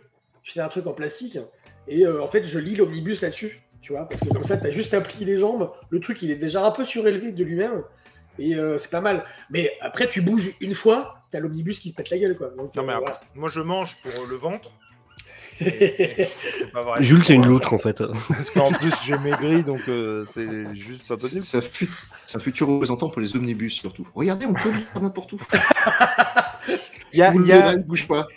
C'est 0.45 0.61
un 0.61 0.67
truc 0.69 0.87
en 0.87 0.93
plastique. 0.93 1.37
Et 1.87 2.05
euh, 2.05 2.21
en 2.23 2.27
fait, 2.27 2.45
je 2.45 2.59
lis 2.59 2.75
l'omnibus 2.75 3.21
là-dessus. 3.21 3.61
Tu 3.81 3.91
vois, 3.93 4.07
parce 4.07 4.21
que 4.21 4.29
comme 4.29 4.43
ça, 4.43 4.57
t'as 4.57 4.71
juste 4.71 4.93
à 4.95 5.01
plier 5.01 5.25
les 5.25 5.37
jambes. 5.37 5.71
Le 5.89 5.99
truc, 5.99 6.21
il 6.23 6.31
est 6.31 6.35
déjà 6.35 6.65
un 6.65 6.71
peu 6.71 6.83
surélevé 6.85 7.31
de 7.31 7.43
lui-même. 7.43 7.83
Et 8.39 8.55
euh, 8.55 8.77
c'est 8.77 8.89
pas 8.91 9.01
mal. 9.01 9.23
Mais 9.51 9.71
après, 9.81 10.07
tu 10.09 10.21
bouges 10.21 10.55
une 10.59 10.73
fois, 10.73 11.19
t'as 11.31 11.39
l'omnibus 11.39 11.79
qui 11.79 11.89
se 11.89 11.93
pète 11.95 12.09
la 12.09 12.17
gueule, 12.17 12.35
quoi. 12.35 12.49
Donc, 12.57 12.75
Non, 12.75 12.83
mais 12.83 12.93
euh, 12.93 12.97
après, 12.97 13.13
moi, 13.35 13.49
je 13.53 13.59
mange 13.61 13.95
pour 14.01 14.25
le 14.27 14.35
ventre. 14.37 14.71
pas 16.73 16.83
vrai. 16.83 17.01
Jules, 17.03 17.23
c'est 17.23 17.33
une 17.35 17.45
loutre 17.45 17.71
en 17.73 17.79
fait. 17.79 18.03
Parce 18.27 18.49
qu'en 18.49 18.71
plus, 18.73 18.91
j'ai 19.05 19.17
maigri, 19.17 19.63
donc 19.63 19.79
euh, 19.87 20.25
c'est 20.25 20.73
juste 20.75 21.07
pas 21.07 21.15
C'est 21.17 21.21
possible. 21.21 21.43
c'est 21.43 21.57
un 21.59 21.61
fut- 21.61 21.89
c'est 22.27 22.35
un 22.37 22.41
futur 22.41 22.67
représentant 22.67 23.09
pour 23.09 23.21
les 23.21 23.37
omnibus 23.37 23.73
surtout. 23.73 24.05
Regardez, 24.15 24.45
on 24.47 24.53
peut 24.53 24.69
lire 24.71 25.01
n'importe 25.01 25.31
où. 25.33 25.37
Il 27.13 27.19
y 27.19 27.21
a, 27.21 27.33
y 27.33 27.51
a- 27.53 27.75
bouge 27.77 28.05
pas. 28.07 28.27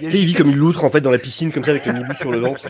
Il 0.00 0.14
Il 0.14 0.26
vit 0.26 0.34
comme 0.34 0.48
une 0.48 0.56
loutre 0.56 0.84
en 0.84 0.90
fait 0.90 1.00
dans 1.00 1.10
la 1.10 1.18
piscine 1.18 1.52
comme 1.52 1.64
ça 1.64 1.70
avec 1.72 1.86
le 1.86 1.92
nibus 1.92 2.16
sur 2.18 2.30
le 2.30 2.38
ventre. 2.38 2.64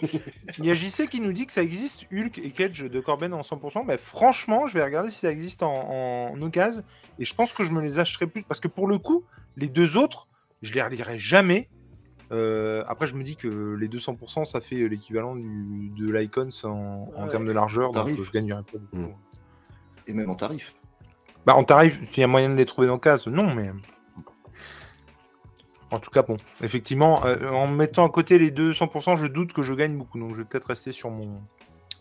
Il 0.58 0.64
y 0.64 0.70
a 0.70 0.74
JC 0.74 1.08
qui 1.08 1.20
nous 1.20 1.32
dit 1.32 1.46
que 1.46 1.52
ça 1.52 1.62
existe 1.62 2.06
Hulk 2.12 2.38
et 2.38 2.50
Cage 2.50 2.80
de 2.80 3.00
Corben 3.00 3.32
en 3.32 3.42
100%. 3.42 3.84
Mais 3.86 3.98
franchement, 3.98 4.66
je 4.66 4.74
vais 4.74 4.84
regarder 4.84 5.10
si 5.10 5.20
ça 5.20 5.30
existe 5.30 5.62
en, 5.62 6.30
en 6.32 6.42
occasion. 6.42 6.82
Et 7.18 7.24
je 7.24 7.34
pense 7.34 7.52
que 7.52 7.64
je 7.64 7.70
me 7.70 7.80
les 7.80 7.98
achèterai 7.98 8.26
plus. 8.26 8.42
Parce 8.42 8.60
que 8.60 8.68
pour 8.68 8.86
le 8.86 8.98
coup, 8.98 9.24
les 9.56 9.68
deux 9.68 9.96
autres, 9.96 10.28
je 10.62 10.72
les 10.72 10.82
relirai 10.82 11.18
jamais. 11.18 11.68
Euh, 12.32 12.82
après, 12.88 13.06
je 13.06 13.14
me 13.14 13.22
dis 13.22 13.36
que 13.36 13.76
les 13.78 13.88
200%, 13.88 14.44
ça 14.46 14.60
fait 14.60 14.88
l'équivalent 14.88 15.36
de 15.36 16.12
l'Icons 16.12 16.48
en, 16.64 17.28
termes 17.28 17.46
de 17.46 17.52
largeur. 17.52 17.92
Donc 17.92 18.06
Tarif. 18.06 18.24
je 18.24 18.32
gagnerai 18.32 18.62
pas 18.62 18.78
beaucoup. 18.78 18.96
Mm. 18.96 19.14
Et 20.08 20.12
même 20.12 20.30
en 20.30 20.34
tarif. 20.34 20.74
Bah, 21.44 21.54
en 21.54 21.64
tarif, 21.64 22.00
s'il 22.10 22.20
y 22.20 22.24
a 22.24 22.26
moyen 22.26 22.50
de 22.50 22.54
les 22.54 22.66
trouver 22.66 22.86
dans 22.86 22.98
case, 22.98 23.26
non, 23.26 23.54
mais. 23.54 23.70
En 25.96 26.00
tout 26.00 26.10
cas, 26.10 26.22
bon, 26.22 26.36
effectivement, 26.62 27.24
euh, 27.24 27.48
en 27.50 27.66
mettant 27.66 28.06
à 28.06 28.10
côté 28.10 28.38
les 28.38 28.50
200%, 28.50 29.16
je 29.16 29.26
doute 29.26 29.52
que 29.54 29.62
je 29.62 29.72
gagne 29.72 29.96
beaucoup. 29.96 30.18
Donc, 30.18 30.32
je 30.34 30.38
vais 30.38 30.44
peut-être 30.44 30.68
rester 30.68 30.92
sur 30.92 31.10
mon, 31.10 31.40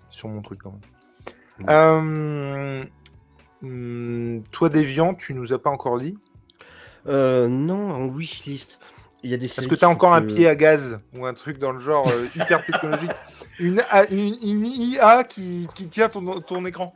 sur 0.10 0.28
mon 0.28 0.42
truc 0.42 0.60
quand 0.62 0.72
même. 0.72 1.70
Euh, 1.70 2.84
Hum, 3.64 4.44
toi, 4.52 4.70
Déviant, 4.70 5.14
tu 5.16 5.34
nous 5.34 5.54
as 5.54 5.60
pas 5.60 5.70
encore 5.70 5.98
dit? 6.00 6.18
Euh, 7.08 7.48
non, 7.48 7.90
en 7.92 8.06
wishlist. 8.08 8.80
Il 9.24 9.32
y 9.32 9.34
a 9.34 9.38
des 9.38 9.46
Est-ce 9.46 9.56
séries 9.56 9.70
que 9.70 9.76
tu 9.76 9.86
as 9.86 9.90
encore 9.90 10.14
un 10.14 10.22
pied 10.22 10.48
à 10.48 10.56
gaz 10.56 11.00
ou 11.18 11.26
un 11.26 11.34
truc 11.34 11.58
dans 11.58 11.72
le 11.72 11.80
genre 11.80 12.10
euh, 12.10 12.28
hyper 12.36 12.64
technologique? 12.64 13.12
Une, 13.60 13.80
A- 13.90 14.06
une, 14.12 14.36
une 14.44 14.66
IA 14.66 15.24
qui, 15.24 15.68
qui 15.74 15.88
tient 15.88 16.10
ton, 16.10 16.42
ton 16.42 16.66
écran? 16.66 16.94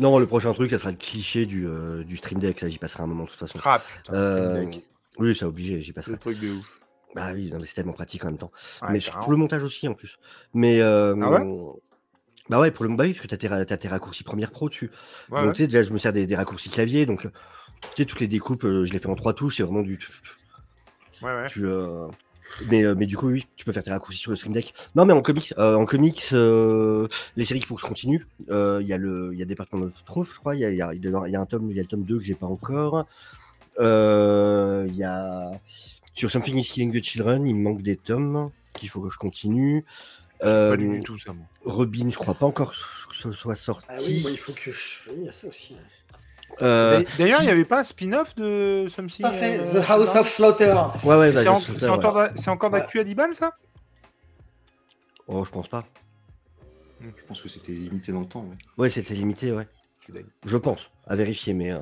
Non, 0.00 0.18
le 0.18 0.26
prochain 0.26 0.52
truc, 0.52 0.72
ça 0.72 0.78
sera 0.78 0.90
le 0.90 0.96
cliché 0.96 1.46
du, 1.46 1.66
euh, 1.66 2.02
du 2.02 2.16
Stream 2.16 2.40
Deck. 2.40 2.60
Là, 2.60 2.68
j'y 2.68 2.78
passerai 2.78 3.04
un 3.04 3.06
moment 3.06 3.24
de 3.24 3.30
toute 3.30 3.38
façon. 3.38 3.58
Ah 3.64 3.78
putain, 3.78 4.12
Euh, 4.14 4.32
Stream 4.32 4.70
Deck. 4.72 4.84
Oui, 5.18 5.34
c'est 5.34 5.44
obligé, 5.44 5.80
j'y 5.80 5.92
passerai. 5.92 6.12
le 6.12 6.18
truc 6.18 6.38
de 6.38 6.48
ouf. 6.48 6.80
Bah 7.14 7.30
oui, 7.32 7.50
non, 7.52 7.60
mais 7.60 7.66
c'est 7.66 7.74
tellement 7.74 7.92
pratique 7.92 8.24
en 8.24 8.28
même 8.30 8.38
temps. 8.38 8.50
Ouais, 8.82 8.92
mais 8.92 8.98
carrément. 9.00 9.22
pour 9.22 9.30
le 9.32 9.38
montage 9.38 9.62
aussi 9.62 9.86
en 9.86 9.94
plus. 9.94 10.18
Mais 10.52 10.80
euh, 10.80 11.14
Ah 11.20 11.30
ouais? 11.30 11.44
bah 12.48 12.60
ouais, 12.60 12.70
pour 12.70 12.84
le 12.84 12.94
bah 12.94 13.04
oui, 13.04 13.12
parce 13.12 13.22
que 13.22 13.28
t'as 13.28 13.36
tes, 13.36 13.48
ra- 13.48 13.64
t'as 13.64 13.76
tes 13.76 13.88
raccourcis 13.88 14.24
première 14.24 14.50
pro 14.50 14.68
dessus. 14.68 14.90
Ouais, 15.30 15.42
donc 15.44 15.54
tu 15.54 15.62
sais, 15.62 15.66
déjà, 15.66 15.82
je 15.82 15.92
me 15.92 15.98
sers 15.98 16.12
des, 16.12 16.26
des 16.26 16.36
raccourcis 16.36 16.70
clavier, 16.70 17.06
donc 17.06 17.22
tu 17.22 17.28
sais, 17.96 18.04
toutes 18.04 18.20
les 18.20 18.28
découpes, 18.28 18.64
euh, 18.64 18.84
je 18.84 18.92
les 18.92 18.98
fais 18.98 19.06
en 19.08 19.14
trois 19.14 19.32
touches, 19.32 19.56
c'est 19.58 19.62
vraiment 19.62 19.82
du. 19.82 19.98
Ouais, 21.22 21.32
ouais. 21.32 21.48
Tu, 21.48 21.64
euh, 21.64 22.06
mais, 22.70 22.84
euh, 22.84 22.94
mais 22.96 23.06
du 23.06 23.16
coup, 23.16 23.28
oui, 23.28 23.46
tu 23.56 23.64
peux 23.64 23.72
faire 23.72 23.82
tes 23.84 23.90
raccourcis 23.92 24.18
sur 24.18 24.30
le 24.30 24.36
Stream 24.36 24.52
Deck. 24.52 24.74
Non, 24.94 25.06
mais 25.06 25.12
en 25.12 25.22
comics, 25.22 25.54
euh, 25.58 25.74
en 25.76 25.86
comics, 25.86 26.28
euh, 26.32 27.06
les 27.36 27.44
séries 27.44 27.60
qu'il 27.60 27.66
faut 27.68 27.76
que 27.76 27.80
je 27.80 27.86
continue. 27.86 28.26
Il 28.48 28.86
y 28.86 28.92
a 28.92 28.96
le, 28.98 29.34
y 29.34 29.42
a 29.42 29.44
Département 29.44 29.84
of 29.86 30.04
Truth, 30.04 30.28
je 30.34 30.38
crois. 30.38 30.54
Il 30.54 30.60
y 30.60 30.64
a, 30.64 30.70
y 30.72 30.80
a 31.36 31.40
un 31.40 31.46
tome, 31.46 31.70
il 31.70 31.76
y 31.76 31.80
a 31.80 31.82
le 31.82 31.88
tome 31.88 32.04
2 32.04 32.18
que 32.18 32.24
j'ai 32.24 32.34
pas 32.34 32.46
encore. 32.46 33.06
Euh, 33.80 34.84
Il 34.88 34.96
y 34.96 35.04
a 35.04 35.50
sur 36.14 36.30
Something 36.30 36.56
is 36.58 36.64
Killing 36.64 36.92
the 36.92 37.02
Children, 37.02 37.46
il 37.46 37.54
me 37.56 37.62
manque 37.62 37.82
des 37.82 37.96
tomes 37.96 38.50
qu'il 38.74 38.88
faut 38.88 39.00
que 39.00 39.10
je 39.10 39.18
continue. 39.18 39.84
Pas 40.40 40.46
Euh, 40.46 40.76
lu 40.76 40.98
du 40.98 41.00
tout 41.00 41.18
ça, 41.18 41.32
moi. 41.32 41.46
Robin, 41.64 42.08
je 42.10 42.16
crois 42.16 42.34
pas 42.34 42.46
encore 42.46 42.72
que 42.72 43.16
ce 43.16 43.32
soit 43.32 43.54
sorti. 43.56 43.86
Ah 43.88 43.96
oui, 44.04 44.20
moi, 44.22 44.30
il 44.30 44.38
faut 44.38 44.52
que 44.52 44.70
je. 44.72 44.80
Il 45.16 45.24
y 45.24 45.28
a 45.28 45.32
ça 45.32 45.48
aussi. 45.48 45.74
Euh, 46.62 47.00
D'a- 47.02 47.08
D'ailleurs, 47.18 47.40
il 47.42 47.46
n'y 47.46 47.50
avait 47.50 47.64
pas 47.64 47.80
un 47.80 47.82
spin-off 47.82 48.34
de 48.36 48.86
Something 48.88 49.26
Tout 49.26 49.32
à 49.32 49.34
fait, 49.34 49.58
euh, 49.58 49.80
The 49.82 49.90
House 49.90 50.14
of 50.14 50.28
Slaughter. 50.28 50.74
ouais, 51.04 51.16
ouais, 51.16 51.32
C'est 51.34 51.44
bah, 51.46 51.52
en- 51.52 51.60
c'est 51.60 51.82
ouais. 51.82 52.48
encore, 52.48 52.70
d'actu 52.70 53.00
à 53.00 53.04
10 53.04 53.14
balles, 53.14 53.34
ça? 53.34 53.52
Oh, 55.26 55.44
je 55.44 55.50
pense 55.50 55.66
pas. 55.68 55.84
Je 57.00 57.24
pense 57.26 57.40
que 57.40 57.48
c'était 57.48 57.72
limité 57.72 58.12
dans 58.12 58.20
le 58.20 58.26
temps. 58.26 58.42
ouais. 58.42 58.56
Ouais, 58.78 58.90
c'était 58.90 59.14
limité, 59.14 59.50
ouais. 59.52 59.66
Je 60.44 60.56
pense, 60.56 60.90
à 61.06 61.16
vérifier, 61.16 61.54
mais 61.54 61.72
euh, 61.72 61.80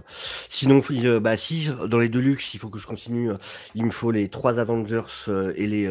sinon, 0.49 0.81
euh, 0.91 1.21
bah 1.21 1.37
si, 1.37 1.69
dans 1.89 1.99
les 1.99 2.09
Deluxe, 2.09 2.55
il 2.55 2.61
faut 2.61 2.69
que 2.69 2.79
je 2.79 2.87
continue. 2.87 3.31
euh, 3.31 3.37
il 3.75 3.85
me 3.85 3.91
faut 3.91 4.11
les 4.11 4.29
trois 4.29 4.59
Avengers 4.59 5.03
euh, 5.29 5.53
et 5.57 5.67
les 5.67 5.85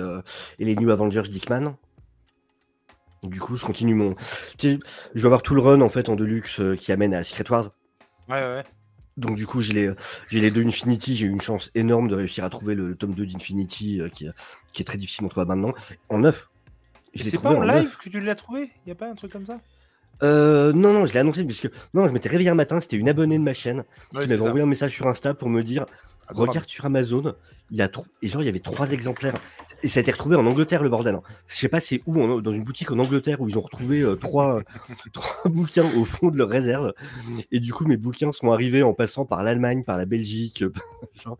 et 0.60 0.66
les 0.66 0.76
New 0.76 0.90
Avengers 0.92 1.24
Dickman. 1.30 1.76
Du 3.24 3.40
coup, 3.40 3.56
je 3.56 3.66
continue 3.66 3.94
mon. 3.94 4.16
tu 4.58 4.72
sais, 4.74 4.80
je 5.14 5.22
vais 5.22 5.26
avoir 5.28 5.44
tout 5.44 5.54
le 5.54 5.62
run 5.62 5.82
en 5.82 5.90
fait 5.90 6.10
en 6.10 6.16
Deluxe 6.16 6.60
qui 6.80 6.92
amène 6.92 7.14
à 7.14 7.24
Secret 7.24 7.52
Wars. 7.52 7.70
Ouais, 8.30 8.42
ouais. 8.42 8.64
Donc 9.18 9.36
du 9.36 9.46
coup, 9.46 9.62
j'ai 9.62 9.74
les, 9.74 9.92
j'ai 10.30 10.40
les 10.40 10.50
deux 10.52 10.66
Infinity. 10.66 11.16
J'ai 11.16 11.28
eu 11.28 11.30
une 11.30 11.42
chance 11.42 11.70
énorme 11.76 12.08
de 12.08 12.16
réussir 12.16 12.44
à 12.46 12.50
trouver 12.50 12.76
le, 12.76 12.88
le 12.88 12.96
tome 12.96 13.14
2 13.14 13.26
d'Infinity 13.26 14.02
qui, 14.16 14.28
qui 14.74 14.82
est 14.82 14.86
très 14.86 14.98
difficile 14.98 15.26
à 15.26 15.30
trouver 15.30 15.46
maintenant. 15.46 15.74
En 16.10 16.20
neuf. 16.20 16.50
C'est 17.14 17.42
pas 17.42 17.52
en 17.52 17.62
live 17.62 17.98
que 17.98 18.10
tu 18.10 18.22
l'as 18.22 18.36
trouvé? 18.36 18.72
Il 18.86 18.88
n'y 18.88 18.92
a 18.94 18.96
pas 18.96 19.10
un 19.10 19.16
truc 19.16 19.32
comme 19.32 19.46
ça? 19.46 19.60
Euh, 20.24 20.72
non, 20.74 20.94
non, 20.94 21.06
je 21.06 21.14
l'ai 21.14 21.20
annoncé 21.20 21.44
puisque 21.44 21.70
non, 21.94 22.08
je 22.08 22.12
m'étais 22.12 22.30
réveillé 22.30 22.50
un 22.50 22.56
matin. 22.56 22.80
C'était 22.82 22.98
une 22.98 23.10
abonnée 23.10 23.38
de 23.38 23.44
ma 23.44 23.54
chaîne 23.54 23.84
Ouais, 24.14 24.22
qui 24.24 24.28
m'avait 24.30 24.42
envoyé 24.42 24.62
un 24.64 24.68
message 24.68 24.92
sur 24.94 25.08
Insta 25.08 25.34
pour 25.34 25.50
me 25.50 25.62
dire 25.64 25.86
Adorable. 26.28 26.50
regarde 26.52 26.70
sur 26.70 26.86
Amazon, 26.86 27.34
il 27.72 27.78
y 27.78 27.82
a 27.82 27.88
trop 27.90 28.06
et 28.22 28.28
genre 28.28 28.42
il 28.42 28.46
y 28.46 28.50
avait 28.50 28.60
trois 28.60 28.92
exemplaires 28.92 29.34
et 29.84 29.88
ça 29.88 30.00
a 30.00 30.02
été 30.02 30.12
retrouvé 30.12 30.36
en 30.36 30.46
Angleterre 30.46 30.84
le 30.84 30.90
bordel. 30.90 31.16
hein. 31.16 31.22
Je 31.48 31.56
sais 31.56 31.68
pas 31.70 31.80
c'est 31.82 32.02
où 32.06 32.22
en- 32.22 32.40
dans 32.40 32.52
une 32.52 32.64
boutique 32.64 32.92
en 32.92 33.00
Angleterre 33.00 33.42
où 33.42 33.50
ils 33.50 33.58
ont 33.58 33.62
retrouvé 33.62 34.02
euh, 34.02 34.16
trois 34.16 34.62
trois 35.14 35.50
bouquins 35.52 35.86
au 35.98 36.06
fond 36.06 36.30
de 36.30 36.38
leur 36.38 36.50
réserve 36.50 36.94
et 37.52 37.60
du 37.60 37.74
coup 37.74 37.86
mes 37.86 37.98
bouquins 37.98 38.32
sont 38.32 38.52
arrivés 38.52 38.84
en 38.84 38.94
passant 38.94 39.26
par 39.26 39.44
l'Allemagne, 39.44 39.84
par 39.84 39.98
la 39.98 40.06
Belgique, 40.06 40.62
euh, 40.64 40.72
genre. 41.24 41.38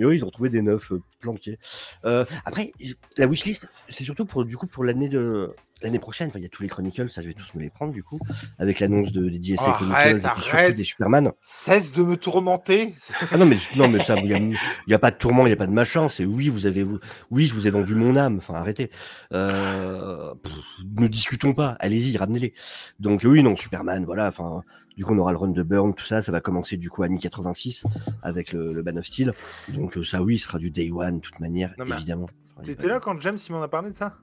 Mais 0.00 0.06
oui, 0.06 0.16
ils 0.16 0.24
ont 0.24 0.30
trouvé 0.30 0.48
des 0.48 0.62
neufs 0.62 0.92
euh, 0.92 0.98
planqués. 1.20 1.58
Euh, 2.06 2.24
après, 2.46 2.72
la 3.18 3.26
wishlist, 3.26 3.68
c'est 3.90 4.02
surtout 4.02 4.24
pour 4.24 4.46
du 4.46 4.56
coup 4.56 4.66
pour 4.66 4.82
l'année 4.82 5.10
de 5.10 5.54
l'année 5.82 5.98
prochaine. 5.98 6.28
Enfin, 6.28 6.38
il 6.38 6.42
y 6.42 6.46
a 6.46 6.48
tous 6.48 6.62
les 6.62 6.70
Chronicles, 6.70 7.10
ça 7.10 7.20
je 7.20 7.28
vais 7.28 7.34
tous 7.34 7.54
me 7.54 7.60
les 7.60 7.68
prendre 7.68 7.92
du 7.92 8.02
coup, 8.02 8.18
avec 8.58 8.80
l'annonce 8.80 9.12
de, 9.12 9.28
des 9.28 9.42
JSA 9.42 9.62
Oh, 9.66 9.72
Chronicles 9.72 10.26
arrête, 10.26 10.70
et 10.70 10.72
des 10.72 10.84
Superman. 10.84 11.32
Cesse 11.42 11.92
de 11.92 12.02
me 12.02 12.16
tourmenter 12.16 12.94
Ah 13.30 13.36
non 13.36 13.44
mais 13.44 13.56
non 13.76 13.88
mais 13.88 14.02
ça, 14.02 14.16
il 14.16 14.56
y, 14.86 14.94
a- 14.94 14.98
pas 14.98 15.10
de 15.10 15.16
tourment, 15.16 15.46
il 15.46 15.50
y 15.50 15.52
a 15.52 15.56
pas 15.56 15.66
de 15.66 15.72
machin. 15.72 16.08
C'est 16.08 16.24
oui, 16.24 16.48
vous 16.48 16.64
avez, 16.64 16.86
oui, 17.30 17.46
je 17.46 17.52
vous 17.52 17.66
ai 17.66 17.70
vendu 17.70 17.94
mon 17.94 18.16
âme. 18.16 18.38
Enfin, 18.38 18.54
arrêtez. 18.54 18.90
Euh, 19.34 20.34
pff, 20.42 20.52
ne 20.96 21.08
discutons 21.08 21.52
pas. 21.52 21.76
Allez-y, 21.80 22.16
ramenez-les. 22.16 22.54
Donc 23.00 23.20
oui, 23.24 23.42
non, 23.42 23.54
Superman, 23.54 24.06
voilà. 24.06 24.28
Enfin, 24.28 24.62
du 25.00 25.06
coup, 25.06 25.14
on 25.14 25.18
aura 25.18 25.32
le 25.32 25.38
run 25.38 25.48
de 25.48 25.62
Burn, 25.62 25.94
tout 25.94 26.04
ça. 26.04 26.20
Ça 26.20 26.30
va 26.30 26.42
commencer 26.42 26.76
du 26.76 26.90
coup 26.90 27.02
à 27.02 27.08
mi-86 27.08 27.84
avec 28.22 28.52
le, 28.52 28.74
le 28.74 28.82
Ban 28.82 28.98
of 28.98 29.06
Steel. 29.06 29.32
Donc 29.70 29.96
euh, 29.96 30.04
ça, 30.04 30.20
oui, 30.20 30.38
sera 30.38 30.58
du 30.58 30.70
day 30.70 30.90
one, 30.90 31.16
de 31.16 31.20
toute 31.22 31.40
manière, 31.40 31.72
Non, 31.78 31.86
évidemment. 31.86 32.26
T'étais 32.62 32.86
là 32.86 33.00
quand 33.00 33.18
James 33.18 33.38
il 33.48 33.52
m'en 33.52 33.62
a 33.62 33.68
parlé 33.68 33.88
de 33.88 33.94
ça? 33.94 34.18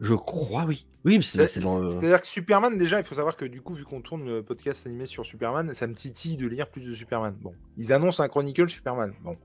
Je 0.00 0.14
crois, 0.14 0.64
oui. 0.64 0.88
Oui, 1.04 1.18
euh, 1.18 1.88
C'est-à-dire 1.88 2.20
que 2.20 2.26
Superman, 2.26 2.76
déjà, 2.76 2.98
il 2.98 3.04
faut 3.04 3.14
savoir 3.14 3.36
que 3.36 3.44
du 3.44 3.62
coup, 3.62 3.74
vu 3.74 3.84
qu'on 3.84 4.00
tourne 4.00 4.26
le 4.26 4.42
podcast 4.42 4.84
animé 4.88 5.06
sur 5.06 5.24
Superman, 5.24 5.72
ça 5.72 5.86
me 5.86 5.94
titille 5.94 6.36
de 6.36 6.48
lire 6.48 6.68
plus 6.68 6.84
de 6.84 6.92
Superman. 6.92 7.36
Bon, 7.40 7.54
ils 7.76 7.92
annoncent 7.92 8.20
un 8.24 8.26
Chronicle 8.26 8.68
Superman. 8.68 9.12
Bon, 9.22 9.36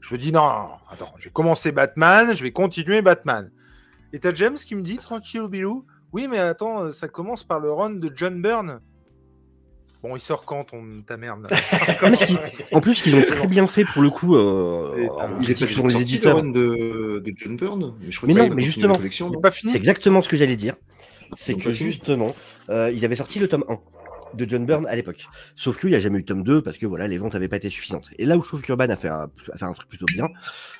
je 0.00 0.14
me 0.14 0.18
dis 0.18 0.32
non, 0.32 0.70
attends, 0.88 1.12
j'ai 1.18 1.28
commencé 1.28 1.72
Batman, 1.72 2.34
je 2.34 2.42
vais 2.42 2.52
continuer 2.52 3.02
Batman. 3.02 3.50
Et 4.14 4.18
t'as 4.18 4.32
James 4.32 4.56
qui 4.56 4.74
me 4.74 4.80
dit 4.80 4.96
tranquille 4.96 5.46
bilou, 5.46 5.84
oui, 6.14 6.26
mais 6.26 6.38
attends, 6.38 6.84
euh, 6.84 6.90
ça 6.90 7.06
commence 7.08 7.44
par 7.44 7.60
le 7.60 7.70
run 7.70 7.90
de 7.90 8.10
John 8.14 8.40
Byrne. 8.40 8.80
Bon, 10.02 10.16
il 10.16 10.20
sort 10.20 10.44
quand 10.44 10.64
ton 10.64 11.02
ta 11.06 11.16
merde 11.16 11.46
En 12.72 12.80
plus, 12.80 13.02
qu'ils 13.02 13.14
ont 13.14 13.22
très 13.22 13.46
bien 13.46 13.66
fait 13.66 13.84
pour 13.84 14.02
le 14.02 14.10
coup. 14.10 14.34
Euh, 14.36 15.08
Il 15.40 15.50
est 15.50 15.58
pas 15.58 15.66
toujours 15.66 15.88
les 15.88 15.96
éditeurs. 16.00 16.42
de, 16.42 17.18
de 17.18 17.32
John 17.36 17.56
Byrne 17.56 17.94
mais 18.00 18.10
je 18.10 18.16
crois 18.16 18.26
Mais 18.28 18.34
que 18.34 18.38
non, 18.40 18.54
mais 18.54 18.62
justement, 18.62 18.98
C'est 19.52 19.76
exactement 19.76 20.22
ce 20.22 20.28
que 20.28 20.36
j'allais 20.36 20.56
dire. 20.56 20.74
C'est 21.36 21.54
que 21.54 21.72
justement, 21.72 22.34
euh, 22.70 22.90
ils 22.92 23.04
avaient 23.04 23.14
sorti 23.16 23.38
le 23.38 23.46
tome 23.46 23.64
1 23.68 23.78
de 24.34 24.48
John 24.48 24.64
Byrne 24.64 24.86
à 24.86 24.94
l'époque. 24.96 25.26
Sauf 25.56 25.78
qu'il 25.78 25.90
n'y 25.90 25.96
a 25.96 25.98
jamais 25.98 26.18
eu 26.18 26.24
tome 26.24 26.42
2 26.42 26.62
parce 26.62 26.78
que 26.78 26.86
voilà, 26.86 27.06
les 27.06 27.18
ventes 27.18 27.34
n'avaient 27.34 27.48
pas 27.48 27.56
été 27.56 27.70
suffisantes. 27.70 28.10
Et 28.18 28.26
là 28.26 28.36
où 28.36 28.42
je 28.42 28.48
trouve 28.48 28.62
qu'Urban 28.62 28.88
a 28.88 28.96
fait 28.96 29.08
un, 29.08 29.28
a 29.52 29.56
fait 29.58 29.64
un 29.64 29.72
truc 29.72 29.88
plutôt 29.88 30.06
bien, 30.06 30.28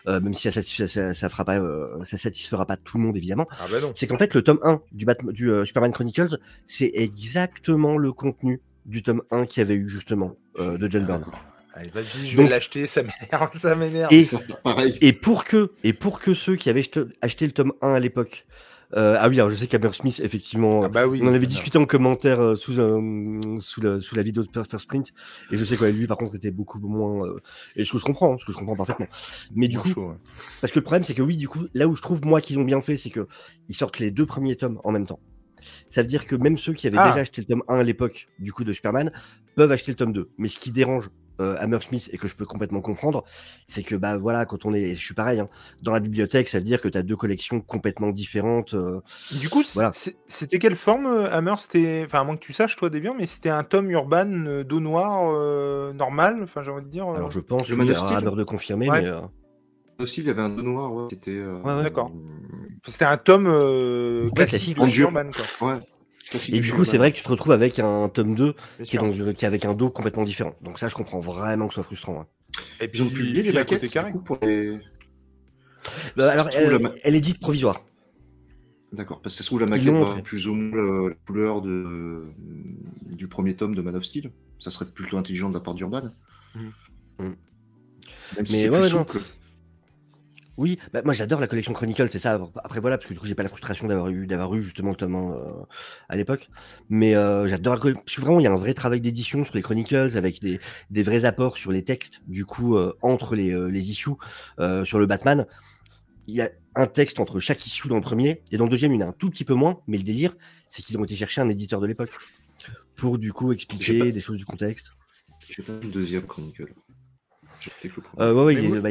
euh, 0.09 0.21
même 0.21 0.35
si 0.35 0.51
ça, 0.51 0.63
ça, 0.63 1.15
ça 1.15 1.29
fera 1.29 1.45
pas, 1.45 1.59
euh, 1.59 2.05
ça 2.05 2.17
satisfera 2.17 2.65
pas 2.67 2.77
tout 2.77 2.99
le 2.99 3.05
monde 3.05 3.17
évidemment, 3.17 3.47
Ah 3.53 3.67
bah 3.71 3.81
non. 3.81 3.93
c'est 3.95 4.07
qu'en 4.07 4.19
fait 4.19 4.35
le 4.35 4.43
tome 4.43 4.59
1 4.63 4.81
du, 4.93 5.05
Batman, 5.05 5.33
du 5.33 5.51
euh, 5.51 5.65
Superman 5.65 5.93
Chronicles, 5.93 6.39
c'est 6.67 6.91
exactement 6.95 7.97
le 7.99 8.13
contenu 8.13 8.61
du 8.87 9.03
tome 9.03 9.23
1 9.31 9.47
qui 9.47 9.61
avait 9.61 9.75
eu 9.75 9.89
justement 9.89 10.37
euh, 10.59 10.79
de 10.79 10.89
John 10.89 11.05
Byrne. 11.07 11.25
Allez, 11.75 11.91
vas-y, 11.91 12.27
je 12.27 12.37
Donc- 12.37 12.47
vais 12.47 12.51
l'acheter, 12.51 12.87
ça 12.87 13.03
m'énerve, 13.03 13.57
ça 13.57 13.77
m'énerve. 13.77 14.13
Et- 15.01 15.13
pour 15.13 15.45
que, 15.45 15.71
et 15.85 15.93
pour 15.93 16.19
que 16.19 16.35
ceux 16.35 16.57
qui 16.57 16.69
avaient 16.69 16.83
acheté- 17.23 17.47
le 17.47 17.53
tome 17.53 17.73
1 17.81 17.93
à 17.95 18.01
l'époque, 18.01 18.45
euh, 18.97 19.17
ah 19.21 19.29
oui, 19.29 19.37
alors 19.39 19.51
je 19.51 19.55
sais 19.55 19.69
qu'Hammer 19.69 19.93
Smith, 19.93 20.21
effectivement, 20.25 20.83
Ah 20.83 20.89
bah 20.89 21.07
oui. 21.07 21.21
On 21.23 21.29
en 21.29 21.33
avait 21.33 21.47
discuté 21.47 21.79
en 21.79 21.87
commentaire 21.87 22.41
euh, 22.41 22.57
sous, 22.57 22.81
un- 22.81 23.61
sous, 23.61 23.81
la, 23.81 24.01
sous 24.01 24.17
la 24.17 24.23
vidéo 24.23 24.43
de 24.43 24.49
First 24.53 24.77
Sprint, 24.79 25.11
et 25.53 25.57
je 25.57 25.65
sais 25.65 25.77
quoi, 25.77 25.91
lui 25.91 26.09
par 26.09 26.17
contre 26.17 26.35
était 26.35 26.51
beaucoup 26.51 26.81
moins. 26.81 27.25
euh, 27.25 27.39
et 27.77 27.85
ce 27.85 27.93
que 27.93 27.99
je 27.99 28.05
comprends, 28.05 28.35
hein, 28.35 28.37
ce 28.41 28.45
que 28.47 28.53
je 28.53 28.59
comprends 28.59 28.75
parfaitement. 28.75 29.07
Mais 29.55 29.69
du 29.69 29.79
coup, 29.79 29.91
chaud, 29.91 30.09
ouais. 30.09 30.17
parce 30.61 30.73
que 30.73 30.81
le 30.81 30.83
problème 30.83 31.05
c'est 31.05 31.15
que 31.15 31.23
oui, 31.23 31.37
du 31.37 31.47
coup, 31.47 31.67
là 31.75 31.87
où 31.87 31.95
je 31.95 32.03
trouve 32.03 32.25
moi 32.25 32.41
qu'ils 32.41 32.59
ont 32.59 32.65
bien 32.65 32.81
fait, 32.83 32.97
c'est 32.97 33.11
que 33.11 33.29
ils 33.69 33.77
sortent 33.77 34.01
les 34.01 34.11
deux 34.11 34.27
premiers 34.27 34.57
tomes 34.57 34.81
en 34.83 34.91
même 34.91 35.07
temps. 35.07 35.21
Ça 35.89 36.03
veut 36.03 36.09
dire 36.09 36.27
que 36.27 36.37
même 36.37 36.59
ceux 36.59 36.73
qui 36.73 36.87
avaient 36.87 36.99
Ah. 36.99 37.09
déjà 37.09 37.21
acheté 37.21 37.41
le 37.43 37.47
tome 37.47 37.63
1 37.69 37.79
à 37.79 37.83
l'époque, 37.83 38.29
du 38.39 38.53
coup, 38.53 38.65
de 38.65 38.73
Superman, 38.73 39.11
peuvent 39.57 39.73
acheter 39.73 39.93
le 39.93 39.97
tome 39.97 40.13
2. 40.13 40.31
Mais 40.39 40.49
ce 40.49 40.59
qui 40.59 40.71
dérange 40.73 41.11
euh, 41.41 41.57
Hammer 41.59 41.79
Smith 41.81 42.11
et 42.13 42.19
que 42.19 42.29
je 42.29 42.35
peux 42.35 42.45
complètement 42.45 42.83
comprendre, 42.83 43.25
c'est 43.67 43.83
que 43.83 43.95
bah 43.95 44.19
voilà, 44.19 44.45
quand 44.45 44.67
on 44.67 44.75
est, 44.75 44.95
je 44.95 45.01
suis 45.01 45.15
pareil, 45.15 45.41
hein, 45.41 45.49
dans 45.81 45.91
la 45.93 46.01
bibliothèque, 46.01 46.51
ça 46.51 46.59
veut 46.59 46.65
dire 46.65 46.83
que 46.83 46.89
tu 46.89 46.99
as 46.99 47.03
deux 47.03 47.17
collections 47.17 47.63
complètement 47.63 48.11
différentes. 48.11 48.75
euh, 48.75 49.01
Du 49.33 49.49
coup, 49.49 49.63
Voilà. 49.75 49.91
c'était 49.93 50.59
quelle 50.59 50.77
forme, 50.77 51.07
euh, 51.07 51.31
Hammer? 51.33 51.55
C'était, 51.57 52.03
enfin, 52.05 52.21
à 52.21 52.25
moins 52.25 52.37
que 52.37 52.43
tu 52.45 52.53
saches, 52.53 52.77
toi, 52.77 52.91
Deviant, 52.91 53.15
mais 53.15 53.25
c'était 53.25 53.49
un 53.49 53.65
tome 53.65 53.91
urban 53.91 54.29
euh, 54.47 54.65
d'eau 54.65 54.81
noire 54.81 55.31
euh, 55.33 55.95
normal, 55.95 56.41
enfin, 56.43 56.63
j'ai 56.63 56.71
envie 56.73 56.85
de 56.85 56.91
dire. 56.91 57.09
euh, 57.09 57.15
Alors 57.17 57.31
je 57.31 57.41
pense, 57.41 57.67
Le 57.71 57.75
oui, 57.77 57.91
Hammer 57.91 58.37
de 58.37 58.45
confirmer, 58.45 58.91
Ouais. 58.91 59.01
mais. 59.03 59.11
Euh, 60.01 60.03
Aussi, 60.03 60.21
il 60.23 60.27
y 60.27 60.31
avait 60.31 60.43
un 60.43 60.49
dos 60.51 60.63
noir, 60.63 60.93
ouais, 60.93 61.07
c'était. 61.11 61.37
euh, 61.37 61.61
Ouais, 61.63 61.77
ouais. 61.77 61.83
D'accord. 61.85 62.11
C'était 62.87 63.05
un 63.05 63.17
tome 63.17 63.47
euh, 63.47 64.25
Ouais, 64.27 64.33
classique, 64.33 64.75
classique. 64.75 64.77
de 64.77 64.83
En 64.83 64.87
dur. 64.87 65.07
urban, 65.09 65.31
quoi. 65.59 65.69
Ouais. 65.75 65.79
classique 66.31 66.55
Et 66.55 66.61
du 66.61 66.73
coup, 66.73 66.85
c'est 66.85 66.99
vrai 66.99 67.13
que 67.13 67.17
tu 67.19 67.23
te 67.23 67.29
retrouves 67.29 67.53
avec 67.53 67.79
un 67.79 68.09
tome 68.09 68.35
2 68.35 68.53
bien 68.53 68.85
qui 68.85 68.97
est, 68.97 69.01
sûr. 69.01 69.03
dans, 69.03 69.33
qui 69.35 69.45
est 69.45 69.49
avec 69.49 69.65
un 69.65 69.75
dos 69.75 69.91
complètement 69.91 70.25
différent. 70.25 70.55
Donc 70.63 70.79
ça, 70.79 70.89
je 70.89 70.95
comprends 70.95 71.21
vraiment 71.21 71.67
que 71.69 71.75
ce 71.75 71.77
soit 71.77 71.85
frustrant. 71.85 72.27
Et 72.81 72.89
Ils 72.93 73.03
ont 73.03 73.09
publié 73.09 73.43
les 73.43 73.51
puis, 73.51 73.59
à 73.59 73.65
côté 73.65 73.75
maquettes 73.77 73.91
carré. 73.93 74.13
du 74.13 74.19
coup, 74.19 74.25
pour 74.25 74.39
les. 74.43 74.69
Euh, 76.19 76.29
alors, 76.29 76.49
elle, 76.57 76.71
la 76.71 76.79
ma- 76.79 76.93
elle 77.03 77.15
est 77.15 77.21
dite 77.21 77.39
provisoire. 77.41 77.85
D'accord, 78.93 79.21
parce 79.23 79.35
que 79.35 79.39
ça 79.39 79.45
se 79.45 79.49
trouve 79.49 79.61
la 79.61 79.67
maquette 79.67 79.95
va 79.95 80.21
plus 80.23 80.49
ou 80.49 80.55
moins 80.55 80.77
la, 81.05 81.09
la 81.11 81.15
couleur 81.27 81.63
de, 81.63 82.25
du 83.13 83.29
premier 83.29 83.55
tome 83.55 83.75
de 83.75 83.83
Man 83.83 83.95
of 83.95 84.05
Steel. 84.05 84.33
Ça 84.59 84.71
serait 84.71 84.87
plutôt 84.91 85.17
intelligent 85.17 85.49
de 85.49 85.55
la 85.55 85.61
part 85.61 85.75
d'Urban. 85.75 86.03
Mhm. 86.57 86.71
Même 87.19 87.37
si 88.47 88.53
Mais 88.53 88.59
c'est 88.59 88.69
ouais, 88.69 88.81
plus 88.81 88.87
ouais, 88.89 88.93
non. 88.93 88.99
souple. 89.07 89.21
Oui, 90.61 90.79
bah, 90.93 91.01
moi 91.07 91.15
j'adore 91.15 91.41
la 91.41 91.47
collection 91.47 91.73
Chronicle, 91.73 92.11
c'est 92.11 92.19
ça. 92.19 92.39
Après 92.63 92.81
voilà, 92.81 92.99
parce 92.99 93.09
que 93.09 93.15
du 93.15 93.19
coup 93.19 93.25
j'ai 93.25 93.35
pas 93.35 93.43
la 93.43 93.49
frustration 93.49 93.87
d'avoir 93.87 94.11
eu 94.11 94.27
d'avoir 94.27 94.55
eu 94.55 94.63
justement 94.63 94.91
le 94.91 94.97
tome 94.97 95.15
euh, 95.17 95.65
à 96.11 96.17
l'époque. 96.17 96.51
Mais 96.91 97.15
euh, 97.15 97.49
j'adore 97.49 97.77
la 97.77 97.81
collection. 97.81 98.03
Parce 98.05 98.17
que 98.17 98.21
vraiment 98.21 98.41
il 98.41 98.43
y 98.43 98.47
a 98.47 98.53
un 98.53 98.57
vrai 98.57 98.75
travail 98.75 99.01
d'édition 99.01 99.43
sur 99.43 99.55
les 99.55 99.63
Chronicles 99.63 100.19
avec 100.19 100.43
des, 100.43 100.61
des 100.91 101.03
vrais 101.03 101.25
apports 101.25 101.57
sur 101.57 101.73
les 101.73 101.83
textes, 101.83 102.21
du 102.27 102.45
coup, 102.45 102.77
euh, 102.77 102.93
entre 103.01 103.37
les, 103.37 103.71
les 103.71 103.91
issues 103.91 104.11
sur 104.85 104.99
le 104.99 105.07
Batman. 105.07 105.47
Il 106.27 106.35
y 106.35 106.43
a 106.43 106.51
un 106.75 106.87
texte 106.87 107.21
entre 107.21 107.41
chaque 107.41 107.67
issue 107.67 107.89
dans 107.89 107.97
le 107.97 108.03
premier, 108.03 108.43
et 108.53 108.59
dans 108.59 108.65
le 108.65 108.71
deuxième 108.71 108.93
il 108.93 109.01
y 109.01 109.03
en 109.03 109.07
a 109.07 109.11
un 109.11 109.13
tout 109.13 109.31
petit 109.31 109.47
peu 109.47 109.55
moins, 109.55 109.81
mais 109.87 109.97
le 109.97 110.03
délire, 110.03 110.37
c'est 110.69 110.83
qu'ils 110.83 110.99
ont 110.99 111.05
été 111.05 111.17
chercher 111.17 111.41
un 111.41 111.49
éditeur 111.49 111.81
de 111.81 111.87
l'époque 111.87 112.11
pour 112.97 113.19
du 113.19 113.33
coup 113.33 113.53
expliquer 113.53 113.99
pas- 113.99 114.11
des 114.11 114.21
choses 114.21 114.37
du 114.37 114.45
contexte. 114.45 114.93
J'ai 115.49 115.63
pas 115.63 115.73
le 115.83 115.89
deuxième 115.89 116.27
Chronicle. 116.27 116.67
J'ai 116.67 116.67
peut-être 116.67 116.75
le 116.75 116.75
premier. 116.75 117.50
Euh, 118.19 118.33
ouais, 118.35 118.45
ouais, 118.45 118.55
est- 118.65 118.81
bah, 118.81 118.91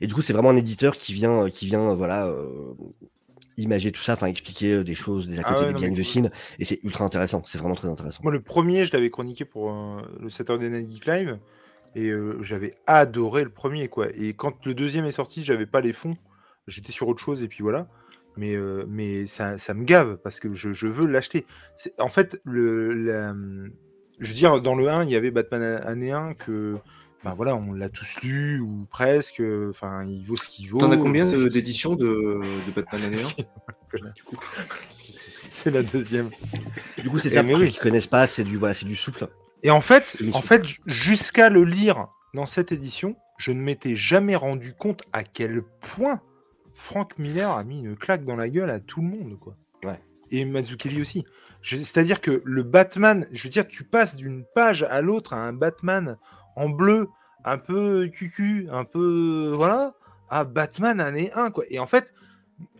et 0.00 0.06
du 0.06 0.14
coup, 0.14 0.22
c'est 0.22 0.32
vraiment 0.32 0.50
un 0.50 0.56
éditeur 0.56 0.96
qui 0.96 1.12
vient, 1.12 1.48
qui 1.50 1.66
vient, 1.66 1.90
euh, 1.90 1.94
voilà, 1.94 2.26
euh, 2.28 2.74
imager 3.56 3.92
tout 3.92 4.02
ça, 4.02 4.14
enfin 4.14 4.26
expliquer 4.26 4.74
euh, 4.74 4.84
des 4.84 4.94
choses, 4.94 5.28
des 5.28 5.38
à 5.38 5.42
Ah 5.44 5.52
côté 5.52 5.66
ouais, 5.66 5.72
des 5.72 5.78
behind 5.80 5.96
mais 5.96 6.02
the 6.02 6.06
scenes, 6.06 6.30
et 6.58 6.64
c'est 6.64 6.80
ultra 6.82 7.04
intéressant. 7.04 7.42
C'est 7.46 7.58
vraiment 7.58 7.74
très 7.74 7.88
intéressant. 7.88 8.22
Moi, 8.22 8.32
le 8.32 8.40
premier, 8.40 8.84
je 8.86 8.92
l'avais 8.92 9.10
chroniqué 9.10 9.44
pour 9.44 9.70
euh, 9.72 10.00
le 10.20 10.30
Saturday 10.30 10.68
Night 10.70 10.90
Geek 10.90 11.06
Live. 11.06 11.38
Et 11.96 12.08
euh, 12.10 12.40
j'avais 12.40 12.74
adoré 12.86 13.42
le 13.42 13.50
premier, 13.50 13.88
quoi. 13.88 14.06
Et 14.14 14.32
quand 14.34 14.64
le 14.64 14.74
deuxième 14.74 15.06
est 15.06 15.10
sorti, 15.10 15.42
j'avais 15.42 15.66
pas 15.66 15.80
les 15.80 15.92
fonds. 15.92 16.16
J'étais 16.68 16.92
sur 16.92 17.08
autre 17.08 17.20
chose, 17.22 17.42
et 17.42 17.48
puis 17.48 17.62
voilà. 17.64 17.88
Mais, 18.36 18.54
euh, 18.54 18.84
mais 18.88 19.26
ça, 19.26 19.58
ça 19.58 19.74
me 19.74 19.82
gave, 19.84 20.16
parce 20.22 20.38
que 20.38 20.54
je, 20.54 20.72
je 20.72 20.86
veux 20.86 21.08
l'acheter. 21.08 21.46
En 21.98 22.06
fait, 22.06 22.40
le, 22.44 22.92
la- 22.94 23.34
je 24.20 24.28
veux 24.28 24.34
dire, 24.34 24.60
dans 24.62 24.76
le 24.76 24.88
1, 24.88 25.02
il 25.04 25.10
y 25.10 25.16
avait 25.16 25.32
Batman 25.32 25.82
année 25.84 26.12
1 26.12 26.34
que... 26.34 26.76
Enfin 27.22 27.34
voilà, 27.34 27.54
on 27.54 27.72
l'a 27.72 27.88
tous 27.88 28.22
lu, 28.22 28.60
ou 28.60 28.86
presque. 28.90 29.42
Enfin, 29.70 30.04
il 30.04 30.24
vaut 30.24 30.36
ce 30.36 30.48
qu'il 30.48 30.70
vaut. 30.70 30.78
T'en 30.78 30.90
as 30.90 30.96
combien 30.96 31.30
d'éditions 31.48 31.94
de, 31.94 32.40
de 32.66 32.72
Batman 32.74 33.04
année 33.04 33.16
1 33.92 34.10
du 34.14 34.22
coup 34.22 34.38
C'est 35.50 35.70
la 35.70 35.82
deuxième. 35.82 36.30
Du 36.98 37.10
coup, 37.10 37.18
c'est 37.18 37.28
Et 37.28 37.32
ça 37.32 37.42
mais 37.42 37.52
pour 37.52 37.60
ceux 37.60 37.66
qui 37.66 37.78
connaissent 37.78 38.06
pas, 38.06 38.26
c'est 38.26 38.44
du, 38.44 38.56
voilà, 38.56 38.72
c'est 38.72 38.86
du 38.86 38.96
souple. 38.96 39.28
Et 39.62 39.70
en 39.70 39.80
fait, 39.80 40.16
en 40.32 40.40
fait, 40.40 40.64
jusqu'à 40.86 41.50
le 41.50 41.64
lire 41.64 42.08
dans 42.32 42.46
cette 42.46 42.72
édition, 42.72 43.16
je 43.38 43.52
ne 43.52 43.60
m'étais 43.60 43.96
jamais 43.96 44.36
rendu 44.36 44.72
compte 44.72 45.02
à 45.12 45.24
quel 45.24 45.62
point 45.80 46.22
Frank 46.72 47.18
Miller 47.18 47.50
a 47.50 47.62
mis 47.64 47.80
une 47.80 47.96
claque 47.96 48.24
dans 48.24 48.36
la 48.36 48.48
gueule 48.48 48.70
à 48.70 48.80
tout 48.80 49.02
le 49.02 49.08
monde, 49.08 49.38
quoi. 49.38 49.54
Ouais. 49.84 50.00
Et 50.30 50.44
Mazzucchelli 50.44 51.00
aussi. 51.00 51.24
C'est-à-dire 51.62 52.22
que 52.22 52.40
le 52.44 52.62
Batman, 52.62 53.26
je 53.32 53.42
veux 53.44 53.50
dire, 53.50 53.68
tu 53.68 53.84
passes 53.84 54.16
d'une 54.16 54.44
page 54.54 54.82
à 54.84 55.02
l'autre 55.02 55.34
à 55.34 55.38
un 55.38 55.52
Batman 55.52 56.16
en 56.56 56.68
bleu, 56.68 57.08
un 57.44 57.58
peu 57.58 58.08
cucu, 58.08 58.66
un 58.70 58.84
peu 58.84 59.52
voilà, 59.54 59.94
à 60.28 60.44
Batman 60.44 61.00
année 61.00 61.30
1, 61.34 61.50
quoi. 61.50 61.64
Et 61.70 61.78
en 61.78 61.86
fait, 61.86 62.12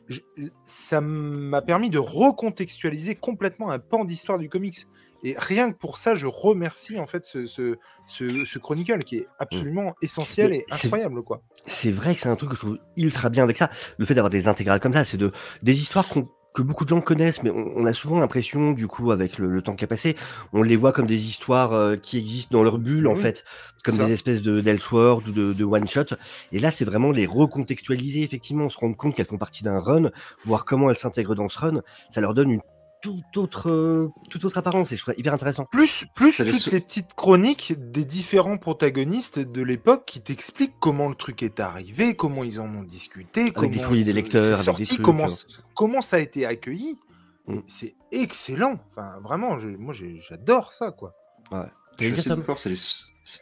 je- 0.09 0.21
ça 0.65 1.01
m'a 1.01 1.63
permis 1.63 1.89
de 1.91 1.99
recontextualiser 1.99 3.15
complètement 3.15 3.71
un 3.71 3.79
pan 3.79 4.05
d'histoire 4.05 4.39
du 4.39 4.49
comics. 4.49 4.87
Et 5.23 5.35
rien 5.37 5.71
que 5.71 5.77
pour 5.77 5.99
ça, 5.99 6.15
je 6.15 6.27
remercie 6.27 6.99
en 6.99 7.07
fait 7.07 7.27
ce, 7.27 7.47
ce, 7.47 7.77
ce, 8.07 8.45
ce 8.47 8.59
Chronicle 8.59 9.01
qui 9.01 9.19
est 9.19 9.29
absolument 9.39 9.95
essentiel 10.01 10.51
Mais 10.51 10.57
et 10.59 10.65
incroyable, 10.71 11.23
quoi. 11.23 11.43
C'est 11.67 11.91
vrai 11.93 12.15
que 12.15 12.21
c'est 12.23 12.29
un 12.31 12.37
truc 12.37 12.51
que 12.51 12.57
je 12.57 12.61
trouve 12.63 12.79
ultra 12.97 13.29
bien 13.29 13.45
avec 13.45 13.59
ça. 13.59 13.69
Le 13.99 14.07
fait 14.07 14.15
d'avoir 14.15 14.31
des 14.31 14.49
intégrales 14.49 14.81
comme 14.81 14.95
ça, 14.95 15.05
c'est 15.05 15.19
de 15.19 15.31
des 15.63 15.79
histoires 15.81 16.09
qu'on 16.09 16.27
que 16.61 16.67
beaucoup 16.67 16.85
de 16.85 16.91
gens 16.91 17.01
connaissent, 17.01 17.43
mais 17.43 17.51
on, 17.51 17.73
on 17.77 17.87
a 17.87 17.93
souvent 17.93 18.19
l'impression, 18.21 18.73
du 18.73 18.87
coup, 18.87 19.11
avec 19.13 19.39
le, 19.39 19.51
le 19.51 19.63
temps 19.63 19.75
qui 19.75 19.85
a 19.85 19.87
passé, 19.87 20.17
on 20.53 20.63
les 20.63 20.77
voit 20.77 20.93
comme 20.93 21.07
des 21.07 21.27
histoires 21.27 21.73
euh, 21.73 21.97
qui 21.97 22.19
existent 22.19 22.57
dans 22.57 22.63
leur 22.63 22.79
bulle, 22.79 23.09
en 23.09 23.17
fait, 23.17 23.45
comme 23.83 23.95
ça. 23.95 24.07
des 24.07 24.13
espèces 24.13 24.43
de 24.43 24.61
d'Elseworld 24.61 25.27
ou 25.29 25.33
de, 25.33 25.53
de 25.53 25.65
one-shot. 25.65 26.17
Et 26.53 26.61
là, 26.61 26.71
c'est 26.71 26.85
vraiment 26.85 27.11
les 27.11 27.27
recontextualiser, 27.27 28.23
effectivement, 28.23 28.69
se 28.69 28.79
rendre 28.79 28.97
compte 28.97 29.15
qu'elles 29.15 29.27
font 29.27 29.39
partie 29.39 29.65
d'un 29.65 29.81
run, 29.81 30.11
voir 30.45 30.65
comment 30.65 30.91
elles 30.91 30.99
s'intègrent 30.99 31.35
dans 31.35 31.49
ce 31.49 31.59
run, 31.59 31.83
ça 32.11 32.21
leur 32.21 32.35
donne 32.35 32.51
une 32.51 32.63
toute 33.03 33.37
autre, 33.37 33.71
euh, 33.71 34.09
toute 34.29 34.45
autre 34.45 34.59
apparence, 34.59 34.93
et 34.93 34.97
je 34.97 35.03
trouve 35.03 35.15
ça 35.15 35.19
hyper 35.19 35.33
intéressant. 35.35 35.65
Plus, 35.71 36.05
plus 36.15 36.37
toutes 36.37 36.73
les 36.73 36.81
petites 36.81 37.15
chroniques 37.15 37.75
des 37.79 38.05
différents 38.05 38.59
protagonistes 38.59 39.39
de 39.39 39.63
l'époque 39.63 40.05
qui 40.07 40.21
t'expliquent 40.21 40.75
comment 40.81 41.09
le 41.09 41.15
truc 41.15 41.43
est 41.43 41.61
arrivé, 41.61 42.15
comment 42.15 42.45
ils 42.45 42.61
en 42.61 42.67
ont 42.75 42.83
discuté, 42.83 43.51
comment 43.51 43.71
des 43.91 44.13
lecteurs, 44.13 44.57
sorti, 44.57 44.83
trucs, 44.85 45.03
comment, 45.03 45.29
c- 45.29 45.47
comment 45.75 46.03
ça 46.03 46.17
a 46.17 46.21
été 46.21 46.45
accueilli. 46.47 46.99
Mm. 47.47 47.59
C'est 47.67 47.95
excellent. 48.13 48.79
Enfin, 48.91 49.19
vraiment, 49.23 49.59
je- 49.59 49.69
moi 49.69 49.95
j'adore 50.29 50.73
ça, 50.73 50.91
quoi. 50.91 51.15
Je 51.51 51.57
T'allais 51.97 52.11
suis 52.13 52.21
assez 52.21 52.29
d'accord, 52.31 52.59
ça 52.59 52.69
les, 52.71 52.77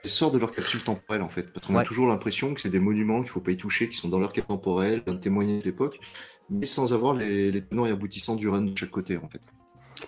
les 0.04 0.08
sort 0.10 0.30
de 0.30 0.38
leur 0.38 0.50
capsule 0.50 0.80
temporelle 0.82 1.22
en 1.22 1.28
fait. 1.28 1.52
Parce 1.52 1.66
qu'on 1.66 1.74
Ouais. 1.74 1.82
a 1.82 1.84
toujours 1.84 2.08
l'impression 2.08 2.54
que 2.54 2.60
c'est 2.60 2.70
des 2.70 2.80
monuments 2.80 3.20
qu'il 3.20 3.28
faut 3.30 3.40
pas 3.40 3.50
y 3.52 3.56
toucher, 3.56 3.88
qui 3.88 3.96
sont 3.96 4.08
dans 4.08 4.18
leur 4.18 4.32
cap 4.32 4.46
temporel, 4.48 5.02
un 5.06 5.16
témoigner 5.16 5.58
de 5.60 5.64
l'époque, 5.64 6.00
mais 6.50 6.66
sans 6.66 6.92
avoir 6.94 7.14
les, 7.14 7.50
les 7.50 7.62
tenants 7.64 7.86
et 7.86 7.90
aboutissants 7.90 8.36
du 8.36 8.48
run 8.48 8.62
de 8.62 8.76
chaque 8.76 8.90
côté 8.90 9.16
en 9.16 9.28
fait. 9.28 9.40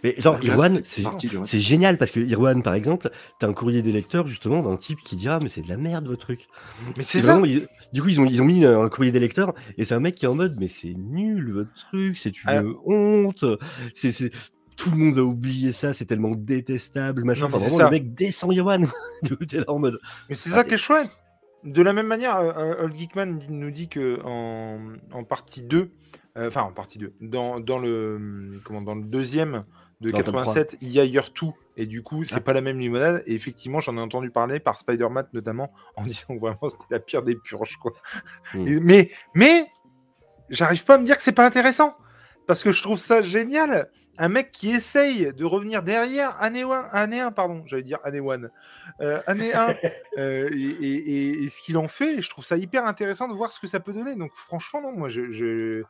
Mais 0.04 0.14
genre, 0.18 0.38
Irwan, 0.44 0.80
c'est 0.84 1.60
génial 1.60 1.98
parce 1.98 2.12
que 2.12 2.20
Irwan, 2.20 2.62
par 2.62 2.74
exemple, 2.74 3.10
t'as 3.40 3.48
un 3.48 3.52
courrier 3.52 3.82
des 3.82 3.90
lecteurs 3.90 4.26
justement 4.28 4.62
d'un 4.62 4.76
type 4.76 5.00
qui 5.00 5.16
dit 5.16 5.26
ah 5.28 5.40
mais 5.42 5.48
c'est 5.48 5.62
de 5.62 5.68
la 5.68 5.76
merde 5.76 6.06
votre 6.06 6.20
truc. 6.20 6.46
Mais 6.96 7.02
c'est 7.02 7.20
ça. 7.20 7.32
vraiment, 7.32 7.46
ils- 7.46 7.66
du 7.92 8.00
coup 8.00 8.08
ils 8.08 8.20
ont 8.20 8.24
ils 8.24 8.40
ont 8.40 8.44
mis 8.44 8.64
un 8.64 8.88
courrier 8.88 9.10
des 9.10 9.18
lecteurs 9.18 9.52
et 9.78 9.84
c'est 9.84 9.94
un 9.94 10.00
mec 10.00 10.14
qui 10.14 10.26
est 10.26 10.28
en 10.28 10.34
mode 10.36 10.54
mais 10.60 10.68
c'est 10.68 10.94
nul 10.96 11.52
votre 11.52 11.74
truc, 11.74 12.16
c'est 12.16 12.30
une 12.44 12.48
Ah. 12.48 12.62
honte, 12.86 13.44
c'est 13.96 14.12
c'est 14.12 14.30
tout 14.76 14.90
le 14.92 14.96
monde 14.96 15.18
a 15.18 15.22
oublié 15.24 15.72
ça, 15.72 15.92
c'est 15.92 16.06
tellement 16.06 16.30
détestable 16.36 17.24
machin. 17.24 17.42
Non, 17.42 17.46
Enfin, 17.48 17.58
c'est 17.58 17.64
vraiment 17.70 17.78
ça. 17.78 17.84
le 17.86 17.90
mec 17.90 18.14
descend 18.14 18.54
Irwan. 18.54 18.88
En 19.66 19.78
mode 19.80 19.98
Mais 20.28 20.36
c'est 20.36 20.50
Ah, 20.52 20.54
ça 20.56 20.60
et- 20.62 20.68
qui 20.68 20.74
est 20.74 20.78
chouette. 20.78 21.10
De 21.64 21.82
la 21.82 21.92
même 21.92 22.06
manière, 22.06 22.36
euh, 22.38 22.52
euh, 22.56 22.84
Old 22.84 22.96
Geekman 22.98 23.38
nous 23.50 23.70
dit 23.70 23.88
que 23.88 24.20
en, 24.24 24.78
en 25.12 25.24
partie 25.24 25.62
2, 25.62 25.90
euh, 26.38 26.48
enfin 26.48 26.62
en 26.62 26.72
partie 26.72 26.98
2, 26.98 27.12
dans, 27.20 27.60
dans 27.60 27.78
le 27.78 28.60
comment 28.64 28.80
dans 28.80 28.94
le 28.94 29.02
deuxième 29.04 29.64
de 30.00 30.08
Dans 30.08 30.18
le 30.18 30.24
tome 30.24 30.34
87, 30.36 30.78
il 30.80 30.88
y 30.88 30.98
a 31.00 31.04
Year 31.04 31.28
2 31.38 31.48
et 31.76 31.84
du 31.86 32.02
coup, 32.02 32.24
c'est 32.24 32.36
Ah. 32.36 32.40
pas 32.40 32.54
la 32.54 32.62
même 32.62 32.78
limonade 32.80 33.22
et 33.26 33.34
effectivement, 33.34 33.80
j'en 33.80 33.96
ai 33.98 34.00
entendu 34.00 34.30
parler 34.30 34.58
par 34.58 34.78
Spider-Man 34.78 35.26
notamment 35.34 35.70
en 35.96 36.04
disant 36.06 36.34
que 36.34 36.40
vraiment 36.40 36.68
c'était 36.70 36.84
la 36.90 36.98
pire 37.00 37.22
des 37.22 37.36
purges 37.36 37.76
quoi. 37.76 37.92
Mm. 38.54 38.66
Et- 38.68 38.80
mais 38.80 39.10
mais 39.34 39.66
j'arrive 40.48 40.84
pas 40.84 40.94
à 40.94 40.98
me 40.98 41.04
dire 41.04 41.16
que 41.16 41.22
c'est 41.22 41.32
pas 41.32 41.44
intéressant 41.46 41.94
parce 42.46 42.64
que 42.64 42.72
je 42.72 42.82
trouve 42.82 42.98
ça 42.98 43.20
génial. 43.20 43.90
Un 44.22 44.28
mec 44.28 44.50
qui 44.50 44.70
essaye 44.70 45.32
de 45.32 45.44
revenir 45.46 45.82
derrière 45.82 46.40
année 46.42 46.62
1, 46.62 46.70
année 46.92 47.20
1 47.20 47.32
pardon, 47.32 47.62
j'allais 47.66 47.82
dire 47.82 47.98
année 48.04 48.18
1, 48.20 48.50
euh, 49.00 49.20
année 49.26 49.54
1, 49.54 49.68
euh, 50.18 50.50
et, 50.52 50.58
et- 50.58 51.10
et- 51.30 51.42
et 51.44 51.48
ce 51.48 51.62
qu'il 51.62 51.78
en 51.78 51.88
fait, 51.88 52.20
je 52.20 52.28
trouve 52.28 52.44
ça 52.44 52.56
hyper 52.58 52.84
intéressant 52.86 53.28
de 53.28 53.34
voir 53.34 53.50
ce 53.50 53.58
que 53.58 53.66
ça 53.66 53.80
peut 53.80 53.94
donner. 53.94 54.16
Donc 54.16 54.32
franchement, 54.34 54.82
non, 54.82 54.92
moi, 54.92 55.08
je, 55.08 55.30
je- 55.30 55.82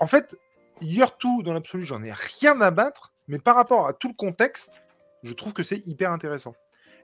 en 0.00 0.06
fait, 0.06 0.34
Year 0.80 1.10
2, 1.22 1.42
dans 1.44 1.52
l'absolu, 1.52 1.84
j'en 1.84 2.02
ai 2.02 2.12
rien 2.12 2.58
à 2.62 2.70
battre, 2.70 3.12
mais 3.28 3.38
par 3.38 3.54
rapport 3.54 3.86
à 3.86 3.92
tout 3.92 4.08
le 4.08 4.14
contexte, 4.14 4.82
je 5.22 5.32
trouve 5.34 5.52
que 5.52 5.62
c'est 5.62 5.86
hyper 5.86 6.10
intéressant. 6.10 6.54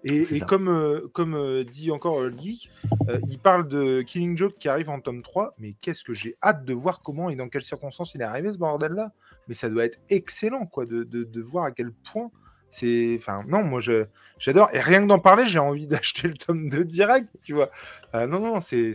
Et, 0.04 0.40
comme, 0.40 0.68
euh, 0.68 1.08
comme 1.12 1.34
euh, 1.34 1.64
dit 1.64 1.90
encore 1.90 2.20
euh, 2.20 2.30
le 2.30 2.38
geek, 2.38 2.70
euh, 3.08 3.18
il 3.28 3.38
parle 3.38 3.66
de 3.68 4.02
Killing 4.02 4.38
Joke 4.38 4.54
qui 4.58 4.68
arrive 4.68 4.90
en 4.90 5.00
tome 5.00 5.22
3, 5.22 5.54
mais 5.58 5.74
qu'est-ce 5.80 6.04
que 6.04 6.14
j'ai 6.14 6.36
hâte 6.42 6.64
de 6.64 6.72
voir 6.72 7.00
comment 7.02 7.30
et 7.30 7.36
dans 7.36 7.48
quelles 7.48 7.64
circonstances 7.64 8.14
il 8.14 8.20
est 8.20 8.24
arrivé 8.24 8.52
ce 8.52 8.58
bordel-là. 8.58 9.12
Mais 9.48 9.54
ça 9.54 9.68
doit 9.68 9.84
être 9.84 9.98
excellent, 10.08 10.66
quoi, 10.66 10.86
de, 10.86 11.02
de- 11.02 11.24
de 11.24 11.42
voir 11.42 11.64
à 11.64 11.72
quel 11.72 11.90
point 11.92 12.30
c'est. 12.70 13.16
Enfin, 13.18 13.42
non, 13.48 13.64
moi, 13.64 13.80
je, 13.80 14.04
j'adore. 14.38 14.68
Et 14.72 14.80
rien 14.80 15.02
que 15.02 15.06
d'en 15.08 15.18
parler, 15.18 15.48
j'ai 15.48 15.58
envie 15.58 15.86
d'acheter 15.88 16.28
le 16.28 16.34
tome 16.34 16.68
2 16.70 16.84
direct, 16.84 17.28
tu 17.42 17.54
vois. 17.54 17.68
Non, 18.14 18.38
non, 18.40 18.60
c'est. 18.60 18.92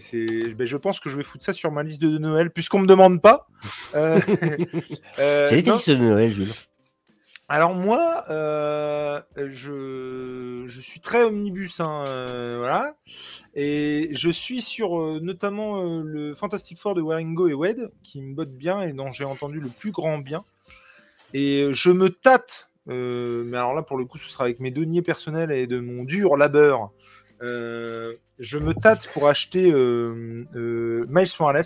Ben, 0.57 0.65
je 0.65 0.77
pense 0.77 0.99
que 0.99 1.09
je 1.09 1.17
vais 1.17 1.23
foutre 1.23 1.43
ça 1.43 1.53
sur 1.53 1.71
ma 1.71 1.83
liste 1.83 2.01
de 2.01 2.17
Noël, 2.17 2.49
puisqu'on 2.49 2.79
me 2.79 2.87
demande 2.87 3.21
pas. 3.21 3.47
Euh, 3.93 4.19
euh, 5.19 5.49
quel 5.49 5.59
était 5.59 5.69
non. 5.69 5.75
le 5.75 5.77
liste 5.77 5.89
de 5.89 5.95
Noël 5.97 6.33
Jules? 6.33 6.51
Alors 7.49 7.75
moi, 7.75 8.23
euh, 8.29 9.21
je, 9.35 10.63
je 10.65 10.79
suis 10.79 11.01
très 11.01 11.23
omnibus, 11.23 11.81
hein, 11.81 12.05
euh, 12.07 12.55
voilà, 12.57 12.95
et 13.53 14.09
je 14.13 14.29
suis 14.29 14.61
sur 14.61 14.97
euh, 14.97 15.19
notamment 15.21 16.01
le 16.01 16.33
Fantastic 16.35 16.79
Four 16.79 16.95
de 16.95 17.01
Waringo 17.01 17.49
et 17.49 17.53
Wade, 17.53 17.91
qui 18.01 18.21
me 18.21 18.33
botte 18.33 18.53
bien 18.53 18.81
et 18.81 18.93
dont 18.93 19.11
j'ai 19.11 19.25
entendu 19.25 19.59
le 19.59 19.67
plus 19.67 19.91
grand 19.91 20.19
bien. 20.19 20.45
Et 21.33 21.67
je 21.73 21.89
me 21.89 22.09
tâte, 22.09 22.71
mais 22.85 23.57
alors 23.57 23.73
là 23.73 23.81
pour 23.81 23.97
le 23.97 24.05
coup 24.05 24.17
ce 24.17 24.29
sera 24.29 24.45
avec 24.45 24.61
mes 24.61 24.71
deniers 24.71 25.01
personnels 25.01 25.51
et 25.51 25.67
de 25.67 25.79
mon 25.79 26.05
dur 26.05 26.37
labeur, 26.37 26.91
je 27.41 28.57
me 28.57 28.73
tâte 28.73 29.09
pour 29.13 29.27
acheter 29.27 29.65
Miles 29.73 31.29
Morales 31.39 31.63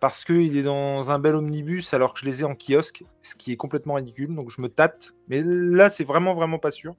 parce 0.00 0.24
qu'il 0.24 0.56
est 0.56 0.62
dans 0.62 1.10
un 1.10 1.18
bel 1.18 1.34
omnibus 1.34 1.94
alors 1.94 2.14
que 2.14 2.20
je 2.20 2.26
les 2.26 2.42
ai 2.42 2.44
en 2.44 2.54
kiosque, 2.54 3.04
ce 3.22 3.34
qui 3.34 3.52
est 3.52 3.56
complètement 3.56 3.94
ridicule. 3.94 4.34
Donc 4.34 4.50
je 4.50 4.60
me 4.60 4.68
tâte. 4.68 5.14
Mais 5.28 5.42
là, 5.44 5.90
c'est 5.90 6.04
vraiment, 6.04 6.34
vraiment 6.34 6.58
pas 6.58 6.70
sûr. 6.70 6.94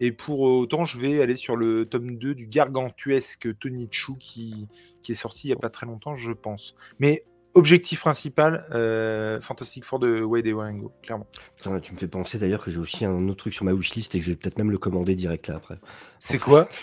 Et 0.00 0.10
pour 0.10 0.40
autant, 0.40 0.86
je 0.86 0.98
vais 0.98 1.22
aller 1.22 1.36
sur 1.36 1.56
le 1.56 1.86
tome 1.86 2.16
2 2.16 2.34
du 2.34 2.46
gargantuesque 2.46 3.48
Tony 3.58 3.88
Chu 3.90 4.12
qui, 4.18 4.66
qui 5.02 5.12
est 5.12 5.14
sorti 5.14 5.48
il 5.48 5.50
n'y 5.50 5.56
a 5.56 5.60
pas 5.60 5.70
très 5.70 5.86
longtemps, 5.86 6.16
je 6.16 6.32
pense. 6.32 6.74
Mais 6.98 7.24
objectif 7.54 8.00
principal, 8.00 8.66
euh, 8.72 9.40
Fantastic 9.40 9.84
Four 9.84 10.00
de 10.00 10.20
Wade 10.22 10.46
et 10.46 10.52
Waringo, 10.52 10.92
clairement. 11.02 11.26
Putain, 11.56 11.78
tu 11.80 11.92
me 11.92 11.98
fais 11.98 12.08
penser 12.08 12.38
d'ailleurs 12.38 12.62
que 12.62 12.70
j'ai 12.70 12.78
aussi 12.78 13.04
un 13.04 13.28
autre 13.28 13.38
truc 13.38 13.54
sur 13.54 13.64
ma 13.64 13.72
wishlist 13.72 14.14
et 14.14 14.18
que 14.18 14.24
je 14.24 14.30
vais 14.30 14.36
peut-être 14.36 14.58
même 14.58 14.70
le 14.70 14.78
commander 14.78 15.14
direct 15.14 15.46
là 15.48 15.56
après. 15.56 15.78
C'est 16.18 16.38
quoi? 16.38 16.68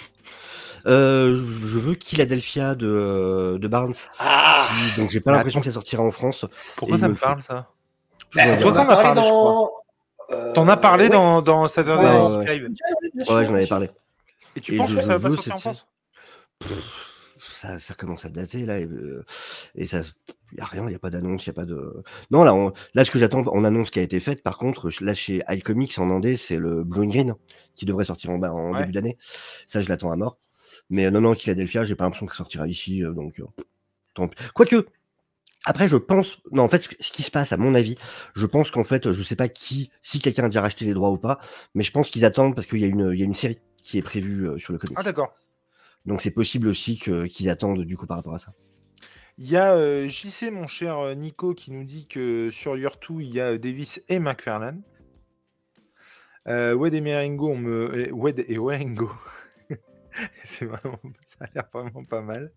Euh, 0.88 1.34
je 1.36 1.68
je 1.68 1.80
veux 1.80 1.98
Philadelphia 2.04 2.76
de, 2.76 3.58
de 3.62 3.68
Barnes. 3.68 3.94
Ah 4.20 4.68
qui- 4.94 5.00
donc 5.02 5.10
j'ai 5.10 5.20
pas 5.22 5.32
l'impression 5.32 5.60
que 5.60 5.66
ça 5.66 5.72
sortira 5.72 6.04
en 6.04 6.12
France. 6.12 6.46
Pourquoi 6.76 6.98
ça 6.98 7.08
me 7.08 7.16
parle, 7.16 7.42
ça 7.42 7.70
Bah, 8.36 8.58
toi 8.58 8.72
on 8.72 8.74
qu'on 8.74 8.80
a 8.80 8.82
a 8.82 8.86
parlé 9.04 9.22
dans. 9.22 9.70
euh, 10.32 10.54
T'en 10.54 10.68
as 10.70 10.78
parlé 10.78 11.10
dans, 11.10 11.42
dans 11.42 11.68
Saturday 11.68 12.04
Night. 12.38 12.50
Live. 12.50 12.70
Ouais, 13.30 13.46
j'en 13.46 13.54
avais 13.56 13.68
parlé. 13.68 13.90
Et 14.56 14.62
tu 14.62 14.74
Et 14.74 14.78
penses 14.78 14.94
que 14.94 15.02
ça 15.02 15.18
va 15.18 15.30
pas 15.30 15.34
sortir 15.36 15.56
en 15.56 15.58
France? 15.58 15.88
Ça, 17.38 17.78
ça 17.80 17.94
commence 17.94 18.26
à 18.26 18.30
dater 18.30 18.66
là 18.66 18.80
et, 18.80 18.86
euh, 18.86 19.24
et 19.76 19.86
ça, 19.86 20.00
il 20.52 20.58
y 20.58 20.62
a 20.62 20.66
rien, 20.66 20.86
il 20.88 20.92
y 20.92 20.96
a 20.96 21.00
pas 21.00 21.12
d'annonce, 21.12 21.44
il 21.46 21.48
y 21.48 21.50
a 21.52 21.54
pas 21.54 21.66
de. 21.66 22.02
Non 22.32 22.44
là, 22.44 22.54
on- 22.56 22.74
là 22.96 23.06
ce 23.06 23.12
que 23.12 23.20
j'attends 23.20 23.42
en 23.48 23.64
annonce 23.64 23.92
qui 23.92 24.00
a 24.00 24.02
été 24.02 24.20
faite, 24.20 24.42
par 24.42 24.58
contre, 24.58 24.90
là 25.02 25.14
chez 25.14 25.44
iComics 25.50 25.98
en 26.00 26.10
Andé, 26.10 26.38
c'est 26.38 26.58
le 26.58 26.84
Blue 26.84 27.06
and 27.06 27.10
Green 27.10 27.36
qui 27.76 27.86
devrait 27.86 28.06
sortir 28.06 28.32
en, 28.32 28.38
bas 28.40 28.52
en 28.52 28.72
Ouais. 28.74 28.80
début 28.82 28.94
d'année. 28.94 29.18
Ça, 29.68 29.80
je 29.80 29.90
l'attends 29.90 30.12
à 30.12 30.16
mort. 30.16 30.38
Mais 30.92 31.10
non, 31.10 31.22
non, 31.22 31.34
Philadelphia, 31.34 31.86
j'ai 31.86 31.96
pas 31.96 32.04
l'impression 32.04 32.26
que 32.26 32.34
ça 32.34 32.40
sortira 32.40 32.68
ici, 32.68 33.04
euh, 33.04 33.14
donc 33.14 33.40
euh, 33.40 33.46
tant 34.14 34.28
pis. 34.28 34.38
Quoique. 34.54 34.86
Après, 35.66 35.88
je 35.88 35.96
pense, 35.96 36.42
non, 36.52 36.64
en 36.64 36.70
fait, 36.70 36.90
ce 37.00 37.12
qui 37.12 37.24
se 37.24 37.32
passe, 37.32 37.54
à 37.54 37.58
mon 37.58 37.76
avis, 37.76 37.96
je 38.36 38.46
pense 38.46 38.72
qu'en 38.72 38.84
fait, 38.84 39.12
je 39.12 39.24
sais 39.24 39.36
pas 39.36 39.48
qui, 39.48 39.92
si 40.02 40.20
quelqu'un 40.20 40.46
a 40.46 40.48
déjà 40.48 40.62
racheté 40.62 40.86
les 40.86 40.94
droits 40.94 41.12
ou 41.12 41.18
pas, 41.18 41.40
mais 41.76 41.84
je 41.84 41.92
pense 41.92 42.10
qu'ils 42.10 42.26
attendent 42.26 42.56
parce 42.56 42.68
qu'il 42.68 42.80
y 42.80 42.84
a 42.84 42.88
une, 42.88 43.12
il 43.14 43.20
y 43.20 43.22
a 43.22 43.26
une 43.26 43.36
série 43.36 43.60
qui 43.82 43.98
est 43.98 44.02
prévue 44.02 44.50
euh, 44.50 44.58
sur 44.58 44.74
le 44.74 44.80
comics. 44.80 44.98
Ah, 45.00 45.04
d'accord. 45.04 45.34
Donc 46.06 46.22
c'est 46.22 46.32
possible 46.32 46.68
aussi 46.68 47.00
qu'ils 47.00 47.50
attendent 47.50 47.84
du 47.84 47.96
coup 47.96 48.08
par 48.08 48.18
rapport 48.18 48.34
à 48.34 48.40
ça. 48.40 48.54
Il 49.38 49.50
y 49.50 49.56
a 49.56 49.76
euh, 49.76 50.10
JC, 50.10 50.52
mon 50.52 50.68
cher 50.68 51.16
Nico, 51.16 51.54
qui 51.54 51.72
nous 51.72 51.84
dit 51.84 52.08
que 52.08 52.50
sur 52.52 52.76
Your 52.76 52.98
2, 53.08 53.22
il 53.22 53.34
y 53.34 53.40
a 53.40 53.58
Davis 53.58 54.02
et 54.10 54.20
McFarlane. 54.20 54.82
Euh, 56.48 56.74
Wade 56.74 56.96
et 56.96 57.02
Meringo, 57.02 57.50
on 57.50 57.58
me... 57.58 58.12
Wade 58.12 58.44
et 58.48 58.58
Waringo. 58.58 59.12
C'est 60.44 60.66
vraiment... 60.66 61.00
Ça 61.26 61.46
a 61.46 61.48
l'air 61.54 61.64
vraiment 61.74 62.04
pas 62.04 62.22
mal. 62.22 62.52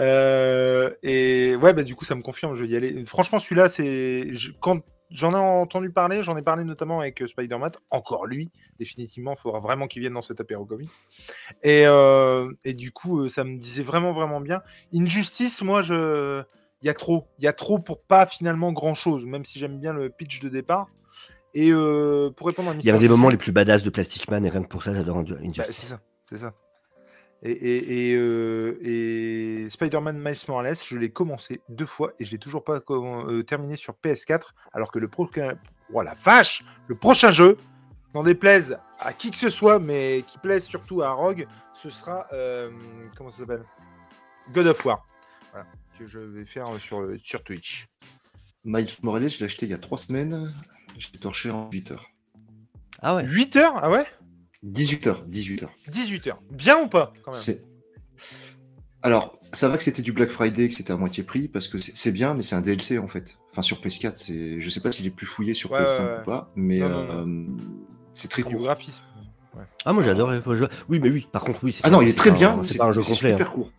Euh, 0.00 0.90
et 1.02 1.56
ouais, 1.56 1.72
bah, 1.72 1.82
du 1.82 1.94
coup, 1.94 2.04
ça 2.04 2.14
me 2.14 2.22
confirme, 2.22 2.54
je 2.54 2.62
vais 2.62 2.68
y 2.68 2.76
aller. 2.76 3.04
Franchement, 3.04 3.38
celui-là, 3.38 3.68
c'est. 3.68 4.32
je- 4.32 4.52
Quand 4.60 4.80
j'en 5.10 5.32
ai 5.32 5.36
entendu 5.36 5.90
parler, 5.90 6.22
j'en 6.22 6.36
ai 6.36 6.42
parlé 6.42 6.64
notamment 6.64 7.00
avec 7.00 7.22
euh, 7.22 7.26
Spider-Man. 7.26 7.72
Encore 7.90 8.26
lui, 8.26 8.50
définitivement, 8.78 9.34
il 9.38 9.40
faudra 9.40 9.60
vraiment 9.60 9.86
qu'il 9.86 10.00
vienne 10.00 10.14
dans 10.14 10.22
cet 10.22 10.40
apéro 10.40 10.64
comics. 10.64 10.90
Et, 11.62 11.84
euh, 11.86 12.50
et 12.64 12.74
du 12.74 12.92
coup, 12.92 13.28
ça 13.28 13.44
me 13.44 13.58
disait 13.58 13.82
vraiment, 13.82 14.12
vraiment 14.12 14.40
bien. 14.40 14.62
Injustice, 14.94 15.62
moi, 15.62 15.82
je. 15.82 16.42
Il 16.82 16.86
y 16.86 16.90
a 16.90 16.94
trop. 16.94 17.26
Il 17.38 17.44
y 17.44 17.48
a 17.48 17.52
trop 17.52 17.78
pour 17.80 18.02
pas 18.02 18.24
finalement 18.26 18.72
grand 18.72 18.94
chose, 18.94 19.26
même 19.26 19.44
si 19.44 19.58
j'aime 19.58 19.78
bien 19.78 19.92
le 19.92 20.10
pitch 20.10 20.40
de 20.40 20.48
départ. 20.48 20.88
Et 21.54 21.70
euh, 21.72 22.30
pour 22.30 22.46
répondre 22.46 22.70
à 22.70 22.74
Il 22.74 22.84
y 22.84 22.90
a 22.90 22.92
un 22.92 22.96
Mister 22.98 22.98
des 22.98 23.08
moments 23.08 23.30
les 23.30 23.36
plus 23.38 23.52
badass 23.52 23.82
de 23.82 23.90
Plastic 23.90 24.30
Man 24.30 24.44
et 24.44 24.50
rien 24.50 24.62
que 24.62 24.68
pour 24.68 24.82
ça 24.82 24.94
j'adore 24.94 25.16
Injustice. 25.18 25.56
bah, 25.56 25.64
c'est 25.70 25.86
ça, 25.86 26.00
c'est 26.28 26.36
ça. 26.38 26.52
Et, 27.44 27.52
et, 27.52 28.10
et, 28.10 28.14
euh, 28.16 28.78
et 28.82 29.68
Spider-Man 29.70 30.18
Miles 30.18 30.36
Morales, 30.48 30.74
je 30.84 30.96
l'ai 30.96 31.10
commencé 31.10 31.60
deux 31.68 31.86
fois 31.86 32.12
et 32.18 32.24
je 32.24 32.32
l'ai 32.32 32.38
toujours 32.38 32.64
pas 32.64 32.80
com- 32.80 33.26
euh, 33.28 33.42
terminé 33.44 33.76
sur 33.76 33.94
PS4, 34.04 34.54
alors 34.72 34.90
que 34.90 34.98
le 34.98 35.06
prochain, 35.06 35.56
oh 35.92 36.02
la 36.02 36.14
vache, 36.14 36.64
le 36.88 36.96
prochain 36.96 37.30
jeu, 37.30 37.56
n'en 38.14 38.24
déplaise 38.24 38.78
à 38.98 39.12
qui 39.12 39.30
que 39.30 39.36
ce 39.36 39.50
soit, 39.50 39.78
mais 39.78 40.24
qui 40.26 40.38
plaise 40.38 40.64
surtout 40.64 41.02
à 41.02 41.12
Rogue, 41.12 41.46
ce 41.74 41.90
sera 41.90 42.26
euh, 42.32 42.70
comment 43.16 43.30
ça 43.30 43.38
s'appelle? 43.38 43.62
God 44.52 44.66
of 44.66 44.84
War, 44.84 45.06
voilà, 45.52 45.66
que 45.96 46.06
je 46.08 46.18
vais 46.18 46.44
faire 46.44 46.66
sur 46.80 47.06
sur 47.22 47.44
Twitch. 47.44 47.86
Miles 48.64 48.88
Morales, 49.02 49.28
je 49.28 49.38
l'ai 49.38 49.44
acheté 49.44 49.66
il 49.66 49.70
y 49.70 49.74
a 49.74 49.78
trois 49.78 49.98
semaines. 49.98 50.52
Je 50.96 51.06
l'ai 51.12 51.20
torché 51.20 51.50
en 51.50 51.70
8 51.70 51.92
heures. 51.92 52.10
Ah 53.00 53.14
ouais 53.14 53.24
8 53.24 53.56
heures, 53.56 53.74
ah 53.76 53.90
ouais, 53.90 54.06
18 54.62 55.06
heures, 55.06 55.24
18 55.26 55.62
heures. 55.62 55.72
18 55.88 56.26
heures, 56.28 56.38
bien 56.50 56.78
ou 56.82 56.88
pas 56.88 57.12
quand 57.22 57.32
même? 57.32 57.40
C'est. 57.40 57.62
Alors, 59.02 59.38
ça 59.52 59.68
va 59.68 59.76
que 59.78 59.84
c'était 59.84 60.02
du 60.02 60.12
Black 60.12 60.30
Friday, 60.30 60.68
que 60.68 60.74
c'était 60.74 60.92
à 60.92 60.96
moitié 60.96 61.22
prix, 61.22 61.46
parce 61.48 61.68
que 61.68 61.78
c'est 61.80 62.10
bien, 62.12 62.34
mais 62.34 62.42
c'est 62.42 62.56
un 62.56 62.60
DLC 62.60 62.98
en 62.98 63.06
fait. 63.08 63.34
Enfin, 63.52 63.62
sur 63.62 63.80
PS4, 63.80 64.12
c'est. 64.16 64.58
Je 64.60 64.70
sais 64.70 64.80
pas 64.80 64.90
s'il 64.92 65.06
est 65.06 65.10
plus 65.10 65.26
fouillé 65.26 65.54
sur 65.54 65.70
Ouais, 65.70 65.84
PS5 65.84 65.98
ouais, 66.00 66.10
ouais. 66.12 66.20
ou 66.20 66.24
pas, 66.24 66.52
mais 66.56 66.82
euh, 66.82 67.44
c'est 68.12 68.28
très 68.28 68.42
court. 68.42 68.60
graphisme. 68.62 69.04
Ah 69.84 69.92
moi 69.92 70.02
j'adore. 70.04 70.32
faut 70.44 70.54
jouer. 70.54 70.68
Oui 70.88 71.00
mais 71.00 71.10
oui, 71.10 71.26
par 71.32 71.42
contre 71.42 71.60
oui. 71.64 71.78
Ah 71.82 71.90
non, 71.90 72.00
il 72.00 72.08
est 72.08 72.16
très 72.18 72.30
bien, 72.30 72.60
C'est 72.64 72.72
c'est 72.74 72.78
pas 72.78 72.86
un 72.86 72.92
jeu 72.92 73.02
c'est 73.02 73.12
complet, 73.14 73.30
super 73.30 73.48
hein, 73.48 73.54
court. 73.54 73.72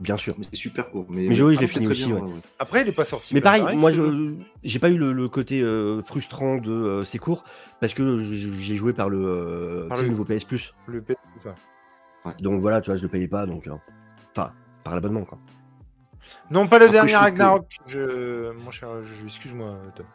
Bien 0.00 0.16
sûr. 0.16 0.34
Mais 0.38 0.44
c'est 0.50 0.56
super 0.56 0.90
court. 0.90 1.06
Mais, 1.08 1.26
Mais 1.28 1.34
je- 1.34 1.44
oui, 1.44 1.54
je 1.54 1.60
l'ai 1.60 1.66
fini 1.66 1.84
très 1.86 1.92
aussi, 1.92 2.06
bien, 2.06 2.16
ouais. 2.16 2.20
ouais, 2.22 2.26
ouais. 2.28 2.40
Après, 2.58 2.82
il 2.82 2.88
est 2.88 2.92
pas 2.92 3.04
sorti. 3.04 3.34
Mais 3.34 3.40
Black 3.40 3.60
pareil, 3.60 3.76
moi 3.76 3.92
je 3.92 4.32
j'ai 4.64 4.78
pas 4.78 4.90
eu 4.90 4.96
le, 4.96 5.12
le 5.12 5.28
côté 5.28 5.60
euh, 5.62 6.02
frustrant 6.02 6.56
de 6.58 6.70
euh, 6.72 7.04
c'est 7.04 7.18
court 7.18 7.44
parce 7.80 7.94
que 7.94 8.22
j'ai 8.22 8.76
joué 8.76 8.92
par 8.92 9.08
le, 9.08 9.18
euh, 9.24 9.88
Par 9.88 10.00
le- 10.02 10.08
nouveau 10.08 10.24
PS 10.24 10.44
Plus. 10.44 10.74
Le 10.86 11.00
P- 11.00 11.16
enfin, 11.38 11.54
Donc 12.40 12.60
voilà, 12.60 12.80
tu 12.80 12.90
vois, 12.90 12.96
je 12.96 13.02
le 13.02 13.08
payais 13.08 13.28
pas 13.28 13.46
donc 13.46 13.66
euh, 13.66 13.72
enfin 14.36 14.50
par 14.84 14.94
l'abonnement 14.94 15.24
quoi. 15.24 15.38
Non, 16.50 16.66
pas 16.68 16.78
le 16.78 16.84
Après, 16.86 16.92
dernier 16.92 17.08
je 17.12 17.14
trouve 17.16 17.26
que- 17.26 17.30
Ragnarok. 17.30 17.66
Je... 17.86 18.52
Mon 18.52 18.70
cher, 18.70 18.88
je- 19.02 19.24
excuse-moi, 19.24 19.78
Tom. 19.96 20.06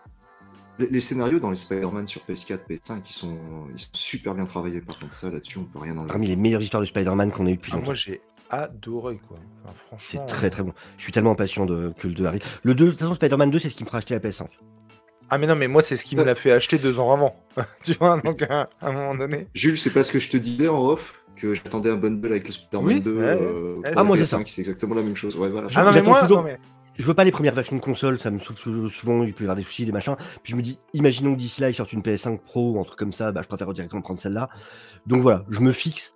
Les, 0.77 0.87
les 0.87 0.99
scénarios 1.01 1.39
dans 1.39 1.49
les 1.49 1.55
Spider-Man 1.55 2.05
sur 2.05 2.21
PS4, 2.27 2.59
PS5, 2.69 2.99
ils 3.09 3.13
sont, 3.13 3.37
ils 3.73 3.79
sont 3.79 3.89
super 3.93 4.35
bien 4.35 4.45
travaillés. 4.45 4.81
Par 4.81 4.99
contre, 4.99 5.13
ça, 5.13 5.29
là-dessus, 5.31 5.57
on 5.57 5.63
peut 5.63 5.79
rien 5.79 5.93
enlever. 5.97 6.09
Parmi 6.09 6.27
les 6.27 6.35
meilleures 6.35 6.61
histoires 6.61 6.81
de 6.81 6.87
Spider-Man 6.87 7.31
qu'on 7.31 7.47
ait 7.47 7.53
eu 7.53 7.55
depuis 7.55 7.71
Ah, 7.73 7.77
longtemps. 7.77 7.85
moi, 7.87 7.93
j'ai 7.93 8.19
adoré, 8.49 9.17
quoi. 9.27 9.37
Enfin, 9.63 9.73
C'est 9.91 10.17
franchement. 10.17 10.25
très 10.25 10.49
très 10.49 10.63
bon. 10.63 10.73
Je 10.97 11.03
suis 11.03 11.11
tellement 11.11 11.31
impatient 11.31 11.65
de, 11.65 11.91
que 11.99 12.07
le 12.07 12.13
2 12.13 12.25
arrive. 12.25 12.43
Le 12.63 12.73
2, 12.75 12.85
de 12.85 12.89
toute 12.91 12.99
façon, 12.99 13.13
Spider-Man 13.13 13.49
2, 13.51 13.59
c'est 13.59 13.69
ce 13.69 13.75
qui 13.75 13.83
me 13.83 13.87
fera 13.87 13.97
acheter 13.99 14.13
la 14.13 14.19
PS5. 14.19 14.45
Ah, 15.29 15.37
mais 15.39 15.47
non, 15.47 15.55
mais 15.55 15.67
moi, 15.67 15.81
c'est 15.81 15.95
ce 15.95 16.05
qui 16.05 16.15
me 16.15 16.23
l'a 16.23 16.35
fait 16.35 16.51
acheter 16.51 16.77
deux 16.77 16.99
ans 16.99 17.11
avant. 17.11 17.33
tu 17.83 17.93
vois, 17.93 18.19
donc 18.21 18.43
à, 18.43 18.67
à 18.81 18.89
un 18.89 18.91
moment 18.91 19.15
donné. 19.15 19.47
Jules, 19.55 19.77
c'est 19.79 19.89
pas 19.89 20.03
ce 20.03 20.11
que 20.11 20.19
je 20.19 20.29
te 20.29 20.37
disais 20.37 20.67
en 20.67 20.79
off 20.85 21.19
que 21.35 21.53
j'attendais 21.53 21.89
un 21.89 21.95
bundle 21.95 22.27
avec 22.31 22.45
le 22.47 22.53
Spider-Man 22.53 22.85
Oui, 22.85 23.01
2 23.01 23.17
ouais, 23.17 23.23
euh, 23.23 23.75
ouais. 23.77 23.91
Ah, 23.95 24.03
moi, 24.03 24.15
la 24.17 24.23
c'est 24.25 24.31
ça. 24.31 24.37
PS5, 24.39 24.47
c'est 24.47 24.61
exactement 24.61 24.95
la 24.95 25.01
même 25.01 25.15
chose. 25.15 25.35
Ouais, 25.35 25.49
voilà. 25.49 25.67
Ah, 25.73 25.79
non, 25.81 25.87
mais 25.87 25.93
J'attends 25.93 26.09
moi, 26.11 26.21
toujours- 26.21 26.37
non, 26.37 26.43
mais... 26.43 26.57
Je 26.97 27.03
veux 27.05 27.13
pas 27.13 27.25
les 27.25 27.31
premières 27.31 27.53
versions 27.53 27.75
de 27.75 27.81
console, 27.81 28.17
ça 28.19 28.31
me 28.31 28.39
souffle 28.39 28.57
sou- 28.61 28.87
souvent, 28.89 29.23
il 29.23 29.33
peut 29.33 29.43
y 29.43 29.47
avoir 29.47 29.57
des 29.57 29.63
soucis, 29.63 29.85
des 29.85 29.91
machins. 29.91 30.15
Puis 30.43 30.51
je 30.51 30.55
me 30.55 30.61
dis, 30.61 30.79
imaginons 30.93 31.33
que 31.33 31.39
d'ici 31.39 31.59
là, 31.59 31.69
ils 31.69 31.73
sortent 31.73 31.91
une 31.91 32.01
PS5 32.01 32.37
Pro 32.39 32.71
ou 32.71 32.79
un 32.79 32.85
truc 32.85 32.97
comme 32.97 33.11
ça, 33.11 33.33
bah, 33.33 33.41
je 33.41 33.49
préfère 33.49 33.73
directement 33.73 34.01
prendre 34.01 34.21
celle-là. 34.21 34.47
Donc 35.05 35.21
voilà, 35.21 35.43
je 35.49 35.59
me 35.59 35.73
fixe. 35.73 36.13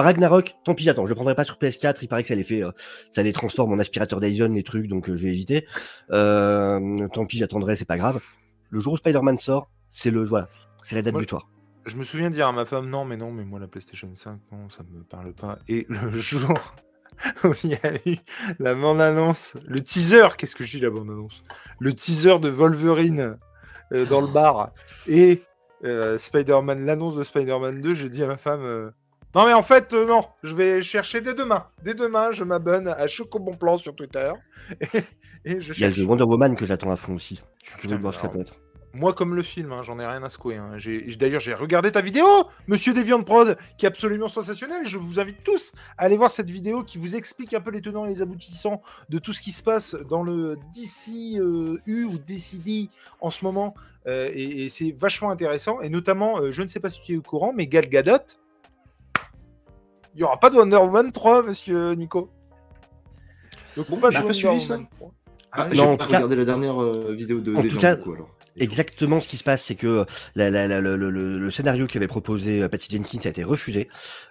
Ragnarok, 0.00 0.56
tant 0.64 0.74
pis, 0.74 0.84
j'attends. 0.84 1.04
Je 1.04 1.10
le 1.10 1.14
prendrai 1.14 1.34
pas 1.34 1.44
sur 1.44 1.56
PS4, 1.56 1.98
il 2.02 2.08
paraît 2.08 2.22
que 2.22 2.28
ça 2.28 2.34
les 2.34 2.42
fait, 2.42 2.62
euh, 2.62 2.70
ça 3.12 3.22
les 3.22 3.32
transforme 3.32 3.72
en 3.72 3.78
aspirateur 3.78 4.20
Dyson, 4.20 4.48
les 4.48 4.62
trucs, 4.62 4.88
donc 4.88 5.08
euh, 5.08 5.16
je 5.16 5.22
vais 5.22 5.28
éviter. 5.28 5.66
Euh, 6.10 7.08
tant 7.08 7.26
pis, 7.26 7.38
j'attendrai, 7.38 7.76
c'est 7.76 7.84
pas 7.84 7.98
grave. 7.98 8.20
Le 8.70 8.80
jour 8.80 8.94
où 8.94 8.96
Spider-Man 8.96 9.38
sort, 9.38 9.70
c'est 9.90 10.10
le, 10.10 10.24
voilà, 10.24 10.48
c'est 10.82 10.96
la 10.96 11.02
date 11.02 11.14
butoir. 11.14 11.48
Je 11.84 11.96
me 11.96 12.02
souviens 12.02 12.30
dire 12.30 12.48
à 12.48 12.52
ma 12.52 12.64
femme 12.64 12.90
non, 12.90 13.04
mais 13.04 13.16
non, 13.16 13.30
mais 13.30 13.44
moi 13.44 13.60
la 13.60 13.68
PlayStation 13.68 14.12
5, 14.12 14.40
non, 14.50 14.68
ça 14.68 14.82
me 14.82 15.02
parle 15.04 15.32
pas. 15.32 15.58
Et 15.68 15.86
le 15.88 16.10
jour 16.18 16.54
où 17.44 17.52
il 17.64 17.70
y 17.70 17.74
a 17.74 17.94
eu 18.06 18.16
la 18.58 18.74
bande-annonce, 18.74 19.56
le 19.66 19.80
teaser, 19.80 20.36
qu'est-ce 20.36 20.56
que 20.56 20.64
je 20.64 20.78
dis 20.78 20.82
la 20.82 20.90
bande-annonce? 20.90 21.44
Le 21.78 21.92
teaser 21.92 22.38
de 22.40 22.48
Wolverine 22.48 23.38
dans 24.10 24.20
le 24.20 24.26
bar 24.26 24.72
et 25.06 25.42
Spider-Man, 26.18 26.84
l'annonce 26.84 27.14
de 27.14 27.22
Spider-Man 27.22 27.80
2, 27.80 27.94
j'ai 27.94 28.10
dit 28.10 28.24
à 28.24 28.26
ma 28.26 28.36
femme 28.36 28.92
non, 29.36 29.44
mais 29.44 29.52
en 29.52 29.62
fait, 29.62 29.92
euh, 29.92 30.06
non, 30.06 30.22
je 30.42 30.54
vais 30.54 30.80
chercher 30.80 31.20
dès 31.20 31.34
demain. 31.34 31.66
Dès 31.84 31.92
demain, 31.92 32.32
je 32.32 32.42
m'abonne 32.42 32.88
à 32.88 33.06
Choco 33.06 33.38
Bon 33.38 33.52
Plan 33.52 33.76
sur 33.76 33.94
Twitter 33.94 34.32
et, 34.94 35.02
et 35.44 35.60
je 35.60 35.74
Il 35.74 35.80
y 35.80 35.84
a 35.84 35.88
le 35.88 35.92
jeu 35.92 36.04
Wonder 36.04 36.24
Woman 36.24 36.56
que 36.56 36.64
j'attends 36.64 36.90
à 36.90 36.96
fond 36.96 37.14
aussi. 37.14 37.42
Je 37.62 37.68
suis 37.70 37.78
curieux 37.78 37.82
Putain, 37.82 37.96
de 37.96 38.00
voir 38.00 38.14
ce 38.14 38.18
que 38.18 38.22
ça 38.22 38.28
alors, 38.28 38.36
peut 38.36 38.40
être. 38.40 38.54
Moi, 38.94 39.12
comme 39.12 39.34
le 39.34 39.42
film, 39.42 39.72
hein, 39.72 39.82
j'en 39.82 39.98
ai 39.98 40.06
rien 40.06 40.22
à 40.22 40.30
secouer. 40.30 40.56
hein. 40.56 40.78
D'ailleurs, 41.18 41.42
j'ai 41.42 41.52
regardé 41.52 41.92
ta 41.92 42.00
vidéo, 42.00 42.24
monsieur 42.66 42.94
Deviant 42.94 43.22
Prod, 43.22 43.58
qui 43.76 43.84
est 43.84 43.88
absolument 43.88 44.28
sensationnelle. 44.30 44.86
Je 44.86 44.96
vous 44.96 45.20
invite 45.20 45.42
tous 45.44 45.74
à 45.98 46.04
aller 46.04 46.16
voir 46.16 46.30
cette 46.30 46.48
vidéo 46.48 46.82
qui 46.82 46.96
vous 46.96 47.14
explique 47.14 47.52
un 47.52 47.60
peu 47.60 47.70
les 47.70 47.82
tenants 47.82 48.06
et 48.06 48.08
les 48.08 48.22
aboutissants 48.22 48.80
de 49.10 49.18
tout 49.18 49.34
ce 49.34 49.42
qui 49.42 49.52
se 49.52 49.62
passe 49.62 49.94
dans 50.08 50.22
le 50.22 50.56
DC 50.74 51.38
euh, 51.38 51.78
U 51.84 52.04
ou 52.04 52.16
DCD 52.16 52.88
en 53.20 53.28
ce 53.30 53.44
moment. 53.44 53.74
Euh, 54.06 54.30
et 54.32 54.64
et 54.64 54.68
c'est 54.70 54.92
vachement 54.98 55.28
intéressant. 55.28 55.82
Et 55.82 55.90
notamment, 55.90 56.40
euh, 56.40 56.50
je 56.50 56.62
ne 56.62 56.66
sais 56.66 56.80
pas 56.80 56.88
si 56.88 57.02
tu 57.02 57.12
es 57.12 57.16
au 57.18 57.22
courant, 57.22 57.52
mais 57.54 57.66
Gal 57.66 57.90
Gadot, 57.90 58.16
il 60.16 60.20
n'y 60.20 60.24
aura 60.24 60.40
pas 60.40 60.50
de 60.50 60.56
Wonder 60.56 60.76
Woman 60.78 61.12
3, 61.12 61.42
monsieur 61.44 61.92
Nico. 61.92 62.30
Donc, 63.76 63.88
Bon, 63.90 63.98
pas 63.98 64.08
de 64.10 64.14
pas 64.14 64.32
suivi 64.32 64.60
ça. 64.60 64.74
Woman 64.74 64.88
3. 64.96 65.12
Ah, 65.52 65.68
non, 65.68 65.74
j'ai 65.92 65.96
pas 65.98 66.06
cas- 66.06 66.16
regardé 66.16 66.36
la 66.36 66.44
dernière 66.44 66.82
euh, 66.82 67.14
vidéo 67.14 67.40
de 67.40 67.54
en 67.54 67.62
tout 67.62 67.78
cas, 67.78 67.96
du 67.96 68.02
coup, 68.02 68.12
alors. 68.14 68.30
Exactement, 68.58 69.20
ce 69.20 69.28
qui 69.28 69.36
se 69.36 69.44
passe, 69.44 69.62
c'est 69.64 69.74
que 69.74 70.06
la- 70.34 70.48
la- 70.50 70.66
la- 70.66 70.80
le, 70.80 70.96
le- 70.96 71.10
le- 71.10 71.38
le 71.38 71.50
scénario 71.50 71.86
qu'avait 71.86 72.06
proposé 72.06 72.62
euh, 72.62 72.68
Patty 72.70 72.88
Jenkins 72.96 73.18
a 73.24 73.28
été 73.28 73.44
refusé. 73.44 73.88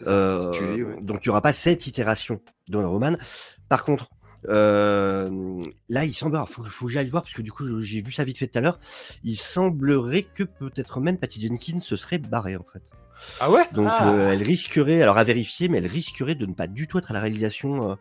Euh, 0.07 0.49
tué, 0.51 0.81
ouais. 0.83 0.95
Donc, 1.03 1.19
il 1.23 1.27
n'y 1.27 1.29
aura 1.29 1.41
pas 1.41 1.53
cette 1.53 1.85
itération 1.85 2.41
de 2.67 2.75
Wonder 2.77 2.89
Woman. 2.91 3.17
Par 3.69 3.83
contre, 3.85 4.09
euh, 4.49 5.59
là, 5.89 6.05
il 6.05 6.13
semble. 6.13 6.39
Il 6.47 6.51
faut, 6.51 6.63
faut 6.63 6.85
que 6.87 6.91
j'aille 6.91 7.09
voir, 7.09 7.21
parce 7.23 7.33
que 7.35 7.41
du 7.43 7.51
coup, 7.51 7.81
j'ai 7.81 8.01
vu 8.01 8.11
ça 8.11 8.23
vite 8.23 8.37
fait 8.39 8.47
tout 8.47 8.57
à 8.57 8.61
l'heure. 8.61 8.79
Il 9.23 9.37
semblerait 9.37 10.23
que 10.23 10.43
peut-être 10.43 10.99
même 10.99 11.17
Patty 11.19 11.41
Jenkins 11.41 11.81
se 11.81 11.95
serait 11.95 12.17
barré, 12.19 12.55
en 12.55 12.65
fait. 12.73 12.81
Ah 13.39 13.49
ouais? 13.51 13.63
Donc 13.73 13.87
Ah. 13.89 14.09
euh, 14.09 14.31
elle 14.33 14.43
risquerait, 14.43 15.01
alors 15.01 15.17
à 15.17 15.23
vérifier, 15.23 15.67
mais 15.69 15.77
elle 15.79 15.87
risquerait 15.87 16.35
de 16.35 16.45
ne 16.45 16.53
pas 16.53 16.67
du 16.67 16.87
tout 16.87 16.97
être 16.97 17.11
à 17.11 17.13
la 17.13 17.19
réalisation 17.19 17.91
euh, 17.91 17.95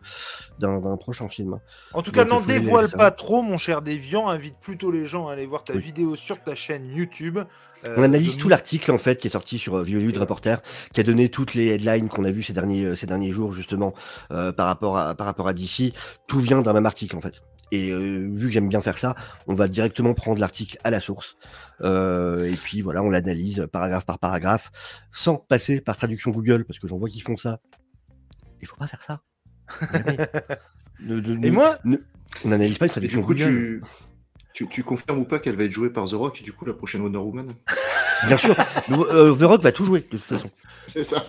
d'un 0.59 0.97
prochain 0.97 1.27
film. 1.29 1.59
En 1.93 2.01
tout 2.01 2.11
cas, 2.11 2.25
n'en 2.25 2.41
dévoile 2.41 2.87
ça. 2.89 2.97
pas 2.97 3.11
trop, 3.11 3.41
mon 3.41 3.57
cher 3.57 3.81
Déviant. 3.81 4.27
Invite 4.29 4.55
plutôt 4.59 4.91
les 4.91 5.07
gens 5.07 5.27
à 5.27 5.33
aller 5.33 5.45
voir 5.45 5.63
ta 5.63 5.73
Oui. 5.73 5.79
vidéo 5.81 6.15
sur 6.15 6.41
ta 6.41 6.55
chaîne 6.55 6.85
YouTube. 6.87 7.39
Euh, 7.85 7.95
On 7.97 8.03
analyse 8.03 8.35
de- 8.35 8.41
tout 8.41 8.49
l'article 8.49 8.91
en 8.91 8.97
fait 8.97 9.19
qui 9.19 9.27
est 9.27 9.31
sorti 9.31 9.59
sur 9.59 9.81
Violud 9.83 10.17
Reporter, 10.17 10.61
qui 10.93 10.99
a 10.99 11.03
donné 11.03 11.29
toutes 11.29 11.53
les 11.53 11.67
headlines 11.67 12.09
qu'on 12.09 12.23
a 12.25 12.31
vues 12.31 12.43
ces 12.43 12.53
derniers 12.53 12.95
ces 12.95 13.05
derniers 13.07 13.31
jours 13.31 13.51
justement 13.51 13.93
par 14.29 14.65
rapport 14.67 14.97
à 14.97 15.15
par 15.15 15.27
rapport 15.27 15.47
à 15.47 15.53
DC. 15.53 15.93
Tout 16.27 16.39
vient 16.39 16.61
d'un 16.61 16.73
même 16.73 16.85
article 16.85 17.15
en 17.17 17.21
fait. 17.21 17.41
Et 17.71 17.89
euh, 17.91 18.27
vu 18.31 18.47
que 18.47 18.53
j'aime 18.53 18.69
bien 18.69 18.81
faire 18.81 18.97
ça, 18.97 19.15
on 19.47 19.55
va 19.55 19.67
directement 19.67 20.13
prendre 20.13 20.39
l'article 20.39 20.77
à 20.83 20.91
la 20.91 20.99
source. 20.99 21.35
Euh, 21.81 22.45
et 22.51 22.55
puis 22.55 22.81
voilà, 22.81 23.01
on 23.03 23.09
l'analyse 23.09 23.67
paragraphe 23.71 24.05
par 24.05 24.19
paragraphe, 24.19 24.71
sans 25.11 25.35
passer 25.37 25.81
par 25.81 25.97
traduction 25.97 26.31
Google, 26.31 26.63
parce 26.65 26.79
que 26.79 26.87
j'en 26.87 26.97
vois 26.97 27.09
qui 27.09 27.21
font 27.21 27.37
ça. 27.37 27.59
Il 28.61 28.67
faut 28.67 28.77
pas 28.77 28.87
faire 28.87 29.01
ça. 29.01 29.21
Ne- 31.01 31.19
ne- 31.19 31.45
Et 31.45 31.51
moi, 31.51 31.77
on 32.45 32.47
n'analyse 32.49 32.77
pas 32.77 32.85
les 32.85 32.89
Et 32.89 32.93
traductions 32.93 33.19
du 33.19 33.25
coup, 33.25 33.33
Google. 33.33 33.43
tu, 33.45 33.81
tu, 34.53 34.67
tu 34.69 34.83
confirmes 34.83 35.19
ou 35.19 35.25
pas 35.25 35.39
qu'elle 35.39 35.57
va 35.57 35.65
être 35.65 35.71
jouée 35.71 35.89
par 35.89 36.05
The 36.07 36.13
Rock, 36.13 36.41
du 36.41 36.53
coup, 36.53 36.63
la 36.65 36.73
prochaine 36.73 37.01
Wonder 37.01 37.17
Woman? 37.19 37.53
Bien 38.27 38.37
sûr, 38.37 38.55
euh, 38.91 39.35
The 39.35 39.41
Rock 39.43 39.61
va 39.61 39.71
tout 39.73 39.83
jouer 39.83 39.99
de 39.99 40.05
toute 40.05 40.21
façon. 40.21 40.49
C'est 40.87 41.03
ça. 41.03 41.25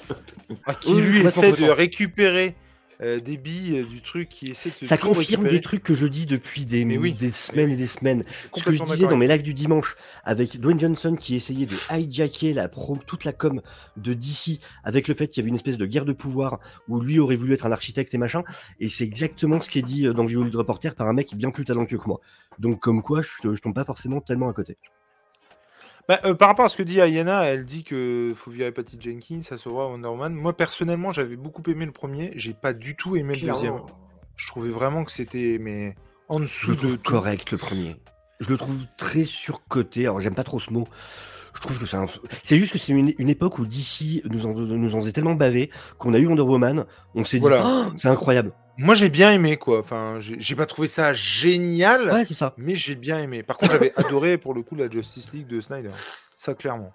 qui 0.80 0.94
Oui, 0.94 1.00
lui 1.02 1.18
essaie 1.26 1.50
de 1.52 1.68
récupérer 1.68 2.54
euh, 3.02 3.20
des 3.20 3.36
billes 3.36 3.78
euh, 3.81 3.85
du 3.85 4.01
truc, 4.01 4.28
qui 4.28 4.47
essaie 4.51 4.70
de 4.81 4.86
Ça 4.86 4.97
confirme 4.97 5.18
récupérer. 5.43 5.51
des 5.51 5.60
trucs 5.60 5.82
que 5.82 5.94
je 5.94 6.06
dis 6.06 6.27
depuis 6.27 6.64
des, 6.64 6.85
Mais 6.85 6.97
oui. 6.98 7.12
des 7.12 7.31
semaines 7.31 7.70
et 7.70 7.77
des 7.77 7.86
semaines. 7.86 8.24
Ce 8.56 8.62
que 8.62 8.73
je 8.73 8.82
disais 8.82 9.06
dans 9.06 9.16
mes 9.16 9.27
lives 9.28 9.43
du 9.43 9.55
dimanche 9.55 9.97
avec 10.24 10.59
Dwayne 10.60 10.78
Johnson 10.81 11.16
qui 11.18 11.35
essayait 11.36 11.66
de 11.66 11.77
hijacker 11.94 12.52
la 12.52 12.68
pro- 12.68 12.98
toute 13.06 13.24
la 13.24 13.32
com 13.32 13.60
de 13.97 14.14
DC 14.14 14.60
avec 14.85 15.09
le 15.09 15.14
fait 15.14 15.28
qu'il 15.28 15.40
y 15.40 15.43
avait 15.43 15.51
une 15.51 15.56
espèce 15.56 15.77
de 15.77 15.86
guerre 15.86 16.05
de 16.05 16.12
pouvoir 16.12 16.59
où 16.89 17.01
lui 17.01 17.18
aurait 17.18 17.36
voulu 17.36 17.52
être 17.55 17.66
un 17.66 17.73
architecte 17.73 18.14
et 18.14 18.18
machin. 18.18 18.43
Et 18.81 18.89
c'est 18.89 19.05
exactement 19.05 19.60
ce 19.60 19.68
qui 19.70 19.78
est 19.81 19.82
dit 19.82 20.06
euh, 20.06 20.12
dans 20.12 20.24
de 20.24 20.56
Reporter 20.56 20.94
par 20.94 21.06
un 21.09 21.12
mec 21.12 21.35
bien 21.35 21.51
plus 21.51 21.64
talentueux 21.64 21.98
que 21.98 22.06
moi. 22.06 22.20
Donc 22.59 22.81
comme 22.81 23.02
quoi, 23.02 23.20
je, 23.23 23.28
je 23.55 23.60
tombe 23.60 23.74
pas 23.74 23.85
forcément 23.85 24.20
tellement 24.20 24.48
à 24.48 24.52
côté. 24.52 24.77
Bah, 26.08 26.20
euh, 26.24 26.34
par 26.34 26.48
rapport 26.48 26.64
à 26.64 26.68
ce 26.68 26.76
que 26.76 26.84
dit 26.84 27.00
Ayana, 27.00 27.44
elle 27.44 27.64
dit 27.64 27.82
que 27.82 28.32
faut 28.36 28.50
virer 28.50 28.70
Patty 28.70 28.96
Jenkins, 29.00 29.42
ça 29.42 29.56
se 29.56 29.68
voit 29.68 29.88
Wonder 29.88 30.08
Woman. 30.08 30.32
Moi 30.34 30.56
personnellement, 30.56 31.10
j'avais 31.12 31.36
beaucoup 31.36 31.62
aimé 31.68 31.84
le 31.84 31.92
premier, 31.92 32.32
j'ai 32.36 32.54
pas 32.54 32.72
du 32.72 32.94
tout 32.94 33.16
aimé 33.16 33.34
le 33.34 33.48
deuxième. 33.48 33.80
Je 34.36 34.46
trouvais 34.46 34.70
vraiment 34.70 35.04
que 35.04 35.10
c'était 35.10 35.58
mais 35.60 35.94
en 36.28 36.38
Je 36.38 36.44
dessous 36.44 36.70
le 36.72 36.76
de 36.76 36.96
tout. 36.96 37.10
correct 37.10 37.50
le 37.50 37.58
premier. 37.58 37.96
Je 38.38 38.50
le 38.50 38.56
trouve 38.56 38.86
très 38.98 39.24
surcoté. 39.24 40.02
Alors 40.02 40.20
j'aime 40.20 40.34
pas 40.34 40.44
trop 40.44 40.60
ce 40.60 40.72
mot. 40.72 40.86
Je 41.56 41.60
trouve 41.60 41.78
que 41.78 41.86
c'est 41.86 41.96
un... 41.96 42.06
C'est 42.44 42.56
juste 42.58 42.72
que 42.72 42.78
c'est 42.78 42.92
une, 42.92 43.12
une 43.18 43.28
époque 43.28 43.58
où 43.58 43.66
DC 43.66 44.22
nous 44.30 44.46
en, 44.46 44.52
nous 44.52 44.94
en 44.94 45.00
faisait 45.00 45.12
tellement 45.12 45.34
bavé 45.34 45.70
qu'on 45.98 46.14
a 46.14 46.18
eu 46.18 46.26
Wonder 46.26 46.42
Woman. 46.42 46.84
On 47.14 47.24
s'est 47.24 47.38
Voilà. 47.38 47.62
dit, 47.62 47.64
Oh, 47.66 47.92
c'est 47.96 48.08
incroyable. 48.08 48.52
Moi 48.78 48.94
j'ai 48.94 49.08
bien 49.08 49.32
aimé 49.32 49.56
quoi. 49.56 49.80
Enfin, 49.80 50.16
j'ai 50.20 50.36
j'ai 50.38 50.54
pas 50.54 50.66
trouvé 50.66 50.86
ça 50.86 51.14
génial, 51.14 52.10
Ouais, 52.12 52.24
c'est 52.26 52.34
ça. 52.34 52.52
mais 52.58 52.76
j'ai 52.76 52.94
bien 52.94 53.18
aimé. 53.22 53.42
Par 53.42 53.56
contre, 53.56 53.72
j'avais 53.72 53.92
adoré 53.96 54.36
pour 54.36 54.52
le 54.52 54.62
coup 54.62 54.74
la 54.76 54.88
Justice 54.90 55.32
League 55.32 55.46
de 55.46 55.60
Snyder. 55.62 55.90
Ça 56.34 56.54
clairement. 56.54 56.92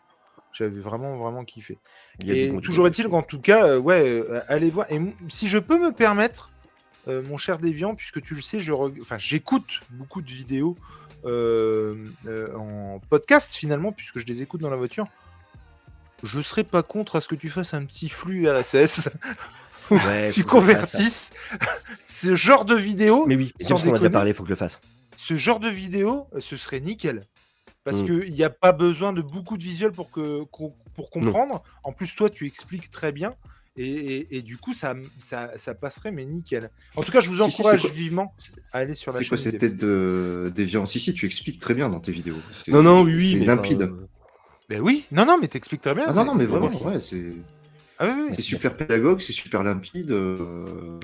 J'avais 0.54 0.80
vraiment 0.80 1.18
vraiment 1.18 1.44
kiffé. 1.44 1.80
Et 2.28 2.52
toujours 2.62 2.86
est-il 2.88 3.08
qu'en 3.08 3.24
tout 3.24 3.40
cas, 3.40 3.66
euh, 3.66 3.80
ouais, 3.80 4.02
euh, 4.08 4.42
allez 4.48 4.70
voir. 4.70 4.86
Et 4.92 4.96
m- 4.98 5.14
si 5.30 5.48
je 5.48 5.58
peux 5.58 5.80
me 5.80 5.92
permettre, 5.92 6.52
euh, 7.08 7.24
mon 7.28 7.38
cher 7.38 7.58
Déviant, 7.58 7.96
puisque 7.96 8.22
tu 8.22 8.36
le 8.36 8.42
sais, 8.42 8.60
je 8.60 8.74
enfin, 9.02 9.18
j'écoute 9.18 9.80
beaucoup 9.90 10.22
de 10.22 10.30
vidéos 10.30 10.78
en 11.26 13.00
podcast 13.10 13.54
finalement, 13.56 13.92
puisque 13.92 14.20
je 14.20 14.26
les 14.26 14.42
écoute 14.42 14.62
dans 14.62 14.70
la 14.70 14.76
voiture. 14.76 15.08
Je 16.24 16.40
serais 16.42 16.64
pas 16.64 16.84
contre 16.84 17.16
à 17.16 17.22
ce 17.22 17.28
que 17.28 17.36
tu 17.36 17.50
fasses 17.50 17.74
un 17.74 17.84
petit 17.86 18.10
flux 18.10 18.48
Ouais, 19.92 20.32
tu 20.32 20.44
que 20.46 20.50
je 20.60 20.66
le 20.68 20.74
fasse, 20.76 20.92
ça. 20.92 21.02
convertisses 21.02 21.34
ce 22.06 22.36
genre 22.36 22.64
de 22.64 22.76
vidéo. 22.76 23.26
Mais 23.26 23.36
oui, 23.36 23.54
sans 23.60 23.78
qu'on 23.82 23.94
a 23.94 23.98
déjà 23.98 24.10
parlé, 24.10 24.34
faut 24.34 24.44
que 24.44 24.48
je 24.48 24.54
le 24.54 24.58
fasse. 24.58 24.80
Ce 25.18 25.36
genre 25.38 25.60
de 25.60 25.68
vidéo, 25.68 26.28
euh, 26.34 26.40
ce 26.40 26.56
serait 26.58 26.80
nickel. 26.80 27.24
Parce 27.84 27.98
Mm. 28.02 28.06
qu'il 28.06 28.32
n'y 28.32 28.44
a 28.44 28.50
pas 28.50 28.72
besoin 28.72 29.12
de 29.12 29.22
beaucoup 29.22 29.58
de 29.58 29.64
visuels 29.64 29.92
pour, 29.92 30.10
que, 30.12 30.44
pour 30.94 31.10
comprendre. 31.10 31.62
En 31.84 31.92
plus, 31.92 32.16
toi, 32.16 32.30
tu 32.30 32.46
expliques 32.46 32.90
très 32.92 33.12
bien. 33.12 33.34
Et, 33.78 33.88
et- 33.90 34.38
et 34.38 34.42
du 34.42 34.58
coup, 34.58 34.74
ça, 34.74 34.96
ça, 35.18 35.52
ça 35.56 35.74
passerait, 35.74 36.12
mais 36.12 36.26
nickel. 36.26 36.70
En 36.96 37.04
tout 37.04 37.12
cas, 37.12 37.22
je 37.22 37.30
vous 37.30 37.40
Si, 37.42 37.52
si, 37.52 37.62
encourage 37.62 37.86
vivement. 37.86 38.34
C'est 38.38 38.54
Allez 38.74 38.94
sur 38.96 39.12
la 39.14 39.20
c'est 39.20 39.26
quoi 39.26 39.38
chaîne 39.38 39.44
cette 39.52 39.62
des- 39.62 39.70
tête 39.70 39.76
de 39.80 40.52
déviant 40.54 40.86
Si, 40.86 41.00
si, 41.00 41.14
tu 41.14 41.26
expliques 41.26 41.60
très 41.60 41.74
bien 41.74 41.90
dans 41.90 42.02
tes 42.02 42.12
vidéos. 42.12 42.36
C'est- 42.52 42.70
Non, 42.72 42.84
non, 42.84 43.04
oui. 43.04 43.32
C'est 43.40 43.46
limpide. 43.46 43.84
euh, 43.84 44.08
Ben 44.68 44.82
oui, 44.82 45.06
non, 45.12 45.26
non, 45.26 45.38
mais 45.40 45.48
t'expliques 45.48 45.82
très 45.82 45.96
bien. 45.96 46.06
Ah 46.08 46.14
non, 46.14 46.26
non, 46.26 46.36
mais 46.36 46.46
vraiment, 46.46 46.70
ouais, 46.86 47.00
c'est 47.00 47.34
Ah 48.04 48.08
oui, 48.08 48.24
oui. 48.30 48.34
c'est 48.34 48.42
super 48.42 48.76
pédagogue, 48.76 49.22
c'est 49.22 49.32
super 49.32 49.62
limpide. 49.64 50.10
euh, 50.12 50.36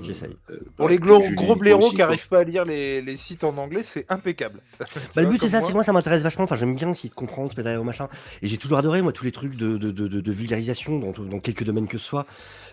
J'essaye. 0.02 0.36
euh, 0.50 0.56
Pour 0.76 0.88
les 0.88 0.98
gros, 0.98 1.20
gros 1.30 1.54
blaireaux 1.54 1.90
qui 1.90 1.96
n'arrivent 1.96 2.26
pas 2.28 2.40
à 2.40 2.44
lire 2.44 2.64
les, 2.64 3.00
les 3.02 3.16
sites 3.16 3.44
en 3.44 3.56
anglais, 3.56 3.84
c'est 3.84 4.04
impeccable. 4.10 4.60
Bah, 5.14 5.22
le 5.22 5.28
but 5.28 5.40
c'est 5.40 5.48
ça, 5.50 5.60
c'est 5.62 5.68
que 5.68 5.72
moi 5.74 5.84
ça 5.84 5.92
m'intéresse 5.92 6.22
vachement. 6.22 6.44
Enfin, 6.44 6.56
j'aime 6.56 6.74
bien 6.74 6.90
essayer 6.90 7.08
de 7.08 7.14
comprendre, 7.14 7.50
se 7.52 7.56
mettre 7.56 7.64
derrière 7.64 7.80
au 7.80 7.84
machin. 7.84 8.08
Et 8.42 8.48
j'ai 8.48 8.56
toujours 8.56 8.78
adoré 8.78 9.00
moi 9.00 9.12
tous 9.12 9.24
les 9.24 9.32
trucs 9.32 9.56
de, 9.56 9.76
de, 9.76 9.90
de, 9.92 10.08
de- 10.08 10.20
de 10.20 10.32
vulgarisation 10.32 10.98
dans, 10.98 11.12
dans 11.12 11.38
quelques 11.38 11.62
domaines 11.64 11.86
que 11.88 11.98
ce 11.98 12.04
soit. 12.04 12.26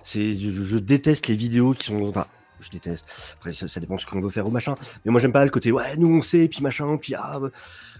C'est, 0.04 0.34
je, 0.36 0.52
je 0.52 0.78
déteste 0.78 1.28
les 1.28 1.36
vidéos 1.36 1.74
qui 1.74 1.86
sont, 1.86 2.02
enfin, 2.08 2.26
je 2.62 2.70
déteste. 2.70 3.06
Après, 3.38 3.54
ça, 3.54 3.68
ça 3.68 3.80
dépend 3.80 3.96
de 3.96 4.02
ce 4.02 4.06
qu'on 4.08 4.22
veut 4.22 4.30
faire 4.32 4.48
au 4.48 4.52
machin. 4.52 4.76
Mais 5.06 5.12
moi 5.12 5.22
j'aime 5.22 5.34
pas 5.34 5.44
le 5.46 5.52
côté 5.52 5.72
ouais, 5.72 5.96
nous 5.98 6.08
on 6.08 6.22
sait, 6.22 6.48
puis 6.48 6.62
machin, 6.64 6.98
puis 6.98 7.14
ah. 7.16 7.40
bah. 7.40 7.50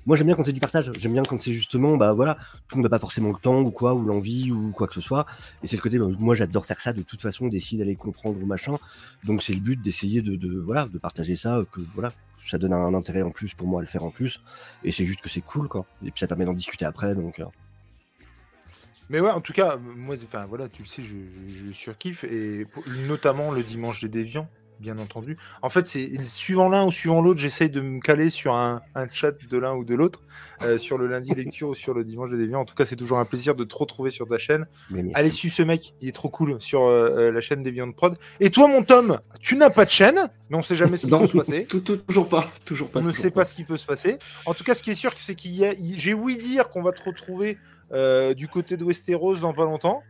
Moi 0.06 0.16
j'aime 0.16 0.28
bien 0.28 0.36
quand 0.36 0.44
c'est 0.44 0.54
du 0.54 0.60
partage. 0.60 0.92
J'aime 0.98 1.14
bien 1.14 1.24
quand 1.24 1.42
c'est 1.42 1.54
justement, 1.54 1.98
bah 1.98 2.14
voilà, 2.14 2.36
tout 2.68 2.76
le 2.76 2.78
monde 2.78 2.84
n'a 2.86 2.90
pas 2.90 3.00
forcément 3.00 3.30
le 3.30 3.38
temps 3.38 3.60
ou 3.62 3.72
quoi, 3.72 3.96
ou 3.96 4.06
l'envie 4.06 4.52
ou 4.52 4.72
quoi 4.72 4.88
que 4.88 4.94
ce 4.94 5.02
soit. 5.02 5.26
Et 5.64 5.68
c'est 5.68 5.78
le 5.78 5.82
côté, 5.82 5.98
bah, 5.98 6.06
moi 6.20 6.36
j'adore 6.36 6.66
faire 6.66 6.80
ça 6.80 6.94
de 6.94 7.02
toute 7.02 7.22
façon, 7.22 7.48
d'essayer 7.48 7.78
d'aller 7.78 7.96
comprendre 7.96 8.42
au 8.42 8.46
machin. 8.46 8.78
Donc 9.24 9.42
c'est 9.42 9.54
le 9.54 9.60
but 9.60 9.82
d'essayer 9.82 10.22
de, 10.22 10.60
voilà, 10.60 10.86
de 10.86 10.98
partager 11.00 11.36
ça, 11.36 11.64
que 11.72 11.82
voilà, 11.96 12.14
ça 12.48 12.58
donne 12.58 12.74
un, 12.74 12.94
intérêt 12.94 13.24
en 13.24 13.32
plus 13.32 13.54
pour 13.56 13.68
moi 13.68 13.80
à 13.80 13.84
le 13.84 13.88
faire 13.88 14.04
en 14.04 14.12
plus. 14.12 14.42
Et 14.84 14.92
c'est 14.92 15.06
juste 15.06 15.22
que 15.22 15.30
c'est 15.30 15.42
cool, 15.42 15.68
quoi. 15.68 15.86
Et 16.04 16.12
puis 16.12 16.20
ça 16.20 16.28
permet 16.28 16.46
d'en 16.46 16.54
discuter 16.54 16.86
après, 16.86 17.16
donc. 17.16 17.40
euh, 17.40 17.46
Mais 19.10 19.20
ouais, 19.20 19.32
en 19.32 19.42
tout 19.42 19.54
cas, 19.54 19.78
moi, 19.78 20.16
enfin 20.24 20.46
voilà, 20.46 20.70
tu 20.70 20.84
le 20.84 20.88
sais, 20.88 21.02
je, 21.02 21.16
je, 21.66 21.72
surkiffe 21.72 22.24
et 22.24 22.68
notamment 23.08 23.52
le 23.52 23.64
dimanche 23.64 24.02
des 24.02 24.10
déviants, 24.10 24.50
bien 24.80 24.98
entendu. 25.00 25.38
En 25.62 25.70
fait, 25.70 25.88
c'est 25.88 26.22
suivant 26.24 26.70
l'un 26.70 26.86
ou 26.86 26.92
suivant 26.92 27.22
l'autre, 27.22 27.40
j'essaye 27.40 27.70
de 27.70 27.82
me 27.82 28.00
caler 28.00 28.30
sur 28.30 28.54
un, 28.54 28.82
un 28.96 29.08
chat 29.10 29.32
de 29.50 29.58
l'un 29.58 29.74
ou 29.76 29.84
de 29.86 29.96
l'autre, 29.96 30.22
euh, 30.62 30.78
sur 30.78 30.98
le 30.98 31.08
lundi 31.08 31.34
lecture 31.34 31.70
ou 31.70 31.76
sur 31.76 31.94
le 31.94 32.04
dimanche 32.04 32.30
des 32.32 32.38
déviants. 32.38 32.62
En 32.62 32.66
tout 32.66 32.76
cas, 32.76 32.86
c'est 32.86 32.96
toujours 32.96 33.20
un 33.20 33.26
plaisir 33.26 33.56
de 33.56 33.64
te 33.64 33.76
retrouver 33.76 34.10
sur 34.12 34.28
ta 34.28 34.38
chaîne. 34.38 34.66
Allez 35.14 35.30
suivre 35.30 35.54
ce 35.56 35.62
mec, 35.64 35.94
il 36.02 36.10
est 36.10 36.12
trop 36.12 36.30
cool 36.30 36.60
sur 36.60 36.84
euh, 36.84 37.10
euh, 37.18 37.32
la 37.32 37.42
chaîne 37.42 37.64
Deviant 37.64 37.92
Prod. 37.92 38.18
Et 38.40 38.50
toi, 38.50 38.68
mon 38.68 38.84
Tom, 38.84 39.20
tu 39.42 39.56
n'as 39.56 39.70
pas 39.70 39.86
de 39.86 39.90
chaîne, 39.92 40.30
mais 40.50 40.58
on 40.58 40.62
sait 40.62 40.76
jamais 40.76 40.98
ce 40.98 41.06
qui 41.06 41.12
Non, 41.12 41.20
peut 41.22 41.28
se 41.28 41.38
passer. 41.38 41.66
tout- 41.70 41.80
tout- 41.80 41.98
toujours 41.98 42.28
pas, 42.28 42.50
toujours 42.66 42.90
pas. 42.90 43.00
On 43.00 43.04
ne 43.04 43.12
sait 43.12 43.32
pas 43.32 43.46
ce 43.46 43.56
qui 43.56 43.64
peut 43.64 43.78
se 43.78 43.86
passer. 43.86 44.18
En 44.46 44.54
tout 44.54 44.64
cas, 44.64 44.74
ce 44.74 44.84
qui 44.84 44.92
est 44.92 44.96
sûr, 44.96 45.12
c'est 45.18 45.36
qu'il 45.36 45.52
y 45.56 45.66
a. 45.66 45.74
J'ai 45.96 46.14
ouï 46.14 46.38
dire 46.38 46.70
qu'on 46.70 46.82
va 46.84 46.92
te 46.92 47.04
retrouver 47.04 47.58
euh, 47.92 48.34
du 48.34 48.48
côté 48.48 48.78
de 48.78 48.84
Westeros 48.84 49.36
dans 49.38 49.54
pas 49.54 49.64
longtemps. 49.64 50.04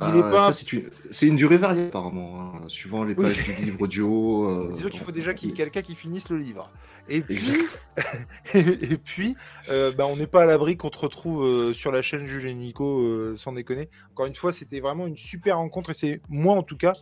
Ah, 0.00 0.12
pas. 0.30 0.52
ça, 0.52 0.64
c'est 1.10 1.26
une... 1.26 1.36
durée 1.36 1.56
variable 1.56 1.88
apparemment, 1.88 2.52
hein, 2.54 2.62
suivant 2.68 3.04
les 3.04 3.14
Oui. 3.14 3.24
pages 3.24 3.42
du 3.42 3.52
livre 3.64 3.82
audio. 3.82 4.48
euh, 4.68 4.70
Disons 4.72 4.88
qu'il 4.88 5.00
faut 5.00 5.12
déjà 5.12 5.34
qu'il 5.34 5.48
y 5.48 5.52
ait 5.52 5.56
quelqu'un 5.56 5.82
qui 5.82 5.94
finisse 5.94 6.28
le 6.28 6.38
livre. 6.38 6.70
Et 7.08 7.22
puis, 7.22 7.52
et, 8.54 8.96
puis 8.98 9.34
euh, 9.70 9.92
bah, 9.92 10.06
on 10.06 10.16
n'est 10.16 10.26
pas 10.26 10.42
à 10.42 10.46
l'abri 10.46 10.76
qu'on 10.76 10.90
te 10.90 10.98
retrouve 10.98 11.42
euh, 11.42 11.72
sur 11.72 11.90
la 11.90 12.02
chaîne 12.02 12.26
Jules 12.26 12.46
et 12.46 12.54
Nico, 12.54 13.00
euh, 13.00 13.34
sans 13.36 13.52
déconner. 13.52 13.88
Encore 14.12 14.26
une 14.26 14.34
fois, 14.34 14.52
c'était 14.52 14.80
vraiment 14.80 15.06
une 15.06 15.16
super 15.16 15.56
rencontre 15.56 15.90
et 15.90 15.94
c'est 15.94 16.20
moi 16.28 16.54
en 16.54 16.62
tout 16.62 16.76
cas, 16.76 16.92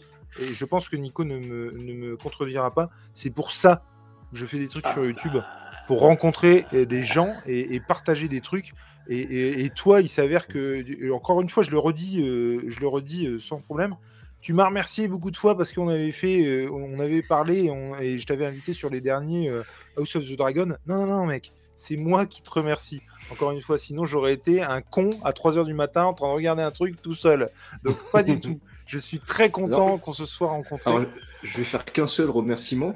et 0.40 0.54
je 0.54 0.64
pense 0.64 0.88
que 0.88 0.96
Nico 0.96 1.24
ne 1.24 1.38
me, 1.38 1.72
ne 1.72 1.92
me 1.92 2.16
contredira 2.16 2.72
pas, 2.72 2.88
c'est 3.14 3.30
pour 3.30 3.50
ça 3.50 3.82
je 4.32 4.44
fais 4.46 4.58
des 4.58 4.68
trucs 4.68 4.86
sur 4.88 5.04
YouTube, 5.04 5.32
pour 5.86 6.00
rencontrer 6.00 6.64
euh, 6.72 6.84
des 6.84 7.02
gens 7.02 7.32
et, 7.46 7.74
et 7.74 7.80
partager 7.80 8.28
des 8.28 8.40
trucs. 8.40 8.72
Et, 9.08 9.18
et- 9.18 9.64
et 9.64 9.70
toi, 9.70 10.00
il 10.00 10.08
s'avère 10.08 10.48
que, 10.48 11.12
encore 11.12 11.40
une 11.40 11.48
fois, 11.48 11.62
je 11.62 11.70
le 11.70 11.78
redis, 11.78 12.20
euh, 12.22 12.62
je 12.66 12.80
le 12.80 12.88
redis 12.88 13.26
euh, 13.26 13.38
sans 13.38 13.60
problème. 13.60 13.94
Tu 14.40 14.52
m'as 14.52 14.66
remercié 14.66 15.08
beaucoup 15.08 15.30
de 15.30 15.36
fois 15.36 15.56
parce 15.56 15.72
qu'on 15.72 15.88
avait 15.88 16.12
fait, 16.12 16.44
euh, 16.44 16.68
on 16.72 16.98
avait 16.98 17.22
parlé 17.22 17.64
et, 17.64 17.70
on- 17.70 17.96
et 17.98 18.18
je 18.18 18.26
t'avais 18.26 18.46
invité 18.46 18.72
sur 18.72 18.90
les 18.90 19.00
derniers 19.00 19.50
House 19.96 20.16
of 20.16 20.24
the 20.28 20.36
Dragon. 20.36 20.76
Non, 20.86 21.06
non, 21.06 21.06
non, 21.06 21.26
mec, 21.26 21.52
c'est 21.74 21.96
moi 21.96 22.26
qui 22.26 22.42
te 22.42 22.50
remercie. 22.50 23.00
Encore 23.30 23.50
une 23.52 23.60
fois, 23.60 23.78
sinon 23.78 24.04
j'aurais 24.06 24.32
été 24.34 24.62
un 24.62 24.80
con 24.80 25.10
à 25.24 25.32
3h 25.32 25.64
du 25.64 25.74
matin 25.74 26.04
en 26.04 26.14
train 26.14 26.28
de 26.28 26.34
regarder 26.34 26.62
un 26.62 26.70
truc 26.70 27.00
tout 27.02 27.14
seul. 27.14 27.48
Donc 27.84 27.96
pas 28.12 28.22
du 28.22 28.38
tout. 28.40 28.60
Je 28.86 28.98
suis 28.98 29.18
très 29.18 29.50
content 29.50 29.98
qu'on 29.98 30.12
se 30.12 30.24
soit 30.26 30.48
rencontrés. 30.48 30.90
Alors, 30.90 31.04
je 31.42 31.56
vais 31.58 31.64
faire 31.64 31.84
qu'un 31.84 32.06
seul 32.06 32.30
remerciement, 32.30 32.94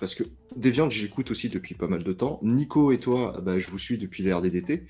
parce 0.00 0.14
que 0.14 0.24
Deviant, 0.56 0.88
j'écoute 0.90 1.30
aussi 1.30 1.48
depuis 1.48 1.74
pas 1.74 1.86
mal 1.86 2.02
de 2.02 2.12
temps. 2.12 2.40
Nico 2.42 2.90
et 2.90 2.96
toi, 2.98 3.40
bah, 3.42 3.58
je 3.58 3.68
vous 3.68 3.78
suis 3.78 3.96
depuis 3.98 4.22
les 4.24 4.32
RDDT. 4.32 4.72
Et 4.72 4.86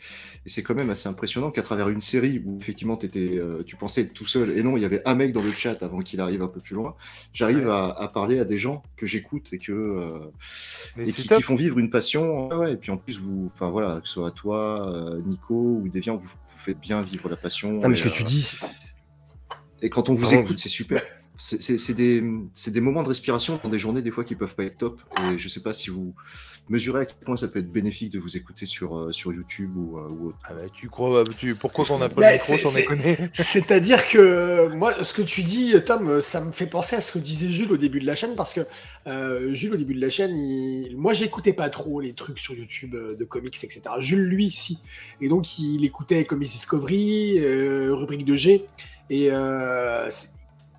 c'est 0.49 0.63
quand 0.63 0.75
même 0.75 0.89
assez 0.89 1.09
impressionnant 1.09 1.51
qu'à 1.51 1.63
travers 1.63 1.89
une 1.91 2.01
série 2.01 2.41
où 2.45 2.59
effectivement 2.59 2.97
étais, 2.99 3.39
euh, 3.39 3.63
tu 3.65 3.77
pensais 3.77 4.03
être 4.03 4.15
tout 4.15 4.25
seul, 4.27 4.57
et 4.57 4.63
non, 4.63 4.77
il 4.77 4.83
y 4.83 4.87
avait 4.87 5.03
un 5.07 5.15
mec 5.15 5.33
dans 5.33 5.43
le 5.43 5.53
chat 5.53 5.83
avant 5.83 5.99
qu'il 5.99 6.21
arrive 6.21 6.43
un 6.43 6.49
peu 6.49 6.61
plus 6.61 6.75
loin, 6.75 6.95
j'arrive 7.33 7.67
Ouais. 7.67 7.71
à, 7.73 7.87
à 7.89 8.09
parler 8.09 8.39
à 8.39 8.45
des 8.45 8.57
gens 8.57 8.83
que 8.97 9.05
j'écoute 9.05 9.53
et 9.53 9.59
que. 9.59 9.73
euh, 9.73 10.21
Mais 10.97 11.09
et 11.09 11.13
qui, 11.13 11.27
qui 11.29 11.43
font 11.43 11.57
vivre 11.57 11.79
une 11.79 11.91
passion. 11.91 12.49
Ouais, 12.57 12.75
et 12.75 12.77
puis 12.77 12.91
en 12.91 12.97
plus, 12.97 13.19
vous, 13.19 13.51
enfin 13.53 13.71
voilà, 13.71 14.01
que 14.01 14.07
ce 14.09 14.15
soit 14.15 14.31
toi, 14.31 14.89
euh, 14.95 15.21
Nico 15.23 15.81
ou 15.83 15.89
Deviant, 15.93 16.17
vous, 16.17 16.29
vous 16.29 16.59
faites 16.59 16.81
bien 16.81 17.03
vivre 17.03 17.29
la 17.29 17.37
passion. 17.37 17.73
Non, 17.73 17.89
mais 17.89 17.95
et, 17.95 17.99
ce 17.99 18.05
que 18.05 18.09
euh, 18.09 18.13
tu 18.13 18.23
dis, 18.25 18.57
Et 19.83 19.91
quand 19.91 20.09
on 20.09 20.15
vous 20.15 20.35
écoute, 20.35 20.59
c'est 20.59 20.69
super. 20.69 21.03
C'est- 21.41 21.95
des, 21.95 22.23
c'est 22.53 22.73
des 22.73 22.81
moments 22.81 23.03
de 23.05 23.09
respiration 23.09 23.61
dans 23.63 23.69
des 23.71 23.79
journées 23.79 24.03
des 24.03 24.11
fois 24.11 24.25
qui 24.25 24.35
peuvent 24.35 24.55
pas 24.57 24.65
être 24.65 24.79
top. 24.79 25.01
Et 25.33 25.39
je 25.39 25.49
sais 25.49 25.61
pas 25.61 25.73
si 25.73 25.89
vous 25.89 26.15
mesurez 26.69 27.01
à 27.03 27.07
quel 27.07 27.17
point 27.25 27.37
ça 27.37 27.49
peut 27.49 27.61
être 27.61 27.71
bénéfique 27.73 28.13
de 28.13 28.19
vous 28.19 28.37
écouter 28.37 28.67
sur, 28.67 28.95
euh, 28.99 29.13
sur 29.13 29.33
YouTube 29.33 29.75
ou, 29.77 29.97
euh, 29.99 30.09
ou 30.11 30.27
autre. 30.29 30.39
Ah 30.45 30.53
bah, 30.53 30.63
tu 30.71 30.89
crois, 30.91 31.25
tu, 31.25 31.55
pourquoi 31.55 31.85
qu'on 31.87 31.99
n'a 31.99 32.09
pas 32.11 32.21
Bah, 32.21 32.27
le 32.33 32.35
micro 32.35 32.69
c'est- 32.69 32.81
déconner 32.81 33.17
C'est-à-dire 33.33 34.07
que 34.07 34.69
moi, 34.75 35.03
ce 35.05 35.15
que 35.15 35.23
tu 35.23 35.43
dis, 35.43 35.75
Tom, 35.87 36.21
ça 36.21 36.41
me 36.43 36.51
fait 36.53 36.67
penser 36.67 36.97
à 36.97 37.01
ce 37.01 37.13
que 37.13 37.19
disait 37.19 37.49
Jules 37.51 37.73
au 37.73 37.77
début 37.79 38.01
de 38.01 38.07
la 38.07 38.15
chaîne, 38.17 38.35
parce 38.37 38.53
que 38.53 38.61
euh, 39.07 39.55
Jules, 39.55 39.73
au 39.75 39.77
début 39.79 39.95
de 39.95 40.01
la 40.01 40.11
chaîne, 40.11 40.37
il- 40.37 40.97
moi, 40.99 41.15
j'écoutais 41.15 41.53
pas 41.55 41.71
trop 41.71 42.01
les 42.01 42.13
trucs 42.15 42.39
sur 42.41 42.53
YouTube 42.55 42.95
euh, 42.97 43.17
de 43.17 43.25
comics, 43.25 43.57
etc. 43.63 43.81
Jules, 44.01 44.25
lui, 44.27 44.51
si. 44.51 44.79
Et 45.23 45.29
donc, 45.29 45.59
il 45.59 45.85
écoutait 45.85 46.25
Comics 46.25 46.51
Discovery, 46.51 47.39
euh, 47.39 47.95
rubrique 47.95 48.25
de 48.27 48.35
G. 48.35 48.67
Et 49.09 49.29
euh, 49.31 50.11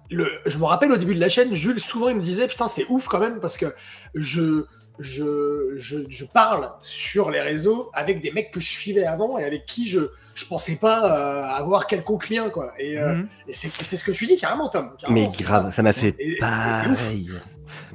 je 0.10 0.58
me 0.58 0.66
rappelle 0.66 0.92
au 0.92 0.98
début 0.98 1.16
de 1.16 1.20
la 1.20 1.30
chaîne, 1.30 1.54
Jules, 1.56 1.80
souvent, 1.80 2.10
il 2.10 2.16
me 2.16 2.22
disait 2.22 2.48
Putain, 2.48 2.68
c'est 2.68 2.86
ouf 2.90 3.08
quand 3.08 3.20
même, 3.20 3.40
parce 3.40 3.58
que 3.58 3.74
je. 4.16 4.66
Je, 5.02 5.76
je, 5.78 6.00
je 6.10 6.26
parle 6.26 6.74
sur 6.82 7.32
les 7.32 7.40
réseaux 7.40 7.90
avec 7.94 8.20
des 8.20 8.32
mecs 8.32 8.52
que 8.52 8.60
je 8.60 8.70
suivais 8.70 9.06
avant 9.06 9.38
et 9.38 9.46
avec 9.46 9.66
qui 9.66 9.88
je, 9.88 10.10
je 10.40 10.46
pensais 10.46 10.76
pas 10.78 11.00
euh, 11.06 11.44
avoir 11.44 11.86
quelconque 11.88 12.30
lien 12.30 12.50
quoi. 12.50 12.74
Et, 12.80 12.98
euh, 12.98 13.16
Mhm. 13.16 13.28
et 13.48 13.54
c'est 13.54 13.72
c'est 13.84 13.98
ce 13.98 14.04
que 14.04 14.12
tu 14.12 14.26
dis 14.26 14.38
carrément 14.38 14.70
Tom. 14.70 14.92
Carrément, 15.00 15.30
mais 15.30 15.44
grave, 15.44 15.74
ça 15.74 15.82
m'a 15.84 15.94
fait 15.94 16.16
Et- 16.20 16.38
pareil. 16.40 17.30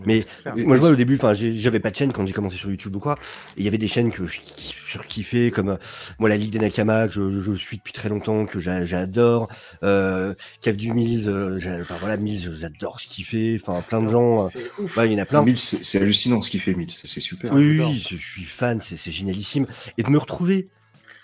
Mais 0.07 0.25
moi, 0.57 0.77
je 0.77 0.81
vois 0.83 0.91
au 0.91 0.97
début, 0.97 1.17
enfin, 1.17 1.33
j'avais 1.35 1.81
pas 1.81 1.91
de 1.91 1.97
chaîne 1.97 2.13
quand 2.13 2.27
j'ai 2.27 2.33
commencé 2.33 2.57
sur 2.57 2.69
YouTube 2.71 2.95
ou 2.97 3.01
quoi. 3.01 3.15
Et 3.57 3.61
il 3.61 3.65
y 3.65 3.69
avait 3.69 3.79
des 3.79 3.89
chaînes 3.89 4.11
que 4.13 4.27
je 4.27 4.39
ki- 4.41 4.75
surkiffais, 4.87 5.51
comme 5.51 5.71
euh, 5.71 5.77
moi 6.19 6.29
la 6.29 6.37
Ligue 6.37 6.51
des 6.53 6.59
Nakama 6.59 7.09
que 7.09 7.15
je, 7.15 7.41
je 7.41 7.53
suis 7.55 7.79
depuis 7.79 7.93
très 7.93 8.09
longtemps, 8.09 8.45
que 8.47 8.59
j'a- 8.59 8.85
j'adore. 8.85 9.49
Euh, 9.83 10.35
Cave 10.61 10.77
du 10.77 10.93
Mills, 10.93 11.29
euh, 11.29 11.59
enfin 11.81 11.95
voilà, 12.01 12.17
Mills, 12.19 12.53
j'adore 12.59 13.01
ce 13.01 13.07
qu'il 13.09 13.25
fait. 13.25 13.59
Enfin, 13.63 13.81
plein 13.83 14.03
de 14.03 14.09
gens. 14.09 14.45
euh, 14.47 14.49
ouais, 14.97 15.09
il 15.09 15.13
y 15.13 15.17
en 15.17 15.23
a 15.23 15.27
plein. 15.27 15.43
Mills, 15.43 15.59
c'est 15.59 15.99
hallucinant 16.01 16.41
ce 16.43 16.51
qu'il 16.51 16.61
fait, 16.61 16.75
Mills. 16.75 16.93
C'est 16.93 17.21
super. 17.21 17.53
Oui, 17.55 17.79
oui, 17.81 18.07
je 18.09 18.17
suis 18.17 18.45
fan, 18.45 18.81
c'est 18.83 18.97
c'est 18.97 19.11
génialissime. 19.11 19.67
Et 19.97 20.03
de 20.03 20.11
me 20.11 20.19
retrouver 20.19 20.69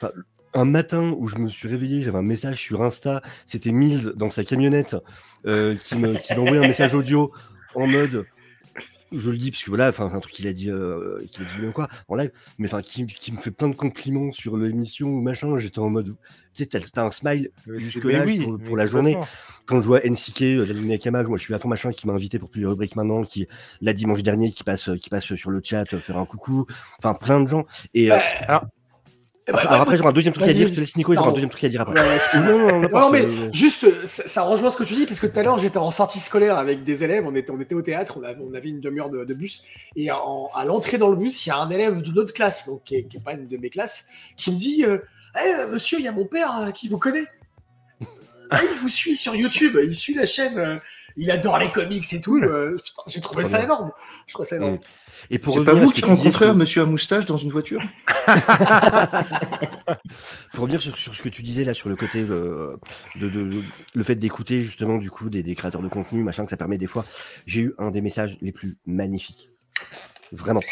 enfin, 0.00 0.12
un 0.54 0.64
matin 0.64 1.14
où 1.16 1.28
je 1.28 1.36
me 1.36 1.48
suis 1.48 1.68
réveillé, 1.68 2.02
j'avais 2.02 2.18
un 2.18 2.22
message 2.22 2.56
sur 2.56 2.82
Insta, 2.82 3.22
c'était 3.46 3.72
Mills 3.72 4.12
dans 4.16 4.30
sa 4.30 4.44
camionnette 4.44 4.96
euh, 5.46 5.74
qui 5.76 5.94
me- 5.96 6.14
qui 6.14 6.34
m'envoyait 6.34 6.64
un 6.64 6.68
message 6.68 6.94
audio 6.94 7.32
en 7.74 7.86
mode. 7.86 8.26
Je 9.12 9.28
le 9.32 9.36
dis 9.36 9.50
parce 9.50 9.64
que 9.64 9.70
voilà, 9.70 9.88
enfin 9.88 10.08
c'est 10.08 10.14
un 10.16 10.20
truc 10.20 10.32
qu'il 10.34 10.46
a 10.46 10.52
dit, 10.52 10.70
euh, 10.70 11.20
qu'il 11.28 11.42
a 11.42 11.46
dit 11.66 11.72
quoi 11.72 11.88
en 12.06 12.14
live, 12.14 12.30
mais 12.58 12.68
enfin 12.68 12.80
qui, 12.80 13.04
qui 13.06 13.32
me 13.32 13.38
fait 13.38 13.50
plein 13.50 13.68
de 13.68 13.74
compliments 13.74 14.30
sur 14.30 14.56
l'émission 14.56 15.08
ou 15.08 15.20
machin. 15.20 15.58
J'étais 15.58 15.80
en 15.80 15.90
mode, 15.90 16.14
tu 16.54 16.62
sais, 16.62 16.66
t'as 16.66 16.78
t'as 16.78 17.04
un 17.06 17.10
smile 17.10 17.50
Mais 17.66 17.80
c'est- 17.80 17.86
jusque 17.86 18.04
mais 18.04 18.12
là 18.12 18.24
oui, 18.24 18.38
pour, 18.44 18.56
pour 18.60 18.76
la 18.76 18.86
journée 18.86 19.14
quand 19.66 19.80
je 19.80 19.86
vois 19.86 20.00
NCK, 20.06 20.42
euh, 20.42 20.64
David 20.64 20.86
Nakama, 20.86 21.24
moi 21.24 21.38
je 21.38 21.42
suis 21.42 21.54
à 21.54 21.58
fond 21.58 21.68
machin 21.68 21.90
qui 21.90 22.06
m'a 22.06 22.12
invité 22.12 22.38
pour 22.38 22.50
plusieurs 22.50 22.70
rubriques 22.70 22.94
maintenant, 22.94 23.24
qui 23.24 23.48
là 23.80 23.92
dimanche 23.94 24.22
dernier 24.22 24.52
qui 24.52 24.62
passe 24.62 24.88
qui 25.02 25.10
passe 25.10 25.34
sur 25.34 25.50
le 25.50 25.60
chat 25.64 25.92
euh, 25.92 25.98
faire 25.98 26.16
un 26.18 26.24
coucou, 26.24 26.66
enfin 26.98 27.14
plein 27.14 27.40
de 27.40 27.48
gens. 27.48 27.66
Et 27.94 28.12
euh, 28.12 28.16
ben, 29.46 29.54
après, 29.54 29.68
alors 29.68 29.80
après 29.82 29.96
j'aurai 29.96 30.10
un 30.10 30.12
deuxième 30.12 30.32
truc 30.34 30.46
à 30.46 30.52
dire, 30.52 30.66
je 30.68 30.74
te 30.74 30.80
laisse 30.80 30.96
Nico, 30.96 31.14
j'aurai 31.14 31.28
un 31.28 31.32
deuxième 31.32 31.50
truc 31.50 31.64
à 31.64 31.68
dire 31.68 31.80
après. 31.80 31.94
Non, 32.34 32.58
non, 32.58 32.80
n'importe, 32.80 33.02
Non, 33.02 33.10
mais 33.10 33.52
juste, 33.52 34.06
ça, 34.06 34.26
ça 34.28 34.42
rejoint 34.42 34.70
ce 34.70 34.76
que 34.76 34.84
tu 34.84 34.94
dis, 34.94 35.06
parce 35.06 35.18
que 35.18 35.26
tout 35.26 35.38
à 35.38 35.42
l'heure, 35.42 35.58
j'étais 35.58 35.78
en 35.78 35.90
sortie 35.90 36.20
scolaire 36.20 36.56
avec 36.56 36.84
des 36.84 37.04
élèves, 37.04 37.24
on 37.26 37.34
était, 37.34 37.50
on 37.50 37.60
était 37.60 37.74
au 37.74 37.82
théâtre, 37.82 38.18
on 38.20 38.22
avait, 38.24 38.40
on 38.40 38.54
avait 38.54 38.68
une 38.68 38.80
demi-heure 38.80 39.10
de, 39.10 39.24
de 39.24 39.34
bus, 39.34 39.64
et 39.96 40.10
en- 40.12 40.50
à 40.54 40.64
l'entrée 40.64 40.98
dans 40.98 41.08
le 41.10 41.16
bus, 41.16 41.46
il 41.46 41.48
y 41.48 41.52
a 41.52 41.56
un 41.56 41.70
élève 41.70 42.00
de 42.02 42.12
notre 42.12 42.32
classe, 42.32 42.68
donc 42.68 42.84
qui 42.84 42.94
n'est 42.96 43.20
pas 43.24 43.32
une 43.32 43.48
de 43.48 43.56
mes 43.56 43.70
classes, 43.70 44.06
qui 44.36 44.50
me 44.52 44.56
dit 44.56 44.84
euh, 44.84 44.98
Eh, 45.42 45.66
monsieur, 45.72 45.98
il 45.98 46.04
y 46.04 46.08
a 46.08 46.12
mon 46.12 46.26
père 46.26 46.58
euh, 46.60 46.70
qui 46.70 46.88
vous 46.88 46.98
connaît. 46.98 47.26
Euh, 48.52 48.56
il 48.62 48.78
vous 48.78 48.88
suit 48.88 49.16
sur 49.16 49.34
YouTube, 49.36 49.78
il 49.82 49.94
suit 49.94 50.14
la 50.14 50.26
chaîne, 50.26 50.58
euh, 50.58 50.76
il 51.16 51.30
adore 51.30 51.58
les 51.58 51.68
comics 51.68 52.12
et 52.12 52.20
tout. 52.20 52.38
euh, 52.42 52.76
J'ai 53.06 53.20
trouvé 53.20 53.44
ça 53.44 53.62
énorme. 53.62 53.90
Je 54.26 54.32
trouvais 54.34 54.48
ça 54.48 54.56
énorme. 54.56 54.78
Et 55.30 55.38
pour 55.38 55.52
C'est 55.54 55.64
pas 55.64 55.74
vous 55.74 55.90
qui 55.90 56.02
rencontrez 56.04 56.46
un 56.46 56.54
monsieur 56.54 56.82
à 56.82 56.86
moustache 56.86 57.26
dans 57.26 57.36
une 57.36 57.50
voiture? 57.50 57.80
Pour 60.52 60.62
revenir 60.62 60.80
sur, 60.80 60.96
sur 60.96 61.14
ce 61.14 61.22
que 61.22 61.28
tu 61.28 61.42
disais 61.42 61.64
là 61.64 61.74
sur 61.74 61.88
le 61.88 61.96
côté 61.96 62.20
euh, 62.28 62.76
de, 63.20 63.28
de- 63.28 63.42
de- 63.48 63.62
le 63.94 64.02
fait 64.04 64.14
d'écouter 64.14 64.62
justement 64.62 64.98
du 64.98 65.10
coup 65.10 65.30
des, 65.30 65.42
des 65.42 65.54
créateurs 65.54 65.82
de 65.82 65.88
contenu 65.88 66.22
machin 66.22 66.44
que 66.44 66.50
ça 66.50 66.56
permet 66.56 66.78
des 66.78 66.86
fois 66.86 67.04
j'ai 67.46 67.60
eu 67.62 67.74
un 67.78 67.90
des 67.90 68.00
messages 68.00 68.36
les 68.40 68.52
plus 68.52 68.78
magnifiques 68.86 69.50
vraiment 70.32 70.62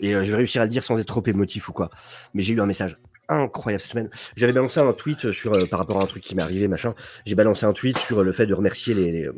et 0.00 0.14
euh, 0.14 0.24
je 0.24 0.30
vais 0.30 0.38
réussir 0.38 0.62
à 0.62 0.64
le 0.64 0.70
dire 0.70 0.82
sans 0.84 0.98
être 0.98 1.06
trop 1.06 1.22
émotif 1.26 1.68
ou 1.68 1.72
quoi 1.72 1.90
mais 2.34 2.42
j'ai 2.42 2.54
eu 2.54 2.60
un 2.60 2.66
message 2.66 2.98
incroyable 3.28 3.80
cette 3.82 3.92
semaine 3.92 4.10
j'avais 4.36 4.52
balancé 4.52 4.80
un 4.80 4.92
tweet 4.92 5.32
sur 5.32 5.54
euh, 5.54 5.66
par 5.66 5.78
rapport 5.78 6.00
à 6.00 6.02
un 6.04 6.06
truc 6.06 6.22
qui 6.22 6.34
m'est 6.34 6.42
arrivé 6.42 6.68
machin 6.68 6.94
j'ai 7.24 7.34
balancé 7.34 7.64
un 7.66 7.72
tweet 7.72 7.96
sur 7.98 8.22
le 8.22 8.32
fait 8.32 8.46
de 8.46 8.54
remercier 8.54 8.94
les 8.94 9.10
les, 9.12 9.28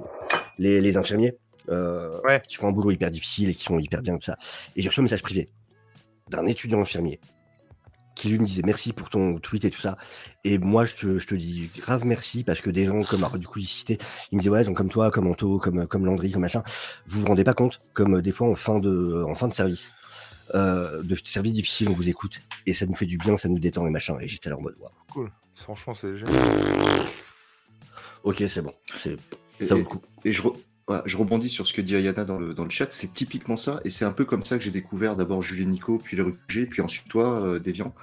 les- 0.59 0.81
les 0.81 0.97
infirmiers 0.97 1.37
euh, 1.71 2.21
Ouais. 2.25 2.41
qui 2.49 2.57
font 2.57 2.69
un 2.69 2.73
boulot 2.73 2.91
hyper 2.91 3.11
difficile 3.11 3.51
et 3.51 3.55
qui 3.55 3.65
sont 3.65 3.79
hyper 3.79 4.03
bien 4.03 4.17
tout 4.17 4.25
ça 4.27 4.37
et 4.77 4.83
j'ai 4.83 4.89
reçu 4.89 5.01
un 5.01 5.05
message 5.05 5.23
privé 5.23 5.49
d'un 6.31 6.47
étudiant 6.47 6.81
infirmier 6.81 7.21
qui 8.17 8.29
lui 8.29 8.39
me 8.39 8.45
disait 8.47 8.63
merci 8.65 8.93
pour 8.93 9.11
ton 9.11 9.39
tweet 9.41 9.65
et 9.65 9.71
tout 9.71 9.81
ça. 9.81 9.99
Et 10.45 10.57
moi, 10.59 10.85
je 10.85 10.95
te, 10.95 11.19
je 11.19 11.27
te 11.27 11.35
dis 11.35 11.69
grave 11.77 12.05
merci 12.07 12.45
parce 12.45 12.61
que 12.61 12.71
des 12.71 12.85
gens 12.85 13.03
comme, 13.03 13.25
alors, 13.25 13.37
du 13.39 13.49
coup, 13.49 13.59
il 13.59 13.67
citait, 13.67 13.99
il 14.31 14.37
me 14.37 14.41
disait, 14.41 14.51
ouais, 14.51 14.63
gens 14.63 14.73
comme 14.73 14.89
toi, 14.89 15.11
comme 15.11 15.27
Anto, 15.27 15.59
comme, 15.59 15.89
comme 15.89 16.07
Landry, 16.07 16.31
comme 16.31 16.43
machin, 16.43 16.63
vous 17.09 17.23
vous 17.23 17.27
rendez 17.27 17.43
pas 17.43 17.55
compte, 17.55 17.81
comme 17.93 18.19
euh, 18.19 18.23
des 18.23 18.31
fois 18.31 18.49
en 18.49 18.55
fin 18.55 18.79
de, 18.79 19.25
en 19.29 19.35
fin 19.35 19.49
de 19.49 19.53
service, 19.53 19.95
euh, 20.55 21.03
de 21.03 21.17
service 21.25 21.53
difficile, 21.53 21.89
on 21.89 21.93
vous 21.95 22.09
écoute 22.09 22.41
et 22.67 22.73
ça 22.73 22.87
nous 22.87 22.95
fait 22.95 23.07
du 23.07 23.17
bien, 23.19 23.37
ça 23.37 23.49
nous 23.49 23.59
détend 23.59 23.87
et 23.87 23.91
machin. 23.91 24.17
Et 24.21 24.29
j'étais 24.29 24.51
là 24.51 24.57
en 24.57 24.61
mode, 24.61 24.77
waouh, 24.81 24.91
Cool. 25.13 25.31
Franchement, 25.55 25.95
c'est 25.95 26.17
génial. 26.17 26.35
ok, 28.25 28.45
c'est 28.49 28.63
bon, 28.63 28.75
c'est, 29.03 29.17
Et, 29.61 29.67
ça 29.67 29.75
vaut 29.75 29.81
le 29.81 29.87
coup. 29.87 30.01
et 30.25 30.33
je, 30.33 30.43
re- 30.43 30.57
voilà, 30.87 31.03
je 31.07 31.17
rebondis 31.17 31.49
sur 31.49 31.67
ce 31.67 31.73
que 31.73 31.81
dit 31.81 31.95
Ayana 31.97 32.25
dans 32.25 32.39
le, 32.39 32.55
dans 32.55 32.65
le 32.65 32.71
chat. 32.71 32.91
C'est 32.91 33.13
typiquement 33.13 33.57
ça. 33.57 33.81
Et 33.85 33.91
c'est 33.91 34.05
un 34.05 34.13
peu 34.13 34.25
comme 34.25 34.45
ça 34.45 34.59
que 34.59 34.65
j'ai 34.65 34.71
découvert 34.71 35.17
d'abord 35.17 35.43
Julien 35.43 35.67
Nico, 35.67 35.99
puis 35.99 36.17
les 36.17 36.23
réfugiés, 36.23 36.67
puis 36.67 36.83
ensuite 36.83 37.09
toi, 37.09 37.41
euh, 37.43 37.59
Déviant. 37.59 37.95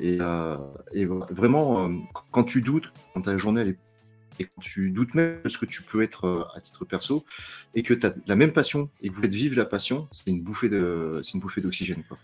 Et, 0.00 0.18
euh, 0.20 0.56
et 0.92 1.04
vraiment, 1.04 1.86
euh, 1.88 1.92
quand 2.32 2.42
tu 2.44 2.62
doutes, 2.62 2.92
quand 3.12 3.22
ta 3.22 3.36
journée 3.38 3.60
elle 3.60 3.68
est 3.68 3.78
et 4.40 4.44
quand 4.44 4.60
tu 4.60 4.90
doutes 4.90 5.14
même 5.14 5.38
de 5.44 5.48
ce 5.48 5.58
que 5.58 5.66
tu 5.66 5.82
peux 5.82 6.02
être 6.02 6.26
euh, 6.26 6.44
à 6.54 6.60
titre 6.60 6.84
perso, 6.84 7.24
et 7.74 7.82
que 7.82 7.94
tu 7.94 8.06
as 8.06 8.12
la 8.26 8.36
même 8.36 8.52
passion 8.52 8.88
et 9.02 9.08
que 9.08 9.14
vous 9.14 9.22
faites 9.22 9.32
vivre 9.34 9.56
la 9.56 9.64
passion, 9.64 10.08
c'est 10.12 10.30
une 10.30 10.42
bouffée 10.42 10.68
de, 10.68 11.20
c'est 11.22 11.34
une 11.34 11.40
bouffée 11.40 11.60
d'oxygène. 11.60 12.02
quoi. 12.08 12.18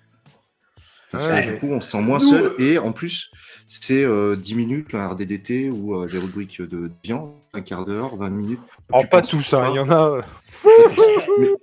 Parce 1.13 1.27
Ouais, 1.27 1.45
du 1.53 1.59
coup, 1.59 1.67
on 1.73 1.81
se 1.81 1.91
sent 1.91 2.01
moins 2.03 2.21
seul. 2.21 2.45
euh, 2.45 2.55
Et 2.61 2.79
en 2.79 2.93
plus, 2.93 3.33
c'est 3.67 4.05
euh, 4.05 4.37
10 4.37 4.55
minutes, 4.55 4.95
un 4.95 5.09
RDDT 5.09 5.69
ou 5.71 5.97
euh, 5.97 6.07
les 6.07 6.19
rubriques 6.19 6.63
de 6.63 6.89
viande, 7.03 7.33
un 7.53 7.63
quart 7.63 7.85
d'heure, 7.85 8.17
20 8.17 8.31
minutes. 8.31 8.61
Oh, 8.93 9.03
pas 9.11 9.21
tous, 9.21 9.51
pas. 9.51 9.67
hein. 9.67 9.71
il 9.73 9.77
y 9.77 9.81
en 9.81 9.91
a. 9.91 10.09
euh, 10.09 10.23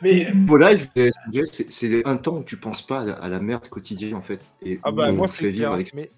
Mais 0.00 0.26
euh, 0.50 1.10
c'est 1.50 1.70
c'est 1.72 2.06
un 2.06 2.16
temps 2.16 2.38
où 2.38 2.44
tu 2.44 2.56
penses 2.56 2.86
pas 2.86 3.00
à 3.00 3.28
la, 3.28 3.40
merde 3.40 3.68
quotidienne 3.68 4.14
en 4.14 4.22
fait. 4.22 4.48
Et 4.62 4.78
Ah 4.82 4.90
bah, 4.92 5.06
on 5.08 5.14
moi, 5.14 5.28
c'est 5.28 5.50
vivre 5.50 5.72
avec. 5.72 5.92
Mais, 5.94 6.10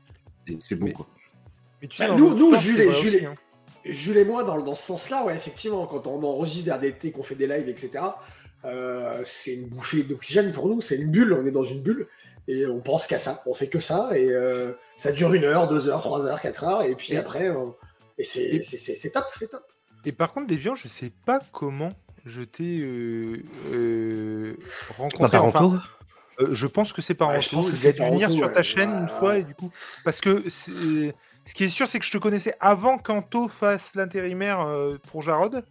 et 0.46 0.56
C'est 0.58 0.76
beau 0.76 0.86
mais- 0.86 0.92
quoi. 0.92 1.06
mais 1.80 1.88
tu 1.88 1.98
Bah, 2.00 2.08
sais, 2.08 2.14
nous- 2.16 2.34
nous, 2.34 2.54
Jules 2.56 2.80
et- 2.82 2.86
aussi, 2.86 3.24
hein. 3.26 3.34
Jules 3.84 4.18
et 4.18 4.24
moi, 4.24 4.44
dans, 4.44 4.60
dans 4.60 4.74
ce 4.74 4.86
sens-là, 4.86 5.24
ouais, 5.24 5.34
effectivement, 5.34 5.86
quand 5.86 6.06
on 6.06 6.22
enregistre 6.22 6.64
des 6.64 6.88
RDT, 6.90 7.12
qu'on 7.12 7.22
fait 7.22 7.34
des 7.34 7.46
lives, 7.46 7.68
etc., 7.68 8.04
euh, 8.66 9.20
c'est 9.24 9.54
une 9.54 9.68
bouffée 9.68 10.02
d'oxygène 10.02 10.52
pour 10.52 10.68
nous, 10.68 10.80
c'est 10.80 10.96
une 10.96 11.10
bulle, 11.10 11.32
on 11.32 11.46
est 11.46 11.50
dans 11.50 11.64
une 11.64 11.80
bulle, 11.80 12.06
et 12.46 12.66
on 12.66 12.80
pense 12.80 13.06
qu'à 13.06 13.18
ça, 13.18 13.42
on 13.46 13.54
fait 13.54 13.68
que 13.68 13.80
ça, 13.80 14.10
et 14.14 14.28
euh, 14.28 14.72
ça 14.96 15.12
dure 15.12 15.32
une 15.32 15.44
heure, 15.44 15.66
deux 15.68 15.88
heures, 15.88 16.00
trois 16.02 16.26
heures, 16.26 16.40
quatre 16.40 16.64
heures, 16.64 16.82
et 16.82 16.94
puis 16.94 17.14
Et- 17.14 17.16
après, 17.16 17.48
on- 17.50 17.74
et 18.18 18.24
c'est 18.24 18.42
et- 18.42 18.62
c'est- 18.62 18.76
c'est- 18.76 18.96
c'est 18.96 19.10
top, 19.10 19.24
c'est 19.38 19.48
top. 19.48 19.62
Et 20.04 20.12
par 20.12 20.32
contre, 20.32 20.46
Deviant, 20.48 20.74
je 20.74 20.88
sais 20.88 21.10
pas 21.24 21.40
comment 21.52 21.92
je 22.26 22.42
t'ai 22.42 22.80
euh, 22.82 23.42
euh, 23.72 24.56
rencontré. 24.98 25.18
Pas 25.24 25.28
par 25.30 25.44
enfin, 25.44 25.82
euh, 26.40 26.48
je 26.52 26.66
pense 26.66 26.92
que 26.92 27.00
c'est 27.02 27.14
par 27.14 27.30
Ouais, 27.30 27.40
je 27.40 27.48
pense 27.50 27.70
que 27.70 27.76
c'est 27.76 27.92
venir 27.98 28.30
sur 28.30 28.46
ouais. 28.46 28.52
ta 28.52 28.62
chaîne 28.62 28.90
une 28.90 29.02
Ouais, 29.04 29.08
fois, 29.08 29.38
et 29.38 29.44
du 29.44 29.54
coup. 29.54 29.70
Parce 30.04 30.20
que 30.20 30.48
c'est- 30.50 31.14
ce 31.50 31.54
qui 31.54 31.64
est 31.64 31.68
sûr, 31.68 31.88
c'est 31.88 31.98
que 31.98 32.04
je 32.04 32.12
te 32.12 32.18
connaissais 32.18 32.54
avant 32.60 32.96
qu'Anto 32.96 33.48
fasse 33.48 33.96
l'intérimaire 33.96 34.60
euh, 34.60 34.98
pour 35.10 35.22
Jarod. 35.24 35.64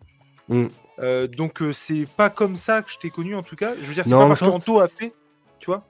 Mm. 0.49 0.65
Euh, 0.99 1.27
donc, 1.27 1.61
euh, 1.61 1.72
c'est 1.72 2.06
pas 2.18 2.30
comme 2.30 2.57
ça 2.57 2.81
que 2.81 2.91
je 2.91 2.97
t'ai 2.97 3.10
connu, 3.10 3.34
en 3.34 3.43
tout 3.43 3.56
cas. 3.56 3.76
Je 3.80 3.88
veux 3.88 3.93
dire, 3.93 4.03
c'est 4.03 4.11
Non, 4.11 4.23
pas 4.23 4.27
parce 4.27 4.41
qu'Anto 4.41 4.81
a 4.81 4.89
fait, 4.89 5.14
tu 5.57 5.68
vois. 5.68 5.85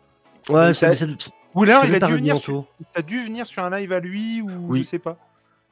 Ouais, 0.48 0.76
ça, 0.76 0.92
Ou 1.56 1.64
alors, 1.64 1.86
il 1.86 1.96
a 1.96 2.00
dû 2.08 2.14
venir 2.14 2.38
sur... 2.38 2.66
T'as 2.94 3.02
dû 3.02 3.24
venir 3.24 3.48
sur 3.48 3.64
un 3.64 3.72
live 3.80 3.92
à 3.92 4.00
lui, 4.00 4.44
ou 4.44 4.50
Oui. 4.68 4.82
je 4.84 4.90
sais 4.90 5.00
pas. 5.00 5.18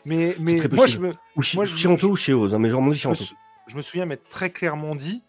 Mais, 0.04 0.36
moi, 0.40 0.88
je 0.88 0.98
me, 0.98 1.14
Ou 1.36 1.44
chez, 1.44 1.56
Moi, 1.58 1.66
je- 1.66 1.76
chez 1.78 1.88
Anto 1.88 2.10
ou 2.10 2.16
chez 2.16 2.34
Oz, 2.34 2.56
hein, 2.56 2.58
mais 2.58 2.70
genre, 2.70 2.82
moi, 2.82 2.96
chez 2.96 3.02
je 3.02 3.08
me, 3.10 3.14
Anto. 3.14 3.24
sou- 3.24 3.36
je 3.68 3.76
me 3.76 3.84
souviens 3.84 4.06
m'être 4.06 4.28
très 4.30 4.50
clairement 4.50 4.96
dit 4.96 5.22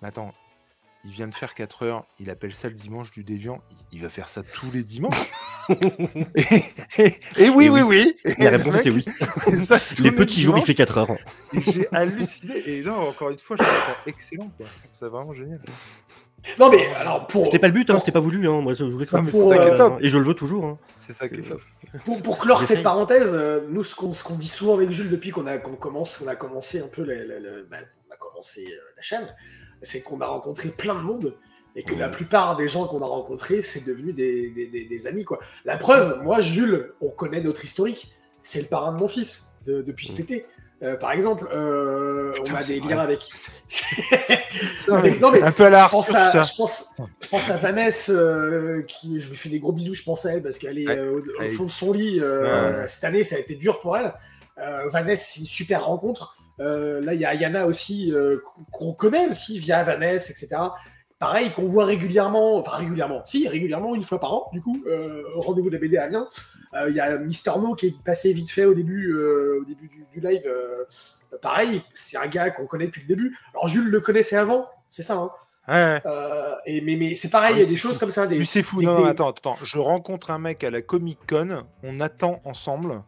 Mais 0.00 0.08
attends, 0.08 0.32
il 1.04 1.10
vient 1.10 1.26
de 1.26 1.34
faire 1.34 1.54
4 1.54 1.82
heures, 1.82 2.04
il 2.20 2.30
appelle 2.30 2.54
ça 2.54 2.68
le 2.68 2.74
dimanche 2.74 3.10
du 3.10 3.24
déviant, 3.24 3.60
il, 3.72 3.96
il 3.96 4.02
va 4.02 4.10
faire 4.10 4.28
ça 4.28 4.44
tous 4.44 4.70
les 4.70 4.84
dimanches 4.84 5.32
et, 6.34 6.42
et- 7.02 7.14
et 7.44 7.48
oui, 7.48 7.66
Et 7.66 7.70
oui, 7.70 7.80
oui. 7.82 8.16
oui, 8.24 8.34
La 8.38 8.50
réponse 8.50 8.76
était 8.76 8.90
oui. 8.90 9.04
ça 9.56 9.78
Les 10.02 10.12
petits 10.12 10.40
jours, 10.42 10.56
il 10.58 10.64
fait 10.64 10.74
4 10.74 10.98
heures. 10.98 11.10
et 11.52 11.60
J'ai 11.60 11.88
halluciné, 11.92 12.62
et 12.68 12.82
non, 12.82 13.08
encore 13.08 13.30
une 13.30 13.38
fois, 13.38 13.56
je 13.58 13.62
trouve 13.64 13.76
ça 13.86 13.96
excellent, 14.06 14.50
quoi. 14.56 14.66
c'est 14.92 15.06
vraiment 15.06 15.34
génial. 15.34 15.60
Non, 16.60 16.70
mais 16.70 16.86
alors, 16.94 17.26
pour, 17.26 17.46
C'était 17.46 17.58
pas 17.58 17.66
le 17.66 17.72
but, 17.72 17.90
hein, 17.90 17.98
c'était 17.98 18.12
pas 18.12 18.20
voulu. 18.20 18.46
Hein. 18.48 18.60
Moi, 18.60 18.74
je 18.74 18.84
voulais 18.84 19.06
que 19.06 19.16
Non, 19.16 19.22
mais 19.22 19.32
c'est 19.32 19.48
ça 19.48 19.58
qui 19.58 19.66
est 19.68 19.72
euh, 19.72 19.78
top. 19.78 19.98
Et 20.00 20.08
je 20.08 20.18
le 20.18 20.24
veux 20.24 20.34
toujours. 20.34 20.64
hein. 20.64 20.76
C'est 20.96 21.12
ça 21.12 21.28
qui 21.28 21.40
est 21.40 21.42
top. 21.42 21.60
pour, 22.04 22.22
pour 22.22 22.38
clore 22.38 22.62
cette 22.62 22.84
parenthèse, 22.84 23.32
euh, 23.34 23.62
nous, 23.68 23.82
ce 23.82 23.96
qu'on 23.96 24.12
ce 24.12 24.22
qu'on 24.22 24.34
dit 24.36 24.46
souvent 24.46 24.74
avec 24.74 24.92
Jules 24.92 25.10
depuis 25.10 25.30
qu'on 25.30 25.46
a, 25.46 25.58
qu'on 25.58 25.74
commence, 25.74 26.16
qu'on 26.18 26.28
a 26.28 26.36
commencé 26.36 26.78
un 26.80 26.86
peu 26.86 27.02
le- 27.02 27.26
le- 27.26 27.40
le- 27.40 27.66
bah, 27.68 27.78
on 28.08 28.14
a 28.14 28.16
commencé 28.16 28.64
euh, 28.64 28.76
la 28.94 29.02
chaîne, 29.02 29.26
c'est 29.82 30.02
qu'on 30.02 30.20
a 30.20 30.26
rencontré 30.26 30.68
plein 30.68 30.94
de 30.94 31.00
monde 31.00 31.34
et 31.76 31.82
que 31.84 31.94
la 31.94 32.08
plupart 32.08 32.56
des 32.56 32.66
gens 32.68 32.86
qu'on 32.86 33.02
a 33.02 33.06
rencontrés, 33.06 33.62
c'est 33.62 33.84
devenu 33.84 34.12
des, 34.12 34.50
des- 34.50 34.66
des- 34.66 34.84
des 34.86 35.06
amis. 35.06 35.24
Quoi. 35.24 35.38
La 35.64 35.76
preuve, 35.76 36.22
moi, 36.22 36.40
Jules, 36.40 36.92
on 37.00 37.10
connaît 37.10 37.42
notre 37.42 37.64
historique. 37.64 38.10
C'est 38.42 38.60
le 38.62 38.66
parrain 38.66 38.92
de 38.92 38.96
mon 38.98 39.06
fils 39.08 39.52
de- 39.66 39.82
depuis 39.82 40.08
cet 40.08 40.20
été. 40.20 40.46
Euh, 40.82 40.96
par 40.96 41.12
exemple, 41.12 41.48
euh, 41.54 42.32
Putain, 42.32 42.52
on 42.52 42.56
a 42.56 42.62
des 42.64 42.80
vrai. 42.80 42.94
liens 42.94 43.00
avec. 43.00 43.20
Non, 44.88 45.00
mais- 45.02 45.18
non, 45.18 45.30
mais 45.30 45.42
Un 45.42 45.52
peu 45.52 45.64
à 45.64 45.70
la 45.70 45.86
je 45.86 45.90
pense, 45.90 46.14
à, 46.14 46.30
ça. 46.30 46.42
je, 46.44 46.54
pense, 46.56 46.94
je 47.22 47.28
pense 47.28 47.50
à 47.50 47.56
Vanessa, 47.56 48.12
euh, 48.12 48.82
qui, 48.82 49.18
je 49.18 49.28
lui 49.30 49.36
fais 49.36 49.48
des 49.48 49.58
gros 49.58 49.72
bisous, 49.72 49.94
je 49.94 50.02
pense 50.02 50.24
à 50.26 50.32
elle, 50.34 50.42
parce 50.42 50.58
qu'elle 50.58 50.78
est 50.78 50.86
Ouais, 50.86 51.00
au, 51.00 51.48
fond 51.50 51.64
de 51.64 51.70
son 51.70 51.92
lit. 51.92 52.20
Ouais. 52.20 52.86
Cette 52.88 53.04
année, 53.04 53.24
ça 53.24 53.36
a 53.36 53.38
été 53.38 53.54
dur 53.54 53.80
pour 53.80 53.96
elle. 53.96 54.12
Vanessa, 54.90 55.24
c'est 55.34 55.40
une 55.40 55.46
super 55.46 55.84
rencontre. 55.86 56.36
Là, 56.58 57.12
il 57.14 57.20
y 57.20 57.24
a 57.24 57.30
Ayana 57.30 57.66
aussi, 57.66 58.12
qu'on 58.72 58.92
connaît 58.92 59.28
aussi 59.28 59.58
via 59.58 59.82
Vanessa, 59.84 60.30
etc. 60.30 60.56
Pareil, 61.18 61.50
qu'on 61.52 61.64
voit 61.66 61.86
régulièrement, 61.86 62.56
enfin 62.58 62.76
régulièrement, 62.76 63.22
si, 63.24 63.48
régulièrement, 63.48 63.94
une 63.94 64.04
fois 64.04 64.20
par 64.20 64.34
an, 64.34 64.50
du 64.52 64.60
coup, 64.60 64.82
euh, 64.86 65.22
au 65.34 65.40
rendez-vous 65.40 65.68
de 65.70 65.74
la 65.74 65.80
BD 65.80 65.96
à 65.96 66.04
Amiens. 66.04 66.28
Euh, 66.74 66.90
Il 66.90 66.96
y 66.96 67.00
a 67.00 67.16
Mister 67.16 67.52
No 67.58 67.74
qui 67.74 67.86
est 67.86 68.02
passé 68.04 68.32
vite 68.34 68.50
fait 68.50 68.66
au 68.66 68.74
début, 68.74 69.12
euh, 69.14 69.60
au 69.62 69.64
début 69.64 69.88
du, 69.88 70.04
du 70.12 70.20
live. 70.20 70.42
euh, 70.46 70.84
pareil, 71.40 71.82
c'est 71.94 72.18
un 72.18 72.26
gars 72.26 72.50
qu'on 72.50 72.66
connaît 72.66 72.86
depuis 72.86 73.00
le 73.02 73.06
début. 73.08 73.34
Alors 73.54 73.66
Jules 73.68 73.88
le 73.88 74.00
connaissait 74.00 74.36
avant, 74.36 74.68
c'est 74.90 75.02
ça. 75.02 75.16
Hein. 75.16 75.30
Ouais. 75.68 76.00
Euh, 76.06 76.54
et, 76.66 76.80
mais, 76.82 76.96
mais 76.96 77.14
c'est 77.14 77.30
pareil, 77.30 77.52
Ah, 77.54 77.58
il 77.58 77.64
y 77.64 77.66
a 77.66 77.70
des 77.70 77.76
choses 77.78 77.98
comme 77.98 78.10
ça. 78.10 78.26
Des, 78.26 78.36
Lui, 78.36 78.46
c'est 78.46 78.62
fou. 78.62 78.80
des- 78.80 78.86
Non, 78.86 79.02
des- 79.02 79.08
attends, 79.08 79.30
attends. 79.30 79.56
Je 79.64 79.78
rencontre 79.78 80.30
un 80.30 80.38
mec 80.38 80.62
à 80.64 80.70
la 80.70 80.82
Comic 80.82 81.18
Con. 81.28 81.64
On 81.82 81.98
attend 82.00 82.40
ensemble. 82.44 83.02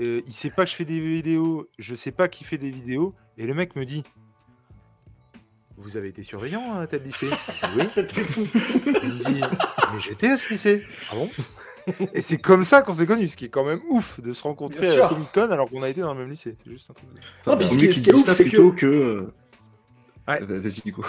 Euh, 0.00 0.20
il 0.26 0.32
sait 0.32 0.50
pas 0.50 0.64
que 0.64 0.70
je 0.70 0.74
fais 0.76 0.84
des 0.84 0.98
vidéos. 1.00 1.68
Je 1.78 1.94
sais 1.94 2.10
pas 2.10 2.26
qui 2.28 2.42
fait 2.44 2.58
des 2.58 2.70
vidéos. 2.70 3.14
Et 3.38 3.46
le 3.46 3.54
mec 3.54 3.76
me 3.76 3.86
dit 3.86 4.02
Vous 5.76 5.96
avez 5.96 6.08
été 6.08 6.22
surveillant 6.22 6.78
à 6.78 6.86
tel 6.86 7.02
lycée 7.02 7.28
Oui. 7.76 7.84
C'est 7.88 8.06
très 8.06 8.22
fou. 8.22 8.46
Il 8.54 8.92
me 8.92 9.24
dit 9.34 9.40
Mais 9.94 10.00
j'étais 10.00 10.28
à 10.28 10.36
ce 10.36 10.48
lycée. 10.50 10.82
Ah 11.10 11.14
bon? 11.16 11.28
Et 12.14 12.20
c'est 12.20 12.38
comme 12.38 12.62
ça 12.64 12.82
qu'on 12.82 12.92
s'est 12.92 13.06
connus, 13.06 13.28
ce 13.28 13.36
qui 13.36 13.46
est 13.46 13.48
quand 13.48 13.64
même 13.64 13.80
ouf 13.88 14.20
de 14.20 14.32
se 14.32 14.42
rencontrer 14.44 14.80
Bien 14.82 14.90
à 14.90 14.94
sûr. 14.94 15.08
Comic 15.08 15.28
Con 15.32 15.50
alors 15.50 15.68
qu'on 15.68 15.82
a 15.82 15.88
été 15.88 16.00
dans 16.00 16.12
le 16.14 16.20
même 16.20 16.30
lycée. 16.30 16.54
C'est 16.62 16.70
juste 16.70 16.88
un 16.90 16.94
truc. 16.94 17.08
de- 17.12 17.50
Non, 17.50 17.56
puis 17.56 17.66
Vaut 17.66 17.72
ce 17.72 17.78
qui 17.78 17.86
est- 17.86 17.92
ce 17.92 17.94
qu'ils 17.94 18.04
qui 18.04 18.10
est 18.10 18.12
disent 18.12 18.22
ouf, 18.28 18.30
c'est 18.34 18.44
que- 18.44 18.48
plutôt 18.50 18.72
que. 18.72 18.86
euh, 18.86 19.32
Ouais. 20.28 20.38
va- 20.40 20.58
Vas-y, 20.60 20.82
Nico. 20.86 21.02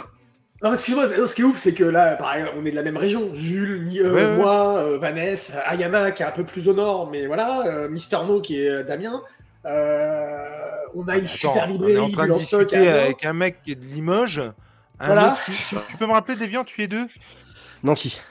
Non, 0.64 0.70
mais 0.70 0.76
excuse-moi, 0.76 1.06
ce 1.08 1.26
ce 1.26 1.36
qui 1.36 1.42
est 1.42 1.46
ouf, 1.46 1.58
c'est 1.58 1.74
que 1.74 1.84
là, 1.84 2.16
pareil, 2.16 2.46
on 2.58 2.66
est 2.66 2.72
de 2.72 2.76
la 2.76 2.82
même 2.84 2.98
région. 2.98 3.34
Jules, 3.34 3.84
ni- 3.84 4.00
euh, 4.00 4.12
Ouais, 4.14 4.26
ouais. 4.26 4.36
moi, 4.38 4.78
euh, 4.80 4.98
Vanessa, 4.98 5.60
Ayana 5.68 6.12
qui 6.12 6.24
est 6.24 6.26
un 6.26 6.32
peu 6.32 6.46
plus 6.46 6.68
au 6.70 6.74
nord, 6.74 7.10
mais 7.12 7.28
voilà, 7.28 7.68
euh, 7.68 7.90
Mister 7.90 8.18
No 8.26 8.42
qui 8.42 8.60
est 8.60 8.84
Damien. 8.86 9.22
Euh, 9.66 10.53
on 10.96 11.08
a 11.08 11.18
une 11.18 11.26
Attends, 11.26 11.34
super 11.36 11.54
on 11.54 11.66
est 11.66 11.72
librairie 11.72 11.98
en 12.00 12.10
train 12.12 12.28
de 12.28 12.34
discuter 12.34 12.76
avec 12.90 13.26
un 13.26 13.34
mec 13.34 13.62
qui 13.64 13.72
est 13.72 13.76
de 13.76 13.86
Limoges. 13.86 14.40
Un 15.00 15.06
Voilà. 15.08 15.34
autre 15.34 15.86
Tu 15.90 15.98
peux 15.98 16.06
me 16.06 16.12
rappeler 16.14 16.36
Deviant, 16.36 16.64
tu 16.64 16.82
es 16.82 16.88
deux 16.88 17.08
Nancy. 17.84 18.22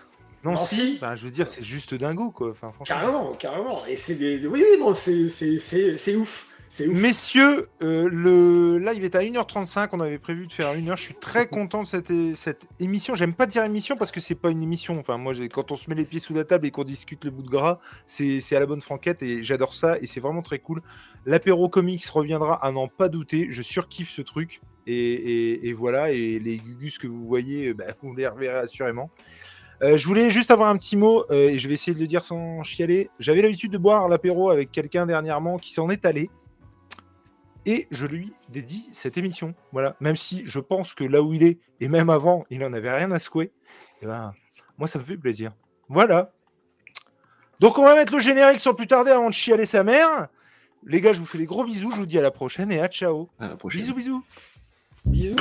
Non, 0.45 0.53
Nancy. 0.53 0.75
si. 0.75 0.99
Bah, 1.01 1.15
je 1.17 1.25
veux 1.25 1.31
dire, 1.31 1.47
c'est 1.47 1.63
juste 1.63 1.95
dingo, 1.95 2.31
quoi. 2.31 2.51
Enfin, 2.51 2.73
franchement. 2.73 2.97
Carrément, 2.97 3.33
carrément. 3.35 3.83
Et 3.89 3.97
c'est 3.97 4.15
des. 4.15 4.45
Oui, 4.47 4.65
oui, 4.71 4.79
non, 4.79 4.95
c'est- 4.95 5.29
c'est 5.29 5.59
c'est- 5.61 5.97
c'est 5.97 6.17
ouf. 6.17 6.47
Messieurs, 6.81 7.69
euh, 7.83 8.09
le 8.11 8.79
live 8.79 9.05
est 9.05 9.15
à 9.15 9.21
1h35. 9.21 9.91
On 9.93 10.01
avait 10.01 10.19
prévu 10.19 10.47
de 10.47 10.53
faire 10.55 10.75
1h. 10.75 10.97
Je 10.97 11.03
suis 11.03 11.15
très 11.15 11.47
content 11.49 11.83
de 11.83 12.35
cette, 12.35 12.67
émission. 12.81 13.15
J'aime 13.15 13.35
pas 13.35 13.45
dire 13.45 13.63
émission 13.63 13.97
parce 13.97 14.11
que 14.11 14.21
c'est 14.21 14.35
pas 14.35 14.51
une 14.51 14.63
émission. 14.63 14.99
Enfin, 14.99 15.19
moi, 15.19 15.35
quand 15.53 15.71
on 15.71 15.77
se 15.77 15.91
met 15.91 15.97
les 15.97 16.07
pieds 16.07 16.19
sous 16.19 16.33
la 16.33 16.45
table 16.45 16.67
et 16.67 16.71
qu'on 16.71 16.85
discute 16.85 17.27
le 17.27 17.31
bout 17.31 17.43
de 17.43 17.51
gras, 17.51 17.79
c'est 18.07 18.41
à 18.57 18.61
la 18.61 18.65
bonne 18.65 18.81
franquette 18.81 19.23
et 19.23 19.45
j'adore 19.45 19.75
ça 19.75 19.99
et 20.01 20.07
c'est 20.07 20.21
vraiment 20.21 20.41
très 20.41 20.61
cool. 20.61 20.81
L'apéro 21.27 21.69
comics 21.69 22.05
reviendra 22.07 22.65
à 22.65 22.73
n'en 22.73 22.89
pas 22.89 23.11
douter. 23.11 23.49
Je 23.51 23.61
surkiffe 23.61 24.11
ce 24.11 24.23
truc. 24.23 24.63
Et, 24.87 24.95
et- 24.97 25.69
et 25.69 25.73
voilà. 25.75 26.11
Et 26.11 26.39
les 26.39 26.57
gugus 26.57 26.97
que 26.97 27.07
vous 27.07 27.27
voyez, 27.27 27.69
euh, 27.69 27.75
bah, 27.75 27.85
vous 28.03 28.15
les 28.15 28.27
reverrez 28.27 28.61
assurément. 28.61 29.11
Euh, 29.83 29.99
je 29.99 30.07
voulais 30.07 30.31
juste 30.31 30.53
avoir 30.53 30.69
un 30.69 30.77
petit 30.77 30.97
mot, 30.97 31.25
euh, 31.31 31.49
et 31.49 31.59
je 31.59 31.67
vais 31.67 31.75
essayer 31.75 31.93
de 31.93 31.99
le 31.99 32.07
dire 32.07 32.25
sans 32.25 32.63
chialer. 32.63 33.11
J'avais 33.19 33.43
l'habitude 33.43 33.73
de 33.73 33.79
boire 33.79 34.09
l'apéro 34.09 34.51
avec 34.51 34.71
quelqu'un 34.71 35.07
dernièrement 35.07 35.59
qui 35.59 35.73
s'en 35.73 35.91
est 35.91 36.05
allé. 36.07 36.31
Et 37.65 37.87
je 37.91 38.07
lui 38.07 38.33
dédie 38.49 38.89
cette 38.93 39.19
émission. 39.19 39.55
Voilà. 39.73 39.97
Même 40.01 40.17
si 40.17 40.43
je 40.47 40.59
pense 40.59 40.95
que 40.95 41.05
là 41.05 41.23
où 41.23 41.33
il 41.33 41.43
est, 41.43 41.59
et 41.81 41.89
même 41.89 42.11
avant, 42.11 42.45
il 42.51 42.59
n'en 42.59 42.73
avait 42.73 42.95
rien 42.95 43.11
à 43.13 43.19
secouer, 43.19 43.53
et 44.03 44.07
ben, 44.07 44.33
moi, 44.79 44.89
ça 44.89 44.99
me 44.99 45.05
fait 45.05 45.17
plaisir. 45.17 45.53
Voilà. 45.89 46.33
Donc, 47.61 47.79
on 47.79 47.85
va 47.85 47.95
mettre 47.95 48.13
le 48.15 48.21
générique 48.21 48.59
sans 48.59 48.75
plus 48.75 48.89
tarder 48.89 49.13
avant 49.13 49.29
de 49.29 49.35
chialer 49.35 49.67
sa 49.67 49.85
mère. 49.85 50.29
Les 50.85 51.01
gars, 51.01 51.13
je 51.13 51.21
vous 51.21 51.27
fais 51.27 51.39
des 51.39 51.47
gros 51.47 51.65
bisous. 51.65 51.93
Je 51.93 51.97
vous 51.97 52.07
dis 52.07 52.19
à 52.19 52.23
la 52.23 52.33
prochaine 52.33 52.73
et 52.73 52.81
à 52.81 52.89
ciao. 52.89 53.31
À 53.39 53.49
la 53.49 53.57
prochaine. 53.57 53.83
Bisous, 53.83 53.95
bisous. 53.95 54.25
Bisous. 55.05 55.37